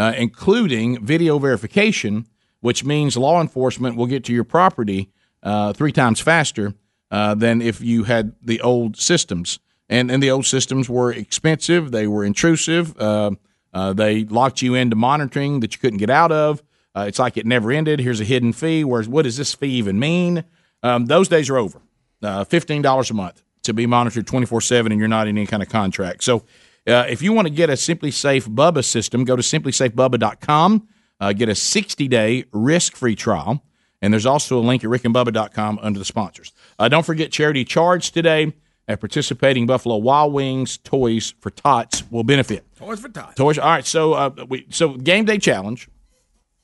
uh, 0.00 0.12
including 0.16 1.04
video 1.04 1.38
verification, 1.38 2.26
which 2.60 2.84
means 2.84 3.16
law 3.16 3.40
enforcement 3.40 3.96
will 3.96 4.08
get 4.08 4.24
to 4.24 4.32
your 4.32 4.44
property 4.44 5.10
uh, 5.42 5.72
three 5.72 5.92
times 5.92 6.20
faster 6.20 6.74
uh, 7.10 7.34
than 7.34 7.62
if 7.62 7.80
you 7.80 8.04
had 8.04 8.32
the 8.42 8.60
old 8.60 8.96
systems. 8.96 9.58
And 9.88 10.10
and 10.10 10.22
the 10.22 10.30
old 10.30 10.46
systems 10.46 10.88
were 10.88 11.12
expensive, 11.12 11.90
they 11.90 12.06
were 12.06 12.24
intrusive, 12.24 12.84
uh, 12.98 13.32
uh, 13.74 13.92
they 13.92 14.24
locked 14.24 14.62
you 14.62 14.74
into 14.74 14.96
monitoring 14.96 15.60
that 15.60 15.72
you 15.74 15.80
couldn't 15.80 15.98
get 15.98 16.10
out 16.10 16.32
of. 16.32 16.62
Uh, 16.94 17.04
it's 17.08 17.18
like 17.18 17.36
it 17.40 17.46
never 17.46 17.70
ended. 17.70 18.00
Here's 18.00 18.20
a 18.20 18.24
hidden 18.24 18.52
fee. 18.52 18.84
Whereas, 18.84 19.08
what 19.08 19.22
does 19.22 19.36
this 19.36 19.54
fee 19.54 19.78
even 19.78 19.98
mean? 19.98 20.44
Um, 20.82 21.06
those 21.06 21.28
days 21.28 21.50
are 21.50 21.58
over. 21.58 21.80
Uh, 22.22 22.44
Fifteen 22.44 22.82
dollars 22.82 23.10
a 23.10 23.14
month 23.14 23.42
to 23.62 23.72
be 23.72 23.86
monitored 23.86 24.26
twenty 24.26 24.46
four 24.46 24.60
seven, 24.60 24.92
and 24.92 24.98
you're 24.98 25.08
not 25.08 25.28
in 25.28 25.38
any 25.38 25.46
kind 25.46 25.62
of 25.62 25.68
contract. 25.68 26.22
So, 26.22 26.42
uh, 26.86 27.06
if 27.08 27.22
you 27.22 27.32
want 27.32 27.46
to 27.46 27.52
get 27.52 27.70
a 27.70 27.74
SimpliSafe 27.74 28.48
Bubba 28.48 28.84
system, 28.84 29.24
go 29.24 29.36
to 29.36 29.42
simplisafebubba.com. 29.42 30.88
Uh, 31.20 31.32
get 31.34 31.48
a 31.50 31.54
sixty 31.54 32.08
day 32.08 32.44
risk 32.52 32.96
free 32.96 33.14
trial, 33.14 33.62
and 34.00 34.12
there's 34.12 34.24
also 34.24 34.58
a 34.58 34.62
link 34.62 34.82
at 34.82 34.88
rickandbubba.com 34.90 35.78
under 35.82 35.98
the 35.98 36.04
sponsors. 36.04 36.52
Uh, 36.78 36.88
don't 36.88 37.04
forget 37.04 37.30
charity 37.30 37.62
charge 37.64 38.10
today 38.10 38.54
at 38.88 39.00
participating 39.00 39.66
Buffalo 39.66 39.96
Wild 39.98 40.32
Wings. 40.32 40.78
Toys 40.78 41.34
for 41.40 41.50
Tots 41.50 42.10
will 42.10 42.24
benefit. 42.24 42.64
Toys 42.76 43.00
for 43.00 43.10
tots. 43.10 43.34
Toys. 43.34 43.58
All 43.58 43.68
right. 43.68 43.86
So 43.86 44.14
uh, 44.14 44.30
we 44.48 44.66
so 44.70 44.94
game 44.94 45.26
day 45.26 45.36
challenge. 45.38 45.88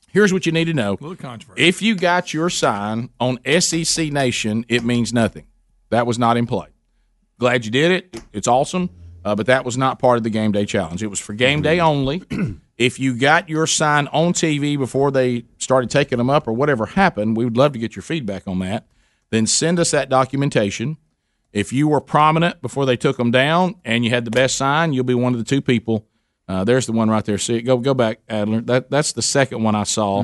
Here's 0.09 0.33
what 0.33 0.45
you 0.47 0.51
need 0.51 0.65
to 0.65 0.73
know. 0.73 0.97
little 0.99 1.15
controversy. 1.15 1.67
If 1.67 1.81
you 1.83 1.95
got 1.95 2.33
your 2.33 2.49
sign 2.49 3.11
on 3.19 3.37
SEC 3.59 4.11
Nation, 4.11 4.65
it 4.67 4.83
means 4.83 5.13
nothing. 5.13 5.45
That 5.91 6.07
was 6.07 6.17
not 6.17 6.37
in 6.37 6.47
play. 6.47 6.69
Glad 7.39 7.65
you 7.65 7.71
did 7.71 7.91
it. 7.91 8.23
It's 8.33 8.47
awesome. 8.47 8.89
Uh, 9.27 9.35
but 9.35 9.47
that 9.47 9.65
was 9.65 9.77
not 9.77 9.99
part 9.99 10.15
of 10.15 10.23
the 10.23 10.29
game 10.29 10.53
day 10.53 10.65
challenge. 10.65 11.03
It 11.03 11.07
was 11.07 11.19
for 11.19 11.33
game 11.33 11.61
day 11.61 11.81
only. 11.81 12.23
if 12.77 12.97
you 12.97 13.13
got 13.13 13.49
your 13.49 13.67
sign 13.67 14.07
on 14.07 14.31
TV 14.31 14.77
before 14.77 15.11
they 15.11 15.43
started 15.57 15.89
taking 15.89 16.17
them 16.17 16.29
up 16.29 16.47
or 16.47 16.53
whatever 16.53 16.85
happened, 16.85 17.35
we 17.35 17.43
would 17.43 17.57
love 17.57 17.73
to 17.73 17.79
get 17.79 17.93
your 17.93 18.03
feedback 18.03 18.47
on 18.47 18.59
that. 18.59 18.87
Then 19.29 19.45
send 19.45 19.81
us 19.81 19.91
that 19.91 20.07
documentation. 20.07 20.95
If 21.51 21.73
you 21.73 21.89
were 21.89 21.99
prominent 21.99 22.61
before 22.61 22.85
they 22.85 22.95
took 22.95 23.17
them 23.17 23.29
down 23.29 23.75
and 23.83 24.05
you 24.05 24.11
had 24.11 24.23
the 24.23 24.31
best 24.31 24.55
sign, 24.55 24.93
you'll 24.93 25.03
be 25.03 25.13
one 25.13 25.33
of 25.33 25.39
the 25.39 25.45
two 25.45 25.61
people. 25.61 26.07
Uh, 26.47 26.63
there's 26.63 26.85
the 26.85 26.93
one 26.93 27.09
right 27.09 27.25
there. 27.25 27.37
See 27.37 27.57
it? 27.57 27.63
Go 27.63 27.79
go 27.79 27.93
back, 27.93 28.21
Adler. 28.29 28.61
That 28.61 28.89
that's 28.89 29.11
the 29.11 29.21
second 29.21 29.61
one 29.61 29.75
I 29.75 29.83
saw. 29.83 30.21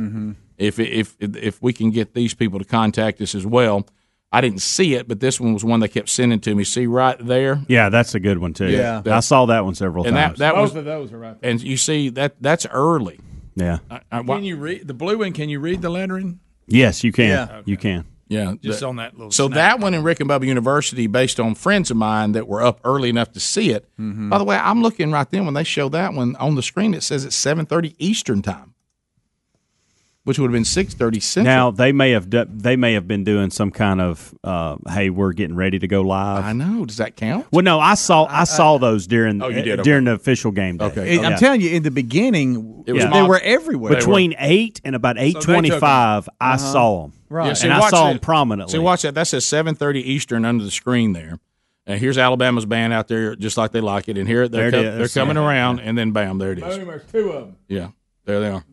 If 0.57 0.79
if 0.79 1.17
if 1.19 1.61
we 1.61 1.73
can 1.73 1.91
get 1.91 2.13
these 2.13 2.33
people 2.33 2.57
to 2.57 2.65
contact 2.65 3.19
us 3.19 3.35
as 3.35 3.45
well, 3.45 3.85
I 4.33 4.41
didn't 4.41 4.61
see 4.61 4.95
it, 4.95 5.07
but 5.07 5.19
this 5.19 5.39
one 5.39 5.53
was 5.53 5.63
one 5.63 5.79
they 5.79 5.87
kept 5.87 6.09
sending 6.09 6.39
to 6.41 6.55
me. 6.55 6.63
See 6.63 6.87
right 6.87 7.17
there, 7.19 7.61
Yeah, 7.67 7.89
that's 7.89 8.15
a 8.15 8.19
good 8.19 8.39
one 8.39 8.53
too. 8.53 8.69
Yeah. 8.69 9.01
I 9.05 9.19
saw 9.19 9.45
that 9.45 9.63
one 9.63 9.75
several 9.75 10.05
and 10.07 10.15
times. 10.15 10.39
that 10.39 10.55
Both 10.55 10.61
was 10.73 10.75
of 10.75 10.85
those 10.85 11.13
are 11.13 11.19
right 11.19 11.39
there. 11.39 11.51
and 11.51 11.61
you 11.61 11.77
see 11.77 12.09
that 12.09 12.35
that's 12.41 12.65
early. 12.65 13.19
yeah. 13.55 13.77
I, 13.91 14.01
I, 14.11 14.23
Can 14.23 14.43
you 14.43 14.55
read 14.57 14.87
the 14.87 14.93
blue 14.95 15.19
one? 15.19 15.33
Can 15.33 15.49
you 15.49 15.59
read 15.59 15.81
the 15.81 15.89
lettering? 15.89 16.39
Yes, 16.65 17.03
you 17.03 17.11
can. 17.11 17.27
Yeah. 17.29 17.61
You 17.65 17.77
can. 17.77 18.05
Yeah, 18.29 18.53
Just 18.63 18.79
the- 18.79 18.87
on 18.87 18.95
that 18.95 19.13
little. 19.15 19.29
So 19.31 19.45
snap. 19.47 19.55
that 19.55 19.79
one 19.79 19.93
in 19.93 20.01
Rick 20.01 20.19
and 20.21 20.27
Bubba 20.29 20.47
University, 20.47 21.05
based 21.05 21.39
on 21.39 21.53
friends 21.53 21.91
of 21.91 21.97
mine 21.97 22.31
that 22.31 22.47
were 22.47 22.63
up 22.63 22.79
early 22.83 23.09
enough 23.09 23.31
to 23.33 23.39
see 23.39 23.69
it. 23.69 23.85
Mm-hmm. 23.99 24.29
By 24.29 24.39
the 24.39 24.43
way, 24.45 24.55
I'm 24.55 24.81
looking 24.81 25.11
right 25.11 25.29
then 25.29 25.45
when 25.45 25.53
they 25.53 25.63
show 25.65 25.89
that 25.89 26.13
one 26.13 26.35
on 26.37 26.55
the 26.55 26.63
screen. 26.63 26.95
It 26.95 27.03
says 27.03 27.25
it's 27.25 27.35
7:30 27.37 27.93
Eastern 27.99 28.41
time, 28.41 28.72
which 30.25 30.39
would 30.39 30.45
have 30.47 30.53
been 30.53 30.63
6:30 30.63 31.21
Central. 31.21 31.43
Now 31.55 31.71
they 31.71 31.91
may 31.91 32.11
have 32.11 32.29
do, 32.29 32.45
they 32.45 32.75
may 32.75 32.93
have 32.93 33.07
been 33.07 33.23
doing 33.23 33.49
some 33.49 33.71
kind 33.71 33.99
of 34.01 34.33
uh, 34.43 34.77
hey 34.89 35.09
we're 35.09 35.33
getting 35.33 35.55
ready 35.55 35.79
to 35.79 35.87
go 35.87 36.01
live. 36.01 36.43
I 36.45 36.53
know. 36.53 36.85
Does 36.85 36.97
that 36.97 37.15
count? 37.15 37.45
Well, 37.51 37.63
no, 37.63 37.79
I 37.79 37.95
saw 37.95 38.25
I 38.29 38.45
saw 38.45 38.77
those 38.77 39.05
during 39.07 39.41
Oh, 39.41 39.49
you 39.49 39.61
did? 39.61 39.79
Okay. 39.79 39.83
during 39.83 40.05
the 40.05 40.13
official 40.13 40.51
game 40.51 40.77
day. 40.77 40.85
Okay. 40.85 41.19
I'm 41.19 41.37
telling 41.37 41.61
you, 41.61 41.71
in 41.71 41.83
the 41.83 41.91
beginning, 41.91 42.83
It 42.87 42.93
was 42.93 43.03
they 43.05 43.21
were 43.23 43.39
everywhere. 43.39 43.93
between 43.95 44.35
eight 44.39 44.79
and 44.83 44.95
about 44.95 45.17
eight 45.17 45.39
twenty 45.41 45.69
five, 45.71 46.29
I 46.39 46.53
Uh-huh. 46.53 46.57
saw 46.57 47.01
them. 47.03 47.13
Right. 47.29 47.47
Yeah, 47.47 47.53
see, 47.53 47.67
and 47.67 47.73
I 47.73 47.89
saw 47.89 48.05
that- 48.05 48.11
them 48.13 48.19
prominently. 48.19 48.71
See, 48.71 48.79
watch 48.79 49.01
that. 49.01 49.15
That 49.15 49.27
says 49.27 49.43
7:30 49.45 50.01
Eastern 50.01 50.45
under 50.45 50.63
the 50.63 50.71
screen 50.71 51.13
there. 51.13 51.39
And 51.85 51.99
here's 51.99 52.17
Alabama's 52.17 52.65
band 52.65 52.93
out 52.93 53.09
there, 53.09 53.35
just 53.35 53.57
like 53.57 53.71
they 53.73 53.81
like 53.81 54.07
it. 54.07 54.17
And 54.17 54.25
here 54.25 54.47
they're 54.47 54.71
There 54.71 54.79
it 54.79 54.83
co- 54.91 54.97
they're 54.99 55.07
coming 55.09 55.35
Yeah. 55.35 55.45
around, 55.45 55.79
and 55.81 55.97
then 55.97 56.11
bam, 56.11 56.37
there 56.37 56.53
it 56.53 56.59
is. 56.59 56.77
Boom, 56.77 56.87
there's 56.87 57.01
two 57.11 57.29
of 57.31 57.45
them. 57.47 57.55
Yeah, 57.67 57.87
there 58.25 58.39
they 58.39 58.47
are. 58.49 58.63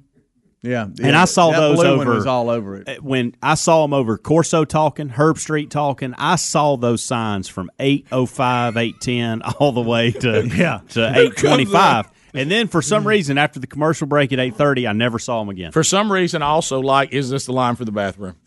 Yeah, 0.62 0.84
and 1.02 1.16
I 1.16 1.24
saw 1.24 1.52
that 1.52 1.58
those 1.61 1.76
blue 1.78 1.86
over 1.86 1.96
one 2.04 2.08
was 2.08 2.26
all 2.26 2.50
over 2.50 2.76
it. 2.76 2.88
uh, 2.88 2.94
when 3.02 3.34
I 3.42 3.54
saw 3.54 3.82
them 3.82 3.94
over 3.94 4.18
Corso 4.18 4.66
talking, 4.66 5.08
Herbstreit 5.08 5.70
talking. 5.70 6.14
I 6.18 6.36
saw 6.36 6.76
those 6.76 7.02
signs 7.02 7.48
from 7.48 7.70
805, 7.78 8.76
810 8.76 9.42
all 9.58 9.72
the 9.72 9.80
way 9.80 10.11
to 10.12 10.46
Yeah. 10.54 10.80
to 10.90 11.00
825. 11.08 12.11
And 12.34 12.50
then 12.50 12.68
for 12.68 12.82
some 12.82 13.04
mm. 13.04 13.08
reason 13.08 13.38
after 13.38 13.60
the 13.60 13.66
commercial 13.66 14.06
break 14.06 14.32
at 14.32 14.38
8:30, 14.38 14.88
I 14.88 14.92
never 14.92 15.18
saw 15.18 15.40
him 15.42 15.48
again. 15.48 15.72
For 15.72 15.84
some 15.84 16.12
reason, 16.12 16.42
I 16.42 16.46
also 16.46 16.80
like 16.80 17.12
is 17.12 17.30
this 17.30 17.46
the 17.46 17.52
line 17.52 17.76
for 17.76 17.84
the 17.84 17.92
bathroom? 17.92 18.36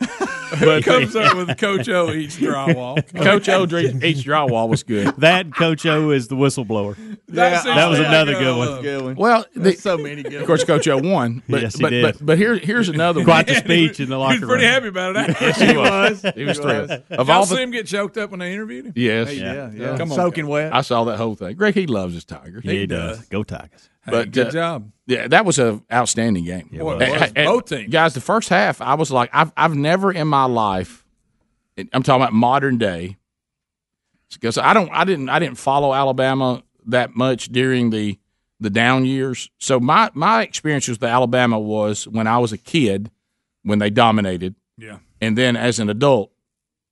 But 0.60 0.84
comes 0.84 1.16
up 1.16 1.36
with 1.36 1.56
Coach 1.58 1.88
O 1.88 2.10
eats 2.10 2.36
drywall. 2.36 3.04
Coach 3.22 3.48
O 3.48 3.66
dre- 3.66 3.92
eats 4.02 4.22
drywall 4.22 4.68
was 4.68 4.82
good. 4.82 5.14
That 5.24 5.54
Coach 5.54 5.86
O 5.86 6.10
is 6.10 6.28
the 6.28 6.34
whistleblower. 6.34 6.96
That's 7.28 7.64
that 7.64 7.88
was 7.88 7.98
another 7.98 8.34
good 8.34 8.56
one. 8.56 8.82
Good 8.82 9.02
one. 9.02 9.14
Well, 9.14 9.46
the, 9.54 9.72
so 9.72 9.96
many 9.96 10.22
good 10.22 10.34
of 10.34 10.46
course, 10.46 10.64
Coach 10.64 10.86
O 10.88 10.98
won. 10.98 11.42
But, 11.48 11.62
Yes, 11.62 11.76
he 11.76 11.82
but, 11.82 11.90
did. 11.90 12.02
but 12.02 12.24
but 12.24 12.38
here 12.38 12.56
here's 12.56 12.88
another 12.88 13.24
Quite 13.24 13.46
one. 13.46 13.54
the 13.54 13.60
speech 13.60 14.00
in 14.00 14.10
the 14.10 14.18
locker 14.18 14.34
He 14.34 14.40
was 14.40 14.48
pretty 14.48 14.66
happy 14.66 14.88
about 14.88 15.16
it. 15.16 15.36
Yes, 15.40 15.60
he 15.60 15.76
was. 15.76 16.34
He 16.34 16.44
was 16.44 16.58
thrilled. 16.58 16.90
Of 16.90 17.28
Y'all 17.28 17.30
all 17.30 17.46
see 17.46 17.56
the, 17.56 17.62
him 17.62 17.70
get 17.70 17.86
choked 17.86 18.18
up 18.18 18.30
when 18.30 18.40
they 18.40 18.52
interviewed 18.52 18.86
him? 18.86 18.92
yes, 18.96 19.34
Yeah, 19.34 19.70
yeah. 19.72 19.96
Come 19.96 20.12
on, 20.12 20.16
Soaking 20.16 20.46
wet. 20.46 20.74
I 20.74 20.82
saw 20.82 21.04
that 21.04 21.16
whole 21.16 21.34
thing. 21.34 21.56
Greg, 21.56 21.74
he 21.74 21.86
loves 21.86 22.14
his 22.14 22.24
Tigers. 22.24 22.64
Yeah, 22.64 22.72
he 22.72 22.86
does. 22.86 23.20
Go 23.26 23.44
Tigers. 23.44 23.73
Hey, 24.04 24.10
But, 24.10 24.30
good 24.32 24.48
uh, 24.48 24.50
job. 24.50 24.90
Yeah, 25.06 25.28
that 25.28 25.44
was 25.44 25.58
an 25.58 25.82
outstanding 25.92 26.44
game. 26.44 26.68
Boy, 26.72 26.96
it 26.96 27.02
And- 27.02 27.12
was. 27.20 27.32
and- 27.36 27.46
Both 27.46 27.66
teams. 27.66 27.90
guys. 27.92 28.14
The 28.14 28.20
first 28.20 28.48
half, 28.48 28.80
I 28.80 28.94
was 28.94 29.10
like, 29.10 29.30
I've 29.32 29.52
I've 29.56 29.74
never 29.74 30.12
in 30.12 30.28
my 30.28 30.44
life, 30.44 31.04
I'm 31.92 32.02
talking 32.02 32.22
about 32.22 32.32
modern 32.32 32.78
day, 32.78 33.16
because 34.32 34.58
I 34.58 34.72
don't, 34.74 34.90
I 34.92 35.04
didn't, 35.04 35.28
I 35.28 35.38
didn't 35.38 35.58
follow 35.58 35.92
Alabama 35.94 36.62
that 36.86 37.14
much 37.16 37.46
during 37.48 37.90
the 37.90 38.18
the 38.60 38.70
down 38.70 39.04
years. 39.04 39.50
So 39.58 39.78
my 39.80 40.10
my 40.14 40.42
experience 40.42 40.88
with 40.88 41.02
Alabama 41.02 41.58
was 41.58 42.06
when 42.08 42.26
I 42.26 42.38
was 42.38 42.52
a 42.52 42.58
kid, 42.58 43.10
when 43.62 43.78
they 43.78 43.90
dominated, 43.90 44.54
Yeah. 44.78 44.98
and 45.20 45.36
then 45.36 45.56
as 45.56 45.78
an 45.80 45.90
adult 45.90 46.30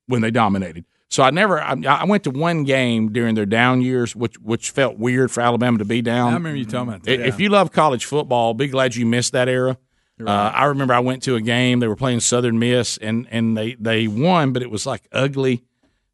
when 0.07 0.21
they 0.21 0.31
dominated. 0.31 0.85
So 1.13 1.21
I 1.21 1.29
never, 1.29 1.61
I, 1.61 1.75
I 1.85 2.05
went 2.05 2.23
to 2.23 2.31
one 2.31 2.63
game 2.63 3.13
during 3.13 3.35
their 3.35 3.45
down 3.45 3.83
years, 3.83 4.15
which 4.15 4.33
which 4.39 4.71
felt 4.71 4.97
weird 4.97 5.29
for 5.29 5.41
Alabama 5.41 5.77
to 5.77 5.85
be 5.85 6.01
down. 6.01 6.31
I 6.31 6.37
remember 6.37 6.57
you 6.57 6.65
talking 6.65 6.87
about 6.87 7.07
I- 7.07 7.17
that. 7.17 7.27
If 7.27 7.39
you 7.39 7.49
love 7.49 7.71
college 7.71 8.05
football, 8.05 8.55
be 8.55 8.67
glad 8.67 8.95
you 8.95 9.05
missed 9.05 9.33
that 9.33 9.47
era. 9.47 9.77
Uh, 10.19 10.31
I 10.31 10.65
remember 10.65 10.91
I 10.95 11.01
went 11.01 11.21
to 11.23 11.35
a 11.35 11.41
game. 11.41 11.81
They 11.81 11.87
were 11.87 11.95
playing 11.95 12.21
Southern 12.21 12.57
Miss, 12.57 12.97
and 12.97 13.27
and 13.29 13.55
they 13.55 13.75
they 13.75 14.07
won, 14.07 14.53
but 14.53 14.63
it 14.63 14.71
was 14.71 14.87
like 14.87 15.07
ugly. 15.11 15.63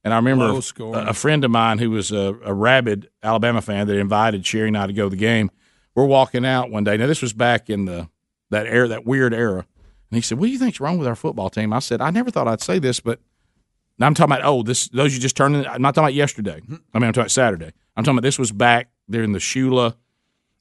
And 0.04 0.14
I 0.14 0.18
remember 0.18 0.60
a, 0.80 1.10
a 1.10 1.14
friend 1.14 1.46
of 1.46 1.52
mine 1.52 1.80
who 1.80 1.92
was 1.92 2.12
a, 2.12 2.38
a 2.44 2.54
rabid 2.54 3.10
Alabama 3.24 3.62
fan 3.62 3.88
that 3.88 3.96
invited 3.96 4.46
Sherry 4.46 4.68
and 4.68 4.78
I 4.78 4.86
to 4.88 4.92
go 4.92 5.06
to 5.06 5.10
the 5.10 5.16
game. 5.16 5.50
We're 5.96 6.08
walking 6.08 6.46
out 6.46 6.72
one 6.72 6.84
day. 6.84 6.98
Now 6.98 7.08
this 7.08 7.22
was 7.22 7.32
back 7.32 7.70
in 7.70 7.86
the 7.86 8.10
that 8.50 8.68
era, 8.68 8.90
that 8.90 9.06
weird 9.06 9.34
era. 9.34 9.60
And 10.12 10.16
he 10.18 10.22
said, 10.22 10.40
"What 10.40 10.48
do 10.48 10.52
you 10.52 10.60
think's 10.60 10.82
wrong 10.82 10.98
with 10.98 11.08
our 11.08 11.16
football 11.16 11.50
team?" 11.50 11.72
I 11.72 11.80
said, 11.80 12.02
"I 12.02 12.10
never 12.10 12.32
thought 12.32 12.50
I'd 12.50 12.60
say 12.60 12.80
this, 12.80 13.00
but 13.00 13.22
now 14.00 14.08
I'm 14.08 14.14
talking 14.16 14.34
about 14.34 14.46
oh 14.46 14.64
this 14.64 14.88
those 14.90 15.14
you 15.14 15.20
just 15.20 15.36
turned. 15.38 15.56
In, 15.56 15.68
I'm 15.68 15.82
not 15.82 15.94
talking 15.94 16.06
about 16.06 16.14
yesterday. 16.16 16.62
I 16.68 16.70
mean 16.70 16.82
I'm 16.94 17.02
talking 17.14 17.22
about 17.22 17.32
Saturday. 17.32 17.72
I'm 17.96 18.04
talking 18.04 18.18
about 18.18 18.24
this 18.26 18.40
was 18.40 18.52
back 18.52 18.90
during 19.10 19.32
the 19.34 19.40
Shula 19.40 19.96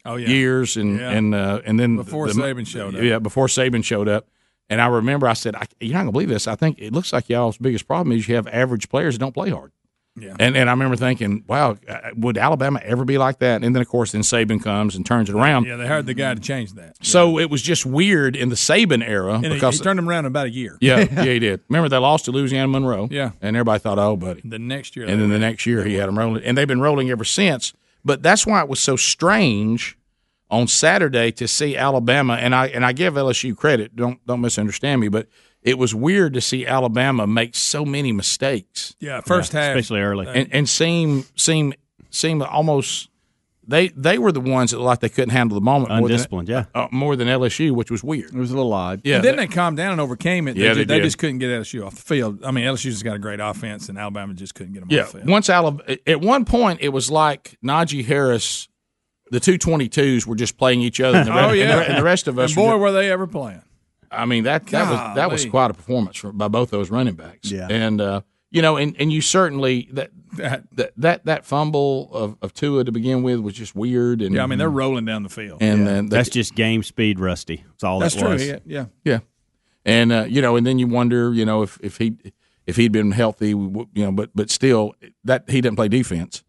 oh 0.05 0.16
yeah. 0.16 0.28
years 0.28 0.76
and 0.76 0.99
Yeah. 0.99 1.11
and 1.11 1.34
uh, 1.34 1.61
and 1.64 1.78
then 1.78 1.97
Before 1.97 2.26
the- 2.26 2.34
Saban 2.34 2.66
showed 2.66 2.95
up. 2.97 3.03
Yeah, 3.03 3.18
before 3.18 3.47
Saban 3.47 3.84
showed 3.84 4.09
up. 4.09 4.26
And 4.70 4.82
I 4.82 4.86
remember 4.89 5.26
I 5.26 5.32
said, 5.32 5.55
I, 5.57 5.66
"You're 5.80 5.95
not 5.95 6.01
gonna 6.01 6.12
believe 6.12 6.28
this. 6.28 6.47
I 6.47 6.55
think 6.55 6.78
it 6.78 6.93
looks 6.93 7.11
like 7.12 7.30
y'all's 7.30 7.57
biggest 7.57 7.86
problem 7.86 8.14
is 8.14 8.28
you 8.28 8.34
have 8.34 8.47
average 8.49 8.91
players 8.91 9.14
that 9.14 9.20
don't 9.20 9.32
play 9.32 9.49
hard." 9.51 9.72
Yeah. 10.20 10.34
And 10.38 10.56
and 10.56 10.68
I 10.68 10.72
remember 10.72 10.96
thinking, 10.96 11.44
"Wow, 11.46 11.76
uh, 11.88 11.98
would 12.16 12.36
Alabama 12.38 12.80
ever 12.84 13.04
be 13.04 13.18
like 13.18 13.38
that?" 13.40 13.62
And 13.62 13.74
then 13.74 13.80
of 13.82 13.88
course, 13.88 14.12
then 14.12 14.22
Saban 14.22 14.62
comes 14.62 14.94
and 14.96 15.04
turns 15.04 15.28
it 15.28 15.34
around. 15.34 15.66
Yeah, 15.66 15.76
they 15.76 15.86
hired 15.86 16.06
the 16.06 16.14
guy 16.14 16.34
to 16.34 16.40
change 16.40 16.72
that. 16.74 16.96
So 17.04 17.38
it 17.38 17.50
was 17.50 17.62
just 17.62 17.84
weird 17.86 18.36
in 18.36 18.48
the 18.48 18.54
Saban 18.56 19.06
era 19.06 19.34
And 19.34 19.52
because 19.54 19.78
he 19.78 19.82
turned 19.84 19.98
them 19.98 20.08
around 20.08 20.20
in 20.24 20.26
about 20.26 20.46
a 20.46 20.50
year. 20.50 20.76
yeah, 20.80 20.98
yeah, 21.12 21.24
he 21.24 21.38
did. 21.38 21.60
Remember 21.68 21.88
they 21.88 21.96
lost 21.98 22.24
to 22.26 22.32
Louisiana 22.32 22.68
Monroe. 22.68 23.08
Yeah. 23.10 23.30
and 23.40 23.56
everybody 23.56 23.78
thought, 23.80 23.98
"Oh, 23.98 24.16
buddy." 24.16 24.42
The 24.44 24.58
next 24.58 24.96
year. 24.96 25.06
and 25.06 25.20
then 25.20 25.28
the 25.30 25.38
next 25.38 25.66
year 25.66 25.84
he 25.84 25.94
had 25.94 26.08
them 26.08 26.18
rolling, 26.18 26.42
and 26.44 26.56
they've 26.56 26.68
been 26.68 26.80
rolling 26.80 27.10
ever 27.10 27.24
since. 27.24 27.72
But 28.04 28.22
that's 28.22 28.46
why 28.46 28.60
it 28.62 28.68
was 28.68 28.80
so 28.80 28.96
strange 28.96 29.96
on 30.50 30.66
Saturday 30.66 31.30
to 31.32 31.46
see 31.46 31.76
Alabama, 31.76 32.34
and 32.34 32.54
I 32.54 32.68
and 32.68 32.84
I 32.86 32.92
give 32.92 33.14
LSU 33.14 33.54
credit. 33.56 33.94
Don't 33.96 34.24
don't 34.26 34.40
misunderstand 34.40 35.00
me, 35.00 35.08
but 35.08 35.26
it 35.62 35.78
was 35.78 35.94
weird 35.94 36.34
to 36.34 36.40
see 36.40 36.66
Alabama 36.66 37.26
make 37.26 37.54
so 37.54 37.84
many 37.84 38.12
mistakes 38.12 38.94
yeah, 39.00 39.20
first 39.20 39.52
half. 39.52 39.76
especially 39.76 40.00
early. 40.00 40.26
and, 40.26 40.48
and 40.52 40.68
seem 40.68 41.24
seem 41.36 41.74
seem 42.11 42.40
almost 42.42 43.09
they 43.66 43.88
they 43.88 44.16
were 44.18 44.32
the 44.32 44.40
ones 44.40 44.70
that 44.70 44.78
like 44.80 45.00
they 45.00 45.11
couldn't 45.11 45.28
handle 45.30 45.54
the 45.54 45.61
moment 45.61 45.90
more 46.00 46.09
than, 46.09 46.46
yeah. 46.46 46.64
uh, 46.74 46.88
more 46.90 47.16
than 47.16 47.28
LSU, 47.28 47.72
which 47.72 47.90
was 47.90 48.02
weird. 48.02 48.32
It 48.32 48.38
was 48.38 48.50
a 48.50 48.56
little 48.56 48.72
odd. 48.72 49.02
Yeah, 49.04 49.16
and 49.16 49.24
then 49.24 49.36
that- 49.36 49.48
they 49.48 49.54
calmed 49.54 49.76
down 49.76 49.92
and 49.92 50.00
overcame 50.00 50.48
it. 50.48 50.56
Yeah, 50.56 50.68
they, 50.72 50.74
they 50.74 50.80
just, 50.84 50.88
they 50.88 50.94
did. 50.98 51.04
just 51.04 51.18
couldn't 51.18 51.38
get 51.38 51.48
LSU 51.50 51.84
off 51.86 51.96
the 51.96 52.00
field. 52.02 52.42
I 52.44 52.50
mean, 52.50 52.64
LSU's 52.64 52.94
just 52.94 53.04
got 53.04 53.16
a 53.16 53.18
great 53.18 53.40
offense, 53.40 53.90
and 53.90 53.98
Alabama 53.98 54.32
just 54.32 54.54
couldn't 54.54 54.72
get 54.72 54.80
them 54.80 54.88
Yeah, 54.90 55.02
off 55.02 55.12
the 55.12 55.18
field. 55.18 55.28
once 55.30 55.50
Alabama, 55.50 55.96
at 56.06 56.20
one 56.22 56.46
point 56.46 56.78
it 56.80 56.88
was 56.90 57.11
like 57.11 57.59
Najee 57.62 58.06
Harris, 58.06 58.68
the 59.30 59.40
two 59.40 59.59
twenty 59.59 59.90
twos 59.90 60.26
were 60.26 60.36
just 60.36 60.56
playing 60.56 60.80
each 60.80 60.98
other. 61.00 61.18
And 61.18 61.28
the, 61.28 61.32
oh 61.46 61.50
re- 61.50 61.59
yeah, 61.59 61.72
and 61.72 61.80
the, 61.80 61.88
and 61.90 61.98
the 61.98 62.04
rest 62.04 62.26
of 62.26 62.38
us. 62.38 62.52
And 62.52 62.56
were 62.56 62.62
boy, 62.62 62.72
just- 62.72 62.80
were 62.80 62.92
they 62.92 63.11
ever 63.12 63.26
playing! 63.26 63.62
I 64.11 64.24
mean 64.26 64.44
that 64.44 64.66
that 64.68 64.90
was 64.90 65.16
that 65.16 65.30
was 65.30 65.44
quite 65.46 65.70
a 65.70 65.74
performance 65.74 66.16
for, 66.16 66.32
by 66.32 66.48
both 66.48 66.70
those 66.70 66.90
running 66.90 67.14
backs. 67.14 67.50
Yeah. 67.50 67.68
and 67.70 68.00
uh, 68.00 68.20
you 68.50 68.62
know, 68.62 68.76
and, 68.76 68.96
and 68.98 69.12
you 69.12 69.20
certainly 69.20 69.88
that 69.92 70.11
That- 70.36 70.64
that 70.76 70.92
that, 70.96 71.24
that 71.26 71.44
fumble 71.46 72.11
of, 72.12 72.36
of 72.42 72.52
Tua 72.52 72.84
to 72.84 72.92
begin 72.92 73.22
with 73.22 73.40
was 73.40 73.54
just 73.54 73.74
weird. 73.74 74.20
And 74.22 74.34
Yeah, 74.34 74.42
I 74.42 74.46
mean 74.46 74.59
they're 74.59 74.68
rolling 74.70 75.04
down 75.06 75.22
the 75.22 75.28
field. 75.28 75.62
and 75.62 75.86
then 75.86 76.06
the- 76.09 76.16
That's 76.16 76.28
just 76.30 76.54
game 76.54 76.82
speed, 76.82 77.18
Rusty. 77.20 77.64
That's 77.66 77.84
all 77.84 77.98
That's 77.98 78.14
that 78.14 78.20
true. 78.20 78.30
was. 78.30 78.46
Yeah, 78.46 78.59
yeah. 78.66 78.86
Yeah, 79.04 79.18
and 79.84 80.12
uh, 80.12 80.26
you 80.28 80.40
know, 80.42 80.56
and 80.56 80.66
then 80.66 80.78
you 80.78 80.86
wonder, 80.86 81.32
you 81.32 81.44
know, 81.44 81.62
if 81.62 81.78
if 81.82 81.96
he 81.98 82.16
if 82.66 82.76
he'd 82.76 82.92
been 82.92 83.12
healthy, 83.12 83.48
you 83.50 83.88
know, 83.94 84.12
but 84.12 84.30
but 84.34 84.50
still 84.50 84.94
that 85.24 85.44
he 85.48 85.61
didn't 85.61 85.76
play 85.76 85.88
defense. 85.88 86.42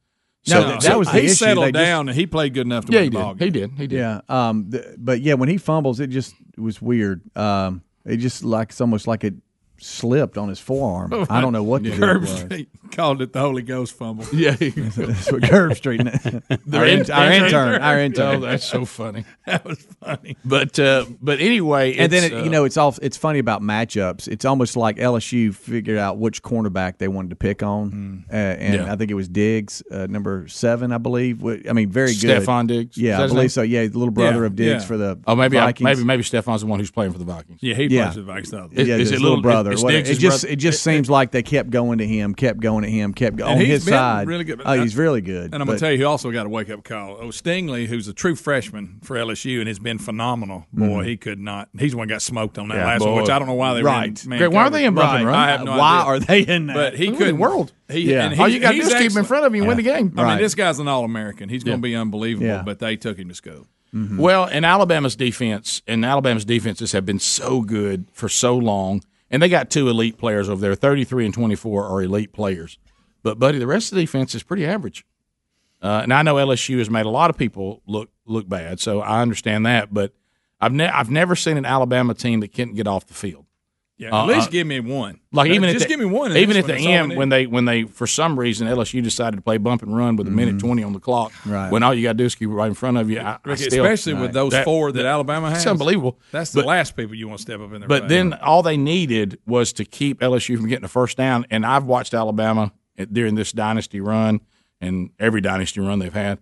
No, 0.47 0.53
So- 0.61 0.67
that- 0.67 0.81
that 0.81 0.97
was 0.99 1.11
the 1.11 1.19
he 1.19 1.25
issue. 1.25 1.33
settled 1.35 1.65
They 1.67 1.71
just- 1.73 1.85
down 1.85 2.09
and 2.09 2.17
he 2.17 2.25
played 2.25 2.53
good 2.53 2.65
enough 2.65 2.85
to 2.85 2.91
yeah, 2.93 2.99
win 2.99 3.03
he 3.03 3.09
the 3.09 3.17
did. 3.17 3.23
ball 3.23 3.33
He 3.35 3.49
did. 3.49 3.71
He 3.77 3.87
did. 3.87 3.97
Yeah. 3.97 4.21
Um. 4.29 4.69
th- 4.71 4.83
but 4.97 5.21
yeah, 5.21 5.33
when 5.33 5.49
he 5.49 5.57
fumbles, 5.57 5.99
it 5.99 6.07
just 6.07 6.33
it 6.57 6.61
was 6.61 6.81
weird. 6.81 7.21
Um. 7.37 7.81
It 8.05 8.17
just 8.17 8.43
like 8.43 8.69
it's 8.69 8.81
almost 8.81 9.05
like 9.07 9.23
it 9.23 9.35
slipped 9.79 10.37
on 10.37 10.49
his 10.49 10.59
forearm. 10.59 11.13
I 11.29 11.41
don't 11.41 11.53
know 11.53 11.63
what 11.63 11.83
the 11.83 11.91
deal 11.91 12.19
was. 12.19 12.43
Called 12.95 13.21
it 13.21 13.33
the 13.33 13.39
Holy 13.39 13.61
Ghost 13.61 13.93
fumble. 13.93 14.25
Yeah, 14.33 14.51
That's 14.59 15.31
what 15.31 15.41
Herbstreit. 15.43 16.43
Our, 16.73 16.85
in- 16.85 17.11
our 17.11 17.31
intern. 17.31 17.81
Our 17.81 17.99
intern. 17.99 18.35
Oh, 18.35 18.39
that's 18.39 18.65
so 18.65 18.85
funny. 18.85 19.25
That 19.45 19.65
was 19.65 19.85
funny. 20.03 20.37
But 20.45 20.77
uh, 20.79 21.05
but 21.21 21.39
anyway, 21.39 21.95
and 21.95 22.11
then 22.11 22.23
it, 22.23 22.33
uh, 22.33 22.43
you 22.43 22.49
know 22.49 22.65
it's 22.65 22.77
all 22.77 22.95
it's 23.01 23.17
funny 23.17 23.39
about 23.39 23.61
matchups. 23.61 24.27
It's 24.27 24.45
almost 24.45 24.75
like 24.77 24.97
LSU 24.97 25.53
figured 25.53 25.97
out 25.97 26.17
which 26.17 26.41
cornerback 26.43 26.97
they 26.99 27.07
wanted 27.07 27.29
to 27.31 27.35
pick 27.35 27.63
on, 27.63 28.25
uh, 28.31 28.35
and. 28.35 28.75
Yeah. 28.75 28.93
I 28.93 28.95
think 28.95 29.11
it 29.11 29.15
was 29.15 29.27
Diggs, 29.27 29.83
uh, 29.91 30.07
number 30.09 30.47
seven, 30.47 30.91
I 30.91 30.97
believe. 30.97 31.45
I 31.45 31.73
mean, 31.73 31.89
very 31.91 32.13
good. 32.15 32.41
Stefon 32.43 32.67
Diggs? 32.67 32.97
Yeah, 32.97 33.21
I 33.21 33.27
believe 33.27 33.51
so. 33.51 33.61
Yeah, 33.61 33.85
the 33.85 33.97
little 33.97 34.11
brother 34.13 34.41
Yeah, 34.41 34.45
of 34.47 34.55
Diggs 34.55 34.83
yeah. 34.83 34.87
for 34.87 34.97
the 34.97 35.19
oh 35.27 35.35
maybe 35.35 35.57
I, 35.57 35.65
Vikings. 35.65 35.83
maybe 35.85 36.03
maybe 36.03 36.23
Stefon's 36.23 36.61
the 36.61 36.67
one 36.67 36.79
who's 36.79 36.91
playing 36.91 37.11
for 37.11 37.19
the 37.19 37.25
Vikings. 37.25 37.59
Yeah, 37.61 37.75
he 37.75 37.87
plays 37.87 38.15
the 38.15 38.23
Vikings. 38.23 38.51
yeah, 38.73 38.95
is 38.95 39.09
his 39.09 39.11
it 39.13 39.21
little 39.21 39.41
brother. 39.41 39.71
It 39.71 39.75
just 39.75 39.83
brother? 39.85 40.53
it 40.53 40.55
just 40.57 40.83
seems 40.83 41.09
like 41.09 41.31
they 41.31 41.43
kept 41.43 41.69
going 41.69 41.99
to 41.99 42.07
him, 42.07 42.33
kept 42.33 42.59
going 42.59 42.78
to 42.85 42.91
him, 42.91 43.13
kept 43.13 43.35
going 43.37 43.51
on 43.53 43.57
he's 43.59 43.67
his 43.67 43.85
been 43.85 43.93
side. 43.93 44.27
really 44.27 44.43
good. 44.43 44.61
Oh, 44.65 44.79
he's 44.81 44.95
really 44.95 45.21
good. 45.21 45.45
And 45.53 45.55
I'm 45.55 45.65
going 45.65 45.77
to 45.77 45.79
tell 45.83 45.91
you, 45.91 45.97
he 45.97 46.03
also 46.03 46.31
got 46.31 46.45
a 46.45 46.49
wake 46.49 46.69
up 46.69 46.83
call. 46.83 47.17
Oh, 47.19 47.27
Stingley, 47.27 47.87
who's 47.87 48.07
a 48.07 48.13
true 48.13 48.35
freshman 48.35 48.99
for 49.03 49.15
LSU 49.17 49.59
and 49.59 49.67
has 49.67 49.79
been 49.79 49.97
phenomenal. 49.97 50.65
Boy, 50.73 51.03
Mhm. 51.03 51.05
he 51.07 51.17
could 51.17 51.39
not. 51.39 51.69
He's 51.77 51.91
the 51.91 51.97
one 51.97 52.07
got 52.07 52.21
smoked 52.21 52.57
on 52.57 52.67
that 52.69 52.75
Yeah, 52.77 52.85
last 52.87 53.01
one, 53.01 53.15
which 53.15 53.29
I 53.29 53.39
don't 53.39 53.47
know 53.47 53.53
why 53.53 53.73
they 53.73 53.83
Right. 53.83 54.09
were 54.17 54.23
in 54.23 54.29
man 54.29 54.39
Greg, 54.39 54.51
why 54.53 54.63
are 54.63 54.69
they 54.69 54.85
in 54.85 54.93
bump 54.93 55.11
Right. 55.13 55.23
run? 55.25 55.35
I 55.35 55.47
have 55.51 55.63
no 55.63 55.77
Why 55.77 55.99
idea. 55.99 56.05
are 56.05 56.19
they 56.19 56.39
in 56.41 56.67
that? 56.67 56.73
But 56.75 56.95
he 56.95 57.11
couldn't. 57.11 57.37
world. 57.37 57.71
He, 57.89 58.11
Yeah. 58.11 58.29
and 58.29 58.39
All 58.39 58.47
you 58.47 58.59
got 58.59 58.69
to 58.71 58.75
do 58.77 58.81
he's 58.83 58.91
is 58.93 58.99
keep 58.99 59.11
him 59.11 59.17
in 59.19 59.25
front 59.25 59.45
of 59.45 59.55
you 59.55 59.61
and 59.61 59.67
win 59.67 59.77
the 59.77 59.83
game. 59.83 60.13
I 60.17 60.21
Right. 60.23 60.29
mean, 60.35 60.43
this 60.43 60.55
guy's 60.55 60.79
an 60.79 60.87
All 60.87 61.03
American. 61.05 61.49
He's 61.49 61.63
going 61.63 61.73
Yeah. 61.73 61.77
to 61.77 61.81
be 61.81 61.95
unbelievable. 61.95 62.47
Yeah. 62.47 62.61
But 62.65 62.79
they 62.79 62.95
took 62.95 63.17
him 63.17 63.29
to 63.29 63.35
school. 63.35 63.67
Well, 63.91 64.45
and 64.45 64.67
Alabama's 64.67 65.15
defense 65.15 65.81
and 65.87 66.05
Alabama's 66.05 66.45
defenses 66.45 66.91
have 66.91 67.07
been 67.07 67.17
so 67.17 67.61
good 67.61 68.05
for 68.13 68.29
so 68.29 68.55
long, 68.55 69.01
and 69.31 69.41
they 69.41 69.49
got 69.49 69.69
two 69.69 69.89
elite 69.89 70.17
players 70.17 70.49
over 70.49 70.61
there. 70.61 70.75
Thirty-three 70.75 71.25
and 71.25 71.33
twenty-four 71.33 71.85
are 71.85 72.01
elite 72.01 72.33
players, 72.33 72.77
but 73.23 73.39
buddy, 73.39 73.59
the 73.59 73.67
rest 73.67 73.91
of 73.91 73.95
the 73.95 74.03
defense 74.03 74.35
is 74.35 74.43
pretty 74.43 74.65
average. 74.65 75.05
Uh, 75.81 76.01
and 76.03 76.13
I 76.13 76.23
know 76.23 76.35
LSU 76.35 76.77
has 76.79 76.89
made 76.89 77.05
a 77.05 77.09
lot 77.09 77.29
of 77.29 77.37
people 77.37 77.81
look 77.85 78.09
look 78.25 78.47
bad, 78.49 78.79
so 78.79 79.01
I 79.01 79.21
understand 79.21 79.65
that. 79.65 79.93
But 79.93 80.13
I've 80.59 80.73
ne- 80.73 80.89
I've 80.89 81.09
never 81.09 81.35
seen 81.35 81.57
an 81.57 81.65
Alabama 81.65 82.13
team 82.13 82.41
that 82.41 82.49
can't 82.49 82.75
get 82.75 82.87
off 82.87 83.07
the 83.07 83.13
field. 83.13 83.45
Yeah, 83.99 84.11
Uh, 84.15 84.21
at 84.23 84.27
least 84.29 84.47
uh, 84.47 84.51
give 84.51 84.65
me 84.65 84.79
one. 84.79 85.19
Like 85.33 85.51
even 85.51 85.63
just 85.69 85.83
at 85.83 85.89
the, 85.89 85.93
give 85.93 85.99
me 85.99 86.05
one. 86.05 86.35
Even 86.37 86.55
at 86.55 86.65
the 86.65 86.71
one. 86.73 86.77
That's 86.81 86.85
all 86.87 86.91
I 86.93 86.95
end 86.95 87.17
when 87.17 87.27
they 87.29 87.45
when 87.47 87.65
they 87.65 87.83
for 87.83 88.07
some 88.07 88.39
reason 88.39 88.65
LSU 88.67 89.03
decided 89.03 89.35
to 89.35 89.41
play 89.41 89.57
bump 89.57 89.83
and 89.83 89.93
run 89.95 90.15
with 90.15 90.25
a 90.25 90.31
minute 90.31 90.57
twenty 90.57 90.83
on 90.83 90.93
the 90.93 91.01
clock. 91.01 91.33
Mm-hmm. 91.33 91.51
Right. 91.51 91.69
When 91.71 91.83
all 91.83 91.93
you 91.93 92.03
got 92.03 92.13
to 92.13 92.17
do 92.17 92.23
is 92.23 92.33
keep 92.33 92.49
it 92.49 92.53
right 92.53 92.67
in 92.69 92.73
front 92.75 92.95
of 92.97 93.09
you. 93.09 93.19
I, 93.19 93.37
I 93.43 93.55
still- 93.55 93.83
especially 93.85 94.13
with 94.13 94.31
those 94.31 94.53
That- 94.53 94.63
four 94.63 94.93
that 94.93 95.05
Alabama 95.05 95.49
has, 95.49 95.57
It's 95.59 95.67
unbelievable. 95.67 96.17
That's 96.31 96.53
the 96.53 96.61
But- 96.61 96.67
last 96.67 96.95
people 96.95 97.13
you 97.13 97.27
want 97.27 97.39
to 97.39 97.41
step 97.41 97.59
up 97.59 97.73
in 97.73 97.81
there. 97.81 97.89
But 97.89 98.07
then 98.07 98.33
all 98.35 98.63
they 98.63 98.77
needed 98.77 99.37
was 99.45 99.73
to 99.73 99.83
keep 99.85 100.21
LSU 100.21 100.55
from 100.55 100.69
getting 100.69 100.85
a 100.85 100.89
first 100.89 101.17
down. 101.17 101.45
And 101.51 101.65
I've 101.65 101.83
watched 101.83 102.13
Alabama 102.13 102.71
during 103.11 103.35
this 103.35 103.51
dynasty 103.51 103.99
run 103.99 104.39
and 104.79 105.09
every 105.19 105.41
dynasty 105.41 105.81
run 105.81 105.99
they've 105.99 106.13
had, 106.13 106.39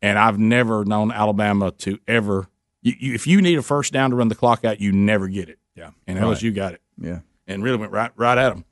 and 0.00 0.18
I've 0.18 0.38
never 0.38 0.86
known 0.86 1.12
Alabama 1.12 1.70
to 1.70 1.98
ever. 2.08 2.48
You, 2.80 2.94
you, 2.98 3.14
if 3.14 3.26
you 3.26 3.42
need 3.42 3.58
a 3.58 3.62
first 3.62 3.92
down 3.92 4.08
to 4.08 4.16
run 4.16 4.28
the 4.28 4.34
clock 4.34 4.64
out, 4.64 4.80
you 4.80 4.90
never 4.90 5.28
get 5.28 5.50
it. 5.50 5.58
Yeah, 5.76 5.90
and 6.06 6.18
Right. 6.18 6.26
LSU 6.36 6.54
got 6.54 6.72
it. 6.74 6.80
Yeah. 6.98 7.20
and 7.46 7.62
really 7.62 7.76
went 7.78 7.92
right 7.92 8.10
right 8.16 8.38
at 8.38 8.50
them. 8.50 8.64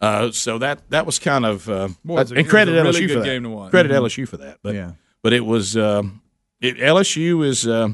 Uh, 0.00 0.30
so 0.30 0.58
that 0.58 0.88
that 0.90 1.06
was 1.06 1.18
kind 1.18 1.44
of 1.44 1.68
uh, 1.68 1.88
Boy, 2.04 2.20
it's 2.20 2.30
a- 2.30 2.34
and 2.36 2.48
credit 2.48 2.74
it 2.74 2.84
was 2.84 2.96
a 2.96 3.00
LSU 3.00 3.02
really 3.02 3.14
for 3.14 3.20
that. 3.20 3.24
game 3.26 3.42
to 3.44 3.48
watch. 3.50 3.70
Credit 3.70 3.90
Mhm. 3.92 3.96
LSU 4.02 4.28
for 4.28 4.36
that. 4.38 4.58
But 4.62 4.74
Yeah. 4.74 4.92
but 5.22 5.32
it 5.32 5.44
was 5.44 5.76
um, 5.76 6.22
it, 6.60 6.76
LSU 6.78 7.44
is 7.44 7.66
uh, 7.66 7.88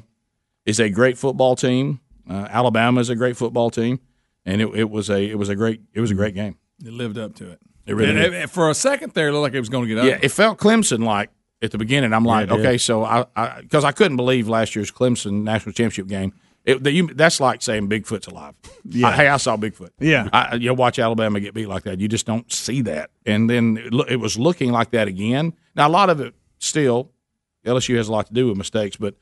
is 0.67 0.81
a 0.81 0.91
great 0.91 1.17
football 1.19 1.57
team. 1.57 2.01
Uh, 2.29 2.47
Alabama 2.51 3.01
is 3.01 3.11
a 3.11 3.17
great 3.17 3.37
football 3.37 3.71
team, 3.71 4.01
and 4.47 4.61
it, 4.63 4.69
it 4.75 4.91
was 4.91 5.09
a 5.11 5.23
it 5.31 5.39
was 5.39 5.49
a 5.49 5.57
great 5.57 5.81
it 5.95 6.01
was 6.01 6.11
a 6.11 6.15
great 6.15 6.35
game. 6.35 6.57
It 6.85 6.93
lived 6.93 7.17
up 7.19 7.35
to 7.37 7.51
it. 7.51 7.61
It 7.87 7.95
really 7.95 8.11
And- 8.11 8.19
did. 8.19 8.35
and 8.35 8.51
for 8.51 8.69
a 8.71 8.75
second 8.75 9.13
there, 9.13 9.29
it 9.29 9.33
looked 9.33 9.43
like 9.43 9.55
it 9.55 9.61
was 9.61 9.69
going 9.69 9.87
to 9.87 9.95
get 9.95 9.99
up. 9.99 10.07
Yeah, 10.07 10.19
it 10.23 10.31
felt 10.31 10.59
Clemson 10.59 11.05
like 11.05 11.31
at 11.63 11.71
the 11.71 11.79
beginning. 11.79 12.13
I'm 12.13 12.25
like, 12.25 12.49
it 12.51 12.51
did. 12.57 12.61
okay, 12.61 12.79
so 12.79 13.05
I 13.05 13.61
because 13.61 13.85
I, 13.85 13.93
couldn't 13.93 14.17
believe 14.17 14.49
last 14.49 14.75
year's 14.75 14.91
Clemson 14.91 15.43
national 15.43 15.73
championship 15.73 16.07
game. 16.07 16.33
It, 16.65 16.83
that 16.85 16.93
you, 16.93 17.09
that's 17.09 17.41
like 17.41 17.61
saying 17.61 17.89
Bigfoot's 17.91 18.27
alive. 18.27 18.55
Yeah. 18.85 19.09
I- 19.09 19.13
hey, 19.17 19.29
I 19.29 19.37
saw 19.37 19.57
Bigfoot. 19.57 19.91
Yeah. 20.01 20.29
I, 20.33 20.55
you 20.55 20.73
watch 20.73 20.99
Alabama 20.99 21.39
get 21.41 21.53
beat 21.55 21.67
like 21.69 21.83
that. 21.83 22.01
You 22.01 22.09
just 22.09 22.25
don't 22.27 22.51
see 22.51 22.81
that. 22.83 23.11
And 23.27 23.51
then 23.51 23.77
it, 23.77 23.93
loo- 23.93 24.07
it 24.09 24.17
was 24.17 24.39
looking 24.39 24.73
like 24.73 24.91
that 24.93 25.07
again. 25.07 25.53
Now 25.77 25.89
a 25.89 25.91
lot 25.91 26.09
of 26.09 26.21
it 26.21 26.35
still 26.59 27.11
LSU 27.67 27.97
has 27.97 28.09
a 28.09 28.13
lot 28.13 28.27
to 28.29 28.33
do 28.33 28.49
with 28.49 28.57
mistakes, 28.57 28.97
but 28.97 29.15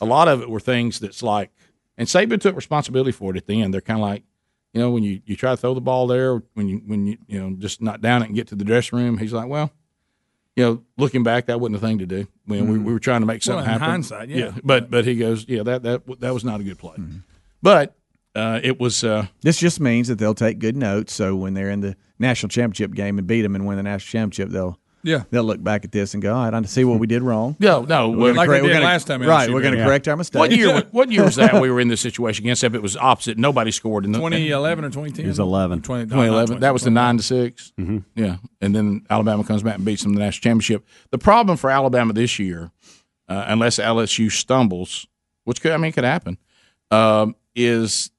a 0.00 0.04
lot 0.04 0.26
of 0.28 0.42
it 0.42 0.50
were 0.50 0.60
things 0.60 0.98
that's 1.00 1.22
like. 1.22 1.50
And 1.96 2.06
Saban 2.08 2.40
took 2.40 2.54
responsibility 2.56 3.12
for 3.12 3.32
it 3.32 3.36
at 3.36 3.46
the 3.46 3.60
end. 3.62 3.74
They're 3.74 3.80
kind 3.80 3.98
of 4.00 4.02
like, 4.06 4.22
you 4.72 4.80
know, 4.80 4.90
when 4.90 5.02
you, 5.02 5.20
you 5.24 5.34
try 5.34 5.50
to 5.52 5.56
throw 5.56 5.74
the 5.74 5.80
ball 5.80 6.06
there, 6.06 6.42
when 6.54 6.68
you 6.68 6.82
when 6.86 7.06
you 7.06 7.18
you 7.26 7.40
know 7.40 7.56
just 7.58 7.80
not 7.82 8.00
down 8.00 8.22
it 8.22 8.26
and 8.26 8.34
get 8.36 8.46
to 8.48 8.54
the 8.54 8.64
dressing 8.64 8.98
room, 8.98 9.18
he's 9.18 9.32
like, 9.32 9.48
well, 9.48 9.72
you 10.58 10.64
know, 10.64 10.82
looking 10.96 11.22
back, 11.22 11.46
that 11.46 11.60
wasn't 11.60 11.76
a 11.76 11.78
thing 11.78 11.98
to 12.00 12.06
do. 12.06 12.26
When 12.46 12.68
we, 12.68 12.78
we 12.78 12.92
were 12.92 12.98
trying 12.98 13.20
to 13.20 13.26
make 13.26 13.44
something 13.44 13.58
Well, 13.64 13.74
in 13.74 13.80
happen. 13.80 13.88
hindsight, 13.92 14.28
yeah. 14.28 14.50
But 14.64 14.90
but 14.90 15.04
he 15.04 15.14
goes, 15.14 15.46
yeah, 15.48 15.62
that 15.62 15.84
that 15.84 16.20
that 16.20 16.34
was 16.34 16.42
not 16.44 16.60
a 16.60 16.64
good 16.64 16.78
play. 16.78 16.96
But 17.62 17.94
uh, 18.34 18.58
it 18.62 18.80
was. 18.80 19.04
Uh, 19.04 19.26
This 19.42 19.58
just 19.58 19.78
means 19.80 20.08
that 20.08 20.16
they'll 20.18 20.34
take 20.34 20.58
good 20.58 20.76
notes. 20.76 21.14
So 21.14 21.36
when 21.36 21.54
they're 21.54 21.70
in 21.70 21.80
the 21.80 21.96
national 22.18 22.48
championship 22.48 22.92
game 22.92 23.18
and 23.18 23.26
beat 23.26 23.42
them 23.42 23.54
and 23.54 23.66
win 23.68 23.76
the 23.76 23.84
national 23.84 24.10
championship, 24.20 24.50
they'll 24.52 24.78
Yeah. 25.04 25.22
they'll 25.30 25.44
look 25.44 25.62
back 25.62 25.84
at 25.84 25.92
this 25.92 26.14
and 26.14 26.22
go, 26.22 26.34
all 26.34 26.44
right, 26.44 26.52
I 26.54 26.62
see 26.62 26.84
what 26.84 26.98
we 26.98 27.06
did 27.06 27.22
wrong. 27.22 27.56
no, 27.60 27.82
no. 27.82 28.10
We're 28.10 28.28
gonna 28.28 28.38
Like 28.38 28.46
correct- 28.48 28.62
they 28.62 28.62
we're 28.62 28.68
did 28.68 28.72
gonna- 28.74 28.84
last 28.84 29.06
time 29.06 29.22
right? 29.22 29.48
We're 29.52 29.60
going 29.62 29.72
to 29.74 29.78
beat 29.78 29.84
correct 29.84 30.08
our 30.08 30.16
mistakes. 30.16 30.38
What 30.38 30.50
year? 30.52 30.82
What 30.90 31.10
year 31.12 31.24
was 31.24 31.36
that? 31.36 31.60
We 31.60 31.70
were 31.70 31.80
in 31.80 31.88
this 31.88 32.00
situation 32.00 32.44
against 32.44 32.62
them. 32.62 32.74
It 32.74 32.82
was 32.82 32.96
opposite. 32.96 33.38
Nobody 33.38 33.70
scored 33.70 34.04
in 34.04 34.12
the 34.12 34.18
2011 34.18 34.84
or 34.84 34.88
2010? 34.88 35.24
It 35.24 35.28
was 35.28 35.38
11. 35.38 35.82
20, 35.82 36.04
no, 36.04 36.08
2011. 36.08 36.60
That 36.60 36.72
was 36.72 36.82
the 36.82 36.90
nine 36.90 37.16
to 37.18 37.22
6 37.22 37.72
Mm-hmm. 37.78 37.98
Yeah, 38.16 38.36
and 38.60 38.74
then 38.74 39.06
Alabama 39.08 39.44
comes 39.44 39.62
back 39.62 39.76
and 39.76 39.84
beats 39.84 40.02
them 40.02 40.12
in 40.12 40.18
the 40.18 40.24
national 40.24 40.42
championship. 40.42 40.84
The 41.10 41.18
problem 41.18 41.56
for 41.56 41.70
Alabama 41.70 42.12
this 42.12 42.38
year, 42.38 42.70
uh, 43.28 43.44
unless 43.46 43.78
LSU 43.78 44.30
stumbles, 44.32 45.06
which 45.44 45.60
could 45.60 45.72
I 45.72 45.76
mean 45.76 45.92
could 45.92 46.04
happen, 46.04 46.38
um, 46.90 47.36
is 47.54 48.10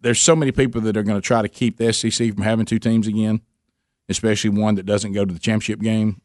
there's 0.00 0.20
so 0.20 0.36
many 0.36 0.52
people 0.52 0.80
that 0.82 0.96
are 0.96 1.02
going 1.02 1.20
to 1.20 1.26
try 1.26 1.42
to 1.42 1.48
keep 1.48 1.78
the 1.78 1.92
SEC 1.92 2.32
from 2.34 2.42
having 2.42 2.66
two 2.66 2.78
teams 2.78 3.06
again, 3.08 3.40
especially 4.08 4.50
one 4.50 4.74
that 4.76 4.86
doesn't 4.86 5.12
go 5.12 5.24
to 5.24 5.32
the 5.32 5.40
championship 5.40 5.80
game. 5.80 6.20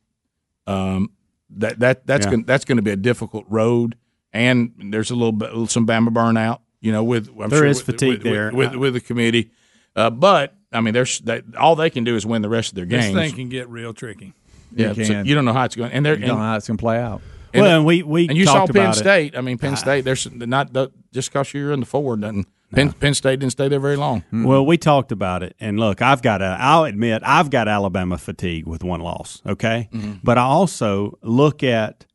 Um, 0.67 1.11
that 1.57 1.79
that 1.79 2.05
that's 2.07 2.25
Yeah. 2.25 2.31
going 2.31 2.43
that's 2.45 2.65
going 2.65 2.77
to 2.77 2.81
be 2.81 2.91
a 2.91 2.95
difficult 2.95 3.45
road, 3.49 3.95
and 4.31 4.71
there's 4.91 5.11
a 5.11 5.15
little 5.15 5.31
bit 5.31 5.49
some 5.69 5.85
Bama 5.87 6.09
burnout. 6.09 6.59
You 6.79 6.91
know, 6.91 7.03
with 7.03 7.29
I'm 7.39 7.49
There 7.49 7.59
sure 7.59 7.67
is 7.67 7.77
with- 7.85 7.95
fatigue 7.97 8.09
with, 8.09 8.23
there. 8.23 8.51
with, 8.51 8.71
with, 8.71 8.79
with 8.79 8.93
the 8.95 9.01
committee. 9.01 9.51
Uh, 9.95 10.09
but 10.09 10.55
I 10.71 10.81
mean, 10.81 10.93
there's 10.93 11.19
they, 11.19 11.41
all 11.59 11.75
they 11.75 11.89
can 11.89 12.03
do 12.03 12.15
is 12.15 12.25
win 12.25 12.41
the 12.41 12.49
rest 12.49 12.69
of 12.69 12.75
their 12.75 12.85
This 12.85 13.05
games. 13.05 13.15
thing 13.15 13.35
can 13.35 13.49
get 13.49 13.67
real 13.69 13.93
tricky. 13.93 14.33
yeah, 14.73 14.93
It 14.95 15.05
so 15.05 15.21
you 15.21 15.35
don't 15.35 15.45
know 15.45 15.53
how 15.53 15.65
it's 15.65 15.75
going, 15.75 15.91
and 15.91 16.05
they're 16.05 16.17
You 16.17 16.27
don't 16.27 16.37
know 16.37 16.43
how 16.43 16.55
it's 16.55 16.67
going 16.67 16.77
to 16.77 16.81
play 16.81 16.97
out. 16.99 17.21
and, 17.53 17.63
well, 17.63 17.77
and 17.77 17.85
we 17.85 18.01
we 18.03 18.29
and 18.29 18.37
you 18.37 18.45
saw 18.45 18.65
Penn 18.67 18.69
about 18.77 18.95
it. 18.95 18.99
State. 18.99 19.37
I 19.37 19.41
mean, 19.41 19.57
Penn 19.57 19.75
State. 19.75 20.05
There's 20.05 20.31
not 20.31 20.71
the- 20.73 20.91
just 21.11 21.29
because 21.31 21.53
you're 21.53 21.73
in 21.73 21.81
the 21.81 21.85
four 21.85 22.15
doesn't. 22.17 22.47
Penn, 22.71 22.91
Penn 22.93 23.13
State 23.13 23.39
didn't 23.39 23.51
stay 23.51 23.67
there 23.67 23.79
very 23.79 23.97
long. 23.97 24.21
Hmm. 24.29 24.43
Well, 24.45 24.65
we 24.65 24.77
talked 24.77 25.11
about 25.11 25.43
it, 25.43 25.55
and 25.59 25.79
look, 25.79 26.01
I've 26.01 26.21
got 26.21 26.41
a. 26.41 26.57
I'll 26.59 26.85
admit 26.85 27.21
I've 27.25 27.49
got 27.49 27.67
Alabama 27.67 28.17
fatigue 28.17 28.65
with 28.65 28.83
one 28.83 29.01
loss. 29.01 29.41
Okay, 29.45 29.89
mm-hmm. 29.91 30.13
but 30.23 30.37
I 30.37 30.43
also 30.43 31.17
look 31.21 31.63
at 31.63 32.05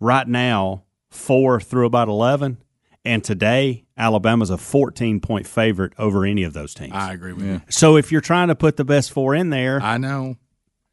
right 0.00 0.26
now 0.28 0.84
four 1.10 1.60
through 1.60 1.86
about 1.86 2.08
eleven, 2.08 2.58
and 3.04 3.24
today 3.24 3.84
Alabama's 3.96 4.50
a 4.50 4.58
fourteen 4.58 5.20
point 5.20 5.46
favorite 5.46 5.92
over 5.98 6.24
any 6.24 6.44
of 6.44 6.52
those 6.52 6.74
teams. 6.74 6.92
I 6.94 7.12
agree 7.12 7.32
with 7.32 7.44
you. 7.44 7.62
so 7.68 7.96
if 7.96 8.12
you're 8.12 8.20
trying 8.20 8.48
to 8.48 8.54
put 8.54 8.76
the 8.76 8.84
best 8.84 9.12
four 9.12 9.34
in 9.34 9.50
there, 9.50 9.80
I 9.82 9.98
know. 9.98 10.36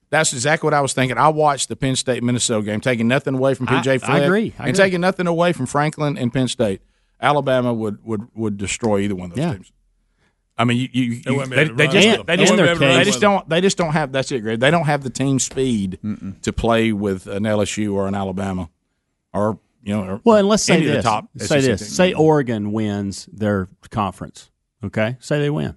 That's 0.09 0.33
exactly 0.33 0.67
what 0.67 0.73
I 0.73 0.81
was 0.81 0.91
thinking. 0.91 1.17
I 1.17 1.29
watched 1.29 1.69
the 1.69 1.77
Penn 1.77 1.95
State 1.95 2.21
Minnesota 2.21 2.65
game, 2.65 2.81
taking 2.81 3.07
nothing 3.07 3.35
away 3.35 3.53
from 3.53 3.69
I- 3.69 3.81
PJ 3.81 3.87
I 3.87 3.97
Fleck, 3.97 4.23
agree. 4.23 4.53
I 4.59 4.63
and 4.63 4.69
agree. 4.71 4.85
taking 4.85 4.99
nothing 5.01 5.25
away 5.25 5.53
from 5.53 5.67
Franklin 5.67 6.17
and 6.17 6.33
Penn 6.33 6.49
State. 6.49 6.81
Alabama 7.21 7.73
would 7.73 8.03
would 8.03 8.27
would 8.35 8.57
destroy 8.57 8.99
either 8.99 9.15
one 9.15 9.31
of 9.31 9.35
those 9.37 9.45
Yeah. 9.45 9.53
teams. 9.53 9.71
I 10.57 10.63
mean, 10.63 10.77
you, 10.77 10.89
you, 10.91 11.21
you 11.25 11.35
wouldn't 11.35 11.51
they, 11.55 11.61
able 11.61 11.69
to 11.71 11.75
they 11.75 11.87
just 11.87 11.95
they 11.95 12.23
They 12.35 12.37
just, 12.37 12.51
wouldn't 12.51 12.67
be 12.67 12.69
able 12.71 12.79
to 12.79 12.85
run 12.85 12.97
they 12.97 13.03
just 13.03 13.21
don't 13.21 13.49
they 13.49 13.61
just 13.61 13.77
don't 13.77 13.93
have 13.93 14.11
that's 14.11 14.31
it, 14.31 14.41
Greg. 14.41 14.59
They 14.59 14.69
don't 14.69 14.85
have 14.85 15.03
the 15.03 15.09
team 15.09 15.39
speed 15.39 15.97
to 16.41 16.53
play 16.53 16.91
with 16.91 17.25
an 17.27 17.43
LSU 17.43 17.93
or 17.93 18.07
an 18.07 18.13
Alabama 18.15 18.69
or 19.33 19.59
you 19.83 19.95
know. 19.95 20.03
Or 20.03 20.21
well, 20.23 20.37
and 20.37 20.47
let's 20.47 20.63
say 20.63 20.75
any 20.75 20.83
of 20.85 20.89
the 20.91 20.95
this. 20.97 21.05
top 21.05 21.29
say 21.37 21.45
SEC 21.45 21.61
this. 21.61 21.81
teams. 21.81 21.95
Say 21.95 22.13
Oregon 22.13 22.71
wins 22.71 23.27
their 23.31 23.69
conference. 23.89 24.49
Okay, 24.83 25.17
say 25.19 25.39
they 25.39 25.49
win, 25.49 25.75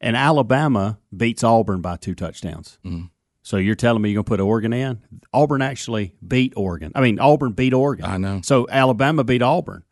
and 0.00 0.16
Alabama 0.16 0.98
beats 1.16 1.44
Auburn 1.44 1.80
by 1.80 1.96
two 1.96 2.14
touchdowns. 2.14 2.78
Mm-hmm. 2.84 3.06
So 3.42 3.56
you're 3.56 3.74
telling 3.74 4.02
me 4.02 4.10
you're 4.10 4.16
going 4.22 4.24
to 4.24 4.28
put 4.28 4.40
Oregon 4.40 4.72
in? 4.72 5.00
Auburn 5.32 5.62
actually 5.62 6.14
beat 6.26 6.52
Oregon. 6.56 6.92
I 6.94 7.00
mean, 7.00 7.18
Auburn 7.18 7.52
beat 7.52 7.72
Oregon. 7.74 8.04
I 8.04 8.16
know. 8.18 8.40
So 8.44 8.66
Alabama 8.70 9.24
beat 9.24 9.42
Auburn. 9.42 9.82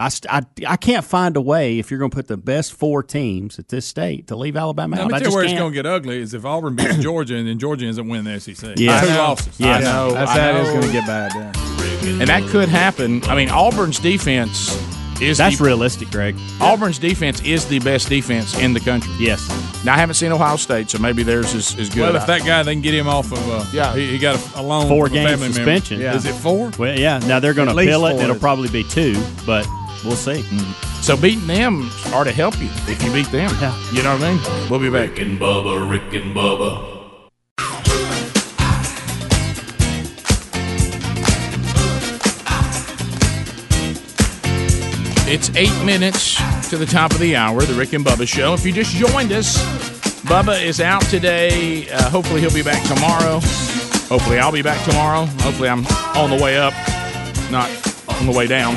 I, 0.00 0.10
st- 0.10 0.32
I, 0.32 0.42
I 0.66 0.76
can't 0.76 1.04
find 1.04 1.36
a 1.36 1.40
way 1.40 1.80
if 1.80 1.90
you're 1.90 1.98
going 1.98 2.12
to 2.12 2.14
put 2.14 2.28
the 2.28 2.36
best 2.36 2.72
four 2.72 3.02
teams 3.02 3.58
at 3.58 3.68
this 3.68 3.84
state 3.84 4.28
to 4.28 4.36
leave 4.36 4.56
Alabama 4.56 4.94
Let 4.94 5.04
out. 5.04 5.08
me 5.10 5.14
I 5.16 5.18
tell 5.18 5.30
you 5.30 5.34
where 5.34 5.44
it's 5.44 5.52
can't. 5.52 5.60
going 5.60 5.72
to 5.72 5.74
get 5.74 5.86
ugly 5.86 6.18
is 6.22 6.34
if 6.34 6.44
Auburn 6.44 6.76
beats 6.76 6.96
Georgia 7.00 7.34
and 7.34 7.48
then 7.48 7.58
Georgia 7.58 7.84
ends 7.86 7.98
up 7.98 8.06
winning 8.06 8.32
the 8.32 8.38
SEC. 8.38 8.74
Yeah. 8.78 9.00
Two 9.00 9.06
I 9.08 9.10
know. 9.10 9.18
losses. 9.18 9.58
Yeah. 9.58 9.74
I 9.76 9.80
know. 9.80 10.10
That's 10.12 10.30
I 10.30 10.36
that 10.36 10.60
is 10.60 10.68
know. 10.68 10.74
going 10.74 10.86
to 10.86 10.92
get 10.92 11.06
bad. 11.06 11.32
Yeah. 11.34 12.10
and 12.20 12.28
that 12.28 12.48
could 12.48 12.68
happen. 12.68 13.24
I 13.24 13.34
mean, 13.34 13.48
Auburn's 13.50 13.98
defense 13.98 14.70
is 15.20 15.38
That's 15.38 15.58
the, 15.58 15.64
realistic, 15.64 16.10
Greg. 16.10 16.36
Auburn's 16.60 17.00
defense 17.00 17.42
is 17.42 17.66
the 17.66 17.80
best 17.80 18.08
defense 18.08 18.56
in 18.60 18.72
the 18.74 18.78
country. 18.80 19.12
Yes. 19.18 19.44
Now 19.84 19.94
I 19.94 19.96
haven't 19.96 20.14
seen 20.14 20.30
Ohio 20.30 20.54
State, 20.54 20.90
so 20.90 20.98
maybe 20.98 21.24
theirs 21.24 21.54
is, 21.54 21.76
is 21.76 21.88
good. 21.88 22.02
Well, 22.02 22.14
if 22.14 22.26
that 22.28 22.44
guy, 22.46 22.62
they 22.62 22.72
can 22.72 22.82
get 22.82 22.94
him 22.94 23.08
off 23.08 23.32
of. 23.32 23.50
Uh, 23.50 23.64
Yeah. 23.72 23.96
he, 23.96 24.12
he 24.12 24.18
got 24.18 24.36
a, 24.56 24.60
a 24.60 24.62
loan 24.62 24.86
Four 24.86 25.08
from 25.08 25.16
a 25.16 25.18
game 25.18 25.28
family 25.28 25.48
suspension. 25.52 25.98
Member. 25.98 26.16
Is 26.18 26.24
it 26.24 26.34
four? 26.34 26.70
Well, 26.78 26.96
yeah. 26.96 27.18
Now 27.18 27.40
they're 27.40 27.52
going 27.52 27.66
to 27.66 27.70
At 27.72 27.76
least 27.76 27.88
appeal 27.88 28.06
it. 28.06 28.12
four. 28.12 28.22
It'll 28.22 28.36
probably 28.38 28.68
be 28.68 28.84
two, 28.84 29.20
but 29.44 29.66
we'll 30.04 30.16
see. 30.16 30.42
So 31.02 31.16
beating 31.16 31.46
them 31.46 31.90
are 32.12 32.24
to 32.24 32.32
help 32.32 32.58
you 32.60 32.68
if 32.86 33.02
you 33.02 33.12
beat 33.12 33.30
them. 33.30 33.50
Yeah. 33.60 33.76
You 33.92 34.02
know 34.02 34.14
what 34.14 34.22
I 34.22 34.34
mean? 34.34 34.70
We'll 34.70 34.80
be 34.80 34.90
back. 34.90 35.10
Rick 35.10 35.20
and 35.20 35.38
Bubba, 35.38 35.90
Rick 35.90 36.14
and 36.14 36.34
Bubba. 36.34 36.96
It's 45.30 45.54
eight 45.56 45.84
minutes 45.84 46.36
to 46.70 46.78
the 46.78 46.86
top 46.86 47.12
of 47.12 47.18
the 47.18 47.36
hour, 47.36 47.60
the 47.60 47.74
Rick 47.74 47.92
and 47.92 48.04
Bubba 48.04 48.26
Show. 48.26 48.54
If 48.54 48.64
you 48.64 48.72
just 48.72 48.94
joined 48.96 49.30
us, 49.30 49.58
Bubba 50.22 50.62
is 50.62 50.80
out 50.80 51.02
today. 51.02 51.88
Uh, 51.90 52.08
hopefully, 52.08 52.40
he'll 52.40 52.54
be 52.54 52.62
back 52.62 52.82
tomorrow. 52.86 53.40
Hopefully, 54.08 54.38
I'll 54.38 54.52
be 54.52 54.62
back 54.62 54.82
tomorrow. 54.86 55.26
Hopefully, 55.26 55.68
I'm 55.68 55.86
on 56.16 56.30
the 56.30 56.42
way 56.42 56.56
up, 56.56 56.72
not 57.50 57.68
on 58.08 58.24
the 58.24 58.32
way 58.32 58.46
down. 58.46 58.74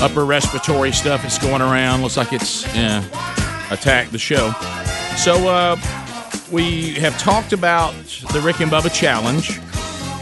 Upper 0.00 0.24
respiratory 0.24 0.92
stuff 0.92 1.24
is 1.26 1.38
going 1.38 1.60
around. 1.60 2.02
Looks 2.02 2.16
like 2.16 2.32
it's 2.32 2.64
yeah, 2.74 3.04
attacked 3.70 4.12
the 4.12 4.18
show. 4.18 4.52
So, 5.16 5.48
uh, 5.48 5.76
we 6.50 6.94
have 6.94 7.16
talked 7.18 7.52
about 7.52 7.92
the 8.32 8.40
Rick 8.40 8.60
and 8.60 8.70
Bubba 8.70 8.92
Challenge. 8.92 9.60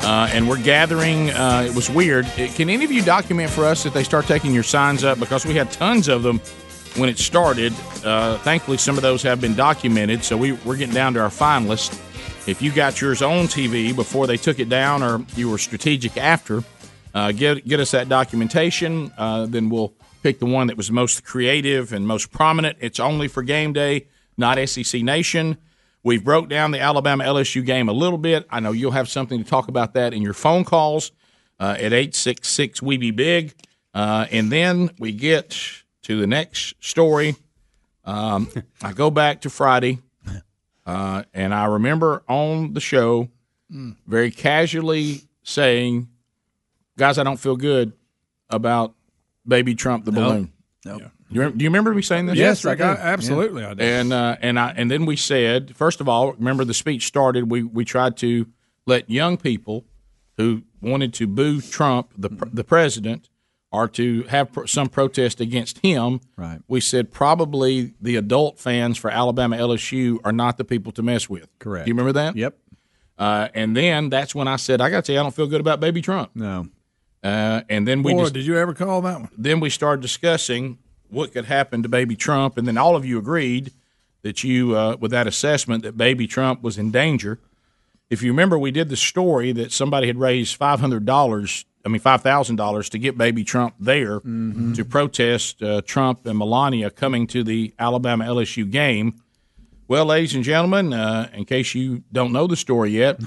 Uh, 0.02 0.28
and 0.32 0.48
we're 0.48 0.60
gathering. 0.62 1.30
Uh, 1.30 1.66
it 1.68 1.74
was 1.74 1.90
weird. 1.90 2.26
It- 2.36 2.54
can 2.54 2.70
any 2.70 2.84
of 2.84 2.92
you 2.92 3.02
document 3.02 3.50
for 3.50 3.64
us 3.64 3.84
if 3.84 3.92
they 3.92 4.04
start 4.04 4.26
taking 4.26 4.54
your 4.54 4.62
signs 4.62 5.04
up? 5.04 5.18
Because 5.18 5.44
we 5.44 5.54
had 5.54 5.70
tons 5.70 6.08
of 6.08 6.22
them 6.22 6.40
when 6.96 7.08
it 7.08 7.18
started. 7.18 7.72
Uh, 8.04 8.38
thankfully, 8.38 8.78
some 8.78 8.96
of 8.96 9.02
those 9.02 9.22
have 9.22 9.40
been 9.40 9.54
documented. 9.54 10.24
So 10.24 10.36
we, 10.36 10.52
we're 10.52 10.76
getting 10.76 10.94
down 10.94 11.14
to 11.14 11.20
our 11.20 11.28
finalists. 11.28 11.94
If 12.48 12.62
you 12.62 12.72
got 12.72 13.00
yours 13.00 13.20
on 13.22 13.46
TV 13.46 13.94
before 13.94 14.26
they 14.26 14.36
took 14.38 14.58
it 14.58 14.68
down, 14.68 15.02
or 15.02 15.24
you 15.36 15.50
were 15.50 15.58
strategic 15.58 16.16
after, 16.16 16.62
uh, 17.14 17.32
get 17.32 17.66
get 17.66 17.80
us 17.80 17.92
that 17.92 18.08
documentation. 18.08 19.12
Uh, 19.16 19.46
then 19.46 19.68
we'll 19.70 19.94
pick 20.22 20.38
the 20.38 20.46
one 20.46 20.66
that 20.66 20.76
was 20.76 20.90
most 20.90 21.24
creative 21.24 21.92
and 21.92 22.06
most 22.06 22.30
prominent. 22.30 22.78
It's 22.80 23.00
only 23.00 23.28
for 23.28 23.42
game 23.42 23.72
day, 23.72 24.06
not 24.36 24.58
SEC 24.68 25.02
Nation. 25.02 25.58
We've 26.02 26.24
broke 26.24 26.48
down 26.48 26.70
the 26.70 26.80
Alabama 26.80 27.24
LSU 27.24 27.64
game 27.64 27.88
a 27.88 27.92
little 27.92 28.18
bit. 28.18 28.46
I 28.50 28.60
know 28.60 28.72
you'll 28.72 28.92
have 28.92 29.08
something 29.08 29.42
to 29.42 29.48
talk 29.48 29.68
about 29.68 29.94
that 29.94 30.14
in 30.14 30.22
your 30.22 30.32
phone 30.34 30.64
calls 30.64 31.12
uh, 31.60 31.76
at 31.78 31.92
eight 31.92 32.14
six 32.14 32.48
six 32.48 32.80
we 32.80 32.96
be 32.96 33.10
big, 33.10 33.54
uh, 33.94 34.26
and 34.30 34.50
then 34.50 34.90
we 34.98 35.12
get 35.12 35.58
to 36.02 36.20
the 36.20 36.26
next 36.26 36.74
story. 36.80 37.36
Um, 38.04 38.48
I 38.82 38.92
go 38.92 39.10
back 39.10 39.42
to 39.42 39.50
Friday, 39.50 39.98
uh, 40.86 41.24
and 41.34 41.54
I 41.54 41.66
remember 41.66 42.22
on 42.28 42.74
the 42.74 42.80
show 42.80 43.28
very 43.70 44.30
casually 44.30 45.22
saying, 45.42 46.08
"Guys, 46.98 47.16
I 47.16 47.22
don't 47.24 47.40
feel 47.40 47.56
good 47.56 47.92
about 48.50 48.94
baby 49.46 49.74
Trump 49.74 50.04
the 50.04 50.12
No. 50.12 50.20
balloon." 50.28 50.52
No. 50.84 51.00
You 51.30 51.50
do 51.50 51.62
you 51.62 51.68
remember 51.68 51.92
me 51.94 52.00
saying 52.02 52.26
this? 52.26 52.36
Yes, 52.38 52.64
I 52.64 52.74
got- 52.74 52.98
absolutely 52.98 53.62
I 53.64 53.74
do. 53.74 53.82
And 53.82 54.12
uh, 54.12 54.36
and 54.40 54.58
I 54.58 54.72
and 54.76 54.90
then 54.90 55.04
we 55.06 55.16
said, 55.16 55.76
first 55.76 56.00
of 56.00 56.08
all, 56.08 56.32
remember 56.32 56.64
the 56.64 56.72
speech 56.74 57.06
started. 57.06 57.50
We 57.50 57.62
we 57.62 57.84
tried 57.84 58.16
to 58.18 58.46
let 58.86 59.10
young 59.10 59.36
people 59.36 59.84
who 60.38 60.62
wanted 60.80 61.12
to 61.14 61.26
boo 61.26 61.60
Trump, 61.60 62.12
the 62.16 62.30
pr- 62.30 62.48
the 62.50 62.64
president, 62.64 63.28
or 63.70 63.88
to 63.88 64.22
have 64.30 64.52
pr- 64.52 64.64
some 64.66 64.88
protest 64.88 65.38
against 65.42 65.78
him. 65.84 66.20
Right. 66.36 66.60
We 66.66 66.80
said 66.80 67.12
probably 67.12 67.92
the 68.00 68.16
adult 68.16 68.58
fans 68.58 68.96
for 68.96 69.10
Alabama 69.10 69.56
LSU 69.58 70.20
are 70.24 70.32
not 70.32 70.56
the 70.56 70.64
people 70.64 70.92
to 70.92 71.02
mess 71.02 71.28
with. 71.28 71.48
Correct. 71.58 71.84
Do 71.84 71.90
you 71.90 71.94
remember 71.94 72.12
that? 72.14 72.36
Yep. 72.36 72.56
Uh, 73.18 73.48
and 73.52 73.76
then 73.76 74.08
that's 74.08 74.34
when 74.34 74.48
I 74.48 74.56
said, 74.56 74.80
I 74.80 74.88
got 74.88 75.04
to 75.04 75.08
tell 75.08 75.14
you, 75.14 75.20
I 75.20 75.24
don't 75.24 75.34
feel 75.34 75.48
good 75.48 75.60
about 75.60 75.80
baby 75.80 76.00
Trump. 76.00 76.30
No. 76.34 76.68
Uh, 77.22 77.62
and 77.68 77.86
then 77.86 78.02
we 78.02 78.12
Boy, 78.14 78.22
just, 78.22 78.34
did 78.34 78.46
you 78.46 78.56
ever 78.56 78.74
call 78.74 79.00
that 79.02 79.20
one? 79.20 79.28
then 79.36 79.58
we 79.60 79.70
started 79.70 80.00
discussing 80.02 80.78
what 81.10 81.32
could 81.32 81.46
happen 81.46 81.82
to 81.82 81.88
baby 81.88 82.14
Trump, 82.16 82.56
and 82.58 82.66
then 82.68 82.78
all 82.78 82.94
of 82.94 83.04
you 83.04 83.18
agreed 83.18 83.72
that 84.22 84.44
you, 84.44 84.76
uh, 84.76 84.96
with 85.00 85.10
that 85.10 85.26
assessment, 85.26 85.82
that 85.82 85.96
baby 85.96 86.26
Trump 86.26 86.62
was 86.62 86.78
in 86.78 86.90
danger. 86.90 87.38
If 88.10 88.22
you 88.22 88.30
remember, 88.30 88.58
we 88.58 88.70
did 88.70 88.88
the 88.88 88.96
story 88.96 89.52
that 89.52 89.72
somebody 89.72 90.06
had 90.06 90.16
raised 90.18 90.54
five 90.56 90.80
hundred 90.80 91.04
dollars. 91.06 91.64
I 91.84 91.88
mean, 91.88 92.00
five 92.00 92.22
thousand 92.22 92.56
dollars 92.56 92.88
to 92.90 92.98
get 92.98 93.16
baby 93.18 93.44
Trump 93.44 93.74
there 93.80 94.20
to 94.20 94.84
protest 94.88 95.62
uh, 95.62 95.80
Trump 95.82 96.24
and 96.26 96.38
Melania 96.38 96.90
coming 96.90 97.26
to 97.28 97.42
the 97.42 97.72
Alabama 97.78 98.24
LSU 98.24 98.70
game. 98.70 99.14
Well, 99.88 100.04
ladies 100.06 100.34
and 100.34 100.44
gentlemen, 100.44 100.92
uh, 100.92 101.30
in 101.32 101.44
case 101.46 101.74
you 101.74 102.02
don't 102.12 102.32
know 102.32 102.46
the 102.46 102.56
story 102.56 102.90
yet, 102.90 103.20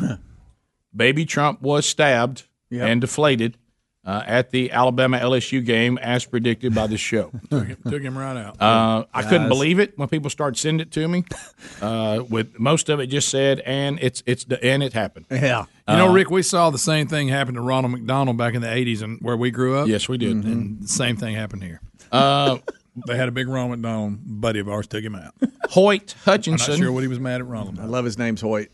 baby 0.95 1.25
Trump 1.25 1.61
was 1.61 1.85
stabbed 1.85 2.43
Yep. 2.69 2.87
and 2.87 3.01
deflated 3.01 3.57
uh, 4.05 4.23
at 4.25 4.49
the 4.51 4.71
Alabama 4.71 5.19
LSU 5.19 5.63
game, 5.63 5.97
as 5.99 6.25
predicted 6.25 6.73
by 6.73 6.87
the 6.87 6.97
show. 6.97 7.31
Took 7.51 7.67
him, 7.67 7.77
took 7.87 8.01
him 8.01 8.17
right 8.17 8.35
out. 8.37 8.59
Uh, 8.61 9.05
I 9.13 9.21
couldn't 9.23 9.47
believe 9.49 9.79
it 9.79 9.97
when 9.97 10.07
people 10.07 10.29
started 10.29 10.57
sending 10.57 10.85
it 10.87 10.91
to 10.93 11.07
me. 11.07 11.23
Uh, 11.81 12.23
with 12.29 12.59
most 12.59 12.89
of 12.89 12.99
it 12.99 13.07
just 13.07 13.29
said, 13.29 13.59
and 13.61 13.97
it's 14.01 14.21
it's 14.27 14.43
the 14.43 14.63
and 14.63 14.83
it 14.83 14.93
happened. 14.93 15.25
Yeah. 15.31 15.65
You 15.87 15.95
know, 15.97 16.09
Uh, 16.09 16.13
Rick, 16.13 16.29
we 16.29 16.43
saw 16.43 16.69
the 16.69 16.77
same 16.77 17.07
thing 17.07 17.27
happen 17.27 17.55
to 17.55 17.61
Ronald 17.61 17.91
McDonald 17.91 18.37
back 18.37 18.53
in 18.53 18.61
the 18.61 18.67
80s 18.67 19.01
and 19.01 19.17
where 19.21 19.35
we 19.35 19.49
grew 19.49 19.77
up. 19.77 19.87
Yes, 19.87 20.07
we 20.07 20.17
did. 20.19 20.43
And 20.43 20.83
the 20.83 20.87
same 20.87 21.17
thing 21.17 21.33
happened 21.35 21.63
here. 21.63 21.81
Uh, 22.11 22.57
they 23.07 23.17
had 23.17 23.27
a 23.27 23.31
big 23.31 23.47
Ronald 23.47 23.71
McDonald 23.71 24.19
buddy 24.23 24.59
of 24.59 24.69
ours 24.69 24.85
took 24.85 25.03
him 25.03 25.15
out. 25.15 25.33
Hoyt 25.71 26.13
Hutchinson. 26.23 26.53
I'm 26.53 26.59
Hutchinson. 26.59 26.71
not 26.73 26.77
sure 26.77 26.91
what 26.91 27.01
he 27.01 27.07
was 27.07 27.19
mad 27.19 27.41
at 27.41 27.47
Ronald. 27.47 27.79
I 27.79 27.85
love 27.85 28.05
his 28.05 28.17
name's 28.19 28.41
Hoyt. 28.41 28.69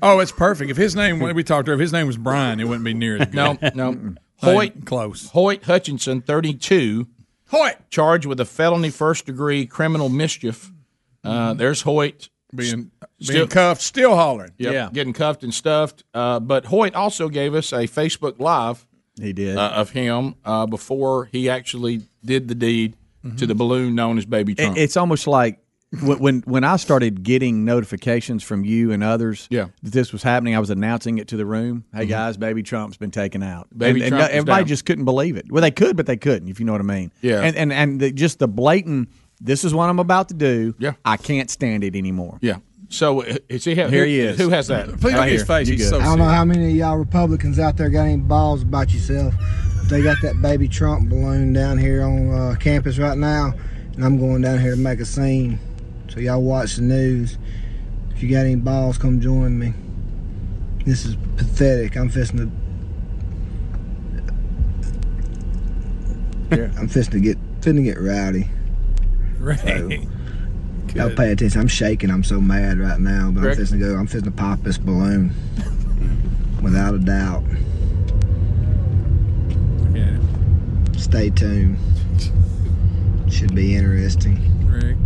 Oh, 0.00 0.20
it's 0.20 0.32
perfect. 0.32 0.70
If 0.70 0.76
his 0.76 0.94
name, 0.94 1.18
when 1.18 1.34
we 1.34 1.42
talked 1.42 1.66
to 1.66 1.70
her, 1.72 1.74
if 1.74 1.80
his 1.80 1.92
name 1.92 2.06
was 2.06 2.16
Brian, 2.16 2.60
it 2.60 2.64
wouldn't 2.64 2.84
be 2.84 2.94
near 2.94 3.16
as 3.16 3.26
good. 3.26 3.34
No, 3.34 3.58
no. 3.74 4.14
Ain't 4.42 4.54
Hoyt 4.54 4.84
close. 4.84 5.28
Hoyt 5.30 5.64
Hutchinson, 5.64 6.20
thirty-two. 6.22 7.06
Hoyt 7.50 7.76
charged 7.90 8.26
with 8.26 8.40
a 8.40 8.44
felony 8.44 8.90
first-degree 8.90 9.66
criminal 9.66 10.08
mischief. 10.08 10.72
Uh, 11.22 11.54
there's 11.54 11.82
Hoyt 11.82 12.28
being 12.54 12.90
Still- 13.20 13.36
being 13.36 13.48
cuffed, 13.48 13.82
still 13.82 14.14
hollering. 14.16 14.52
Yep, 14.58 14.92
getting 14.94 15.12
cuffed 15.12 15.44
and 15.44 15.52
stuffed. 15.54 16.02
Uh, 16.12 16.40
but 16.40 16.64
Hoyt 16.66 16.94
also 16.94 17.28
gave 17.28 17.54
us 17.54 17.72
a 17.72 17.86
Facebook 17.86 18.38
Live. 18.40 18.86
He 19.20 19.32
did 19.32 19.56
uh, 19.58 19.68
of 19.74 19.90
him 19.90 20.34
uh, 20.44 20.66
before 20.66 21.26
he 21.26 21.48
actually 21.50 22.02
did 22.24 22.48
the 22.48 22.54
deed 22.54 22.96
to 23.36 23.46
the 23.46 23.54
balloon 23.54 23.94
known 23.94 24.18
as 24.18 24.24
Baby 24.26 24.52
It- 24.52 24.56
Trump. 24.56 24.76
It's 24.78 24.96
almost 24.96 25.26
like 25.28 25.61
when, 26.00 26.18
when 26.18 26.40
when 26.46 26.64
I 26.64 26.76
started 26.76 27.22
getting 27.22 27.64
notifications 27.64 28.42
from 28.42 28.64
you 28.64 28.92
and 28.92 29.02
others 29.04 29.46
Yeah. 29.50 29.66
that 29.82 29.92
this 29.92 30.12
was 30.12 30.22
happening, 30.22 30.54
I 30.56 30.58
was 30.58 30.70
announcing 30.70 31.18
it 31.18 31.28
to 31.28 31.36
the 31.36 31.44
room. 31.46 31.84
Hey 31.94 32.06
Mhm. 32.06 32.08
guys, 32.08 32.36
baby 32.36 32.62
Trump's 32.62 32.96
been 32.96 33.10
taken 33.10 33.42
out. 33.42 33.68
Baby 33.76 34.00
and, 34.00 34.02
and 34.04 34.10
Trump 34.12 34.30
is 34.30 34.36
everybody 34.36 34.62
down. 34.62 34.68
just 34.68 34.84
couldn't 34.86 35.04
believe 35.04 35.36
it. 35.36 35.50
Well, 35.50 35.60
they 35.62 35.70
could, 35.70 35.96
but 35.96 36.06
they 36.06 36.16
couldn't. 36.16 36.48
If 36.48 36.58
you 36.60 36.66
know 36.66 36.72
what 36.72 36.80
I 36.80 36.84
mean. 36.84 37.12
Yeah. 37.20 37.40
And 37.42 37.56
and 37.56 37.72
and 37.72 38.00
the, 38.00 38.10
just 38.12 38.38
the 38.38 38.48
blatant. 38.48 39.08
This 39.40 39.64
is 39.64 39.74
what 39.74 39.88
I'm 39.90 39.98
about 39.98 40.28
to 40.28 40.34
do. 40.34 40.74
Yeah. 40.78 40.92
I 41.04 41.16
can't 41.16 41.50
stand 41.50 41.82
it 41.84 41.96
anymore. 41.96 42.38
yeah. 42.40 42.56
So 42.88 43.22
uh, 43.22 43.36
is 43.48 43.64
he? 43.64 43.74
Here 43.74 43.88
who, 43.88 44.02
he 44.04 44.20
is. 44.20 44.36
Who 44.38 44.50
has 44.50 44.68
that? 44.68 44.86
Please 45.00 45.14
look 45.14 45.22
at 45.22 45.28
his 45.30 45.42
face. 45.44 45.66
He's 45.66 45.88
so 45.88 45.98
I 45.98 46.04
don't 46.04 46.18
know 46.18 46.24
how 46.24 46.44
many 46.44 46.66
of 46.70 46.76
y'all 46.76 46.96
Republicans 46.98 47.58
out 47.58 47.76
there 47.78 47.88
got 47.88 48.02
any 48.04 48.18
balls 48.18 48.62
about 48.62 48.92
yourself. 48.92 49.34
They 49.88 50.02
got 50.02 50.18
that 50.22 50.40
baby 50.42 50.68
Trump 50.68 51.08
balloon 51.08 51.52
down 51.54 51.78
here 51.78 52.02
on 52.02 52.30
uh, 52.30 52.54
campus 52.60 52.98
right 52.98 53.16
now, 53.16 53.52
and 53.94 54.04
I'm 54.04 54.18
going 54.18 54.42
down 54.42 54.58
here 54.60 54.72
to 54.74 54.80
make 54.80 55.00
a 55.00 55.04
scene. 55.06 55.58
So 56.12 56.20
y'all 56.20 56.42
watch 56.42 56.76
the 56.76 56.82
news. 56.82 57.38
If 58.10 58.22
you 58.22 58.28
got 58.28 58.44
any 58.44 58.56
balls, 58.56 58.98
come 58.98 59.18
join 59.18 59.58
me. 59.58 59.72
This 60.84 61.06
is 61.06 61.16
pathetic. 61.38 61.96
I'm 61.96 62.10
fisting 62.10 62.50
to. 66.50 66.56
Yeah. 66.56 66.70
I'm 66.78 66.86
fisting 66.86 67.12
to 67.12 67.20
get 67.20 67.38
to 67.62 67.72
get 67.82 67.98
rowdy. 67.98 68.46
Right. 69.38 70.06
Y'all 70.94 71.14
pay 71.16 71.32
attention. 71.32 71.62
I'm 71.62 71.68
shaking. 71.68 72.10
I'm 72.10 72.24
so 72.24 72.42
mad 72.42 72.78
right 72.78 73.00
now, 73.00 73.30
but? 73.30 73.44
I'm 73.44 73.56
fisting 73.56 73.70
to 73.70 73.78
go. 73.78 73.94
I'm 73.94 74.06
fisting 74.06 74.24
to 74.24 74.32
pop 74.32 74.62
this 74.62 74.76
balloon, 74.76 75.32
without 76.62 76.92
a 76.94 76.98
doubt. 76.98 77.42
Okay. 79.90 80.18
Stay 80.98 81.30
tuned. 81.30 81.78
Should 83.30 83.54
be 83.54 83.74
interesting. 83.74 84.36
Right, 84.70 84.96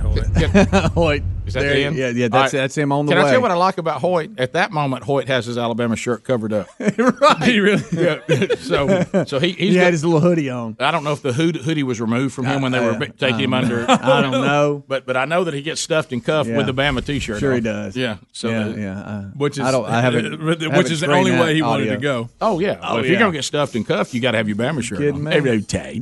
hold 0.00 0.18
it. 0.18 0.68
Hoyt. 0.92 1.22
Is 1.46 1.52
that 1.52 1.60
There- 1.60 1.74
the 1.74 1.84
end? 1.84 1.96
yeah, 1.96 2.08
yeah, 2.08 2.28
that's- 2.28 2.54
All 2.54 2.60
that's 2.60 2.74
him 2.78 2.90
on 2.90 3.04
the 3.04 3.12
Can 3.12 3.18
I 3.18 3.22
tell 3.24 3.30
way. 3.32 3.36
you 3.36 3.42
what 3.42 3.50
I 3.50 3.54
like 3.54 3.76
about 3.76 4.00
Hoyt? 4.00 4.30
At 4.38 4.52
that 4.54 4.72
moment, 4.72 5.04
Hoyt 5.04 5.26
has 5.28 5.44
his 5.44 5.58
Alabama 5.58 5.94
shirt 5.94 6.24
covered 6.24 6.54
up. 6.54 6.68
right. 6.80 7.42
He 7.44 7.60
really. 7.60 7.82
Yeah. 7.92 8.20
so, 8.60 9.24
so 9.26 9.38
he 9.38 9.48
he's 9.50 9.58
he 9.70 9.74
got- 9.74 9.84
had 9.84 9.92
his 9.92 10.02
little 10.04 10.20
hoodie 10.20 10.48
on. 10.48 10.76
I 10.80 10.90
don't 10.90 11.04
know 11.04 11.12
if 11.12 11.20
the 11.20 11.34
hood, 11.34 11.56
hoodie 11.56 11.82
was 11.82 12.00
removed 12.00 12.34
from 12.34 12.46
him 12.46 12.62
when 12.62 12.72
they 12.72 12.80
were 12.80 12.92
Uh, 12.92 13.06
taking 13.18 13.40
him 13.40 13.52
I 13.52 13.58
under. 13.58 13.84
I 13.90 14.22
don't 14.22 14.30
know. 14.32 14.82
but 14.88 15.04
but 15.04 15.18
I 15.18 15.26
know 15.26 15.44
that 15.44 15.52
he 15.52 15.60
gets 15.60 15.82
stuffed 15.82 16.12
and 16.14 16.24
cuffed 16.24 16.48
Yeah. 16.48 16.56
with 16.56 16.64
the 16.66 16.72
Bama 16.74 17.04
T-shirt. 17.04 17.40
Sure 17.40 17.54
he 17.54 17.60
does. 17.60 17.94
Yeah. 17.94 18.16
So 18.32 18.48
Yeah, 18.48 18.68
the- 18.68 18.80
yeah, 18.80 18.98
uh, 19.00 19.22
Which 19.36 19.58
is 19.58 19.64
I 19.64 19.70
don't- 19.70 19.84
I 19.86 20.00
haven't- 20.00 20.42
which 20.42 20.60
haven't 20.62 20.90
is 20.92 21.00
the 21.00 21.12
only 21.12 21.32
way 21.32 21.54
he 21.54 21.60
wanted 21.62 21.90
to 21.90 21.98
go. 21.98 22.30
Oh 22.40 22.58
yeah. 22.58 22.78
Oh, 22.82 22.94
well, 22.94 22.96
if 23.00 23.04
yeah. 23.04 23.10
you're 23.10 23.20
gonna 23.20 23.32
get 23.32 23.44
stuffed 23.44 23.74
and 23.74 23.86
cuffed, 23.86 24.14
you 24.14 24.20
got 24.22 24.30
to 24.30 24.38
have 24.38 24.48
your 24.48 24.56
Bama 24.56 24.82
shirt 24.82 24.96
Kidding 24.98 25.14
on. 25.16 25.24
me? 25.24 25.32
Every 25.32 25.60
day. 25.60 26.00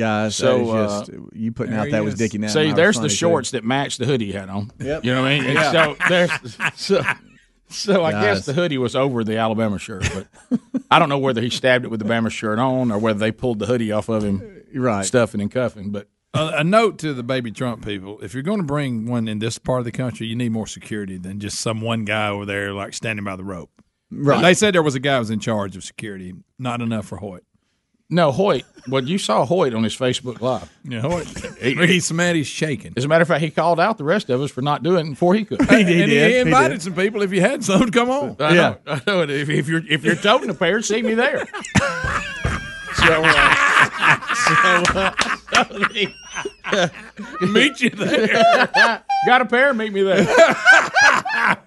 Guys, 0.00 0.34
So, 0.36 0.58
that 0.58 0.62
is 0.64 0.90
just, 1.08 1.10
uh, 1.12 1.26
you 1.34 1.52
putting 1.52 1.74
out 1.74 1.86
he 1.86 1.92
that 1.92 2.02
was 2.02 2.14
is. 2.14 2.18
Dickie 2.18 2.38
now. 2.38 2.48
See, 2.48 2.72
there's 2.72 2.98
the 2.98 3.10
shorts 3.10 3.50
that 3.50 3.64
match 3.64 3.98
the 3.98 4.06
hoodie 4.06 4.26
he 4.26 4.32
had 4.32 4.48
on. 4.48 4.72
Yep. 4.80 5.04
You 5.04 5.14
know 5.14 5.20
what 5.22 5.30
I 5.30 5.40
mean? 5.40 5.52
Yeah. 5.52 5.72
So 5.72 5.96
there's 6.08 6.30
so, 6.76 7.02
so 7.68 8.04
I 8.04 8.12
Guys. 8.12 8.22
guess 8.38 8.46
the 8.46 8.54
hoodie 8.54 8.78
was 8.78 8.96
over 8.96 9.22
the 9.24 9.36
Alabama 9.36 9.78
shirt, 9.78 10.08
but 10.14 10.58
I 10.90 10.98
don't 10.98 11.10
know 11.10 11.18
whether 11.18 11.42
he 11.42 11.50
stabbed 11.50 11.84
it 11.84 11.88
with 11.88 12.00
the 12.00 12.06
Bama 12.06 12.30
shirt 12.30 12.58
on 12.58 12.90
or 12.90 12.98
whether 12.98 13.18
they 13.18 13.30
pulled 13.30 13.58
the 13.58 13.66
hoodie 13.66 13.92
off 13.92 14.08
of 14.08 14.24
him, 14.24 14.62
right? 14.74 15.04
Stuffing 15.04 15.40
and 15.40 15.50
cuffing, 15.50 15.90
but. 15.90 16.08
A, 16.32 16.58
a 16.58 16.64
note 16.64 16.98
to 17.00 17.12
the 17.12 17.24
baby 17.24 17.50
Trump 17.50 17.84
people: 17.84 18.20
If 18.22 18.34
you're 18.34 18.44
going 18.44 18.58
to 18.60 18.64
bring 18.64 19.06
one 19.06 19.26
in 19.26 19.40
this 19.40 19.58
part 19.58 19.80
of 19.80 19.84
the 19.84 19.90
country, 19.90 20.28
you 20.28 20.36
need 20.36 20.52
more 20.52 20.66
security 20.68 21.18
than 21.18 21.40
just 21.40 21.58
some 21.58 21.80
one 21.80 22.04
guy 22.04 22.28
over 22.28 22.46
there 22.46 22.72
like 22.72 22.94
standing 22.94 23.24
by 23.24 23.34
the 23.34 23.42
rope. 23.42 23.68
Right. 24.12 24.40
They 24.40 24.54
said 24.54 24.72
there 24.72 24.82
was 24.82 24.94
a 24.94 25.00
guy 25.00 25.14
who 25.14 25.18
was 25.20 25.30
in 25.30 25.40
charge 25.40 25.74
of 25.76 25.82
security. 25.82 26.34
Not 26.56 26.80
enough 26.80 27.06
for 27.06 27.16
Hoyt. 27.18 27.42
No, 28.10 28.32
Hoyt. 28.32 28.64
Well, 28.88 29.04
you 29.04 29.18
saw 29.18 29.46
Hoyt 29.46 29.72
on 29.72 29.84
his 29.84 29.96
Facebook 29.96 30.40
Live. 30.40 30.68
Yeah, 30.84 31.00
Hoyt. 31.00 31.28
He's 31.60 32.12
mad. 32.12 32.34
He's 32.34 32.48
shaking. 32.48 32.92
As 32.96 33.04
a 33.04 33.08
matter 33.08 33.22
of 33.22 33.28
fact, 33.28 33.42
he 33.42 33.50
called 33.50 33.78
out 33.78 33.98
the 33.98 34.04
rest 34.04 34.30
of 34.30 34.40
us 34.40 34.50
for 34.50 34.62
not 34.62 34.82
doing 34.82 35.06
it 35.06 35.10
before 35.10 35.34
he 35.34 35.44
could. 35.44 35.62
he, 35.70 36.02
and 36.02 36.10
he 36.10 36.38
invited 36.38 36.82
some 36.82 36.94
people. 36.94 37.22
If 37.22 37.32
you 37.32 37.40
had 37.40 37.62
some, 37.62 37.86
to 37.86 37.90
come 37.90 38.10
on. 38.10 38.36
I 38.40 38.54
know. 38.54 38.76
I 38.86 39.00
know. 39.06 39.22
If, 39.22 39.48
if 39.48 39.68
you're 39.68 39.82
if 39.88 40.04
you're 40.04 40.16
toting 40.16 40.50
a 40.50 40.54
pair, 40.54 40.82
see 40.82 41.02
me 41.02 41.14
there. 41.14 41.46
so, 42.94 43.22
uh, 43.24 44.34
so, 44.34 44.82
uh, 44.94 46.88
meet 47.42 47.80
you 47.80 47.90
there. 47.90 49.02
Got 49.26 49.42
a 49.42 49.46
pair? 49.46 49.72
Meet 49.72 49.92
me 49.92 50.02
there. 50.02 50.26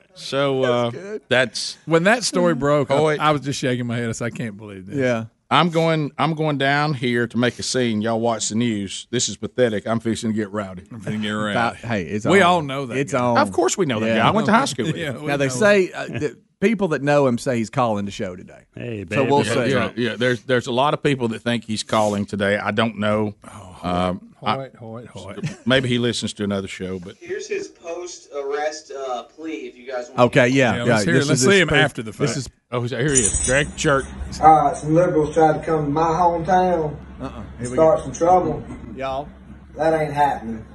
so 0.14 0.64
uh, 0.64 1.20
that's 1.30 1.78
when 1.86 2.03
that 2.03 2.24
story 2.24 2.56
broke. 2.56 2.91
I, 2.91 2.98
Hoyt. 2.98 3.20
I 3.20 3.32
was 3.32 3.41
just 3.41 3.60
shaking 3.60 3.86
my 3.88 3.98
head. 3.98 4.10
I 4.10 4.11
said, 4.11 4.26
"I 4.26 4.36
can't 4.36 4.57
believe 4.57 4.88
this." 4.88 4.98
Yeah. 4.98 5.26
I'm 5.54 5.70
going. 5.70 6.12
I'm 6.18 6.34
going 6.34 6.58
down 6.58 6.94
here 6.96 7.28
to 7.28 7.38
make 7.38 7.60
a 7.60 7.64
scene. 7.64 8.02
Y'all 8.02 8.20
watch 8.20 8.50
the 8.50 8.56
news. 8.56 9.08
This 9.12 9.30
is 9.30 9.38
pathetic. 9.38 9.88
I'm 9.88 10.00
fixing 10.00 10.32
to 10.32 10.36
get 10.36 10.52
rowdy. 10.52 10.84
I'm 10.92 11.00
fixing 11.00 11.22
to 11.22 11.28
get 11.28 11.36
About- 11.36 11.76
rowdy. 11.76 11.88
hey, 11.88 12.04
it's 12.04 12.26
we 12.26 12.42
on. 12.42 12.48
all 12.48 12.62
know 12.64 12.86
that. 12.88 12.98
It's 12.98 13.14
guy. 13.14 13.20
on. 13.20 13.38
Of 13.38 13.52
course, 13.52 13.78
we 13.78 13.86
know 13.86 14.00
that 14.00 14.18
guy. 14.18 14.28
I 14.28 14.32
went 14.32 14.48
to 14.48 14.54
high 14.54 14.66
school 14.66 14.86
with 14.88 14.98
Yeah, 14.98 15.14
him. 15.14 15.28
Now 15.28 15.38
they 15.38 15.50
say 15.50 15.92
uh, 15.92 16.08
that 16.08 16.38
people 16.60 16.88
that 16.90 17.02
know 17.04 17.28
him 17.28 17.38
say 17.38 17.58
he's 17.58 17.70
calling 17.70 18.06
the 18.06 18.12
show 18.12 18.36
today. 18.36 18.64
Hey, 18.74 19.06
So 19.12 19.24
we'll 19.26 19.46
yeah, 19.46 19.54
see. 19.54 19.72
Yeah, 19.72 19.92
yeah. 19.96 20.16
There's 20.16 20.42
there's 20.44 20.68
a 20.68 20.72
lot 20.72 20.94
of 20.94 21.04
people 21.04 21.28
that 21.30 21.40
think 21.44 21.66
he's 21.66 21.84
calling 21.84 22.26
today. 22.26 22.58
I 22.58 22.72
don't 22.72 22.98
know. 23.00 23.36
Um, 23.84 24.34
I- 24.41 24.55
Hoyt, 24.55 24.76
Hoyt, 24.76 25.07
Hoyt. 25.07 25.68
maybe 25.68 25.89
he 25.89 25.97
listens 25.99 26.34
to 26.34 26.43
another 26.43 26.68
show, 26.68 26.99
but 26.99 27.15
Here's 27.19 27.47
his 27.47 27.68
post-arrest 27.68 28.91
uh, 28.91 29.23
plea. 29.23 29.68
If 29.68 29.76
you 29.77 29.85
guys 29.88 30.07
want. 30.10 30.19
Okay, 30.19 30.47
yeah, 30.49 30.76
Yeah, 30.76 30.85
yeah. 30.85 30.93
let's 30.93 31.03
hear- 31.05 31.14
this 31.15 31.27
let's 31.30 31.41
see 31.41 31.60
him 31.60 31.68
pre- 31.68 31.80
after 31.80 32.01
the 32.01 32.11
fact. 32.14 32.19
This 32.30 32.38
is 32.38 32.49
oh, 32.72 32.81
here 32.81 32.99
he 32.99 33.19
is. 33.19 33.45
Greg 33.45 33.76
Church. 33.76 34.05
All 34.41 34.65
right, 34.65 34.76
some 34.77 34.93
liberals 34.95 35.34
tried 35.34 35.60
to 35.60 35.65
come 35.65 35.85
to 35.85 35.89
my 35.91 36.01
hometown 36.01 36.95
uh-uh. 37.22 37.43
and 37.60 37.68
Here 37.68 37.76
start 37.76 37.97
go. 37.99 38.03
some 38.05 38.14
trouble. 38.14 38.64
y'all. 38.95 39.27
That 39.76 39.99
ain't 39.99 40.14
happening. 40.14 40.65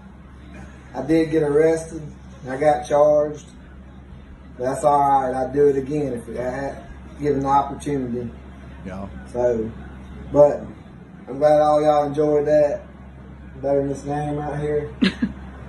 I 0.95 1.03
did 1.03 1.31
get 1.31 1.43
arrested. 1.43 2.03
I 2.49 2.57
got 2.57 2.89
charged. 2.89 3.47
That's 4.59 4.83
all 4.85 4.99
right. 4.99 5.35
I'd 5.35 5.53
do 5.53 5.69
it 5.69 5.77
again 5.77 6.13
if 6.15 6.29
I 6.39 6.43
had 6.43 6.85
given 7.21 7.41
the 7.43 7.49
opportunity. 7.49 8.31
Y'all. 8.85 9.09
So, 9.33 9.71
but 10.33 10.63
I'm 11.29 11.39
glad 11.39 11.61
all 11.61 11.81
y'all 11.83 12.05
enjoyed 12.07 12.47
that. 12.49 12.83
Better 13.63 13.81
than 13.81 13.89
this 13.89 14.03
game 14.03 14.39
out 14.39 14.59
here. 14.61 14.93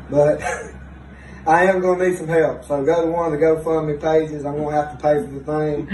but 0.10 0.42
I 1.48 1.66
am 1.66 1.82
going 1.82 2.00
to 2.00 2.10
need 2.10 2.18
some 2.18 2.28
help. 2.28 2.64
So 2.66 2.84
go 2.86 3.06
to 3.06 3.12
one 3.12 3.34
of 3.34 3.40
the 3.40 3.46
GoFundMe 3.46 4.00
pages. 4.00 4.46
I'm 4.46 4.58
going 4.58 4.76
to 4.76 4.82
have 4.82 4.98
to 4.98 5.02
pay 5.02 5.16
for 5.26 5.32
the 5.32 5.40
thing. 5.44 5.90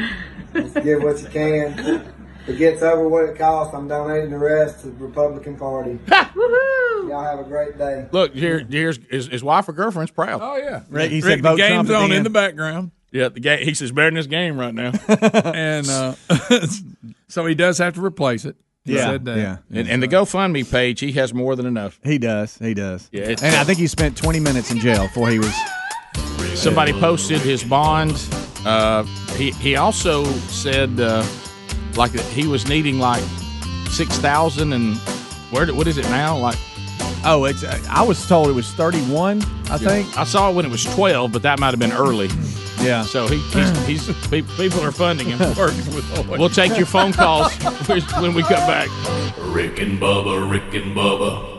Just 0.53 0.83
give 0.83 1.03
what 1.03 1.21
you 1.21 1.27
can. 1.29 1.79
If 1.79 2.49
it 2.49 2.57
gets 2.57 2.81
over 2.81 3.07
what 3.07 3.25
it 3.29 3.37
costs, 3.37 3.73
I'm 3.73 3.87
donating 3.87 4.29
the 4.31 4.37
rest 4.37 4.81
to 4.81 4.87
the 4.87 5.05
Republican 5.05 5.55
Party. 5.57 5.99
Y'all 6.07 7.23
have 7.23 7.39
a 7.39 7.43
great 7.43 7.77
day. 7.77 8.07
Look, 8.11 8.33
here, 8.33 8.59
here's 8.59 8.99
his, 9.09 9.27
his 9.27 9.43
wife 9.43 9.67
or 9.69 9.73
girlfriend's 9.73 10.11
proud. 10.11 10.41
Oh 10.41 10.55
yeah, 10.57 10.83
Rick, 10.89 11.11
he 11.11 11.17
Rick, 11.17 11.23
said 11.25 11.39
the 11.39 11.43
vote 11.43 11.57
game's 11.57 11.87
Trump 11.87 12.03
on 12.05 12.11
in 12.11 12.23
the 12.23 12.29
background, 12.29 12.91
Yeah, 13.11 13.29
the 13.29 13.39
game. 13.39 13.63
He 13.63 13.73
says 13.73 13.91
better 13.91 14.07
than 14.07 14.15
this 14.15 14.27
game 14.27 14.59
right 14.59 14.73
now. 14.73 14.91
and 15.07 15.87
uh, 15.87 16.15
so 17.27 17.45
he 17.45 17.53
does 17.53 17.77
have 17.77 17.93
to 17.95 18.01
replace 18.03 18.45
it. 18.45 18.55
He 18.85 18.95
Yeah, 18.95 19.05
said 19.05 19.25
that. 19.25 19.37
yeah. 19.37 19.57
and, 19.71 19.89
and 19.89 20.03
the 20.03 20.07
GoFundMe 20.07 20.69
page, 20.69 20.99
he 20.99 21.11
has 21.13 21.33
more 21.33 21.55
than 21.55 21.65
enough. 21.65 21.99
He 22.03 22.17
does. 22.19 22.57
He 22.59 22.73
does. 22.73 23.09
Yeah, 23.11 23.23
it's- 23.23 23.41
and 23.43 23.55
I 23.55 23.63
think 23.63 23.79
he 23.79 23.87
spent 23.87 24.15
20 24.15 24.39
minutes 24.39 24.71
in 24.71 24.79
jail 24.79 25.03
before 25.07 25.29
he 25.29 25.39
was. 25.39 25.53
Somebody 26.53 26.93
posted 26.93 27.41
his 27.41 27.63
bond. 27.63 28.13
Uh, 28.65 29.03
he 29.35 29.51
he 29.51 29.75
also 29.75 30.23
said 30.47 30.99
uh, 30.99 31.23
like 31.97 32.11
he 32.11 32.47
was 32.47 32.67
needing 32.67 32.97
like 32.99 33.21
six 33.89 34.17
thousand 34.17 34.71
and 34.73 34.95
where 35.51 35.67
what 35.73 35.87
is 35.87 35.97
it 35.97 36.05
now? 36.05 36.37
Like 36.37 36.57
Oh, 37.27 37.45
it's. 37.45 37.63
Uh, 37.63 37.77
I 37.89 38.03
was 38.03 38.25
told 38.27 38.49
it 38.49 38.53
was 38.53 38.71
31. 38.73 39.41
I 39.71 39.77
think. 39.79 40.15
I 40.17 40.23
saw 40.25 40.49
it 40.51 40.55
when 40.55 40.63
it 40.65 40.71
was 40.71 40.83
twelve, 40.85 41.31
but 41.31 41.41
that 41.41 41.59
might 41.59 41.71
have 41.71 41.79
been 41.79 41.91
early. 41.91 42.29
Yeah. 42.85 43.03
So 43.03 43.27
he, 43.27 43.37
he's, 43.37 43.87
he's 43.87 44.27
people 44.57 44.81
are 44.81 44.91
funding 44.91 45.27
him. 45.29 45.39
Working 45.55 45.95
with 45.95 46.05
Hoyt. 46.25 46.39
We'll 46.39 46.49
take 46.49 46.77
your 46.77 46.85
phone 46.85 47.13
calls 47.13 47.53
when 48.21 48.33
we 48.33 48.43
come 48.43 48.67
back. 48.67 48.89
Rick 49.39 49.79
and 49.79 49.99
Bubba, 49.99 50.49
Rick 50.49 50.73
and 50.73 50.95
Bubba. 50.95 51.54